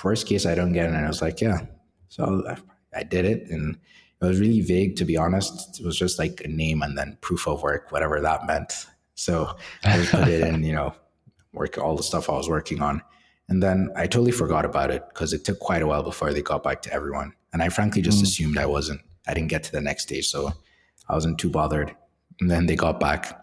worst 0.02 0.26
case 0.26 0.46
I 0.46 0.54
don't 0.54 0.72
get 0.72 0.86
it. 0.86 0.94
And 0.94 1.04
I 1.04 1.08
was 1.08 1.22
like, 1.22 1.40
yeah. 1.40 1.66
So 2.08 2.44
I, 2.48 2.56
I 2.98 3.02
did 3.02 3.24
it. 3.24 3.50
And 3.50 3.76
it 4.20 4.24
was 4.24 4.40
really 4.40 4.60
vague, 4.60 4.96
to 4.96 5.04
be 5.04 5.16
honest. 5.16 5.80
It 5.80 5.84
was 5.84 5.98
just 5.98 6.18
like 6.18 6.40
a 6.44 6.48
name 6.48 6.82
and 6.82 6.96
then 6.96 7.18
proof 7.20 7.46
of 7.46 7.62
work, 7.62 7.92
whatever 7.92 8.20
that 8.20 8.46
meant. 8.46 8.86
So 9.14 9.56
I 9.84 9.98
just 9.98 10.12
put 10.12 10.28
it 10.28 10.46
in, 10.46 10.62
you 10.62 10.72
know, 10.72 10.94
work 11.52 11.78
all 11.78 11.96
the 11.96 12.02
stuff 12.02 12.30
I 12.30 12.34
was 12.34 12.48
working 12.48 12.80
on. 12.82 13.02
And 13.48 13.62
then 13.62 13.90
I 13.96 14.06
totally 14.06 14.32
forgot 14.32 14.64
about 14.64 14.90
it 14.90 15.02
because 15.08 15.32
it 15.32 15.44
took 15.44 15.58
quite 15.58 15.82
a 15.82 15.86
while 15.86 16.02
before 16.02 16.32
they 16.32 16.42
got 16.42 16.62
back 16.62 16.82
to 16.82 16.92
everyone. 16.92 17.32
And 17.52 17.62
I 17.62 17.68
frankly 17.68 18.02
just 18.02 18.18
mm. 18.18 18.24
assumed 18.24 18.58
I 18.58 18.66
wasn't, 18.66 19.00
I 19.26 19.34
didn't 19.34 19.48
get 19.48 19.62
to 19.64 19.72
the 19.72 19.80
next 19.80 20.04
stage. 20.04 20.28
So 20.28 20.52
I 21.08 21.14
wasn't 21.14 21.38
too 21.38 21.50
bothered. 21.50 21.94
And 22.40 22.50
then 22.50 22.66
they 22.66 22.76
got 22.76 23.00
back. 23.00 23.40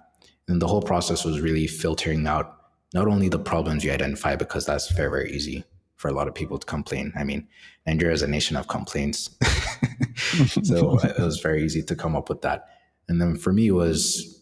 And 0.48 0.62
the 0.62 0.68
whole 0.68 0.82
process 0.82 1.24
was 1.24 1.40
really 1.40 1.68
filtering 1.68 2.28
out 2.28 2.58
not 2.94 3.08
only 3.08 3.30
the 3.30 3.40
problems 3.40 3.84
you 3.84 3.92
identify, 3.92 4.36
because 4.36 4.66
that's 4.66 4.92
very, 4.92 5.10
very 5.10 5.32
easy, 5.32 5.64
for 5.96 6.10
a 6.10 6.14
lot 6.14 6.28
of 6.28 6.36
people 6.36 6.58
to 6.58 6.66
complain. 6.66 7.14
I 7.16 7.24
mean, 7.24 7.48
Nigeria 7.88 8.14
is 8.14 8.22
a 8.22 8.28
nation 8.28 8.56
of 8.56 8.68
complaints. 8.68 9.30
so 10.64 11.00
uh, 11.00 11.14
it 11.18 11.22
was 11.22 11.40
very 11.40 11.64
easy 11.64 11.82
to 11.84 11.96
come 11.96 12.16
up 12.16 12.30
with 12.30 12.42
that. 12.42 12.68
And 13.08 13.20
then 13.22 13.36
for 13.36 13.52
me 13.52 13.72
was 13.72 14.42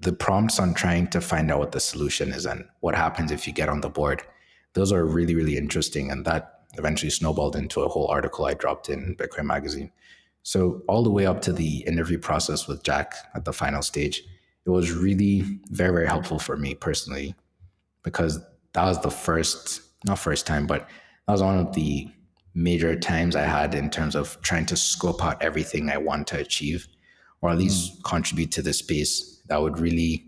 the 0.00 0.12
prompts 0.12 0.58
on 0.58 0.74
trying 0.74 1.08
to 1.08 1.20
find 1.20 1.50
out 1.50 1.58
what 1.58 1.72
the 1.72 1.80
solution 1.80 2.32
is 2.32 2.46
and 2.46 2.64
what 2.80 2.94
happens 2.94 3.30
if 3.30 3.46
you 3.46 3.52
get 3.52 3.68
on 3.68 3.80
the 3.80 3.88
board. 3.88 4.22
Those 4.74 4.92
are 4.92 5.04
really, 5.04 5.34
really 5.34 5.56
interesting. 5.56 6.10
And 6.10 6.24
that 6.26 6.64
eventually 6.78 7.10
snowballed 7.10 7.56
into 7.56 7.82
a 7.82 7.88
whole 7.88 8.08
article 8.08 8.44
I 8.44 8.54
dropped 8.54 8.88
in 8.88 9.16
Bitcoin 9.16 9.44
Magazine. 9.44 9.90
So 10.42 10.82
all 10.86 11.02
the 11.02 11.10
way 11.10 11.26
up 11.26 11.40
to 11.42 11.52
the 11.52 11.78
interview 11.86 12.18
process 12.18 12.68
with 12.68 12.82
Jack 12.82 13.14
at 13.34 13.44
the 13.44 13.52
final 13.52 13.82
stage, 13.82 14.22
it 14.66 14.70
was 14.70 14.92
really 14.92 15.42
very, 15.70 15.92
very 15.92 16.06
helpful 16.06 16.38
for 16.38 16.56
me 16.56 16.74
personally 16.74 17.34
because 18.02 18.40
that 18.72 18.84
was 18.84 19.00
the 19.00 19.10
first 19.10 19.80
not 20.04 20.18
first 20.18 20.46
time, 20.46 20.66
but 20.66 20.88
that 21.26 21.32
was 21.32 21.42
one 21.42 21.58
of 21.58 21.74
the 21.74 22.08
major 22.54 22.98
times 22.98 23.36
I 23.36 23.42
had 23.42 23.74
in 23.74 23.90
terms 23.90 24.14
of 24.14 24.40
trying 24.42 24.66
to 24.66 24.76
scope 24.76 25.22
out 25.22 25.42
everything 25.42 25.90
I 25.90 25.98
want 25.98 26.26
to 26.28 26.38
achieve, 26.38 26.88
or 27.40 27.50
at 27.50 27.58
least 27.58 27.98
mm. 27.98 28.04
contribute 28.04 28.52
to 28.52 28.62
the 28.62 28.72
space 28.72 29.42
that 29.48 29.60
would 29.60 29.78
really 29.78 30.26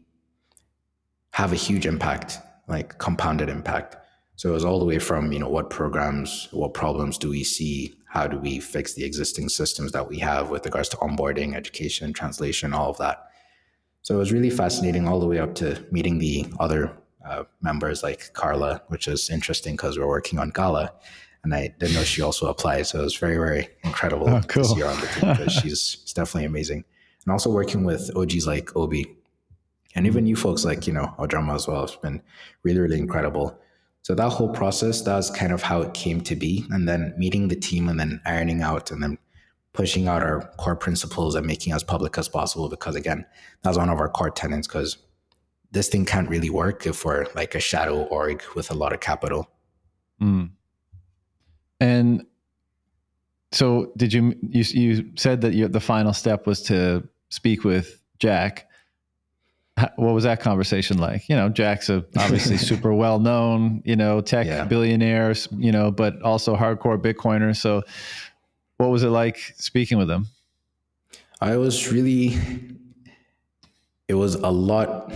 have 1.33 1.53
a 1.53 1.57
huge 1.57 1.87
impact, 1.87 2.39
like 2.67 2.99
compounded 2.99 3.49
impact. 3.49 3.97
So 4.37 4.51
it 4.51 4.53
was 4.53 4.65
all 4.65 4.79
the 4.79 4.85
way 4.85 4.99
from, 4.99 5.33
you 5.33 5.39
know, 5.39 5.49
what 5.49 5.71
programs, 5.71 6.49
what 6.53 6.75
problems 6.75 7.19
do 7.19 7.31
we 7.31 7.45
see? 7.45 7.95
How 8.09 8.27
do 8.27 8.39
we 8.39 8.61
fix 8.61 8.95
the 8.95 9.05
existing 9.05 9.49
systems 9.49 9.93
that 9.93 10.09
we 10.09 10.19
have 10.19 10.51
with 10.51 10.65
regards 10.65 10.89
to 10.91 10.97
onboarding, 10.99 11.55
education, 11.55 12.13
translation, 12.13 12.73
all 12.73 12.91
of 12.91 12.99
that. 12.99 13.28
So 14.09 14.15
it 14.15 14.19
was 14.21 14.33
really 14.33 14.49
fascinating 14.49 15.07
all 15.07 15.21
the 15.21 15.27
way 15.27 15.39
up 15.39 15.55
to 15.57 15.85
meeting 15.91 16.17
the 16.17 16.47
other 16.59 16.97
uh, 17.29 17.43
members 17.61 18.03
like 18.03 18.33
Carla, 18.33 18.81
which 18.89 19.07
is 19.07 19.29
interesting 19.29 19.77
because 19.77 19.99
we're 19.99 20.09
working 20.09 20.39
on 20.39 20.51
Qala. 20.51 20.93
And 21.45 21.55
I 21.55 21.75
didn't 21.79 21.95
know 21.95 22.05
she 22.05 22.23
also 22.23 22.47
applied. 22.47 22.87
So 22.87 23.01
it 23.01 23.03
was 23.03 23.15
very, 23.15 23.37
very 23.37 23.69
incredible 23.85 24.31
oh, 24.31 24.41
cool. 24.49 24.63
to 24.63 24.69
see 24.71 24.81
her 24.81 24.87
on 24.87 24.99
the 24.99 25.07
team 25.09 25.31
because 25.33 25.53
she's, 25.53 25.99
she's 26.01 26.15
definitely 26.15 26.47
amazing. 26.47 26.87
And 27.27 27.33
also 27.33 27.51
working 27.51 27.85
with 27.85 28.11
OGs 28.17 28.47
like 28.47 28.75
Obi 28.75 29.15
and 29.95 30.07
even 30.07 30.27
you 30.27 30.37
folks 30.37 30.65
like, 30.65 30.87
you 30.87 30.95
know, 30.95 31.15
Odrama 31.19 31.55
as 31.55 31.69
well. 31.69 31.85
It's 31.85 31.97
been 31.97 32.23
really, 32.63 32.81
really 32.81 32.99
incredible. 32.99 33.61
So 34.01 34.15
that 34.15 34.31
whole 34.31 34.49
process, 34.49 35.03
that's 35.03 35.29
kind 35.29 35.53
of 35.53 35.61
how 35.61 35.83
it 35.83 35.93
came 35.93 36.23
to 36.23 36.35
be. 36.35 36.65
And 36.71 36.89
then 36.89 37.13
meeting 37.19 37.49
the 37.49 37.57
team 37.57 37.91
and 37.91 38.01
then 38.01 38.23
ironing 38.25 38.63
out 38.63 38.91
and 38.91 39.03
then 39.03 39.19
pushing 39.79 40.09
out 40.09 40.25
our 40.25 40.41
core 40.57 40.75
principles 40.75 41.37
and 41.37 41.47
making 41.47 41.73
as 41.73 41.85
public 41.85 42.19
as 42.19 42.29
possible. 42.29 42.69
Because 42.69 42.97
again, 42.97 43.25
that's 43.63 43.79
one 43.79 43.89
of 43.89 44.01
our 44.01 44.09
core 44.09 44.29
tenants 44.29 44.67
because 44.67 44.99
this 45.71 45.89
thing 45.89 46.05
can't 46.05 46.29
really 46.29 46.51
work 46.51 46.85
if 46.85 47.05
we're 47.05 47.27
like 47.37 47.55
a 47.55 47.61
shadow 47.61 48.03
org 48.07 48.43
with 48.57 48.73
a 48.73 48.75
lot 48.75 48.93
of 48.93 48.99
capital. 48.99 49.49
Mm. 50.21 50.51
And 51.79 52.27
so, 53.53 53.93
did 53.97 54.13
you 54.13 54.35
you 54.43 54.65
you 54.65 55.13
said 55.15 55.43
that 55.43 55.55
you, 55.55 55.69
the 55.69 55.79
final 55.79 56.13
step 56.13 56.45
was 56.45 56.61
to 56.65 57.07
speak 57.29 57.63
with 57.63 58.03
Jack? 58.19 58.65
What 59.95 60.13
was 60.13 60.25
that 60.25 60.41
conversation 60.41 60.99
like? 60.99 61.29
You 61.29 61.37
know, 61.37 61.49
Jack's 61.49 61.89
a 61.89 62.05
obviously 62.19 62.57
super 62.57 62.93
well 62.93 63.21
known, 63.21 63.81
you 63.85 63.95
know, 63.95 64.21
tech 64.21 64.49
yeah. 64.49 64.65
billionaire, 64.65 65.33
you 65.57 65.71
know, 65.71 65.93
but 65.93 66.21
also 66.23 66.57
hardcore 66.57 67.01
Bitcoiner. 67.01 67.55
So, 67.55 67.85
what 68.79 68.91
was 68.91 69.03
it 69.03 69.11
like 69.11 69.39
speaking 69.59 69.99
with 69.99 70.09
them? 70.09 70.27
I 71.41 71.57
was 71.57 71.93
really, 71.93 72.37
it 74.09 74.15
was 74.15 74.35
a 74.35 74.51
lot 74.51 75.13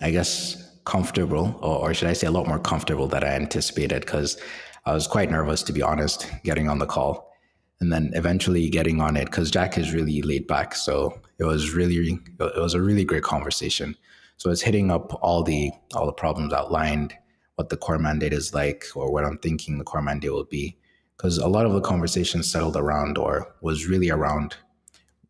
I 0.00 0.10
guess, 0.10 0.62
comfortable, 0.84 1.58
or, 1.62 1.78
or 1.78 1.94
should 1.94 2.08
I 2.08 2.12
say 2.12 2.26
a 2.26 2.30
lot 2.30 2.46
more 2.46 2.58
comfortable 2.58 3.08
than 3.08 3.24
I 3.24 3.28
anticipated 3.28 4.02
because 4.02 4.40
I 4.84 4.92
was 4.92 5.06
quite 5.06 5.30
nervous, 5.30 5.62
to 5.64 5.72
be 5.72 5.82
honest, 5.82 6.30
getting 6.44 6.68
on 6.68 6.78
the 6.78 6.86
call. 6.86 7.32
And 7.80 7.92
then 7.92 8.10
eventually 8.14 8.70
getting 8.70 9.02
on 9.02 9.16
it 9.16 9.26
because 9.26 9.50
Jack 9.50 9.76
is 9.76 9.92
really 9.92 10.22
laid 10.22 10.46
back. 10.46 10.74
So 10.74 11.20
it 11.38 11.44
was 11.44 11.74
really, 11.74 12.18
it 12.40 12.60
was 12.60 12.72
a 12.72 12.80
really 12.80 13.04
great 13.04 13.22
conversation. 13.22 13.96
So 14.38 14.50
it's 14.50 14.62
hitting 14.62 14.90
up 14.90 15.18
all 15.22 15.42
the 15.42 15.72
all 15.94 16.06
the 16.06 16.12
problems 16.12 16.52
outlined, 16.52 17.14
what 17.56 17.68
the 17.68 17.76
core 17.76 17.98
mandate 17.98 18.32
is 18.32 18.54
like, 18.54 18.84
or 18.94 19.12
what 19.12 19.24
I'm 19.24 19.38
thinking 19.38 19.76
the 19.76 19.84
core 19.84 20.02
mandate 20.02 20.32
will 20.32 20.44
be. 20.44 20.78
Because 21.16 21.38
a 21.38 21.48
lot 21.48 21.66
of 21.66 21.72
the 21.72 21.80
conversation 21.80 22.42
settled 22.42 22.76
around 22.76 23.18
or 23.18 23.54
was 23.60 23.86
really 23.86 24.10
around 24.10 24.56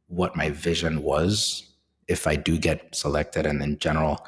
what 0.09 0.37
my 0.37 0.51
vision 0.51 1.03
was 1.03 1.71
if 2.09 2.27
I 2.27 2.37
do 2.37 2.59
get 2.59 2.95
selected, 2.95 3.47
and 3.47 3.61
in 3.63 3.79
general, 3.79 4.25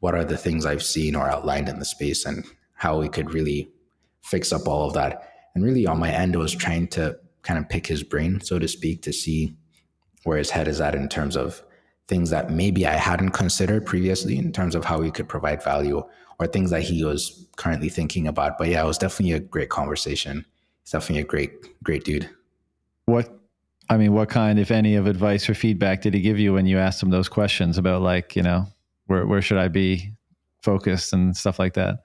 what 0.00 0.14
are 0.14 0.24
the 0.24 0.38
things 0.38 0.64
I've 0.64 0.82
seen 0.82 1.14
or 1.14 1.28
outlined 1.28 1.68
in 1.68 1.78
the 1.78 1.84
space 1.84 2.24
and 2.24 2.44
how 2.74 2.98
we 2.98 3.08
could 3.08 3.34
really 3.34 3.70
fix 4.22 4.52
up 4.52 4.66
all 4.66 4.86
of 4.86 4.94
that. 4.94 5.28
And 5.54 5.64
really 5.64 5.86
on 5.86 5.98
my 5.98 6.10
end 6.10 6.34
I 6.34 6.38
was 6.38 6.54
trying 6.54 6.88
to 6.88 7.18
kind 7.42 7.58
of 7.58 7.68
pick 7.68 7.86
his 7.86 8.02
brain, 8.02 8.40
so 8.40 8.58
to 8.58 8.68
speak, 8.68 9.02
to 9.02 9.12
see 9.12 9.54
where 10.24 10.38
his 10.38 10.50
head 10.50 10.68
is 10.68 10.80
at 10.80 10.94
in 10.94 11.08
terms 11.08 11.36
of 11.36 11.62
things 12.08 12.30
that 12.30 12.50
maybe 12.50 12.86
I 12.86 12.94
hadn't 12.94 13.30
considered 13.30 13.86
previously 13.86 14.38
in 14.38 14.52
terms 14.52 14.74
of 14.74 14.84
how 14.84 14.98
we 14.98 15.10
could 15.10 15.28
provide 15.28 15.62
value 15.62 16.02
or 16.38 16.46
things 16.46 16.70
that 16.70 16.82
he 16.82 17.04
was 17.04 17.48
currently 17.56 17.88
thinking 17.88 18.26
about. 18.26 18.58
But 18.58 18.68
yeah, 18.68 18.82
it 18.82 18.86
was 18.86 18.98
definitely 18.98 19.32
a 19.32 19.40
great 19.40 19.68
conversation. 19.68 20.44
He's 20.82 20.92
definitely 20.92 21.22
a 21.22 21.24
great, 21.24 21.82
great 21.82 22.04
dude. 22.04 22.28
What 23.06 23.32
I 23.88 23.96
mean, 23.96 24.12
what 24.12 24.28
kind, 24.28 24.58
if 24.58 24.70
any, 24.70 24.94
of 24.94 25.06
advice 25.06 25.48
or 25.48 25.54
feedback 25.54 26.02
did 26.02 26.14
he 26.14 26.20
give 26.20 26.38
you 26.38 26.52
when 26.52 26.66
you 26.66 26.78
asked 26.78 27.02
him 27.02 27.10
those 27.10 27.28
questions 27.28 27.76
about 27.76 28.02
like, 28.02 28.36
you 28.36 28.42
know, 28.42 28.66
where 29.06 29.26
where 29.26 29.42
should 29.42 29.58
I 29.58 29.68
be 29.68 30.12
focused 30.62 31.12
and 31.12 31.36
stuff 31.36 31.58
like 31.58 31.74
that. 31.74 32.00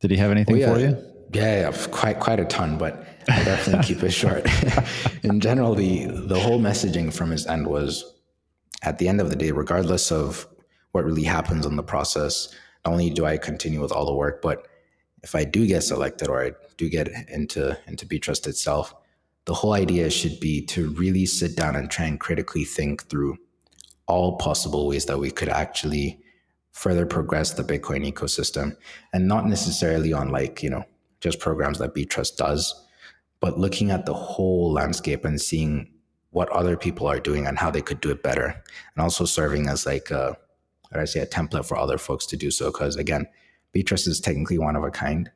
Did 0.00 0.10
he 0.10 0.16
have 0.16 0.30
anything 0.30 0.56
oh, 0.56 0.58
yeah. 0.58 0.72
for 0.72 0.80
you? 0.80 0.96
Yeah, 1.32 1.70
yeah, 1.70 1.86
quite 1.90 2.18
quite 2.18 2.40
a 2.40 2.44
ton, 2.44 2.76
but 2.76 3.06
I'll 3.28 3.44
definitely 3.44 3.84
keep 3.94 4.02
it 4.02 4.10
short. 4.10 4.46
In 5.22 5.40
general, 5.40 5.74
the 5.74 6.06
the 6.06 6.38
whole 6.38 6.58
messaging 6.58 7.12
from 7.12 7.30
his 7.30 7.46
end 7.46 7.66
was, 7.66 8.14
at 8.82 8.98
the 8.98 9.06
end 9.08 9.20
of 9.20 9.30
the 9.30 9.36
day, 9.36 9.52
regardless 9.52 10.10
of 10.10 10.46
what 10.92 11.04
really 11.04 11.22
happens 11.22 11.66
in 11.66 11.76
the 11.76 11.84
process, 11.84 12.52
not 12.84 12.92
only 12.92 13.10
do 13.10 13.24
I 13.24 13.36
continue 13.36 13.80
with 13.80 13.92
all 13.92 14.06
the 14.06 14.14
work, 14.14 14.42
but 14.42 14.66
if 15.22 15.36
I 15.36 15.44
do 15.44 15.66
get 15.66 15.82
selected 15.82 16.26
or 16.28 16.44
I 16.44 16.52
do 16.80 16.88
get 16.88 17.08
into 17.28 17.78
into 17.86 18.06
Btrust 18.06 18.46
itself, 18.46 18.94
the 19.44 19.52
whole 19.52 19.74
idea 19.74 20.08
should 20.08 20.40
be 20.40 20.64
to 20.66 20.90
really 20.92 21.26
sit 21.26 21.54
down 21.54 21.76
and 21.76 21.90
try 21.90 22.06
and 22.06 22.18
critically 22.18 22.64
think 22.64 23.06
through 23.10 23.36
all 24.06 24.38
possible 24.38 24.88
ways 24.88 25.04
that 25.04 25.18
we 25.18 25.30
could 25.30 25.50
actually 25.50 26.18
further 26.72 27.04
progress 27.04 27.52
the 27.52 27.62
Bitcoin 27.62 28.10
ecosystem, 28.10 28.76
and 29.12 29.28
not 29.28 29.46
necessarily 29.46 30.12
on 30.14 30.30
like 30.30 30.62
you 30.62 30.70
know 30.70 30.84
just 31.20 31.38
programs 31.38 31.78
that 31.78 31.94
Btrust 31.94 32.36
does, 32.36 32.62
but 33.40 33.58
looking 33.58 33.90
at 33.90 34.06
the 34.06 34.14
whole 34.14 34.72
landscape 34.72 35.26
and 35.26 35.38
seeing 35.38 35.86
what 36.30 36.48
other 36.48 36.76
people 36.78 37.06
are 37.06 37.20
doing 37.20 37.46
and 37.46 37.58
how 37.58 37.70
they 37.70 37.82
could 37.82 38.00
do 38.00 38.10
it 38.10 38.22
better, 38.22 38.46
and 38.94 39.02
also 39.02 39.26
serving 39.26 39.68
as 39.68 39.84
like 39.84 40.10
a, 40.10 40.34
I 40.94 41.04
say, 41.04 41.20
a 41.20 41.26
template 41.26 41.66
for 41.66 41.76
other 41.76 41.98
folks 41.98 42.24
to 42.26 42.38
do 42.38 42.50
so. 42.50 42.72
Because 42.72 42.96
again, 42.96 43.26
Btrust 43.74 44.08
is 44.08 44.20
technically 44.20 44.58
one 44.58 44.76
of 44.76 44.84
a 44.84 44.90
kind, 44.90 45.30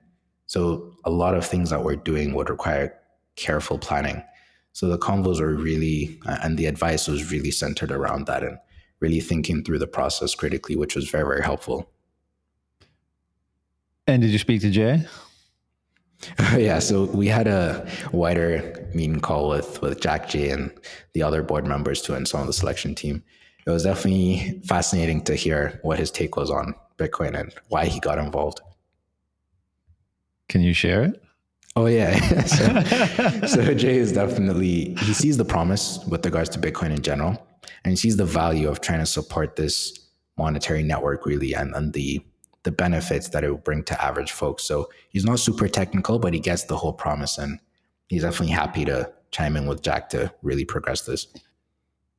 so 0.47 0.95
a 1.05 1.11
lot 1.11 1.35
of 1.35 1.47
things 1.47 1.71
that 1.71 1.83
we're 1.83 1.97
doing 1.97 2.35
would 2.35 2.51
require 2.51 2.97
careful 3.37 3.79
planning. 3.79 4.23
So 4.73 4.89
the 4.89 4.99
convos 4.99 5.41
were 5.41 5.55
really, 5.55 6.19
and 6.27 6.59
the 6.59 6.67
advice 6.67 7.07
was 7.09 7.31
really 7.31 7.51
centered 7.51 7.93
around 7.93 8.27
that 8.27 8.43
and 8.43 8.59
really 9.01 9.21
thinking 9.21 9.63
through 9.63 9.79
the 9.79 9.87
process 9.87 10.35
critically, 10.35 10.77
which 10.77 10.97
was 10.97 11.09
very, 11.09 11.25
very 11.25 11.43
helpful. 11.43 11.91
And 14.07 14.23
did 14.23 14.31
you 14.31 14.39
speak 14.39 14.61
to 14.63 14.71
Jay? 14.71 15.07
yeah, 16.57 16.79
so 16.79 17.05
we 17.05 17.27
had 17.29 17.47
a 17.47 17.89
wider 18.13 18.89
meeting 18.95 19.21
call 19.21 19.49
with 19.49 19.81
with 19.83 20.01
Jack 20.01 20.29
Jay 20.29 20.51
and 20.51 20.73
the 21.13 21.23
other 21.23 21.43
board 21.43 21.67
members 21.67 22.01
too, 22.03 22.15
and 22.15 22.27
some 22.27 22.41
of 22.41 22.47
the 22.47 22.53
selection 22.53 22.95
team. 22.95 23.23
It 23.67 23.71
was 23.71 23.85
definitely 23.85 24.61
fascinating 24.67 25.23
to 25.25 25.35
hear 25.35 25.81
what 25.83 25.99
his 25.99 26.11
take 26.11 26.37
was 26.37 26.51
on 26.51 26.75
Bitcoin 26.99 27.39
and 27.39 27.53
why 27.69 27.87
he 27.87 27.99
got 28.01 28.19
involved. 28.19 28.61
Can 30.55 30.63
you 30.63 30.73
share 30.73 31.03
it? 31.03 31.21
Oh 31.75 31.87
yeah. 31.87 32.15
so, 33.43 33.47
so 33.49 33.75
Jay 33.75 33.97
is 33.97 34.13
definitely 34.13 34.95
he 35.01 35.13
sees 35.13 35.37
the 35.37 35.45
promise 35.45 35.99
with 36.07 36.25
regards 36.25 36.49
to 36.51 36.61
Bitcoin 36.61 36.93
in 36.93 37.03
general, 37.03 37.45
and 37.83 37.91
he 37.91 37.97
sees 37.97 38.17
the 38.17 38.25
value 38.25 38.69
of 38.69 38.81
trying 38.81 39.01
to 39.01 39.07
support 39.07 39.57
this 39.57 39.99
monetary 40.39 40.85
network 40.85 41.27
really 41.27 41.55
and, 41.55 41.75
and 41.75 41.93
the 41.93 42.25
the 42.63 42.71
benefits 42.71 43.31
that 43.31 43.43
it 43.43 43.51
will 43.51 43.57
bring 43.57 43.83
to 43.83 44.01
average 44.01 44.31
folks. 44.31 44.63
So 44.63 44.89
he's 45.09 45.25
not 45.25 45.41
super 45.41 45.67
technical, 45.67 46.21
but 46.21 46.35
he 46.35 46.39
gets 46.39 46.63
the 46.63 46.77
whole 46.77 46.93
promise 46.93 47.37
and 47.37 47.59
he's 48.07 48.23
definitely 48.23 48.55
happy 48.55 48.85
to 48.85 49.13
chime 49.33 49.57
in 49.57 49.67
with 49.67 49.83
Jack 49.83 50.09
to 50.11 50.33
really 50.43 50.65
progress 50.65 51.03
this. 51.03 51.27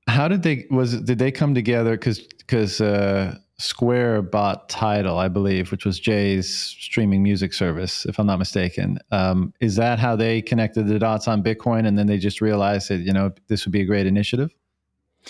How 0.09 0.27
did 0.27 0.43
they 0.43 0.65
was 0.69 0.99
did 1.03 1.19
they 1.19 1.31
come 1.31 1.55
together 1.55 1.95
cuz 1.95 2.27
cuz 2.47 2.81
uh 2.81 3.37
Square 3.57 4.23
bought 4.23 4.67
Tidal, 4.67 5.17
I 5.17 5.29
believe, 5.29 5.71
which 5.71 5.85
was 5.85 5.97
Jay's 5.97 6.53
streaming 6.53 7.23
music 7.23 7.53
service, 7.53 8.05
if 8.05 8.19
I'm 8.19 8.27
not 8.27 8.37
mistaken. 8.37 8.99
Um, 9.11 9.53
is 9.61 9.77
that 9.77 9.97
how 9.97 10.17
they 10.17 10.41
connected 10.41 10.87
the 10.87 10.99
dots 10.99 11.27
on 11.27 11.41
Bitcoin, 11.41 11.87
and 11.87 11.97
then 11.97 12.07
they 12.07 12.17
just 12.17 12.41
realized 12.41 12.89
that 12.89 12.99
you 12.99 13.13
know 13.13 13.31
this 13.47 13.65
would 13.65 13.71
be 13.71 13.81
a 13.81 13.85
great 13.85 14.07
initiative? 14.07 14.53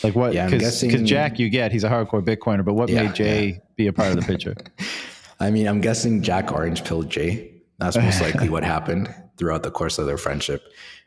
Like 0.04 0.16
what? 0.16 0.32
Because 0.32 0.84
yeah, 0.84 0.98
Jack, 1.04 1.40
you 1.40 1.50
get 1.50 1.72
he's 1.72 1.84
a 1.84 1.90
hardcore 1.90 2.24
Bitcoiner, 2.24 2.66
but 2.66 2.74
what 2.74 2.90
yeah, 2.90 3.04
made 3.04 3.16
Jay 3.16 3.46
yeah. 3.46 3.58
be 3.76 3.88
a 3.88 3.94
part 3.94 4.10
of 4.10 4.16
the 4.16 4.24
picture? 4.24 4.56
I 5.40 5.52
mean, 5.52 5.68
I'm 5.68 5.82
guessing 5.82 6.24
Jack 6.24 6.52
orange 6.52 6.84
pilled 6.84 7.10
Jay. 7.10 7.52
That's 7.78 7.96
most 7.96 8.22
likely 8.24 8.50
what 8.50 8.64
happened 8.64 9.14
throughout 9.38 9.64
the 9.64 9.72
course 9.72 10.00
of 10.00 10.08
their 10.08 10.18
friendship, 10.18 10.64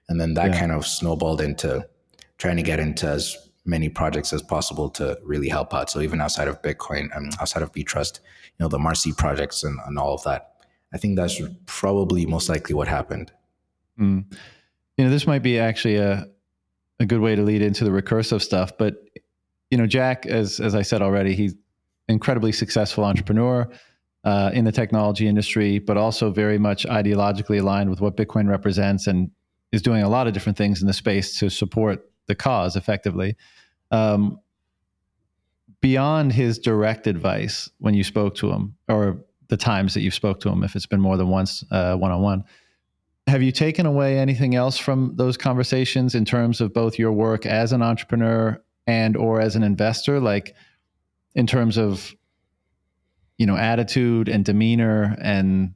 and 0.08 0.20
then 0.20 0.34
that 0.34 0.56
kind 0.56 0.70
of 0.70 0.86
snowballed 0.86 1.40
into 1.40 1.84
trying 2.36 2.56
to 2.56 2.62
get 2.62 2.78
into 2.78 3.08
as 3.08 3.36
many 3.68 3.88
projects 3.88 4.32
as 4.32 4.42
possible 4.42 4.88
to 4.88 5.18
really 5.22 5.48
help 5.48 5.74
out. 5.74 5.90
So 5.90 6.00
even 6.00 6.20
outside 6.20 6.48
of 6.48 6.60
Bitcoin 6.62 7.14
and 7.14 7.32
outside 7.40 7.62
of 7.62 7.70
Btrust, 7.72 8.20
you 8.58 8.64
know, 8.64 8.68
the 8.68 8.78
Marcy 8.78 9.12
projects 9.12 9.62
and, 9.62 9.78
and 9.86 9.98
all 9.98 10.14
of 10.14 10.24
that. 10.24 10.54
I 10.92 10.96
think 10.96 11.16
that's 11.16 11.40
probably 11.66 12.24
most 12.24 12.48
likely 12.48 12.74
what 12.74 12.88
happened. 12.88 13.30
Mm. 14.00 14.24
You 14.96 15.04
know, 15.04 15.10
this 15.10 15.26
might 15.26 15.42
be 15.42 15.58
actually 15.58 15.96
a 15.96 16.26
a 17.00 17.06
good 17.06 17.20
way 17.20 17.36
to 17.36 17.42
lead 17.42 17.62
into 17.62 17.84
the 17.84 17.90
recursive 17.90 18.42
stuff. 18.42 18.72
But 18.76 18.96
you 19.70 19.78
know, 19.78 19.86
Jack, 19.86 20.26
as 20.26 20.60
as 20.60 20.74
I 20.74 20.82
said 20.82 21.02
already, 21.02 21.34
he's 21.34 21.54
incredibly 22.08 22.52
successful 22.52 23.04
entrepreneur 23.04 23.68
uh, 24.24 24.50
in 24.54 24.64
the 24.64 24.72
technology 24.72 25.28
industry, 25.28 25.78
but 25.78 25.96
also 25.96 26.30
very 26.30 26.58
much 26.58 26.86
ideologically 26.86 27.60
aligned 27.60 27.90
with 27.90 28.00
what 28.00 28.16
Bitcoin 28.16 28.48
represents, 28.48 29.06
and 29.06 29.30
is 29.72 29.82
doing 29.82 30.02
a 30.02 30.08
lot 30.08 30.26
of 30.26 30.32
different 30.32 30.56
things 30.56 30.80
in 30.80 30.86
the 30.86 30.94
space 30.94 31.38
to 31.38 31.50
support 31.50 32.10
the 32.26 32.34
cause 32.34 32.76
effectively 32.76 33.36
um, 33.90 34.40
beyond 35.80 36.32
his 36.32 36.58
direct 36.58 37.06
advice 37.06 37.70
when 37.78 37.94
you 37.94 38.04
spoke 38.04 38.34
to 38.36 38.50
him, 38.50 38.76
or 38.88 39.24
the 39.48 39.56
times 39.56 39.94
that 39.94 40.00
you 40.00 40.10
spoke 40.10 40.40
to 40.40 40.48
him, 40.48 40.62
if 40.62 40.76
it's 40.76 40.86
been 40.86 41.00
more 41.00 41.16
than 41.16 41.28
once 41.28 41.64
one 41.70 42.10
on 42.10 42.20
one, 42.20 42.44
have 43.28 43.42
you 43.42 43.52
taken 43.52 43.86
away 43.86 44.18
anything 44.18 44.54
else 44.54 44.78
from 44.78 45.12
those 45.16 45.36
conversations 45.36 46.14
in 46.14 46.24
terms 46.24 46.60
of 46.60 46.72
both 46.72 46.98
your 46.98 47.12
work 47.12 47.44
as 47.44 47.72
an 47.72 47.82
entrepreneur 47.82 48.60
and 48.86 49.16
or 49.16 49.40
as 49.40 49.54
an 49.54 49.62
investor, 49.62 50.18
like 50.18 50.54
in 51.34 51.46
terms 51.46 51.76
of 51.76 52.14
you 53.36 53.46
know 53.46 53.56
attitude 53.56 54.28
and 54.28 54.44
demeanor 54.44 55.16
and 55.20 55.74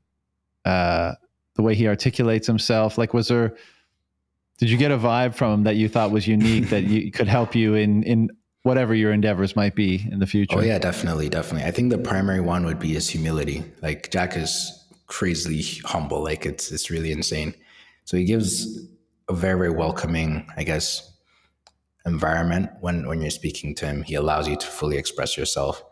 uh, 0.64 1.12
the 1.54 1.62
way 1.62 1.74
he 1.74 1.86
articulates 1.86 2.46
himself? 2.46 2.96
Like, 2.96 3.12
was 3.12 3.28
there 3.28 3.54
did 4.62 4.70
you 4.70 4.78
get 4.78 4.92
a 4.92 4.96
vibe 4.96 5.34
from 5.34 5.52
him 5.52 5.62
that 5.64 5.74
you 5.74 5.88
thought 5.88 6.12
was 6.12 6.28
unique 6.28 6.68
that 6.68 6.84
you 6.84 7.10
could 7.10 7.26
help 7.26 7.52
you 7.52 7.74
in 7.74 8.04
in 8.04 8.30
whatever 8.62 8.94
your 8.94 9.12
endeavors 9.12 9.56
might 9.56 9.74
be 9.74 10.06
in 10.08 10.20
the 10.20 10.26
future? 10.26 10.56
Oh 10.56 10.60
yeah, 10.60 10.78
definitely, 10.78 11.28
definitely. 11.28 11.66
I 11.66 11.72
think 11.72 11.90
the 11.90 11.98
primary 11.98 12.40
one 12.40 12.64
would 12.66 12.78
be 12.78 12.92
his 12.92 13.08
humility. 13.08 13.64
Like 13.82 14.12
Jack 14.12 14.36
is 14.36 14.86
crazily 15.08 15.62
humble. 15.84 16.22
Like 16.22 16.46
it's 16.46 16.70
it's 16.70 16.92
really 16.92 17.10
insane. 17.10 17.54
So 18.04 18.16
he 18.16 18.22
gives 18.22 18.86
a 19.28 19.32
very 19.32 19.58
very 19.58 19.70
welcoming, 19.70 20.46
I 20.56 20.62
guess, 20.62 21.10
environment 22.06 22.70
when 22.78 23.08
when 23.08 23.20
you're 23.20 23.32
speaking 23.32 23.74
to 23.74 23.86
him. 23.86 24.04
He 24.04 24.14
allows 24.14 24.46
you 24.46 24.54
to 24.54 24.66
fully 24.68 24.96
express 24.96 25.36
yourself, 25.36 25.82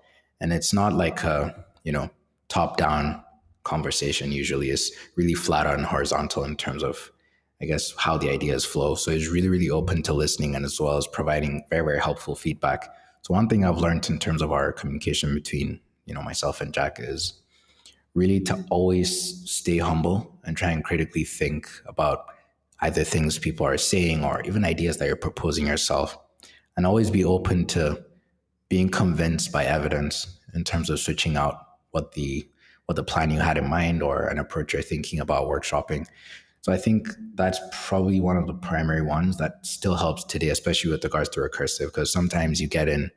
and 0.41 0.53
it's 0.53 0.73
not 0.73 0.93
like 0.93 1.25
a 1.25 1.65
you 1.83 1.91
know 1.91 2.09
top 2.47 2.77
down 2.77 3.25
conversation. 3.65 4.31
Usually, 4.31 4.71
is 4.71 4.93
really 5.17 5.35
flat 5.35 5.67
and 5.67 5.85
horizontal 5.85 6.45
in 6.45 6.55
terms 6.55 6.85
of 6.85 7.11
I 7.63 7.67
guess, 7.67 7.93
how 7.97 8.17
the 8.17 8.31
ideas 8.31 8.65
flow. 8.65 8.95
So 8.95 9.11
he's 9.11 9.29
really, 9.29 9.49
really 9.49 9.71
open 9.71 10.03
to 10.05 10.15
listening 10.15 10.55
and 10.55 10.65
as 10.65 10.81
well 10.81 10.97
as 10.97 11.07
providing 11.07 11.65
very, 11.69 11.85
very 11.85 12.01
helpful 12.01 12.35
feedback. 12.35 12.89
So 13.23 13.35
one 13.35 13.49
thing 13.49 13.65
I've 13.65 13.79
learned 13.79 14.09
in 14.09 14.19
terms 14.19 14.41
of 14.41 14.51
our 14.51 14.73
communication 14.73 15.35
between, 15.35 15.81
you 16.07 16.15
know, 16.15 16.23
myself 16.23 16.61
and 16.61 16.73
Jack 16.73 16.97
is 16.99 17.35
really 18.15 18.41
to 18.41 18.65
always 18.71 19.51
stay 19.51 19.79
humble 19.79 20.39
and 20.45 20.57
try 20.57 20.71
and 20.71 20.83
critically 20.83 21.25
think 21.25 21.69
about 21.87 22.27
either 22.81 23.05
things 23.05 23.39
people 23.39 23.67
are 23.67 23.77
saying 23.77 24.25
or 24.25 24.41
even 24.43 24.65
ideas 24.65 24.97
that 24.97 25.07
you're 25.07 25.17
proposing 25.17 25.67
yourself 25.67 26.19
and 26.77 26.87
always 26.87 27.11
be 27.11 27.25
open 27.25 27.67
to 27.67 28.03
being 28.69 28.89
convinced 28.89 29.53
by 29.53 29.65
evidence 29.65 30.39
in 30.55 30.65
terms 30.65 30.89
of 30.89 30.99
switching 30.99 31.37
out 31.37 31.57
what 31.91 32.13
the 32.13 32.49
what 32.87 32.97
the 32.97 33.05
plan 33.05 33.31
you 33.31 33.39
had 33.39 33.57
in 33.57 33.69
mind 33.69 34.03
or 34.03 34.27
an 34.27 34.39
approach 34.39 34.73
you're 34.73 34.83
thinking 34.83 35.21
about 35.21 35.47
workshopping 35.47 36.07
so 36.63 36.73
I 36.73 36.77
think 36.77 37.09
that's 37.35 37.59
probably 37.73 38.21
one 38.21 38.37
of 38.37 38.47
the 38.47 38.55
primary 38.55 39.03
ones 39.03 39.39
that 39.39 39.65
still 39.65 39.95
helps 39.95 40.25
today, 40.25 40.51
especially 40.51 40.91
with 40.91 41.03
regards 41.03 41.31
to 41.31 41.41
recursive, 41.41 41.87
because 41.87 42.13
sometimes 42.13 42.61
you 42.61 42.69
get 42.69 42.89
in, 42.89 43.11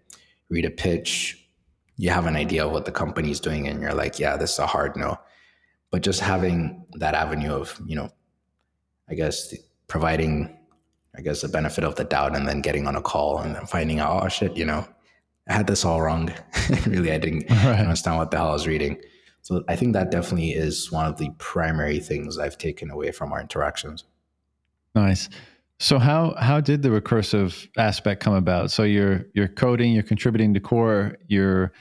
read 0.49 0.65
a 0.65 0.70
pitch, 0.70 1.49
you 1.98 2.10
have 2.10 2.26
an 2.26 2.36
idea 2.36 2.65
of 2.65 2.72
what 2.72 2.86
the 2.86 2.91
company 2.91 3.32
is 3.32 3.40
doing, 3.40 3.68
and 3.68 3.82
you're 3.82 3.94
like, 3.94 4.18
yeah, 4.18 4.38
this 4.38 4.53
is 4.53 4.60
a 4.60 4.68
hard 4.68 4.95
no. 4.95 5.18
But 5.91 6.03
just 6.03 6.22
having 6.22 6.86
that 6.94 7.15
avenue 7.15 7.52
of, 7.52 7.80
you 7.86 7.95
know, 7.95 8.10
I 9.10 9.14
guess 9.14 9.53
providing, 9.88 10.57
I 11.15 11.22
guess, 11.22 11.41
the 11.41 11.49
benefit 11.49 11.84
of 11.84 11.95
the 11.95 12.06
doubt 12.06 12.36
and 12.36 12.48
then 12.48 12.61
getting 12.61 12.88
on 12.88 12.95
a 12.95 13.02
call 13.02 13.40
and 13.40 13.56
then 13.56 13.65
finding 13.65 13.99
out, 13.99 14.24
oh 14.24 14.30
shit, 14.30 14.56
you 14.56 14.65
know, 14.65 14.88
I 15.48 15.53
had 15.53 15.68
this 15.68 15.84
all 15.84 16.02
wrong. 16.02 16.34
really, 16.88 17.11
I 17.11 17.18
didn't 17.18 17.49
right. 17.49 17.80
understand 17.80 18.18
what 18.18 18.32
the 18.32 18.38
hell 18.38 18.49
I 18.49 18.53
was 18.53 18.68
reading. 18.68 19.02
So 19.44 19.64
I 19.68 19.76
think 19.76 19.94
that 19.94 20.10
definitely 20.10 20.52
is 20.52 20.91
one 20.91 21.06
of 21.06 21.18
the 21.18 21.30
primary 21.38 21.99
things 21.99 22.38
I've 22.38 22.57
taken 22.57 22.90
away 22.90 23.11
from 23.11 23.32
our 23.34 23.41
interactions. 23.41 24.06
Nice. 24.95 25.30
So 25.80 25.99
how 25.99 26.34
how 26.40 26.61
did 26.61 26.82
the 26.82 26.90
recursive 26.90 27.68
aspect 27.78 28.24
come 28.24 28.36
about? 28.36 28.72
So 28.72 28.84
you're 28.84 29.26
you're 29.34 29.49
coding, 29.49 29.91
you're 29.91 30.03
contributing 30.03 30.53
to 30.53 30.61
core, 30.61 31.18
you're 31.28 31.74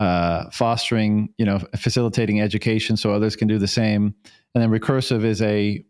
uh, 0.00 0.50
fostering, 0.50 1.28
you 1.38 1.46
know, 1.46 1.60
facilitating 1.76 2.40
education 2.40 2.96
so 2.96 3.12
others 3.12 3.36
can 3.36 3.46
do 3.48 3.58
the 3.58 3.68
same. 3.68 4.14
And 4.54 4.62
then 4.62 4.70
recursive 4.70 5.24
is 5.24 5.40
a 5.40 5.84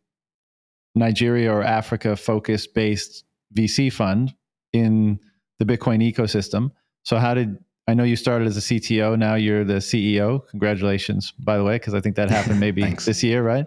Nigeria 0.94 1.52
or 1.52 1.62
Africa 1.62 2.16
focused 2.16 2.74
based 2.74 3.24
VC 3.54 3.90
fund 3.90 4.34
in 4.74 5.18
the 5.58 5.64
Bitcoin 5.64 6.02
ecosystem. 6.02 6.70
So 7.02 7.16
how 7.18 7.32
did 7.32 7.56
I 7.88 7.94
know 7.94 8.04
you 8.04 8.16
started 8.16 8.46
as 8.46 8.58
a 8.58 8.60
CTO. 8.60 9.18
Now 9.18 9.34
you're 9.34 9.64
the 9.64 9.76
CEO. 9.76 10.46
Congratulations, 10.48 11.32
by 11.38 11.56
the 11.56 11.64
way, 11.64 11.76
because 11.76 11.94
I 11.94 12.00
think 12.00 12.16
that 12.16 12.28
happened 12.28 12.60
maybe 12.60 12.82
this 13.06 13.22
year, 13.22 13.42
right? 13.42 13.64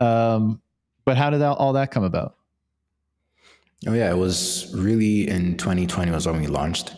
Um, 0.00 0.60
but 1.04 1.16
how 1.16 1.30
did 1.30 1.40
that, 1.42 1.52
all 1.52 1.72
that 1.74 1.92
come 1.92 2.02
about? 2.02 2.34
Oh 3.86 3.92
yeah, 3.92 4.10
it 4.10 4.16
was 4.16 4.72
really 4.74 5.28
in 5.28 5.56
2020 5.56 6.10
was 6.10 6.26
when 6.26 6.40
we 6.40 6.48
launched, 6.48 6.94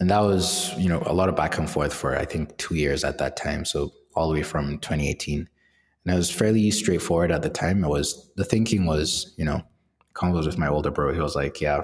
and 0.00 0.10
that 0.10 0.20
was 0.20 0.72
you 0.78 0.88
know 0.88 1.02
a 1.06 1.12
lot 1.12 1.28
of 1.28 1.36
back 1.36 1.58
and 1.58 1.68
forth 1.68 1.94
for 1.94 2.16
I 2.16 2.24
think 2.24 2.56
two 2.56 2.74
years 2.74 3.02
at 3.04 3.18
that 3.18 3.36
time. 3.36 3.64
So 3.64 3.92
all 4.14 4.28
the 4.28 4.34
way 4.34 4.42
from 4.42 4.78
2018, 4.78 5.38
and 5.38 6.14
it 6.14 6.16
was 6.16 6.30
fairly 6.30 6.70
straightforward 6.72 7.30
at 7.30 7.42
the 7.42 7.50
time. 7.50 7.84
It 7.84 7.88
was 7.88 8.30
the 8.36 8.44
thinking 8.44 8.86
was 8.86 9.32
you 9.38 9.44
know, 9.44 9.62
convos 10.14 10.46
with 10.46 10.58
my 10.58 10.68
older 10.68 10.90
bro. 10.90 11.12
He 11.12 11.20
was 11.20 11.36
like, 11.36 11.60
yeah, 11.60 11.82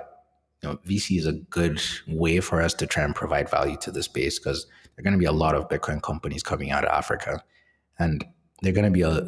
know, 0.66 0.78
VC 0.86 1.18
is 1.18 1.26
a 1.26 1.32
good 1.32 1.80
way 2.06 2.40
for 2.40 2.60
us 2.60 2.74
to 2.74 2.86
try 2.86 3.05
and 3.05 3.14
provide 3.14 3.48
value 3.48 3.76
to 3.78 3.90
the 3.90 4.02
space 4.02 4.38
because 4.38 4.66
there 4.66 5.02
are 5.02 5.05
going 5.05 5.14
to 5.14 5.18
be 5.18 5.26
a 5.26 5.32
lot 5.32 5.55
of 5.55 5.68
Bitcoin 5.68 6.02
companies 6.02 6.43
coming 6.43 6.70
out 6.70 6.84
of 6.84 6.90
Africa, 6.90 7.43
and 7.98 8.24
they're 8.62 8.72
going 8.72 8.84
to 8.84 8.90
be 8.90 9.02
a 9.02 9.22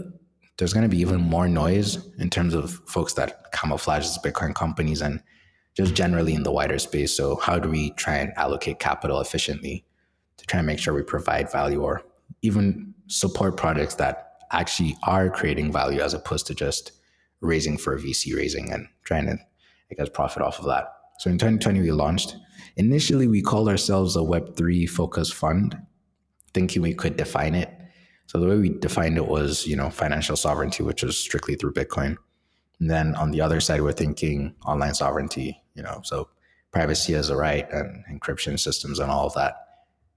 there's 0.59 0.73
going 0.73 0.83
to 0.83 0.89
be 0.89 1.01
even 1.01 1.21
more 1.21 1.49
noise 1.49 2.05
in 2.17 2.31
terms 2.31 2.53
of 2.53 2.73
folks 2.87 3.13
that 3.15 3.53
camouflage 3.53 4.05
as 4.05 4.19
Bitcoin 4.19 4.55
companies 4.55 5.01
and 5.01 5.23
just 5.77 5.95
generally 5.95 6.35
in 6.35 6.43
the 6.43 6.51
wider 6.51 6.81
space. 6.81 7.17
So 7.17 7.37
how 7.37 7.61
do 7.61 7.69
we 7.69 7.93
try 7.93 8.17
and 8.17 8.33
allocate 8.37 8.81
capital 8.81 9.21
efficiently 9.21 9.85
to 10.37 10.47
try 10.47 10.59
and 10.59 10.67
make 10.67 10.81
sure 10.81 10.93
we 10.93 11.03
provide 11.03 11.53
value 11.53 11.81
or 11.81 12.03
even 12.43 12.93
support 13.07 13.57
projects 13.57 13.95
that 13.97 14.41
actually 14.51 14.97
are 15.05 15.31
creating 15.31 15.71
value 15.71 16.01
as 16.01 16.13
opposed 16.13 16.49
to 16.49 16.55
just 16.55 16.91
raising 17.41 17.79
for 17.79 17.97
VC 17.97 18.35
raising 18.35 18.73
and 18.73 18.89
trying 19.05 19.27
to, 19.27 19.39
I 19.91 19.95
guess, 19.95 20.09
profit 20.09 20.43
off 20.43 20.59
of 20.59 20.65
that. 20.67 20.93
So 21.19 21.31
in 21.31 21.39
2020, 21.39 21.81
we 21.81 21.91
launched. 21.91 22.37
Initially, 22.77 23.27
we 23.27 23.43
called 23.43 23.69
ourselves 23.69 24.17
a 24.17 24.21
Web3 24.21 24.89
focused 24.89 25.35
fund, 25.35 25.77
thinking 26.55 26.83
we 26.83 26.95
could 26.95 27.17
define 27.17 27.55
it. 27.55 27.71
So 28.27 28.39
the 28.39 28.47
way 28.47 28.57
we 28.57 28.69
defined 28.69 29.17
it 29.17 29.27
was, 29.27 29.67
you 29.67 29.75
know, 29.75 29.91
financial 29.91 30.37
sovereignty, 30.37 30.83
which 30.83 31.03
is 31.03 31.19
strictly 31.19 31.57
through 31.57 31.73
Bitcoin. 31.73 32.17
And 32.79 32.91
then 32.91 33.15
on 33.17 33.31
the 33.31 33.41
other 33.41 33.61
side, 33.61 33.81
we're 33.81 33.93
thinking 33.93 34.55
online 34.65 34.95
sovereignty, 34.95 35.61
you 35.75 35.83
know, 35.83 36.01
so 36.05 36.29
privacy 36.71 37.15
as 37.15 37.31
a 37.31 37.37
right 37.37 37.67
and 37.73 38.05
encryption 38.07 38.59
systems 38.59 38.99
and 38.99 39.11
all 39.11 39.27
of 39.27 39.35
that. 39.35 39.55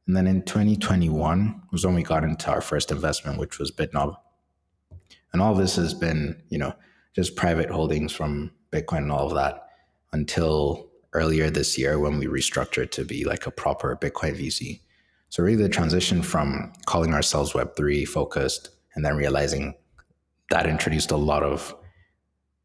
And 0.06 0.16
then 0.16 0.28
in 0.28 0.44
2021 0.44 1.62
was 1.72 1.86
when 1.86 1.96
we 1.96 2.04
got 2.04 2.24
into 2.24 2.52
our 2.52 2.62
first 2.62 2.92
investment, 2.92 3.40
which 3.40 3.58
was 3.58 3.72
BitNob. 3.72 4.16
And 5.34 5.42
all 5.42 5.56
this 5.56 5.78
has 5.78 5.94
been, 5.94 6.44
you 6.50 6.58
know, 6.58 6.74
just 7.16 7.36
private 7.36 7.70
holdings 7.70 8.12
from 8.12 8.52
Bitcoin 8.72 9.00
and 9.00 9.12
all 9.12 9.28
of 9.28 9.36
that 9.36 9.68
until 10.12 10.91
earlier 11.14 11.50
this 11.50 11.78
year 11.78 12.00
when 12.00 12.18
we 12.18 12.26
restructured 12.26 12.92
to 12.92 13.06
be 13.06 13.26
like 13.26 13.46
a 13.46 13.52
proper 13.52 13.96
Bitcoin 13.96 14.40
VC. 14.40 14.80
So 15.30 15.44
really 15.44 15.62
the 15.64 15.70
transition 15.70 16.22
from 16.22 16.74
calling 16.86 17.14
ourselves 17.14 17.54
Web3 17.54 18.08
focused 18.08 18.70
and 18.96 19.06
then 19.06 19.16
realizing 19.16 19.76
that 20.50 20.68
introduced 20.68 21.12
a 21.12 21.18
lot 21.18 21.44
of 21.44 21.74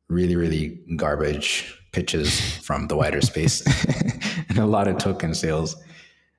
really, 0.09 0.36
really 0.36 0.81
garbage 0.97 1.81
pitches 1.93 2.40
from 2.59 2.89
the 2.89 2.97
wider 2.97 3.20
space 3.20 3.64
and 4.48 4.59
a 4.59 4.66
lot 4.66 4.89
of 4.89 4.98
token 4.98 5.35
sales. 5.35 5.77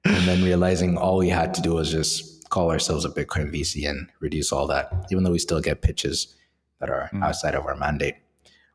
And 0.06 0.28
then 0.28 0.44
realizing 0.44 0.98
all 0.98 1.18
we 1.18 1.30
had 1.30 1.54
to 1.56 1.62
do 1.62 1.74
was 1.74 1.92
just 1.92 2.50
call 2.50 2.72
ourselves 2.72 3.06
a 3.06 3.10
Bitcoin 3.10 3.54
VC 3.54 3.90
and 3.90 4.10
reduce 4.20 4.52
all 4.52 4.68
that, 4.68 5.08
even 5.12 5.24
though 5.24 5.32
we 5.32 5.40
still 5.40 5.60
get 5.60 5.82
pitches 5.82 6.36
that 6.80 6.90
are 6.90 7.10
mm. 7.14 7.24
outside 7.24 7.56
of 7.56 7.66
our 7.66 7.76
mandate. 7.76 8.16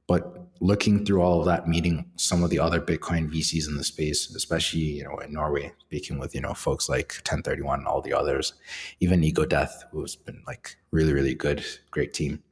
But 0.06 0.41
looking 0.62 1.04
through 1.04 1.20
all 1.20 1.40
of 1.40 1.46
that, 1.46 1.66
meeting 1.66 2.08
some 2.14 2.44
of 2.44 2.48
the 2.48 2.58
other 2.60 2.80
Bitcoin 2.80 3.28
VCs 3.28 3.68
in 3.68 3.76
the 3.76 3.82
space, 3.82 4.32
especially 4.34 4.80
you 4.80 5.04
know 5.04 5.18
in 5.18 5.32
Norway, 5.32 5.72
speaking 5.80 6.18
with 6.18 6.34
you 6.34 6.40
know 6.40 6.54
folks 6.54 6.88
like 6.88 7.14
Ten31 7.24 7.78
and 7.78 7.86
all 7.88 8.00
the 8.00 8.14
others, 8.14 8.54
even 9.00 9.24
Ego 9.24 9.44
Death, 9.44 9.84
who's 9.90 10.14
been 10.14 10.42
like 10.46 10.76
really 10.92 11.12
really 11.12 11.34
good, 11.34 11.64
great 11.90 12.14
team, 12.14 12.42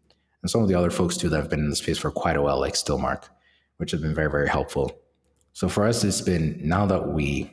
and 0.43 0.51
some 0.51 0.61
of 0.61 0.69
the 0.69 0.75
other 0.75 0.91
folks 0.91 1.17
too 1.17 1.29
that 1.29 1.37
have 1.37 1.49
been 1.49 1.61
in 1.61 1.71
the 1.71 1.77
space 1.77 1.99
for 1.99 2.11
quite 2.11 2.37
a 2.37 2.43
while, 2.43 2.59
like 2.59 2.75
Stillmark, 2.75 3.29
which 3.77 3.93
have 3.93 4.03
been 4.03 4.15
very 4.15 4.31
very 4.31 4.49
helpful. 4.49 5.01
So 5.53 5.69
for 5.69 5.87
us, 5.87 6.03
it's 6.03 6.21
been 6.21 6.61
now 6.63 6.87
that 6.87 7.09
we 7.09 7.53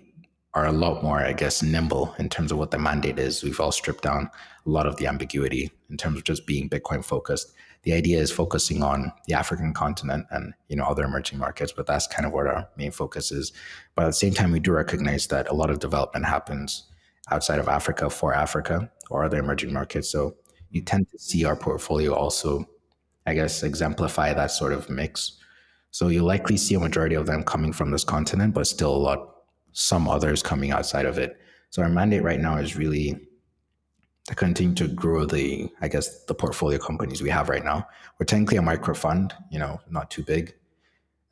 are 0.53 0.65
a 0.65 0.71
lot 0.71 1.03
more, 1.03 1.19
I 1.19 1.33
guess, 1.33 1.61
nimble 1.61 2.15
in 2.17 2.29
terms 2.29 2.51
of 2.51 2.57
what 2.57 2.71
the 2.71 2.79
mandate 2.79 3.19
is. 3.19 3.43
We've 3.43 3.59
all 3.59 3.71
stripped 3.71 4.03
down 4.03 4.31
a 4.65 4.69
lot 4.69 4.87
of 4.87 4.95
the 4.97 5.05
ambiguity 5.05 5.69
in 5.91 5.97
terms 5.97 6.17
of 6.17 6.23
just 6.23 6.47
being 6.47 6.67
Bitcoin 6.67 7.05
focused 7.05 7.53
the 7.87 7.93
idea 7.93 8.19
is 8.19 8.33
focusing 8.33 8.83
on 8.83 9.13
the 9.27 9.33
African 9.33 9.73
continent 9.73 10.25
and 10.29 10.53
you 10.67 10.75
know 10.75 10.83
other 10.83 11.05
emerging 11.05 11.39
markets, 11.39 11.71
but 11.71 11.87
that's 11.87 12.05
kind 12.05 12.25
of 12.25 12.33
where 12.33 12.49
our 12.49 12.67
main 12.75 12.91
focus 12.91 13.31
is. 13.31 13.53
But 13.95 14.03
at 14.03 14.07
the 14.07 14.13
same 14.13 14.33
time, 14.33 14.51
we 14.51 14.59
do 14.59 14.73
recognize 14.73 15.27
that 15.27 15.47
a 15.47 15.53
lot 15.53 15.69
of 15.69 15.79
development 15.79 16.25
happens 16.25 16.83
outside 17.31 17.59
of 17.59 17.69
Africa 17.69 18.09
for 18.09 18.33
Africa 18.33 18.91
or 19.09 19.23
other 19.23 19.37
emerging 19.37 19.71
markets. 19.71 20.09
So 20.09 20.35
you 20.69 20.81
tend 20.81 21.09
to 21.11 21.17
see 21.17 21.45
our 21.45 21.55
portfolio 21.55 22.13
also, 22.13 22.65
I 23.25 23.33
guess, 23.33 23.63
exemplify 23.63 24.33
that 24.33 24.51
sort 24.51 24.73
of 24.73 24.89
mix. 24.89 25.37
So 25.91 26.09
you'll 26.09 26.27
likely 26.27 26.57
see 26.57 26.75
a 26.75 26.81
majority 26.81 27.15
of 27.15 27.25
them 27.25 27.41
coming 27.41 27.71
from 27.71 27.91
this 27.91 28.03
continent, 28.03 28.53
but 28.53 28.67
still 28.67 28.93
a 28.93 28.97
lot, 28.97 29.33
some 29.71 30.09
others 30.09 30.43
coming 30.43 30.71
outside 30.71 31.05
of 31.05 31.17
it. 31.17 31.37
So 31.69 31.83
our 31.83 31.89
mandate 31.89 32.23
right 32.23 32.41
now 32.41 32.57
is 32.57 32.75
really 32.75 33.17
continue 34.35 34.75
to 34.75 34.87
grow 34.87 35.25
the, 35.25 35.69
I 35.81 35.87
guess, 35.87 36.25
the 36.25 36.35
portfolio 36.35 36.77
companies 36.77 37.21
we 37.21 37.29
have 37.29 37.49
right 37.49 37.63
now. 37.63 37.87
We're 38.19 38.25
technically 38.25 38.57
a 38.57 38.61
micro 38.61 38.93
fund, 38.93 39.33
you 39.49 39.57
know, 39.57 39.79
not 39.89 40.11
too 40.11 40.23
big. 40.23 40.53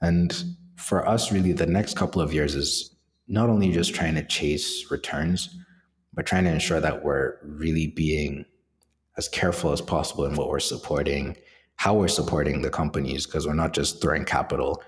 And 0.01 0.33
for 0.77 1.07
us, 1.07 1.31
really, 1.31 1.51
the 1.51 1.65
next 1.65 1.97
couple 1.97 2.21
of 2.21 2.33
years 2.33 2.55
is 2.55 2.95
not 3.27 3.49
only 3.49 3.71
just 3.71 3.93
trying 3.93 4.15
to 4.15 4.23
chase 4.23 4.89
returns, 4.89 5.57
but 6.13 6.25
trying 6.25 6.45
to 6.45 6.51
ensure 6.51 6.79
that 6.79 7.03
we're 7.03 7.37
really 7.43 7.87
being 7.87 8.45
as 9.17 9.27
careful 9.27 9.71
as 9.71 9.81
possible 9.81 10.25
in 10.25 10.35
what 10.35 10.49
we're 10.49 10.59
supporting, 10.59 11.35
how 11.75 11.93
we're 11.93 12.07
supporting 12.07 12.61
the 12.61 12.69
companies, 12.69 13.25
because 13.25 13.45
we're 13.45 13.53
not 13.53 13.73
just 13.73 14.01
throwing 14.01 14.25
capital. 14.25 14.81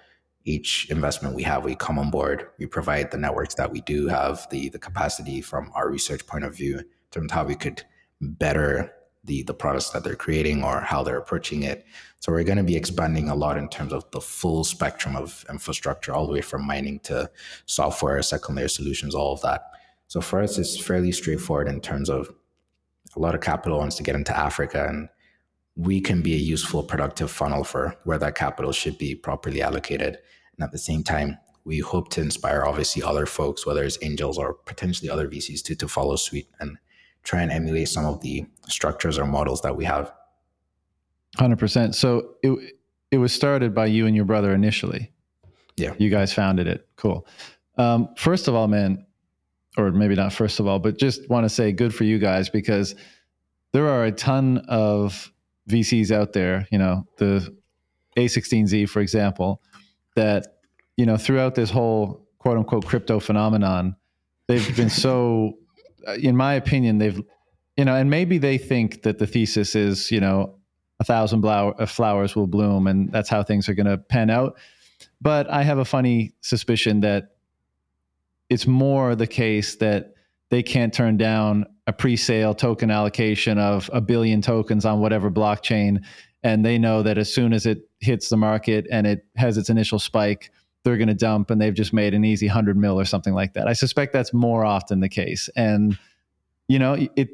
Each 0.46 0.90
investment 0.90 1.36
we 1.36 1.44
have, 1.44 1.66
we 1.66 1.76
come 1.76 2.00
on 2.00 2.10
board, 2.10 2.48
we 2.58 2.68
provide 2.68 3.12
the 3.12 3.18
networks 3.18 3.56
that 3.56 3.72
we 3.72 3.82
do 3.82 4.08
have, 4.08 4.48
the 4.50 4.70
the 4.70 4.80
capacity 4.80 5.42
from 5.42 5.72
our 5.76 5.90
research 5.90 6.26
point 6.26 6.46
of 6.46 6.56
view, 6.56 6.78
in 6.78 6.86
terms 7.12 7.32
of 7.32 7.36
how 7.36 7.44
we 7.44 7.56
could 7.56 7.84
better 8.22 8.94
the 9.28 9.44
the 9.44 9.54
products 9.54 9.92
that 9.92 10.04
they're 10.04 10.16
creating 10.16 10.64
or 10.64 10.80
how 10.80 11.04
they're 11.04 11.18
approaching 11.18 11.64
it. 11.64 11.86
So 12.20 12.32
we're 12.32 12.44
going 12.44 12.58
to 12.58 12.64
be 12.64 12.76
expanding 12.76 13.30
a 13.30 13.36
lot 13.36 13.58
in 13.58 13.70
terms 13.70 13.94
of 13.94 14.10
the 14.12 14.22
full 14.22 14.64
spectrum 14.64 15.16
of 15.16 15.46
infrastructure, 15.50 16.14
all 16.14 16.26
the 16.26 16.34
way 16.34 16.42
from 16.42 16.66
mining 16.66 17.00
to 17.02 17.30
software, 17.66 18.22
second 18.24 18.56
layer 18.56 18.68
solutions, 18.68 19.14
all 19.14 19.34
of 19.34 19.42
that. 19.42 19.64
So 20.08 20.22
for 20.22 20.42
us, 20.42 20.58
it's 20.58 20.80
fairly 20.80 21.12
straightforward 21.12 21.68
in 21.68 21.82
terms 21.82 22.10
of 22.10 22.34
a 23.16 23.20
lot 23.20 23.36
of 23.36 23.42
capital 23.42 23.78
wants 23.78 23.98
to 23.98 24.04
get 24.04 24.16
into 24.16 24.36
Africa, 24.36 24.88
and 24.88 25.10
we 25.76 26.02
can 26.02 26.22
be 26.22 26.34
a 26.34 26.38
useful, 26.38 26.82
productive 26.82 27.30
funnel 27.30 27.64
for 27.64 27.96
where 28.06 28.18
that 28.18 28.36
capital 28.36 28.72
should 28.72 28.98
be 28.98 29.14
properly 29.14 29.62
allocated. 29.62 30.18
And 30.56 30.64
at 30.64 30.72
the 30.72 30.78
same 30.78 31.04
time, 31.04 31.38
we 31.66 31.80
hope 31.80 32.10
to 32.10 32.22
inspire 32.22 32.64
obviously 32.66 33.04
other 33.04 33.26
folks, 33.26 33.66
whether 33.66 33.84
it's 33.84 33.98
angels 34.02 34.38
or 34.38 34.54
potentially 34.54 35.10
other 35.10 35.28
VCs, 35.28 35.62
to 35.64 35.76
to 35.76 35.88
follow 35.88 36.16
suite 36.16 36.48
and 36.60 36.78
try 37.28 37.42
and 37.42 37.52
emulate 37.52 37.90
some 37.90 38.06
of 38.06 38.22
the 38.22 38.46
structures 38.70 39.18
or 39.18 39.26
models 39.26 39.62
that 39.62 39.76
we 39.76 39.84
have. 39.84 40.14
100%. 41.38 41.94
So 41.94 42.36
it, 42.42 42.76
it 43.12 43.18
was 43.18 43.34
started 43.34 43.76
by 43.76 43.88
you 43.88 44.08
and 44.08 44.16
your 44.16 44.24
brother 44.24 44.54
initially. 44.54 45.12
Yeah. 45.76 45.94
You 45.98 46.10
guys 46.10 46.34
founded 46.34 46.68
it. 46.68 46.88
Cool. 46.96 47.28
Um, 47.78 48.10
first 48.16 48.48
of 48.48 48.56
all, 48.56 48.70
man, 48.70 49.06
or 49.78 49.92
maybe 49.92 50.16
not 50.16 50.32
first 50.32 50.62
of 50.62 50.68
all, 50.68 50.80
but 50.80 50.98
just 50.98 51.30
want 51.30 51.44
to 51.44 51.50
say 51.50 51.74
good 51.74 51.94
for 51.94 52.06
you 52.06 52.18
guys 52.18 52.50
because 52.50 52.96
there 53.74 53.90
are 53.90 54.06
a 54.06 54.12
ton 54.12 54.60
of 54.70 55.32
VCs 55.70 56.12
out 56.12 56.32
there, 56.32 56.66
you 56.72 56.78
know, 56.78 57.06
the 57.18 57.54
A16Z, 58.18 58.88
for 58.88 59.02
example, 59.02 59.62
that, 60.16 60.60
you 60.96 61.06
know, 61.06 61.18
throughout 61.18 61.56
this 61.56 61.70
whole 61.70 62.26
quote 62.40 62.58
unquote 62.58 62.86
crypto 62.86 63.20
phenomenon, 63.20 63.98
they've 64.48 64.76
been 64.78 64.90
so 65.06 65.58
in 66.14 66.36
my 66.36 66.54
opinion, 66.54 66.98
they've, 66.98 67.22
you 67.76 67.86
know, 67.86 67.96
and 67.96 68.10
maybe 68.10 68.38
they 68.38 68.58
think 68.58 69.04
that 69.04 69.20
the 69.20 69.28
thesis 69.28 69.76
is, 69.76 70.12
you 70.12 70.20
know, 70.20 70.56
a 71.00 71.04
thousand 71.04 71.46
uh, 71.46 71.86
flowers 71.86 72.36
will 72.36 72.48
bloom 72.48 72.88
and 72.88 73.12
that's 73.12 73.30
how 73.30 73.44
things 73.44 73.70
are 73.70 73.74
going 73.74 73.86
to 73.88 73.98
pan 73.98 74.30
out. 74.30 74.58
But 75.22 75.50
I 75.50 75.64
have 75.64 75.78
a 75.78 75.86
funny 75.86 76.34
suspicion 76.42 77.02
that 77.02 77.36
it's 78.50 78.66
more 78.66 79.16
the 79.16 79.28
case 79.28 79.76
that 79.76 80.16
they 80.50 80.64
can't 80.64 80.94
turn 80.94 81.18
down 81.18 81.66
a 81.88 81.94
pre-sale 81.94 82.54
token 82.54 82.90
allocation 82.90 83.58
of 83.58 83.90
a 83.94 84.02
billion 84.02 84.42
tokens 84.42 84.86
on 84.86 85.00
whatever 85.00 85.30
blockchain 85.30 86.04
and 86.44 86.66
they 86.66 86.78
know 86.78 87.04
that 87.04 87.18
as 87.18 87.34
soon 87.34 87.54
as 87.54 87.66
it 87.66 87.90
hits 88.00 88.30
the 88.30 88.38
market 88.38 88.86
and 88.92 89.08
it 89.08 89.26
has 89.36 89.58
its 89.58 89.70
initial 89.70 90.00
spike 90.00 90.52
they're 90.88 90.98
going 90.98 91.08
to 91.10 91.14
dump 91.14 91.52
and 91.52 91.60
they've 91.60 91.74
just 91.74 91.92
made 91.92 92.14
an 92.14 92.24
easy 92.24 92.48
100 92.48 92.78
mil 92.78 92.98
or 93.00 93.04
something 93.04 93.34
like 93.34 93.54
that. 93.54 93.68
I 93.68 93.74
suspect 93.74 94.14
that's 94.14 94.34
more 94.34 94.64
often 94.64 95.02
the 95.02 95.10
case. 95.10 95.50
And 95.56 95.98
you 96.68 96.80
know, 96.80 97.08
it 97.16 97.30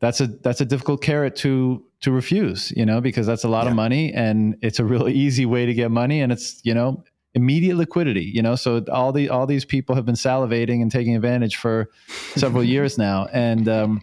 that's 0.00 0.20
a 0.20 0.26
that's 0.26 0.60
a 0.60 0.64
difficult 0.64 1.02
carrot 1.02 1.34
to 1.36 1.84
to 2.00 2.12
refuse, 2.12 2.72
you 2.76 2.84
know, 2.86 3.00
because 3.00 3.26
that's 3.26 3.44
a 3.44 3.48
lot 3.48 3.64
yeah. 3.64 3.70
of 3.70 3.76
money 3.76 4.12
and 4.12 4.56
it's 4.62 4.78
a 4.78 4.84
really 4.84 5.12
easy 5.24 5.46
way 5.46 5.66
to 5.66 5.74
get 5.74 5.90
money 5.90 6.20
and 6.20 6.30
it's, 6.30 6.60
you 6.62 6.74
know, 6.74 7.02
immediate 7.34 7.76
liquidity. 7.76 8.30
You 8.34 8.42
know, 8.42 8.54
so 8.54 8.84
all 8.92 9.12
the 9.12 9.30
all 9.30 9.46
these 9.46 9.64
people 9.64 9.94
have 9.94 10.04
been 10.04 10.14
salivating 10.14 10.82
and 10.82 10.92
taking 10.92 11.16
advantage 11.16 11.56
for 11.56 11.88
several 12.36 12.62
years 12.64 12.98
now, 12.98 13.26
and 13.32 13.68
um, 13.68 14.02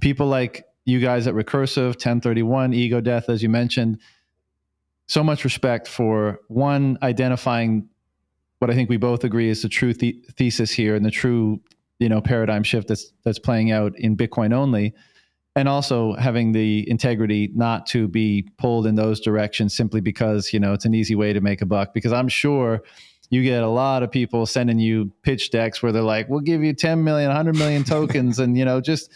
people 0.00 0.26
like 0.26 0.64
you 0.84 1.00
guys 1.00 1.26
at 1.26 1.34
Recursive, 1.34 1.96
Ten31, 1.96 2.74
Ego 2.74 3.00
Death, 3.00 3.28
as 3.28 3.42
you 3.42 3.48
mentioned. 3.48 3.98
So 5.06 5.22
much 5.22 5.44
respect 5.44 5.86
for 5.88 6.40
one 6.48 6.98
identifying 7.02 7.88
what 8.58 8.70
I 8.70 8.74
think 8.74 8.88
we 8.88 8.96
both 8.96 9.24
agree 9.24 9.48
is 9.48 9.62
the 9.62 9.68
true 9.68 9.92
the- 9.92 10.20
thesis 10.36 10.70
here 10.70 10.94
and 10.94 11.04
the 11.04 11.10
true 11.10 11.60
you 11.98 12.08
know 12.08 12.20
paradigm 12.20 12.62
shift 12.62 12.88
that's 12.88 13.12
that's 13.24 13.38
playing 13.38 13.70
out 13.70 13.98
in 13.98 14.16
Bitcoin 14.16 14.52
only, 14.52 14.94
and 15.54 15.68
also 15.68 16.14
having 16.14 16.52
the 16.52 16.88
integrity 16.90 17.50
not 17.54 17.86
to 17.86 18.08
be 18.08 18.48
pulled 18.58 18.86
in 18.86 18.94
those 18.94 19.20
directions 19.20 19.74
simply 19.74 20.00
because 20.00 20.52
you 20.52 20.60
know 20.60 20.72
it's 20.72 20.84
an 20.84 20.94
easy 20.94 21.14
way 21.14 21.32
to 21.32 21.40
make 21.40 21.62
a 21.62 21.66
buck. 21.66 21.94
Because 21.94 22.12
I'm 22.12 22.28
sure 22.28 22.82
you 23.30 23.42
get 23.42 23.62
a 23.62 23.68
lot 23.68 24.02
of 24.02 24.10
people 24.10 24.46
sending 24.46 24.78
you 24.78 25.10
pitch 25.22 25.50
decks 25.50 25.82
where 25.82 25.92
they're 25.92 26.02
like, 26.02 26.28
"We'll 26.28 26.40
give 26.40 26.62
you 26.62 26.72
10 26.72 27.02
million, 27.02 27.28
100 27.28 27.56
million 27.56 27.84
tokens," 27.84 28.38
and 28.38 28.56
you 28.56 28.64
know 28.64 28.80
just 28.80 29.10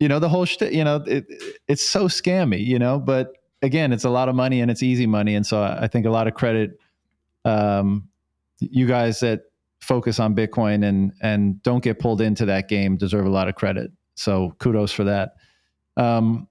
you 0.00 0.08
know 0.08 0.18
the 0.18 0.28
whole 0.28 0.44
shit. 0.44 0.72
You 0.72 0.84
know 0.84 0.96
it, 1.06 1.26
it's 1.68 1.84
so 1.84 2.06
scammy. 2.06 2.64
You 2.64 2.78
know, 2.78 2.98
but 2.98 3.32
again, 3.64 3.92
it's 3.92 4.04
a 4.04 4.10
lot 4.10 4.28
of 4.28 4.34
money 4.34 4.60
and 4.60 4.70
it's 4.70 4.82
easy 4.82 5.06
money, 5.06 5.34
and 5.34 5.46
so 5.46 5.62
I 5.62 5.88
think 5.88 6.06
a 6.06 6.10
lot 6.10 6.28
of 6.28 6.34
credit. 6.34 6.78
Um, 7.44 8.08
you 8.60 8.86
guys 8.86 9.20
that 9.20 9.42
focus 9.80 10.20
on 10.20 10.34
Bitcoin 10.34 10.84
and 10.84 11.12
and 11.20 11.62
don't 11.62 11.82
get 11.82 11.98
pulled 11.98 12.20
into 12.20 12.46
that 12.46 12.68
game 12.68 12.96
deserve 12.96 13.26
a 13.26 13.30
lot 13.30 13.48
of 13.48 13.54
credit. 13.54 13.90
So 14.14 14.54
kudos 14.58 14.92
for 14.92 15.04
that. 15.04 15.34
Um, 15.96 16.48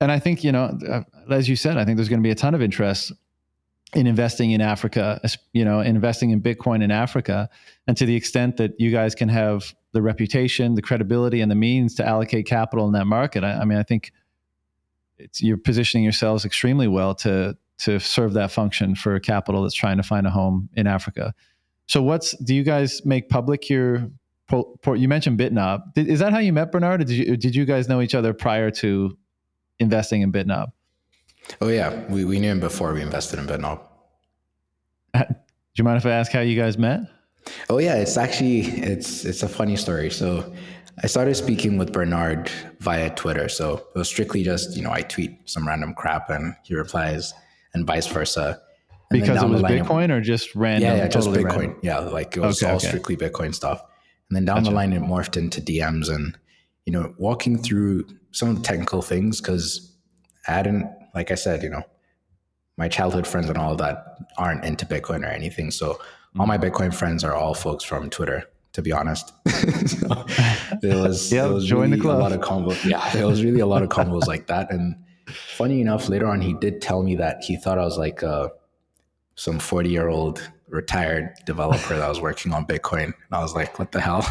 and 0.00 0.10
I 0.12 0.18
think 0.18 0.44
you 0.44 0.52
know, 0.52 0.78
uh, 0.88 1.02
as 1.30 1.48
you 1.48 1.56
said, 1.56 1.76
I 1.76 1.84
think 1.84 1.96
there's 1.96 2.08
going 2.08 2.20
to 2.20 2.26
be 2.26 2.30
a 2.30 2.36
ton 2.36 2.54
of 2.54 2.62
interest 2.62 3.12
in 3.94 4.06
investing 4.06 4.50
in 4.52 4.60
Africa. 4.60 5.20
You 5.52 5.64
know, 5.64 5.80
investing 5.80 6.30
in 6.30 6.40
Bitcoin 6.40 6.82
in 6.82 6.90
Africa, 6.90 7.48
and 7.86 7.96
to 7.96 8.06
the 8.06 8.14
extent 8.14 8.56
that 8.58 8.72
you 8.78 8.90
guys 8.90 9.14
can 9.14 9.28
have 9.28 9.74
the 9.92 10.02
reputation, 10.02 10.74
the 10.74 10.82
credibility, 10.82 11.40
and 11.40 11.50
the 11.50 11.56
means 11.56 11.94
to 11.94 12.06
allocate 12.06 12.46
capital 12.46 12.86
in 12.86 12.92
that 12.92 13.06
market. 13.06 13.44
I, 13.44 13.52
I 13.52 13.64
mean, 13.64 13.78
I 13.78 13.82
think 13.82 14.12
you're 15.38 15.56
positioning 15.56 16.04
yourselves 16.04 16.44
extremely 16.44 16.88
well 16.88 17.14
to 17.16 17.56
to 17.78 18.00
serve 18.00 18.32
that 18.34 18.50
function 18.50 18.94
for 18.94 19.18
capital 19.20 19.62
that's 19.62 19.74
trying 19.74 19.98
to 19.98 20.02
find 20.02 20.26
a 20.26 20.30
home 20.30 20.68
in 20.74 20.86
Africa. 20.86 21.34
So, 21.86 22.02
what's 22.02 22.36
do 22.38 22.54
you 22.54 22.62
guys 22.62 23.04
make 23.04 23.28
public 23.28 23.68
your? 23.68 24.10
You 24.50 25.08
mentioned 25.08 25.40
Bitnob. 25.40 25.82
Is 25.96 26.20
that 26.20 26.32
how 26.32 26.38
you 26.38 26.52
met 26.52 26.70
Bernard? 26.70 27.00
Or 27.00 27.04
did 27.04 27.16
you 27.16 27.36
did 27.36 27.54
you 27.56 27.64
guys 27.64 27.88
know 27.88 28.00
each 28.00 28.14
other 28.14 28.32
prior 28.32 28.70
to 28.72 29.16
investing 29.78 30.22
in 30.22 30.32
Bitnob? 30.32 30.68
Oh 31.60 31.68
yeah, 31.68 32.04
we, 32.08 32.24
we 32.24 32.38
knew 32.38 32.50
him 32.50 32.60
before 32.60 32.92
we 32.92 33.02
invested 33.02 33.38
in 33.38 33.46
Bitnob. 33.46 33.80
Do 35.14 35.24
you 35.74 35.84
mind 35.84 35.98
if 35.98 36.06
I 36.06 36.10
ask 36.10 36.32
how 36.32 36.40
you 36.40 36.60
guys 36.60 36.78
met? 36.78 37.00
Oh 37.70 37.78
yeah, 37.78 37.96
it's 37.96 38.16
actually 38.16 38.60
it's 38.60 39.24
it's 39.24 39.42
a 39.42 39.48
funny 39.48 39.76
story. 39.76 40.10
So 40.10 40.52
I 41.02 41.08
started 41.08 41.34
speaking 41.34 41.76
with 41.76 41.92
Bernard 41.92 42.50
via 42.80 43.10
Twitter. 43.14 43.48
So 43.48 43.86
it 43.94 43.98
was 43.98 44.08
strictly 44.08 44.42
just, 44.42 44.76
you 44.76 44.82
know, 44.82 44.90
I 44.90 45.02
tweet 45.02 45.48
some 45.48 45.66
random 45.68 45.94
crap 45.94 46.30
and 46.30 46.54
he 46.64 46.74
replies 46.74 47.34
and 47.74 47.86
vice 47.86 48.06
versa. 48.06 48.60
And 49.10 49.20
because 49.20 49.42
it 49.42 49.48
was 49.48 49.62
Bitcoin 49.62 50.10
or 50.10 50.20
just 50.20 50.54
random? 50.54 50.90
Yeah, 50.90 50.96
yeah 50.96 51.08
totally 51.08 51.42
just 51.42 51.46
Bitcoin. 51.46 51.58
Random. 51.58 51.80
Yeah, 51.82 51.98
like 51.98 52.36
it 52.36 52.40
was 52.40 52.62
okay, 52.62 52.70
all 52.70 52.76
okay. 52.78 52.86
strictly 52.88 53.16
Bitcoin 53.16 53.54
stuff. 53.54 53.82
And 54.30 54.36
then 54.36 54.44
down 54.46 54.58
gotcha. 54.58 54.70
the 54.70 54.74
line, 54.74 54.92
it 54.92 55.02
morphed 55.02 55.36
into 55.36 55.60
DMs 55.60 56.08
and, 56.08 56.36
you 56.86 56.92
know, 56.92 57.14
walking 57.18 57.58
through 57.58 58.06
some 58.32 58.48
of 58.48 58.56
the 58.56 58.62
technical 58.62 59.02
things 59.02 59.40
because 59.40 59.96
I 60.48 60.52
hadn't, 60.52 60.90
like 61.14 61.30
I 61.30 61.34
said, 61.34 61.62
you 61.62 61.70
know, 61.70 61.82
my 62.78 62.88
childhood 62.88 63.26
friends 63.26 63.48
and 63.48 63.58
all 63.58 63.72
of 63.72 63.78
that 63.78 64.18
aren't 64.38 64.64
into 64.64 64.86
Bitcoin 64.86 65.22
or 65.22 65.30
anything. 65.30 65.70
So 65.70 65.94
mm-hmm. 65.94 66.40
all 66.40 66.46
my 66.46 66.58
Bitcoin 66.58 66.94
friends 66.94 67.22
are 67.22 67.34
all 67.34 67.54
folks 67.54 67.84
from 67.84 68.10
Twitter, 68.10 68.44
to 68.76 68.82
be 68.82 68.92
honest. 68.92 69.32
so 69.86 70.08
there 70.82 70.98
was, 70.98 71.32
yep, 71.32 71.44
there 71.44 71.54
was 71.54 71.64
join 71.64 71.90
really 71.90 71.96
the 71.96 72.02
club. 72.02 72.18
a 72.18 72.20
lot 72.20 72.32
of 72.32 72.42
combos. 72.42 72.84
Yeah, 72.84 73.10
there 73.14 73.26
was 73.26 73.42
really 73.42 73.60
a 73.60 73.66
lot 73.66 73.82
of 73.82 73.88
combos 73.88 74.26
like 74.26 74.48
that. 74.48 74.70
And 74.70 74.96
funny 75.30 75.80
enough, 75.80 76.10
later 76.10 76.26
on, 76.26 76.42
he 76.42 76.52
did 76.52 76.82
tell 76.82 77.02
me 77.02 77.16
that 77.16 77.42
he 77.42 77.56
thought 77.56 77.78
I 77.78 77.84
was 77.84 77.96
like, 77.96 78.22
uh, 78.22 78.50
some 79.34 79.58
40 79.58 79.88
year 79.88 80.10
old 80.10 80.46
retired 80.68 81.32
developer 81.46 81.96
that 81.96 82.06
was 82.06 82.20
working 82.20 82.52
on 82.52 82.66
Bitcoin. 82.66 83.04
And 83.04 83.32
I 83.32 83.40
was 83.40 83.54
like, 83.54 83.78
what 83.78 83.92
the 83.92 84.00
hell? 84.00 84.28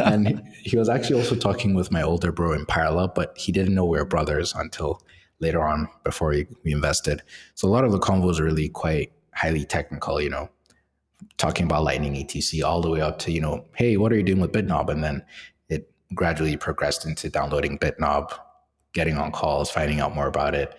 and 0.00 0.42
he, 0.64 0.76
was 0.76 0.88
actually 0.88 1.20
also 1.20 1.36
talking 1.36 1.74
with 1.74 1.92
my 1.92 2.02
older 2.02 2.32
bro 2.32 2.52
in 2.52 2.66
parallel, 2.66 3.12
but 3.14 3.38
he 3.38 3.52
didn't 3.52 3.76
know 3.76 3.84
we 3.84 3.98
were 3.98 4.04
brothers 4.04 4.52
until 4.56 5.00
later 5.38 5.62
on 5.62 5.88
before 6.02 6.30
we, 6.30 6.48
we 6.64 6.72
invested. 6.72 7.22
So 7.54 7.68
a 7.68 7.70
lot 7.70 7.84
of 7.84 7.92
the 7.92 8.00
convos 8.00 8.40
are 8.40 8.44
really 8.44 8.68
quite 8.68 9.12
highly 9.34 9.64
technical, 9.64 10.20
you 10.20 10.30
know, 10.30 10.50
talking 11.36 11.66
about 11.66 11.84
Lightning 11.84 12.14
ETC 12.14 12.62
all 12.62 12.80
the 12.80 12.90
way 12.90 13.00
up 13.00 13.18
to, 13.20 13.32
you 13.32 13.40
know, 13.40 13.64
hey, 13.74 13.96
what 13.96 14.12
are 14.12 14.16
you 14.16 14.22
doing 14.22 14.40
with 14.40 14.52
Bitnob? 14.52 14.88
And 14.88 15.02
then 15.02 15.24
it 15.68 15.90
gradually 16.14 16.56
progressed 16.56 17.06
into 17.06 17.28
downloading 17.28 17.78
Bitnob, 17.78 18.32
getting 18.92 19.16
on 19.16 19.32
calls, 19.32 19.70
finding 19.70 20.00
out 20.00 20.14
more 20.14 20.26
about 20.26 20.54
it. 20.54 20.74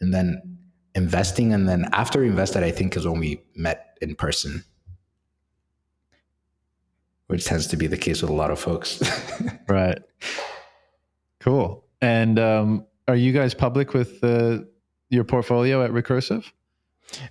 And 0.00 0.12
then 0.12 0.58
investing. 0.94 1.52
And 1.52 1.68
then 1.68 1.88
after 1.92 2.20
we 2.20 2.28
invested 2.28 2.62
i 2.62 2.70
think 2.70 2.96
is 2.96 3.06
when 3.06 3.18
we 3.18 3.42
met 3.56 3.98
in 4.00 4.14
person 4.14 4.64
which 7.26 7.44
tends 7.44 7.66
to 7.68 7.76
be 7.76 7.86
the 7.86 7.96
case 7.96 8.22
with 8.22 8.30
a 8.30 8.34
lot 8.34 8.50
of 8.50 8.58
folks. 8.58 9.02
Right. 9.66 9.98
Cool. 11.40 11.86
And 12.02 12.38
um, 12.38 12.86
are 13.08 13.16
you 13.16 13.32
guys 13.32 13.54
public 13.54 13.94
with 13.94 14.22
uh, 14.22 14.58
your 15.08 15.24
portfolio 15.24 15.82
at 15.82 15.90
recursive? 15.90 16.44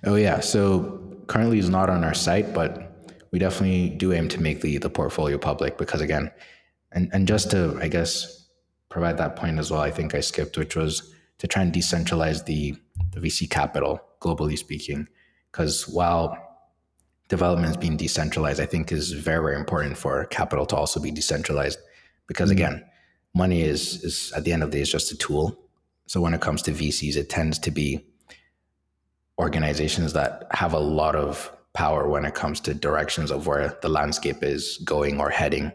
Oh 0.02 0.16
yeah. 0.16 0.40
So 0.40 1.13
currently 1.26 1.58
is 1.58 1.68
not 1.68 1.90
on 1.90 2.04
our 2.04 2.14
site 2.14 2.52
but 2.54 2.90
we 3.30 3.38
definitely 3.38 3.90
do 3.90 4.12
aim 4.12 4.28
to 4.28 4.40
make 4.40 4.60
the 4.60 4.78
the 4.78 4.90
portfolio 4.90 5.38
public 5.38 5.78
because 5.78 6.00
again 6.00 6.30
and 6.92 7.10
and 7.12 7.26
just 7.26 7.50
to 7.50 7.78
i 7.80 7.88
guess 7.88 8.48
provide 8.88 9.18
that 9.18 9.36
point 9.36 9.58
as 9.58 9.70
well 9.70 9.80
i 9.80 9.90
think 9.90 10.14
i 10.14 10.20
skipped 10.20 10.56
which 10.56 10.76
was 10.76 11.14
to 11.38 11.48
try 11.48 11.62
and 11.62 11.72
decentralize 11.72 12.44
the 12.44 12.74
the 13.12 13.20
VC 13.20 13.48
capital, 13.48 14.00
globally 14.20 14.58
speaking, 14.58 15.06
because 15.50 15.88
while 15.88 16.38
development 17.28 17.70
is 17.70 17.76
being 17.76 17.96
decentralized, 17.96 18.60
I 18.60 18.66
think 18.66 18.92
is 18.92 19.12
very, 19.12 19.42
very 19.42 19.56
important 19.56 19.96
for 19.96 20.24
capital 20.26 20.66
to 20.66 20.76
also 20.76 21.00
be 21.00 21.10
decentralized. 21.10 21.78
Because 22.26 22.50
mm-hmm. 22.50 22.58
again, 22.58 22.84
money 23.34 23.62
is 23.62 24.02
is 24.04 24.32
at 24.36 24.44
the 24.44 24.52
end 24.52 24.62
of 24.62 24.70
the 24.70 24.78
day 24.78 24.82
is 24.82 24.90
just 24.90 25.12
a 25.12 25.16
tool. 25.16 25.58
So 26.06 26.20
when 26.20 26.34
it 26.34 26.40
comes 26.40 26.62
to 26.62 26.72
VCs, 26.72 27.16
it 27.16 27.30
tends 27.30 27.58
to 27.60 27.70
be 27.70 28.04
organizations 29.38 30.12
that 30.12 30.46
have 30.52 30.72
a 30.72 30.78
lot 30.78 31.16
of 31.16 31.50
power 31.72 32.08
when 32.08 32.24
it 32.24 32.34
comes 32.34 32.60
to 32.60 32.72
directions 32.72 33.30
of 33.30 33.46
where 33.46 33.76
the 33.82 33.88
landscape 33.88 34.42
is 34.42 34.78
going 34.84 35.20
or 35.20 35.28
heading. 35.28 35.72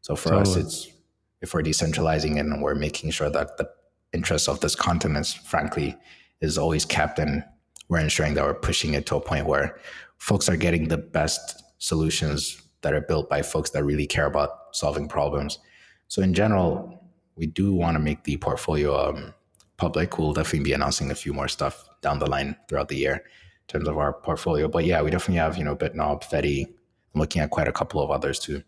So 0.00 0.14
for 0.16 0.30
totally. 0.30 0.42
us, 0.42 0.56
it's 0.56 0.88
if 1.42 1.54
we're 1.54 1.62
decentralizing 1.62 2.38
and 2.38 2.62
we're 2.62 2.74
making 2.74 3.10
sure 3.10 3.30
that 3.30 3.56
the 3.56 3.68
interests 4.12 4.48
of 4.48 4.60
this 4.60 4.74
continent, 4.74 5.26
frankly, 5.44 5.96
is 6.40 6.56
always 6.56 6.84
kept 6.84 7.18
and 7.18 7.44
we're 7.88 7.98
ensuring 7.98 8.34
that 8.34 8.44
we're 8.44 8.54
pushing 8.54 8.94
it 8.94 9.06
to 9.06 9.16
a 9.16 9.20
point 9.20 9.46
where 9.46 9.78
folks 10.18 10.48
are 10.48 10.56
getting 10.56 10.88
the 10.88 10.98
best 10.98 11.62
solutions 11.78 12.62
that 12.82 12.94
are 12.94 13.00
built 13.00 13.28
by 13.28 13.42
folks 13.42 13.70
that 13.70 13.84
really 13.84 14.06
care 14.06 14.26
about 14.26 14.50
solving 14.72 15.08
problems. 15.08 15.58
So 16.08 16.22
in 16.22 16.34
general, 16.34 17.02
we 17.34 17.46
do 17.46 17.72
want 17.72 17.96
to 17.96 17.98
make 17.98 18.24
the 18.24 18.36
portfolio 18.36 19.08
um, 19.08 19.34
public. 19.76 20.18
We'll 20.18 20.32
definitely 20.32 20.64
be 20.64 20.72
announcing 20.72 21.10
a 21.10 21.14
few 21.14 21.32
more 21.32 21.48
stuff 21.48 21.89
down 22.00 22.18
the 22.18 22.28
line 22.28 22.56
throughout 22.68 22.88
the 22.88 22.96
year 22.96 23.14
in 23.14 23.22
terms 23.68 23.88
of 23.88 23.98
our 23.98 24.12
portfolio. 24.12 24.68
But 24.68 24.84
yeah, 24.84 25.02
we 25.02 25.10
definitely 25.10 25.36
have, 25.36 25.56
you 25.56 25.64
know, 25.64 25.76
Bitnob, 25.76 26.24
Fedi. 26.24 26.66
I'm 26.66 27.20
looking 27.20 27.42
at 27.42 27.50
quite 27.50 27.68
a 27.68 27.72
couple 27.72 28.02
of 28.02 28.10
others 28.10 28.38
too. 28.38 28.62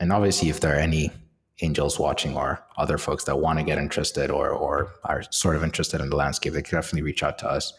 And 0.00 0.12
obviously, 0.12 0.48
if 0.48 0.60
there 0.60 0.74
are 0.76 0.80
any 0.80 1.10
angels 1.62 1.98
watching 1.98 2.36
or 2.36 2.62
other 2.76 2.98
folks 2.98 3.24
that 3.24 3.36
want 3.36 3.58
to 3.58 3.64
get 3.64 3.78
interested 3.78 4.30
or 4.30 4.50
or 4.50 4.92
are 5.04 5.22
sort 5.30 5.56
of 5.56 5.64
interested 5.64 6.00
in 6.00 6.10
the 6.10 6.16
landscape, 6.16 6.52
they 6.52 6.62
can 6.62 6.76
definitely 6.76 7.02
reach 7.02 7.22
out 7.22 7.38
to 7.38 7.48
us. 7.48 7.72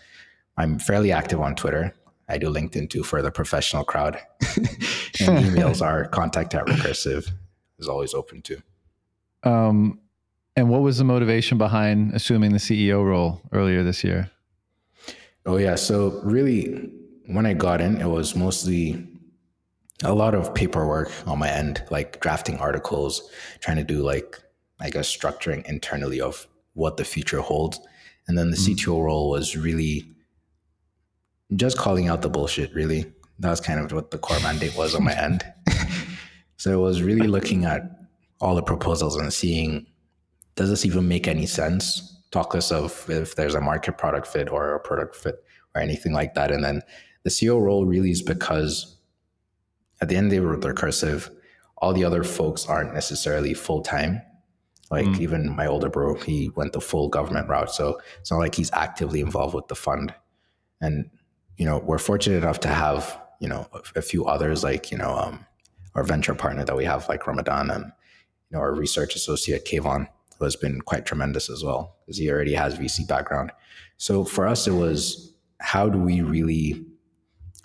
I'm 0.58 0.80
fairly 0.80 1.12
active 1.12 1.40
on 1.40 1.56
Twitter. 1.56 1.94
I 2.28 2.38
do 2.38 2.48
LinkedIn 2.48 2.90
too 2.90 3.04
for 3.04 3.22
the 3.22 3.32
professional 3.32 3.84
crowd. 3.84 4.20
and 4.42 5.46
emails 5.46 5.82
are 5.86 6.06
contact 6.08 6.56
at 6.56 6.66
recursive 6.66 7.32
is 7.80 7.88
always 7.88 8.14
open 8.14 8.42
too. 8.42 8.62
Um, 9.44 10.00
and 10.56 10.70
what 10.70 10.82
was 10.82 10.98
the 10.98 11.04
motivation 11.04 11.58
behind 11.58 12.14
assuming 12.14 12.52
the 12.52 12.58
CEO 12.58 13.06
role 13.06 13.42
earlier 13.52 13.84
this 13.84 14.04
year? 14.04 14.32
Oh 15.48 15.56
yeah, 15.56 15.76
so 15.76 16.20
really 16.26 16.92
when 17.28 17.46
I 17.46 17.54
got 17.54 17.80
in, 17.80 18.02
it 18.02 18.08
was 18.08 18.36
mostly 18.36 19.08
a 20.04 20.14
lot 20.14 20.36
of 20.36 20.54
paperwork 20.54 21.10
on 21.26 21.40
my 21.40 21.50
end, 21.50 21.84
like 21.90 22.20
drafting 22.20 22.58
articles, 22.58 23.30
trying 23.62 23.78
to 23.78 23.84
do 23.84 24.04
like, 24.04 24.38
I 24.82 24.90
guess, 24.90 25.08
structuring 25.16 25.66
internally 25.66 26.20
of 26.20 26.48
what 26.74 26.98
the 26.98 27.06
future 27.06 27.40
holds. 27.40 27.80
And 28.28 28.38
then 28.38 28.52
the 28.52 28.58
mm-hmm. 28.58 28.74
CTO 28.74 29.06
role 29.06 29.30
was 29.30 29.56
really 29.56 30.06
just 31.56 31.78
calling 31.78 32.10
out 32.10 32.22
the 32.22 32.30
bullshit, 32.30 32.74
really. 32.74 33.06
That 33.40 33.50
was 33.50 33.62
kind 33.62 33.80
of 33.80 33.94
what 33.94 34.12
the 34.12 34.18
core 34.18 34.42
mandate 34.42 34.76
was 34.76 34.96
on 34.96 35.06
my 35.06 35.14
end. 35.18 35.46
so 36.58 36.74
it 36.74 36.84
was 36.84 37.02
really 37.02 37.28
looking 37.28 37.64
at 37.64 37.84
all 38.42 38.54
the 38.54 38.62
proposals 38.62 39.16
and 39.16 39.34
seeing 39.34 39.88
does 40.56 40.70
this 40.70 40.86
even 40.86 41.08
make 41.08 41.28
any 41.28 41.46
sense? 41.46 42.17
Talk 42.32 42.54
less 42.54 42.72
of 42.72 43.10
if 43.10 43.36
there's 43.36 43.56
a 43.56 43.62
market 43.62 43.98
product 43.98 44.28
fit 44.28 44.50
or 44.50 44.76
a 44.76 44.80
product 44.80 45.16
fit 45.16 45.44
or 45.74 45.82
anything 45.82 46.14
like 46.14 46.34
that. 46.34 46.52
And 46.52 46.64
then 46.64 46.82
the 47.24 47.30
CEO 47.30 47.62
role 47.62 47.86
really 47.86 48.12
is 48.12 48.22
because 48.22 48.98
at 50.02 50.10
the 50.10 50.16
end 50.16 50.28
of 50.28 50.32
the 50.32 50.38
day 50.38 50.40
with 50.42 50.64
recursive, 50.64 51.30
all 51.78 51.94
the 51.94 52.04
other 52.04 52.24
folks 52.24 52.66
aren't 52.66 52.94
necessarily 52.94 53.54
full 53.54 53.82
time. 53.82 54.22
Like 54.90 55.06
mm. 55.06 55.20
even 55.20 55.56
my 55.56 55.68
older 55.68 55.90
bro, 55.90 56.16
he 56.16 56.50
went 56.56 56.74
the 56.74 56.82
full 56.82 57.10
government 57.10 57.50
route. 57.50 57.74
So 57.74 58.00
it's 58.20 58.32
not 58.32 58.40
like 58.40 58.56
he's 58.56 58.72
actively 58.74 59.20
involved 59.20 59.54
with 59.54 59.68
the 59.68 59.76
fund. 59.76 60.14
And, 60.82 61.10
you 61.58 61.66
know, 61.66 61.80
we're 61.80 61.98
fortunate 61.98 62.38
enough 62.38 62.60
to 62.62 62.70
have, 62.70 63.20
you 63.40 63.48
know, 63.48 63.68
a, 63.74 64.00
a 64.00 64.02
few 64.02 64.26
others 64.26 64.64
like, 64.64 64.92
you 64.92 64.98
know, 64.98 65.12
um, 65.12 65.46
our 65.96 66.04
venture 66.04 66.36
partner 66.36 66.64
that 66.64 66.78
we 66.78 66.86
have 66.86 67.10
like 67.10 67.28
Ramadan 67.28 67.70
and, 67.70 67.86
you 67.86 68.56
know, 68.56 68.60
our 68.60 68.74
research 68.74 69.16
associate 69.16 69.66
Kayvon, 69.66 70.08
has 70.46 70.56
been 70.56 70.82
quite 70.82 71.06
tremendous 71.06 71.50
as 71.50 71.64
well, 71.64 71.96
because 72.06 72.18
he 72.18 72.30
already 72.30 72.54
has 72.54 72.78
VC 72.78 73.08
background. 73.08 73.52
So 73.98 74.24
for 74.24 74.48
us, 74.48 74.68
it 74.68 74.74
was 74.74 75.34
how 75.60 75.90
do 75.90 75.98
we 75.98 76.22
really 76.22 76.86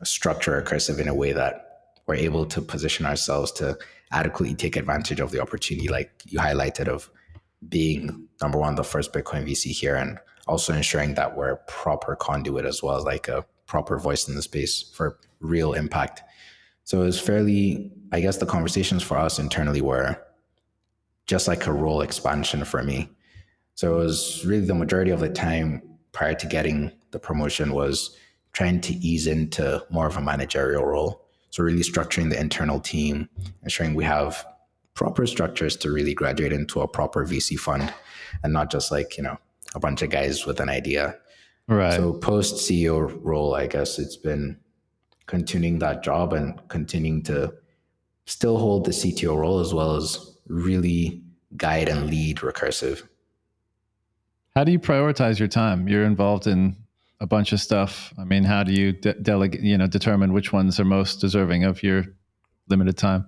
structure 0.02 0.60
recursive 0.60 0.98
in 0.98 1.08
a 1.08 1.14
way 1.14 1.32
that 1.32 1.92
we're 2.06 2.14
able 2.16 2.44
to 2.46 2.60
position 2.60 3.06
ourselves 3.06 3.52
to 3.52 3.78
adequately 4.10 4.54
take 4.54 4.76
advantage 4.76 5.20
of 5.20 5.30
the 5.30 5.40
opportunity, 5.40 5.88
like 5.88 6.10
you 6.26 6.38
highlighted, 6.38 6.88
of 6.88 7.10
being 7.68 8.28
number 8.40 8.58
one, 8.58 8.74
the 8.74 8.82
first 8.82 9.12
Bitcoin 9.12 9.48
VC 9.48 9.70
here, 9.70 9.94
and 9.94 10.18
also 10.48 10.72
ensuring 10.72 11.14
that 11.14 11.36
we're 11.36 11.52
a 11.52 11.56
proper 11.68 12.16
conduit 12.16 12.64
as 12.64 12.82
well, 12.82 12.96
as 12.96 13.04
like 13.04 13.28
a 13.28 13.44
proper 13.66 13.98
voice 13.98 14.28
in 14.28 14.34
the 14.34 14.42
space 14.42 14.82
for 14.94 15.18
real 15.40 15.72
impact. 15.72 16.22
So 16.84 17.02
it 17.02 17.04
was 17.04 17.20
fairly, 17.20 17.92
I 18.10 18.20
guess, 18.20 18.38
the 18.38 18.46
conversations 18.46 19.02
for 19.02 19.16
us 19.16 19.38
internally 19.38 19.80
were 19.80 20.20
just 21.26 21.48
like 21.48 21.66
a 21.66 21.72
role 21.72 22.00
expansion 22.00 22.64
for 22.64 22.82
me. 22.82 23.10
So 23.74 23.94
it 23.94 24.04
was 24.04 24.44
really 24.44 24.66
the 24.66 24.74
majority 24.74 25.10
of 25.10 25.20
the 25.20 25.28
time 25.28 25.82
prior 26.12 26.34
to 26.34 26.46
getting 26.46 26.92
the 27.10 27.18
promotion 27.18 27.72
was 27.72 28.16
trying 28.52 28.80
to 28.82 28.94
ease 28.94 29.26
into 29.26 29.84
more 29.90 30.06
of 30.06 30.16
a 30.16 30.20
managerial 30.20 30.84
role. 30.84 31.26
So 31.50 31.62
really 31.62 31.82
structuring 31.82 32.30
the 32.30 32.40
internal 32.40 32.80
team, 32.80 33.28
ensuring 33.62 33.94
we 33.94 34.04
have 34.04 34.44
proper 34.94 35.26
structures 35.26 35.76
to 35.78 35.90
really 35.90 36.14
graduate 36.14 36.52
into 36.52 36.80
a 36.80 36.88
proper 36.88 37.24
VC 37.24 37.58
fund 37.58 37.92
and 38.42 38.52
not 38.52 38.70
just 38.70 38.90
like, 38.90 39.16
you 39.16 39.22
know, 39.22 39.38
a 39.74 39.80
bunch 39.80 40.02
of 40.02 40.10
guys 40.10 40.46
with 40.46 40.60
an 40.60 40.68
idea. 40.68 41.16
Right. 41.68 41.94
So 41.94 42.14
post 42.14 42.56
CEO 42.56 43.18
role, 43.22 43.54
I 43.54 43.66
guess 43.66 43.98
it's 43.98 44.16
been 44.16 44.58
continuing 45.26 45.78
that 45.78 46.02
job 46.02 46.32
and 46.32 46.60
continuing 46.68 47.22
to 47.24 47.54
still 48.26 48.58
hold 48.58 48.84
the 48.84 48.90
CTO 48.90 49.36
role 49.36 49.60
as 49.60 49.72
well 49.72 49.96
as 49.96 50.31
really 50.46 51.22
guide 51.56 51.88
and 51.88 52.08
lead 52.08 52.38
recursive. 52.38 53.02
How 54.54 54.64
do 54.64 54.72
you 54.72 54.78
prioritize 54.78 55.38
your 55.38 55.48
time? 55.48 55.88
You're 55.88 56.04
involved 56.04 56.46
in 56.46 56.76
a 57.20 57.26
bunch 57.26 57.52
of 57.52 57.60
stuff. 57.60 58.12
I 58.18 58.24
mean, 58.24 58.44
how 58.44 58.62
do 58.64 58.72
you 58.72 58.92
de- 58.92 59.14
delegate, 59.14 59.62
you 59.62 59.78
know, 59.78 59.86
determine 59.86 60.32
which 60.32 60.52
ones 60.52 60.78
are 60.80 60.84
most 60.84 61.20
deserving 61.20 61.64
of 61.64 61.82
your 61.82 62.04
limited 62.68 62.98
time? 62.98 63.26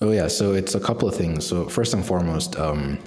Oh 0.00 0.12
yeah, 0.12 0.28
so 0.28 0.52
it's 0.52 0.74
a 0.74 0.80
couple 0.80 1.08
of 1.08 1.14
things. 1.14 1.46
So 1.46 1.68
first 1.68 1.94
and 1.94 2.04
foremost, 2.04 2.56
um, 2.56 2.98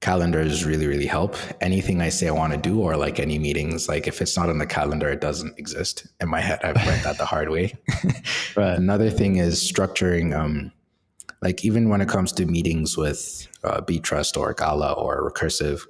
calendars 0.00 0.64
really 0.64 0.86
really 0.86 1.06
help. 1.06 1.36
Anything 1.60 2.00
I 2.00 2.08
say 2.08 2.28
I 2.28 2.30
want 2.30 2.52
to 2.52 2.58
do, 2.58 2.80
or 2.80 2.96
like 2.96 3.18
any 3.18 3.38
meetings, 3.38 3.88
like 3.88 4.06
if 4.06 4.22
it's 4.22 4.36
not 4.36 4.48
on 4.48 4.58
the 4.58 4.66
calendar, 4.66 5.08
it 5.08 5.20
doesn't 5.20 5.58
exist 5.58 6.06
in 6.20 6.28
my 6.28 6.40
head. 6.40 6.60
I've 6.62 6.76
learned 6.86 7.02
that 7.02 7.18
the 7.18 7.26
hard 7.26 7.50
way. 7.50 7.74
right. 8.56 8.78
Another 8.78 9.10
thing 9.10 9.36
is 9.36 9.60
structuring. 9.60 10.38
Um, 10.38 10.70
like 11.42 11.64
even 11.64 11.88
when 11.88 12.00
it 12.00 12.08
comes 12.08 12.32
to 12.32 12.46
meetings 12.46 12.96
with 12.96 13.46
uh, 13.64 13.80
Btrust 13.80 14.36
or 14.36 14.54
Qala 14.54 14.96
or 14.96 15.30
Recursive, 15.30 15.82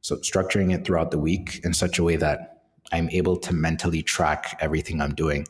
so 0.00 0.16
structuring 0.16 0.74
it 0.74 0.84
throughout 0.84 1.10
the 1.10 1.18
week 1.18 1.60
in 1.64 1.74
such 1.74 1.98
a 1.98 2.04
way 2.04 2.16
that 2.16 2.62
I'm 2.92 3.10
able 3.10 3.36
to 3.36 3.52
mentally 3.52 4.02
track 4.02 4.56
everything 4.60 5.00
I'm 5.00 5.14
doing. 5.14 5.46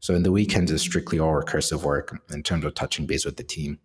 So 0.00 0.14
in 0.14 0.22
the 0.22 0.32
weekends 0.32 0.72
is 0.72 0.80
strictly 0.80 1.18
all 1.18 1.32
recursive 1.32 1.82
work 1.82 2.20
in 2.32 2.42
terms 2.42 2.64
of 2.64 2.74
touching 2.74 3.06
base 3.06 3.24
with 3.24 3.36
the 3.36 3.42
team. 3.42 3.78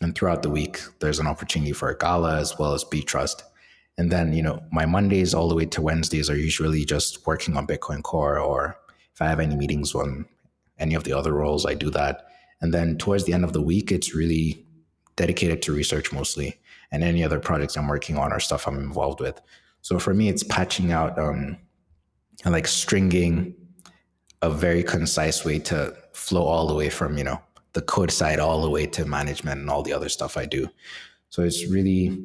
And 0.00 0.14
throughout 0.14 0.42
the 0.42 0.50
week, 0.50 0.80
there's 1.00 1.18
an 1.18 1.26
opportunity 1.26 1.72
for 1.72 1.90
a 1.90 1.96
Qala 1.96 2.38
as 2.38 2.58
well 2.58 2.74
as 2.74 2.84
Btrust. 2.84 3.42
And 3.98 4.10
then, 4.10 4.32
you 4.32 4.42
know, 4.42 4.62
my 4.72 4.86
Mondays 4.86 5.34
all 5.34 5.48
the 5.48 5.54
way 5.54 5.66
to 5.66 5.82
Wednesdays 5.82 6.30
are 6.30 6.36
usually 6.36 6.84
just 6.84 7.26
working 7.26 7.56
on 7.56 7.66
Bitcoin 7.66 8.02
Core, 8.02 8.38
or 8.38 8.78
if 9.12 9.20
I 9.20 9.26
have 9.26 9.40
any 9.40 9.54
meetings 9.54 9.94
on 9.94 10.26
any 10.78 10.94
of 10.94 11.04
the 11.04 11.12
other 11.12 11.34
roles, 11.34 11.66
I 11.66 11.74
do 11.74 11.90
that. 11.90 12.29
And 12.60 12.74
then 12.74 12.98
towards 12.98 13.24
the 13.24 13.32
end 13.32 13.44
of 13.44 13.52
the 13.52 13.62
week, 13.62 13.90
it's 13.90 14.14
really 14.14 14.66
dedicated 15.16 15.62
to 15.62 15.72
research 15.72 16.12
mostly 16.12 16.60
and 16.92 17.02
any 17.02 17.22
other 17.24 17.38
projects 17.38 17.76
I'm 17.76 17.88
working 17.88 18.16
on 18.16 18.32
or 18.32 18.40
stuff 18.40 18.66
I'm 18.66 18.78
involved 18.78 19.20
with. 19.20 19.40
So 19.82 19.98
for 19.98 20.14
me, 20.14 20.28
it's 20.28 20.42
patching 20.42 20.92
out 20.92 21.18
um, 21.18 21.56
and 22.44 22.52
like 22.52 22.66
stringing 22.66 23.54
a 24.42 24.50
very 24.50 24.82
concise 24.82 25.44
way 25.44 25.58
to 25.58 25.94
flow 26.12 26.44
all 26.44 26.66
the 26.66 26.74
way 26.74 26.90
from, 26.90 27.18
you 27.18 27.24
know, 27.24 27.40
the 27.72 27.82
code 27.82 28.10
side 28.10 28.40
all 28.40 28.62
the 28.62 28.70
way 28.70 28.86
to 28.86 29.04
management 29.04 29.60
and 29.60 29.70
all 29.70 29.82
the 29.82 29.92
other 29.92 30.08
stuff 30.08 30.36
I 30.36 30.46
do. 30.46 30.68
So 31.28 31.42
it's 31.42 31.66
really, 31.66 32.18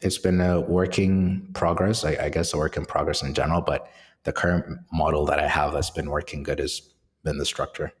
it's 0.00 0.18
been 0.18 0.40
a 0.40 0.60
working 0.60 1.48
progress, 1.54 2.04
I, 2.04 2.16
I 2.20 2.28
guess 2.28 2.52
a 2.52 2.58
work 2.58 2.76
in 2.76 2.84
progress 2.84 3.22
in 3.22 3.32
general, 3.32 3.62
but 3.62 3.88
the 4.24 4.32
current 4.32 4.80
model 4.92 5.24
that 5.26 5.38
I 5.38 5.48
have 5.48 5.72
that's 5.72 5.90
been 5.90 6.10
working 6.10 6.42
good 6.42 6.58
has 6.58 6.82
been 7.24 7.38
the 7.38 7.46
structure. 7.46 7.92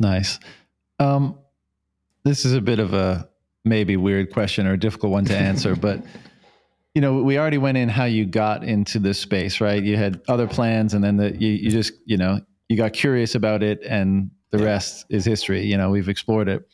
Nice. 0.00 0.40
Um, 0.98 1.38
this 2.24 2.44
is 2.44 2.54
a 2.54 2.60
bit 2.60 2.78
of 2.78 2.94
a 2.94 3.28
maybe 3.64 3.96
weird 3.96 4.32
question 4.32 4.66
or 4.66 4.72
a 4.72 4.78
difficult 4.78 5.12
one 5.12 5.24
to 5.26 5.36
answer, 5.36 5.76
but 5.76 6.02
you 6.94 7.02
know, 7.02 7.22
we 7.22 7.38
already 7.38 7.58
went 7.58 7.76
in 7.76 7.90
how 7.90 8.04
you 8.04 8.24
got 8.24 8.64
into 8.64 8.98
this 8.98 9.18
space, 9.18 9.60
right? 9.60 9.82
You 9.82 9.98
had 9.98 10.22
other 10.28 10.46
plans, 10.46 10.94
and 10.94 11.04
then 11.04 11.18
the, 11.18 11.36
you, 11.36 11.50
you 11.50 11.70
just, 11.70 11.92
you 12.06 12.16
know, 12.16 12.40
you 12.70 12.76
got 12.78 12.94
curious 12.94 13.34
about 13.34 13.62
it, 13.62 13.82
and 13.82 14.30
the 14.50 14.58
yeah. 14.58 14.64
rest 14.64 15.04
is 15.10 15.22
history. 15.26 15.66
You 15.66 15.76
know, 15.76 15.90
we've 15.90 16.08
explored 16.08 16.48
it. 16.48 16.66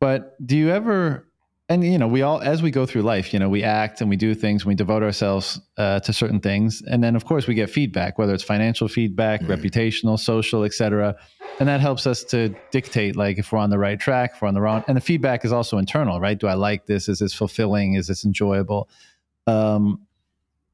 But 0.00 0.34
do 0.44 0.56
you 0.56 0.70
ever 0.70 1.27
and 1.68 1.84
you 1.84 1.98
know 1.98 2.08
we 2.08 2.22
all 2.22 2.40
as 2.40 2.62
we 2.62 2.70
go 2.70 2.86
through 2.86 3.02
life 3.02 3.32
you 3.32 3.38
know 3.38 3.48
we 3.48 3.62
act 3.62 4.00
and 4.00 4.08
we 4.08 4.16
do 4.16 4.34
things 4.34 4.62
and 4.62 4.68
we 4.68 4.74
devote 4.74 5.02
ourselves 5.02 5.60
uh, 5.76 6.00
to 6.00 6.12
certain 6.12 6.40
things. 6.40 6.82
And 6.86 7.04
then 7.04 7.14
of 7.14 7.24
course 7.24 7.46
we 7.46 7.54
get 7.54 7.68
feedback 7.70 8.18
whether 8.18 8.32
it's 8.32 8.42
financial 8.42 8.88
feedback 8.88 9.42
mm-hmm. 9.42 9.52
reputational 9.52 10.18
social 10.18 10.64
etc 10.64 11.16
and 11.60 11.68
that 11.68 11.80
helps 11.80 12.06
us 12.06 12.24
to 12.24 12.54
dictate 12.70 13.16
like 13.16 13.38
if 13.38 13.52
we're 13.52 13.58
on 13.58 13.70
the 13.70 13.78
right 13.78 14.00
track 14.00 14.32
if 14.34 14.42
we're 14.42 14.48
on 14.48 14.54
the 14.54 14.60
wrong. 14.60 14.82
And 14.88 14.96
the 14.96 15.00
feedback 15.00 15.44
is 15.44 15.52
also 15.52 15.78
internal 15.78 16.20
right? 16.20 16.38
Do 16.38 16.46
i 16.46 16.54
like 16.54 16.86
this? 16.86 17.08
Is 17.08 17.18
this 17.18 17.34
fulfilling? 17.34 17.94
Is 17.94 18.06
this 18.06 18.24
enjoyable? 18.24 18.88
Um, 19.46 20.00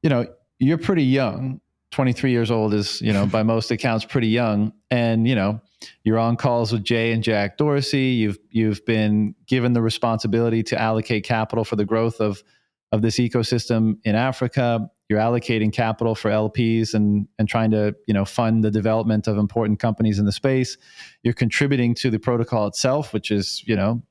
you 0.01 0.09
know 0.09 0.27
you're 0.59 0.77
pretty 0.77 1.03
young. 1.03 1.59
23 1.91 2.31
years 2.31 2.51
old 2.51 2.73
is 2.73 3.01
you 3.01 3.11
know 3.11 3.25
by 3.25 3.43
most 3.43 3.69
accounts 3.71 4.05
pretty 4.05 4.27
young. 4.27 4.71
And 4.89 5.27
you 5.27 5.35
know 5.35 5.59
you're 6.03 6.19
on 6.19 6.35
calls 6.35 6.71
with 6.71 6.83
Jay 6.83 7.11
and 7.11 7.23
Jack 7.23 7.57
Dorsey. 7.57 8.13
You've 8.13 8.39
you've 8.49 8.85
been 8.85 9.35
given 9.47 9.73
the 9.73 9.81
responsibility 9.81 10.63
to 10.63 10.81
allocate 10.81 11.23
capital 11.23 11.63
for 11.63 11.75
the 11.75 11.85
growth 11.85 12.19
of 12.19 12.43
of 12.91 13.01
this 13.01 13.17
ecosystem 13.17 13.97
in 14.03 14.15
Africa. 14.15 14.89
You're 15.09 15.19
allocating 15.19 15.71
capital 15.71 16.15
for 16.15 16.31
LPs 16.31 16.93
and 16.93 17.27
and 17.37 17.47
trying 17.47 17.71
to 17.71 17.95
you 18.07 18.13
know 18.13 18.25
fund 18.25 18.63
the 18.63 18.71
development 18.71 19.27
of 19.27 19.37
important 19.37 19.79
companies 19.79 20.19
in 20.19 20.25
the 20.25 20.31
space. 20.31 20.77
You're 21.23 21.33
contributing 21.33 21.93
to 21.95 22.09
the 22.09 22.19
protocol 22.19 22.67
itself, 22.67 23.13
which 23.13 23.31
is 23.31 23.63
you 23.67 23.75
know, 23.75 24.01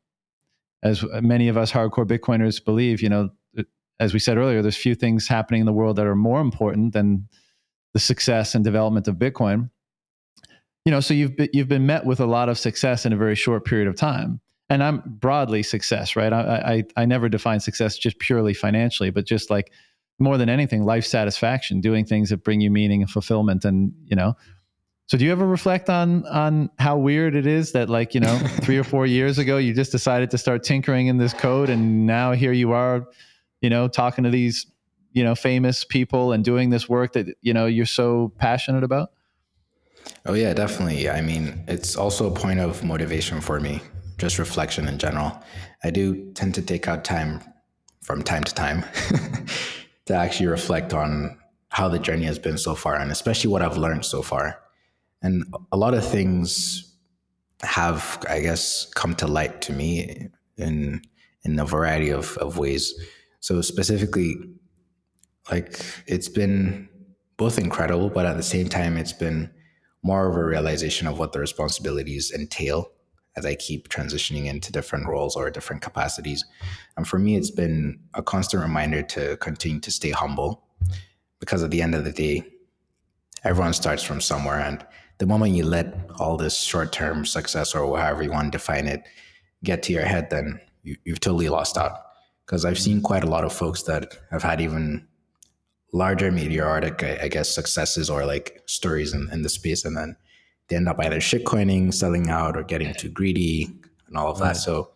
as 0.82 1.05
many 1.20 1.49
of 1.49 1.57
us 1.57 1.73
hardcore 1.73 2.07
Bitcoiners 2.07 2.65
believe, 2.65 3.03
you 3.03 3.09
know, 3.09 3.31
as 4.01 4.12
we 4.12 4.19
said 4.19 4.36
earlier, 4.36 4.61
there's 4.61 4.77
few 4.77 4.95
things 4.95 5.28
happening 5.28 5.61
in 5.61 5.66
the 5.66 5.73
world 5.73 5.97
that 5.97 6.07
are 6.07 6.16
more 6.16 6.41
important 6.41 6.93
than 6.93 7.28
the 7.93 8.01
success 8.01 8.55
and 8.55 8.65
development 8.65 9.07
of 9.07 9.15
Bitcoin 9.15 9.70
you 10.85 10.90
know, 10.90 11.01
so 11.01 11.15
you've 11.15 11.36
been, 11.36 11.48
you've 11.52 11.69
been 11.69 11.86
met 11.86 12.05
with 12.05 12.20
a 12.20 12.27
lot 12.27 12.48
of 12.48 12.59
success 12.59 13.06
in 13.06 13.12
a 13.12 13.16
very 13.16 13.35
short 13.35 13.65
period 13.65 13.89
of 13.89 13.97
time. 13.97 14.40
And 14.69 14.82
I'm 14.82 15.02
broadly 15.06 15.62
success, 15.62 16.16
right? 16.16 16.32
I, 16.32 16.85
I 16.97 17.02
I 17.02 17.05
never 17.05 17.28
define 17.28 17.61
success 17.61 17.98
just 17.98 18.19
purely 18.19 18.55
financially, 18.55 19.11
but 19.11 19.27
just 19.27 19.51
like 19.51 19.70
more 20.19 20.39
than 20.39 20.48
anything, 20.48 20.85
life 20.85 21.05
satisfaction, 21.05 21.81
doing 21.81 22.05
things 22.05 22.31
that 22.31 22.44
bring 22.44 22.61
you 22.61 22.70
meaning 22.70 23.02
and 23.02 23.11
fulfillment, 23.11 23.65
and 23.65 23.93
you 24.05 24.16
know. 24.16 24.36
So 25.06 25.19
do 25.19 25.24
you 25.27 25.32
ever 25.32 25.47
reflect 25.47 25.90
on 25.90 26.27
on 26.27 26.70
how 26.78 26.97
weird 26.97 27.35
it 27.35 27.47
is 27.47 27.73
that 27.73 27.90
like 27.90 28.15
you 28.15 28.20
know 28.20 28.39
three 28.62 28.78
or 28.78 28.85
four 28.85 29.05
years 29.05 29.39
ago 29.39 29.59
you 29.59 29.74
just 29.74 29.93
decided 29.93 30.31
to 30.31 30.39
start 30.39 30.62
tinkering 30.65 31.09
in 31.09 31.19
this 31.19 31.35
code, 31.35 31.69
and 31.69 32.06
now 32.06 32.32
here 32.32 32.52
you 32.52 32.73
are, 32.73 33.06
you 33.61 33.69
know, 33.69 33.86
talking 33.86 34.24
to 34.24 34.31
these 34.31 34.66
you 35.12 35.23
know 35.23 35.35
famous 35.35 35.85
people 35.85 36.32
and 36.32 36.43
doing 36.43 36.70
this 36.70 36.89
work 36.89 37.12
that 37.12 37.27
you 37.43 37.52
know 37.52 37.66
you're 37.66 37.85
so 37.85 38.32
passionate 38.39 38.82
about. 38.82 39.11
Oh 40.26 40.35
yeah, 40.35 40.55
definitely. 40.55 41.09
I 41.09 41.20
mean, 41.20 41.64
it's 41.68 41.97
also 41.97 42.32
a 42.32 42.35
point 42.35 42.60
of 42.60 42.82
motivation 42.85 43.40
for 43.40 43.60
me, 43.60 43.81
just 44.18 44.39
reflection 44.39 44.89
in 44.89 44.98
general. 44.98 45.43
I 45.82 45.90
do 45.90 46.32
tend 46.32 46.55
to 46.55 46.62
take 46.62 46.89
out 46.89 47.05
time 47.05 47.43
from 48.02 48.22
time 48.22 48.44
to 48.44 48.55
time 48.55 48.85
to 50.06 50.14
actually 50.14 50.47
reflect 50.47 50.93
on 50.93 51.39
how 51.68 51.89
the 51.89 51.98
journey 51.98 52.24
has 52.24 52.39
been 52.39 52.56
so 52.59 52.74
far 52.74 52.94
and 52.97 53.10
especially 53.10 53.51
what 53.51 53.62
I've 53.62 53.76
learned 53.76 54.05
so 54.05 54.22
far. 54.22 54.60
And 55.22 55.44
a 55.72 55.76
lot 55.76 55.94
of 55.94 56.06
things 56.06 56.94
have, 57.62 58.22
I 58.28 58.40
guess, 58.40 58.86
come 58.94 59.14
to 59.16 59.26
light 59.26 59.62
to 59.62 59.72
me 59.72 60.28
in 60.56 61.02
in 61.44 61.59
a 61.59 61.64
variety 61.64 62.10
of, 62.10 62.36
of 62.39 62.56
ways. 62.59 62.94
So 63.40 63.60
specifically, 63.60 64.36
like 65.51 65.81
it's 66.06 66.28
been 66.28 66.89
both 67.36 67.59
incredible, 67.59 68.09
but 68.09 68.24
at 68.24 68.36
the 68.36 68.43
same 68.43 68.68
time, 68.68 68.97
it's 68.97 69.12
been 69.12 69.51
more 70.05 70.28
of 70.28 70.36
a 70.36 70.44
realization 70.44 71.09
of 71.09 71.18
what 71.18 71.32
the 71.32 71.40
responsibilities 71.40 72.31
entail 72.31 72.93
as 73.36 73.44
I 73.44 73.56
keep 73.56 73.89
transitioning 73.89 74.44
into 74.44 74.70
different 74.70 75.09
roles 75.09 75.35
or 75.35 75.51
different 75.51 75.82
capacities. 75.82 76.44
And 76.97 77.09
for 77.09 77.18
me, 77.18 77.36
it's 77.36 77.51
been 77.51 77.98
a 78.12 78.22
constant 78.22 78.62
reminder 78.62 79.02
to 79.02 79.36
continue 79.39 79.81
to 79.81 79.90
stay 79.90 80.10
humble 80.10 80.62
because 81.40 81.62
at 81.62 81.70
the 81.70 81.82
end 81.82 81.94
of 81.94 82.05
the 82.05 82.12
day, 82.12 82.44
everyone 83.43 83.72
starts 83.72 84.02
from 84.02 84.20
somewhere. 84.20 84.60
And 84.60 84.86
the 85.18 85.26
moment 85.26 85.55
you 85.55 85.64
let 85.64 85.97
all 86.18 86.36
this 86.36 86.56
short 86.56 86.93
term 86.93 87.24
success 87.24 87.74
or 87.74 87.98
however 87.98 88.22
you 88.22 88.31
want 88.31 88.52
to 88.52 88.59
define 88.59 88.86
it 88.86 89.02
get 89.64 89.82
to 89.85 89.93
your 89.93 90.05
head, 90.05 90.28
then 90.28 90.60
you, 90.82 90.97
you've 91.05 91.20
totally 91.20 91.48
lost 91.48 91.78
out. 91.78 91.93
Because 92.44 92.66
I've 92.66 92.78
seen 92.78 93.01
quite 93.01 93.24
a 93.24 93.28
lot 93.28 93.44
of 93.44 93.55
folks 93.55 93.85
that 93.85 94.18
have 94.31 94.43
had 94.43 94.60
even 94.60 95.09
larger 95.94 96.32
meteoric, 96.32 97.04
I, 97.04 97.20
I 97.22 97.28
guess, 97.28 97.54
successes 97.54 98.10
or 98.10 98.26
like 98.26 98.60
stories 98.66 99.14
in, 99.14 99.28
in 99.32 99.42
the 99.42 99.48
space. 99.48 99.84
And 99.84 99.96
then 99.96 100.16
they 100.68 100.76
end 100.76 100.88
up 100.88 100.98
either 100.98 101.20
shitcoining, 101.20 101.94
selling 101.94 102.28
out, 102.28 102.56
or 102.56 102.64
getting 102.64 102.92
too 102.94 103.08
greedy 103.08 103.70
and 104.08 104.16
all 104.16 104.28
of 104.28 104.40
that. 104.40 104.56
So 104.56 104.90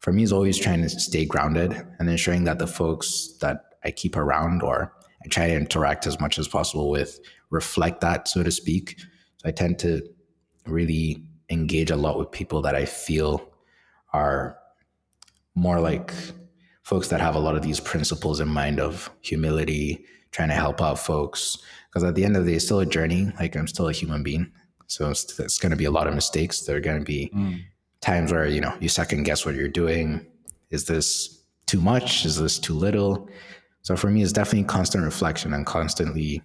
for 0.00 0.12
me, 0.12 0.24
it's 0.24 0.32
always 0.32 0.58
trying 0.58 0.82
to 0.82 0.88
stay 0.88 1.24
grounded 1.24 1.80
and 1.98 2.10
ensuring 2.10 2.42
that 2.44 2.58
the 2.58 2.66
folks 2.66 3.34
that 3.40 3.76
I 3.84 3.92
keep 3.92 4.16
around 4.16 4.64
or 4.64 4.92
I 5.24 5.28
try 5.28 5.46
to 5.46 5.54
interact 5.54 6.08
as 6.08 6.18
much 6.18 6.40
as 6.40 6.48
possible 6.48 6.90
with 6.90 7.20
reflect 7.50 8.00
that, 8.00 8.26
so 8.26 8.42
to 8.42 8.50
speak. 8.50 8.98
So 9.36 9.48
I 9.48 9.52
tend 9.52 9.78
to 9.80 10.02
really 10.66 11.22
engage 11.50 11.92
a 11.92 11.96
lot 11.96 12.18
with 12.18 12.32
people 12.32 12.62
that 12.62 12.74
I 12.74 12.84
feel 12.84 13.48
are 14.12 14.58
more 15.54 15.78
like 15.78 16.12
folks 16.82 17.08
that 17.08 17.20
have 17.20 17.36
a 17.36 17.38
lot 17.38 17.54
of 17.54 17.62
these 17.62 17.78
principles 17.78 18.40
in 18.40 18.48
mind 18.48 18.80
of 18.80 19.08
humility, 19.20 20.04
trying 20.32 20.48
to 20.48 20.54
help 20.54 20.82
out 20.82 20.98
folks. 20.98 21.58
Because 21.88 22.04
at 22.04 22.14
the 22.14 22.24
end 22.24 22.36
of 22.36 22.44
the 22.44 22.50
day, 22.50 22.56
it's 22.56 22.64
still 22.64 22.80
a 22.80 22.86
journey. 22.86 23.30
Like 23.38 23.56
I'm 23.56 23.68
still 23.68 23.88
a 23.88 23.92
human 23.92 24.22
being. 24.22 24.50
So 24.86 25.10
it's, 25.10 25.38
it's 25.38 25.58
going 25.58 25.70
to 25.70 25.76
be 25.76 25.84
a 25.84 25.90
lot 25.90 26.06
of 26.06 26.14
mistakes. 26.14 26.60
There 26.62 26.76
are 26.76 26.80
going 26.80 26.98
to 26.98 27.04
be 27.04 27.30
mm. 27.34 27.60
times 28.00 28.32
where, 28.32 28.46
you 28.46 28.60
know, 28.60 28.74
you 28.80 28.88
second 28.88 29.22
guess 29.22 29.46
what 29.46 29.54
you're 29.54 29.68
doing. 29.68 30.26
Is 30.70 30.86
this 30.86 31.44
too 31.66 31.80
much? 31.80 32.24
Is 32.24 32.38
this 32.38 32.58
too 32.58 32.74
little? 32.74 33.28
So 33.82 33.96
for 33.96 34.10
me, 34.10 34.22
it's 34.22 34.32
definitely 34.32 34.64
constant 34.64 35.04
reflection 35.04 35.52
and 35.54 35.66
constantly 35.66 36.42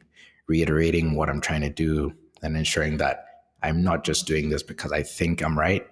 reiterating 0.47 1.15
what 1.15 1.29
I'm 1.29 1.41
trying 1.41 1.61
to 1.61 1.69
do 1.69 2.13
and 2.41 2.55
ensuring 2.55 2.97
that 2.97 3.25
I'm 3.63 3.83
not 3.83 4.03
just 4.03 4.27
doing 4.27 4.49
this 4.49 4.63
because 4.63 4.91
I 4.91 5.03
think 5.03 5.43
I'm 5.43 5.57
right 5.57 5.85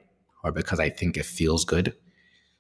or 0.44 0.52
because 0.52 0.80
I 0.80 0.90
think 0.90 1.18
it 1.18 1.26
feels 1.26 1.66
good. 1.66 1.94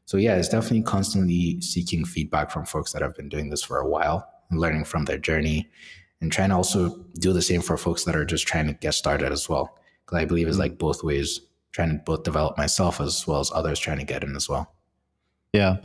So 0.05 0.17
yeah, 0.17 0.35
it's 0.35 0.49
definitely 0.49 0.83
constantly 0.83 1.61
seeking 1.61 2.05
feedback 2.05 2.51
from 2.51 2.65
folks 2.65 2.91
that 2.93 3.01
have 3.01 3.15
been 3.15 3.29
doing 3.29 3.49
this 3.49 3.63
for 3.63 3.79
a 3.79 3.87
while, 3.87 4.27
learning 4.51 4.85
from 4.85 5.05
their 5.05 5.17
journey, 5.17 5.69
and 6.21 6.31
trying 6.31 6.49
to 6.49 6.55
also 6.55 7.05
do 7.19 7.33
the 7.33 7.41
same 7.41 7.61
for 7.61 7.77
folks 7.77 8.03
that 8.05 8.15
are 8.15 8.25
just 8.25 8.47
trying 8.47 8.67
to 8.67 8.73
get 8.73 8.93
started 8.93 9.31
as 9.31 9.49
well 9.49 9.77
because 10.05 10.21
I 10.21 10.25
believe 10.25 10.47
it's 10.47 10.57
mm. 10.57 10.61
like 10.61 10.77
both 10.77 11.03
ways, 11.03 11.41
trying 11.71 11.89
to 11.89 12.03
both 12.03 12.23
develop 12.23 12.57
myself 12.57 13.01
as 13.01 13.25
well 13.27 13.39
as 13.39 13.51
others 13.53 13.79
trying 13.79 13.99
to 13.99 14.05
get 14.05 14.23
in 14.23 14.35
as 14.35 14.47
well. 14.47 14.73
Yeah, 15.53 15.77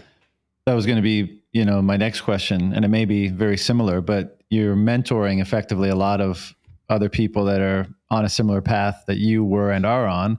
that 0.66 0.74
was 0.74 0.86
going 0.86 0.96
to 0.96 1.02
be 1.02 1.42
you 1.52 1.64
know 1.64 1.82
my 1.82 1.96
next 1.96 2.22
question, 2.22 2.72
and 2.72 2.84
it 2.84 2.88
may 2.88 3.04
be 3.04 3.28
very 3.28 3.56
similar, 3.56 4.00
but 4.00 4.40
you're 4.50 4.76
mentoring 4.76 5.40
effectively 5.40 5.88
a 5.88 5.96
lot 5.96 6.20
of 6.20 6.54
other 6.88 7.08
people 7.08 7.44
that 7.44 7.60
are 7.60 7.86
on 8.10 8.24
a 8.24 8.28
similar 8.28 8.60
path 8.60 9.04
that 9.06 9.18
you 9.18 9.44
were 9.44 9.70
and 9.70 9.86
are 9.86 10.06
on, 10.06 10.38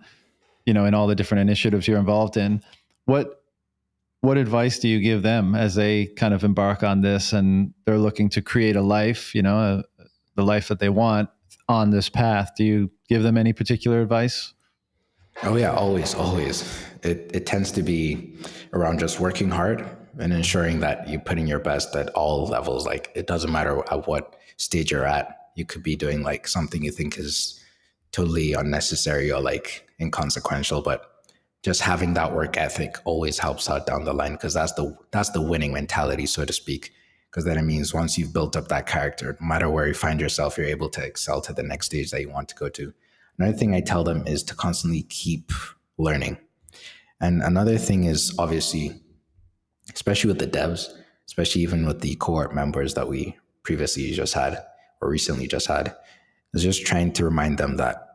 you 0.65 0.73
know, 0.73 0.85
in 0.85 0.93
all 0.93 1.07
the 1.07 1.15
different 1.15 1.39
initiatives 1.41 1.87
you're 1.87 1.97
involved 1.97 2.35
in. 2.35 2.61
What 3.05 3.40
what 4.21 4.37
advice 4.37 4.77
do 4.79 4.87
you 4.87 4.99
give 4.99 5.23
them 5.23 5.55
as 5.55 5.75
they 5.75 6.05
kind 6.05 6.33
of 6.33 6.43
embark 6.43 6.83
on 6.83 7.01
this 7.01 7.33
and 7.33 7.73
they're 7.85 7.97
looking 7.97 8.29
to 8.29 8.41
create 8.41 8.75
a 8.75 8.81
life, 8.81 9.33
you 9.33 9.41
know, 9.41 9.57
a, 9.57 10.03
the 10.35 10.43
life 10.43 10.67
that 10.67 10.79
they 10.79 10.89
want 10.89 11.29
on 11.67 11.89
this 11.89 12.07
path? 12.07 12.51
Do 12.55 12.63
you 12.63 12.91
give 13.09 13.23
them 13.23 13.35
any 13.35 13.51
particular 13.51 14.01
advice? 14.01 14.53
Oh 15.43 15.55
yeah, 15.55 15.71
always, 15.71 16.13
always. 16.13 16.63
It 17.03 17.31
it 17.33 17.45
tends 17.47 17.71
to 17.71 17.83
be 17.83 18.35
around 18.73 18.99
just 18.99 19.19
working 19.19 19.49
hard 19.49 19.85
and 20.19 20.31
ensuring 20.31 20.81
that 20.81 21.09
you're 21.09 21.21
putting 21.21 21.47
your 21.47 21.59
best 21.59 21.95
at 21.95 22.09
all 22.09 22.45
levels. 22.45 22.85
Like 22.85 23.11
it 23.15 23.25
doesn't 23.25 23.51
matter 23.51 23.83
at 23.91 24.07
what 24.07 24.35
stage 24.57 24.91
you're 24.91 25.05
at. 25.05 25.49
You 25.55 25.65
could 25.65 25.81
be 25.81 25.95
doing 25.95 26.21
like 26.21 26.47
something 26.47 26.83
you 26.83 26.91
think 26.91 27.17
is 27.17 27.59
totally 28.11 28.53
unnecessary 28.53 29.31
or 29.31 29.41
like 29.41 29.87
inconsequential, 29.99 30.81
but 30.81 31.10
just 31.63 31.81
having 31.81 32.13
that 32.15 32.33
work 32.33 32.57
ethic 32.57 32.97
always 33.05 33.37
helps 33.37 33.69
out 33.69 33.85
down 33.85 34.03
the 34.03 34.13
line 34.13 34.33
because 34.33 34.53
that's 34.53 34.73
the 34.73 34.97
that's 35.11 35.29
the 35.29 35.41
winning 35.41 35.73
mentality, 35.73 36.25
so 36.25 36.45
to 36.45 36.53
speak. 36.53 36.91
Because 37.29 37.45
then 37.45 37.57
it 37.57 37.63
means 37.63 37.93
once 37.93 38.17
you've 38.17 38.33
built 38.33 38.57
up 38.57 38.67
that 38.67 38.87
character, 38.87 39.37
no 39.39 39.47
matter 39.47 39.69
where 39.69 39.87
you 39.87 39.93
find 39.93 40.19
yourself, 40.19 40.57
you're 40.57 40.67
able 40.67 40.89
to 40.89 41.05
excel 41.05 41.39
to 41.41 41.53
the 41.53 41.63
next 41.63 41.85
stage 41.85 42.11
that 42.11 42.21
you 42.21 42.29
want 42.29 42.49
to 42.49 42.55
go 42.55 42.67
to. 42.69 42.93
Another 43.37 43.57
thing 43.57 43.73
I 43.73 43.79
tell 43.79 44.03
them 44.03 44.27
is 44.27 44.43
to 44.43 44.55
constantly 44.55 45.03
keep 45.03 45.51
learning. 45.97 46.37
And 47.21 47.41
another 47.41 47.77
thing 47.77 48.03
is 48.03 48.35
obviously, 48.37 48.99
especially 49.93 50.29
with 50.29 50.39
the 50.39 50.47
devs, 50.47 50.89
especially 51.27 51.61
even 51.61 51.85
with 51.85 52.01
the 52.01 52.15
cohort 52.15 52.53
members 52.53 52.95
that 52.95 53.07
we 53.07 53.37
previously 53.63 54.11
just 54.11 54.33
had 54.33 54.61
or 54.99 55.09
recently 55.09 55.47
just 55.47 55.67
had, 55.67 55.95
is 56.53 56.63
just 56.63 56.85
trying 56.85 57.13
to 57.13 57.23
remind 57.23 57.57
them 57.57 57.77
that 57.77 58.07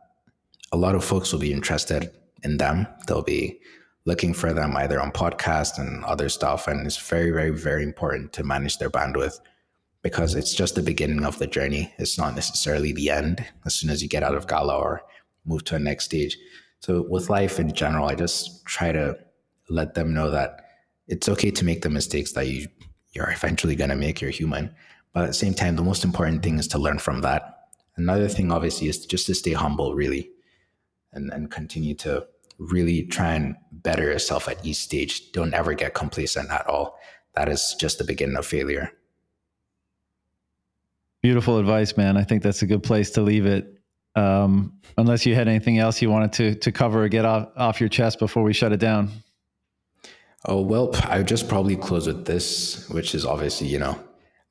a 0.71 0.77
lot 0.77 0.93
of 0.93 1.03
folks 1.03 1.31
will 1.31 1.39
be 1.39 1.53
interested 1.53 2.11
in 2.43 2.57
them. 2.57 2.87
They'll 3.07 3.23
be 3.23 3.59
looking 4.05 4.33
for 4.33 4.53
them 4.53 4.75
either 4.77 5.01
on 5.01 5.11
podcast 5.11 5.77
and 5.77 6.03
other 6.05 6.29
stuff. 6.29 6.67
And 6.67 6.85
it's 6.85 6.97
very, 6.97 7.31
very, 7.31 7.49
very 7.49 7.83
important 7.83 8.31
to 8.33 8.43
manage 8.43 8.77
their 8.77 8.89
bandwidth 8.89 9.39
because 10.01 10.35
it's 10.35 10.53
just 10.53 10.75
the 10.75 10.81
beginning 10.81 11.25
of 11.25 11.39
the 11.39 11.47
journey. 11.47 11.93
It's 11.97 12.17
not 12.17 12.35
necessarily 12.35 12.93
the 12.93 13.09
end 13.09 13.45
as 13.65 13.75
soon 13.75 13.89
as 13.89 14.01
you 14.01 14.07
get 14.07 14.23
out 14.23 14.35
of 14.35 14.47
Qala 14.47 14.79
or 14.79 15.01
move 15.45 15.65
to 15.65 15.75
a 15.75 15.79
next 15.79 16.05
stage. 16.05 16.37
So 16.79 17.05
with 17.09 17.29
life 17.29 17.59
in 17.59 17.73
general, 17.73 18.07
I 18.07 18.15
just 18.15 18.65
try 18.65 18.91
to 18.91 19.17
let 19.69 19.95
them 19.95 20.13
know 20.13 20.29
that 20.29 20.61
it's 21.07 21.27
okay 21.29 21.51
to 21.51 21.65
make 21.65 21.81
the 21.81 21.89
mistakes 21.89 22.31
that 22.33 22.47
you 22.47 22.67
you're 23.13 23.31
eventually 23.31 23.75
going 23.75 23.89
to 23.89 23.95
make. 23.95 24.21
You're 24.21 24.29
human, 24.29 24.73
but 25.11 25.23
at 25.23 25.27
the 25.27 25.33
same 25.33 25.53
time, 25.55 25.75
the 25.75 25.83
most 25.83 26.03
important 26.03 26.43
thing 26.43 26.59
is 26.59 26.67
to 26.69 26.77
learn 26.77 26.99
from 26.99 27.21
that. 27.21 27.69
Another 27.95 28.27
thing, 28.27 28.51
obviously, 28.51 28.89
is 28.89 29.05
just 29.05 29.25
to 29.25 29.33
stay 29.33 29.53
humble, 29.53 29.95
really, 29.95 30.29
and 31.13 31.31
and 31.31 31.51
continue 31.51 31.95
to 31.95 32.25
really 32.59 33.03
try 33.03 33.33
and 33.33 33.55
better 33.71 34.03
yourself 34.03 34.47
at 34.47 34.65
each 34.65 34.77
stage. 34.77 35.31
Don't 35.31 35.53
ever 35.53 35.73
get 35.73 35.93
complacent 35.93 36.49
at 36.49 36.67
all. 36.67 36.97
That 37.35 37.49
is 37.49 37.75
just 37.79 37.99
the 37.99 38.03
beginning 38.03 38.35
of 38.35 38.45
failure. 38.45 38.91
Beautiful 41.21 41.59
advice, 41.59 41.95
man. 41.97 42.17
I 42.17 42.23
think 42.23 42.41
that's 42.41 42.61
a 42.61 42.65
good 42.65 42.83
place 42.83 43.11
to 43.11 43.21
leave 43.21 43.45
it. 43.45 43.73
Um, 44.15 44.73
unless 44.97 45.25
you 45.25 45.35
had 45.35 45.47
anything 45.47 45.77
else 45.77 46.01
you 46.01 46.09
wanted 46.09 46.33
to 46.33 46.55
to 46.55 46.71
cover 46.71 47.03
or 47.03 47.07
get 47.07 47.25
off 47.25 47.49
off 47.55 47.79
your 47.79 47.89
chest 47.89 48.17
before 48.17 48.43
we 48.43 48.53
shut 48.53 48.71
it 48.71 48.79
down. 48.79 49.11
Oh 50.45 50.61
well, 50.61 50.91
I 51.03 51.19
would 51.19 51.27
just 51.27 51.47
probably 51.47 51.75
close 51.75 52.07
with 52.07 52.25
this, 52.25 52.89
which 52.89 53.13
is 53.13 53.25
obviously 53.25 53.67
you 53.67 53.77
know 53.77 53.99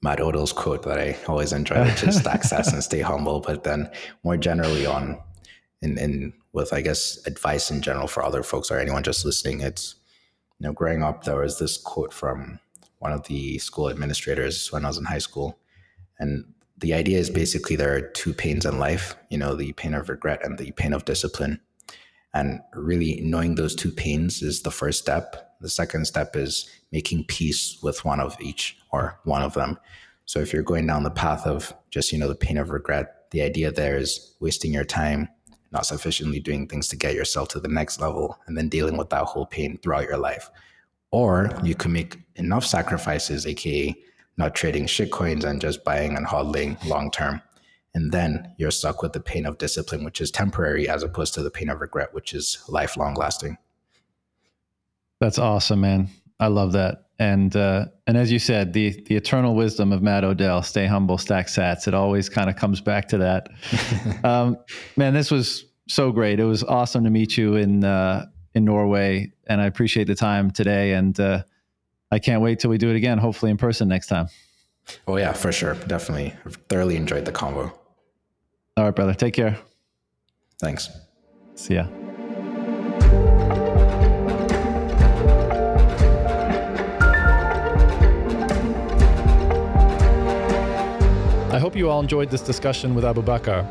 Matt 0.03 0.21
Odell's 0.21 0.53
quote 0.53 0.83
that 0.85 0.99
I 0.99 1.17
always 1.27 1.53
enjoy, 1.53 1.83
which 1.85 2.05
is 2.05 2.17
stack 2.21 2.43
sats 2.43 2.73
and 2.73 2.83
stay 2.83 3.01
humble. 3.01 3.41
But 3.41 3.65
then 3.65 3.91
more 4.23 4.37
generally 4.37 4.87
on 4.87 5.19
in 5.87 5.99
in 5.99 6.33
with 6.53 6.73
I 6.73 6.81
guess 6.81 7.19
advice 7.27 7.71
in 7.71 7.83
general 7.83 8.09
for 8.09 8.25
other 8.25 8.43
folks 8.43 8.71
or 8.71 8.79
anyone 8.79 9.03
just 9.03 9.25
listening, 9.25 9.61
it's 9.61 9.95
you 10.59 10.67
know 10.67 10.73
growing 10.73 11.03
up 11.03 11.25
there 11.25 11.41
was 11.41 11.59
this 11.59 11.77
quote 11.79 12.13
from 12.13 12.61
one 12.99 13.13
of 13.13 13.27
the 13.27 13.59
school 13.59 13.91
administrators 13.91 14.73
when 14.73 14.85
I 14.85 14.89
was 14.89 14.99
in 14.99 15.05
high 15.05 15.19
school, 15.19 15.59
and 16.19 16.45
the 16.79 16.95
idea 16.95 17.19
is 17.19 17.31
basically 17.31 17.77
there 17.77 17.95
are 17.95 18.01
two 18.01 18.35
pains 18.35 18.67
in 18.67 18.79
life, 18.79 19.17
you 19.31 19.39
know, 19.39 19.55
the 19.55 19.73
pain 19.73 19.95
of 19.95 20.09
regret 20.09 20.45
and 20.45 20.59
the 20.59 20.73
pain 20.73 20.93
of 20.93 21.05
discipline. 21.05 21.61
And 22.35 22.61
really 22.75 23.21
knowing 23.23 23.55
those 23.55 23.75
two 23.75 23.91
pains 23.91 24.43
is 24.43 24.63
the 24.63 24.71
first 24.71 25.01
step. 25.01 25.57
The 25.61 25.71
second 25.71 26.05
step 26.07 26.37
is 26.37 26.69
making 26.93 27.25
peace 27.25 27.79
with 27.83 28.05
one 28.05 28.21
of 28.21 28.37
each 28.41 28.77
or 28.93 29.19
one 29.25 29.43
of 29.43 29.55
them. 29.55 29.79
So 30.27 30.41
if 30.41 30.53
you're 30.53 30.63
going 30.63 30.87
down 30.87 31.05
the 31.05 31.11
path 31.11 31.47
of 31.47 31.73
just, 31.91 32.13
you 32.13 32.19
know, 32.19 32.29
the 32.29 32.35
pain 32.35 32.59
of 32.59 32.71
regret, 32.71 33.31
the 33.31 33.41
idea 33.41 33.73
there 33.73 33.97
is 33.97 34.35
wasting 34.41 34.75
your 34.75 34.85
time, 34.85 35.29
not 35.73 35.87
sufficiently 35.87 36.41
doing 36.41 36.67
things 36.67 36.89
to 36.89 36.97
get 36.97 37.15
yourself 37.15 37.49
to 37.49 37.61
the 37.61 37.69
next 37.69 38.01
level, 38.01 38.39
and 38.47 38.57
then 38.57 38.69
dealing 38.69 38.97
with 38.97 39.11
that 39.11 39.25
whole 39.25 39.47
pain 39.47 39.79
throughout 39.83 40.09
your 40.09 40.19
life. 40.19 40.51
Or 41.11 41.51
you 41.63 41.75
can 41.75 41.93
make 41.93 42.19
enough 42.37 42.65
sacrifices, 42.65 43.47
aka 43.47 43.95
not 44.37 44.55
trading 44.55 44.87
shit 44.87 45.11
coins 45.11 45.45
and 45.45 45.61
just 45.61 45.85
buying 45.85 46.17
and 46.17 46.27
hodling 46.27 46.83
long 46.85 47.11
term. 47.11 47.41
And 47.95 48.13
then 48.13 48.53
you're 48.59 48.71
stuck 48.71 49.01
with 49.01 49.15
the 49.15 49.21
pain 49.21 49.47
of 49.47 49.57
discipline, 49.57 50.05
which 50.05 50.21
is 50.21 50.31
temporary, 50.31 50.87
as 50.89 51.03
opposed 51.03 51.33
to 51.35 51.43
the 51.43 51.51
pain 51.51 51.71
of 51.71 51.81
regret, 51.81 52.13
which 52.13 52.35
is 52.35 52.63
lifelong 52.69 53.15
lasting. 53.15 53.57
That's 55.19 55.39
awesome, 55.39 55.81
man. 55.81 56.11
I 56.39 56.49
love 56.49 56.73
that. 56.73 57.06
And 57.19 57.57
uh, 57.57 57.87
and 58.07 58.17
as 58.17 58.31
you 58.31 58.39
said, 58.39 58.73
the 58.73 59.03
the 59.07 59.17
eternal 59.17 59.55
wisdom 59.55 59.93
of 59.93 60.03
Matt 60.03 60.23
Odell: 60.23 60.63
stay 60.63 60.87
humble, 60.87 61.17
stack 61.17 61.47
sats. 61.47 61.89
It 61.89 61.95
always 61.95 62.29
kind 62.29 62.51
of 62.51 62.57
comes 62.57 62.81
back 62.81 63.09
to 63.09 63.19
that. 63.19 63.49
um, 64.25 64.59
man, 64.97 65.15
this 65.15 65.31
was 65.31 65.65
so 65.89 66.13
great. 66.13 66.39
It 66.41 66.45
was 66.45 66.63
awesome 66.63 67.05
to 67.05 67.11
meet 67.11 67.39
you 67.39 67.57
in 67.57 67.85
uh, 67.85 68.27
in 68.55 68.65
Norway, 68.65 69.33
and 69.47 69.61
I 69.61 69.67
appreciate 69.67 70.09
the 70.09 70.15
time 70.15 70.51
today. 70.51 70.93
And 70.93 71.19
uh, 71.19 71.43
I 72.11 72.19
can't 72.19 72.43
wait 72.43 72.61
till 72.61 72.71
we 72.71 72.79
do 72.79 72.91
it 72.91 72.97
again, 72.97 73.19
hopefully 73.19 73.51
in 73.51 73.57
person 73.57 73.89
next 73.89 74.09
time. 74.09 74.29
Oh, 75.07 75.17
yeah, 75.17 75.33
for 75.33 75.53
sure. 75.53 75.75
Definitely. 75.75 76.35
Thoroughly 76.69 76.97
enjoyed 76.97 77.25
the 77.25 77.33
convo. 77.33 77.73
All 78.77 78.85
right, 78.85 78.95
brother. 78.95 79.15
Take 79.15 79.35
care. 79.35 79.59
Thanks. 80.61 80.91
See 81.55 81.75
ya. 81.75 81.87
You 91.77 91.91
all 91.91 92.01
enjoyed 92.01 92.31
this 92.31 92.41
discussion 92.41 92.95
with 92.95 93.05
Abubakar. 93.05 93.67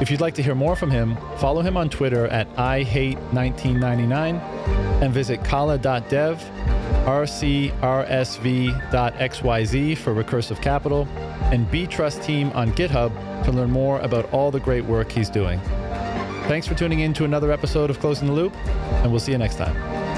If 0.00 0.12
you'd 0.12 0.20
like 0.20 0.34
to 0.34 0.42
hear 0.42 0.54
more 0.54 0.76
from 0.76 0.92
him, 0.92 1.16
follow 1.38 1.60
him 1.60 1.76
on 1.76 1.90
Twitter 1.90 2.28
at 2.28 2.48
IHate1999 2.54 4.40
and 5.02 5.12
visit 5.12 5.40
qala.dev, 5.40 6.38
rcrsv.xyz 7.04 7.78
for 9.98 10.14
recursive 10.14 10.62
capital, 10.62 11.08
and 11.50 11.66
Btrust 11.66 12.24
Team 12.24 12.52
on 12.54 12.70
GitHub 12.72 13.44
to 13.44 13.50
learn 13.50 13.72
more 13.72 13.98
about 14.00 14.32
all 14.32 14.52
the 14.52 14.60
great 14.60 14.84
work 14.84 15.10
he's 15.10 15.28
doing. 15.28 15.58
Thanks 16.46 16.68
for 16.68 16.74
tuning 16.74 17.00
in 17.00 17.12
to 17.14 17.24
another 17.24 17.50
episode 17.50 17.90
of 17.90 17.98
Closing 17.98 18.28
the 18.28 18.34
Loop, 18.34 18.56
and 18.66 19.10
we'll 19.10 19.18
see 19.20 19.32
you 19.32 19.38
next 19.38 19.56
time. 19.56 20.11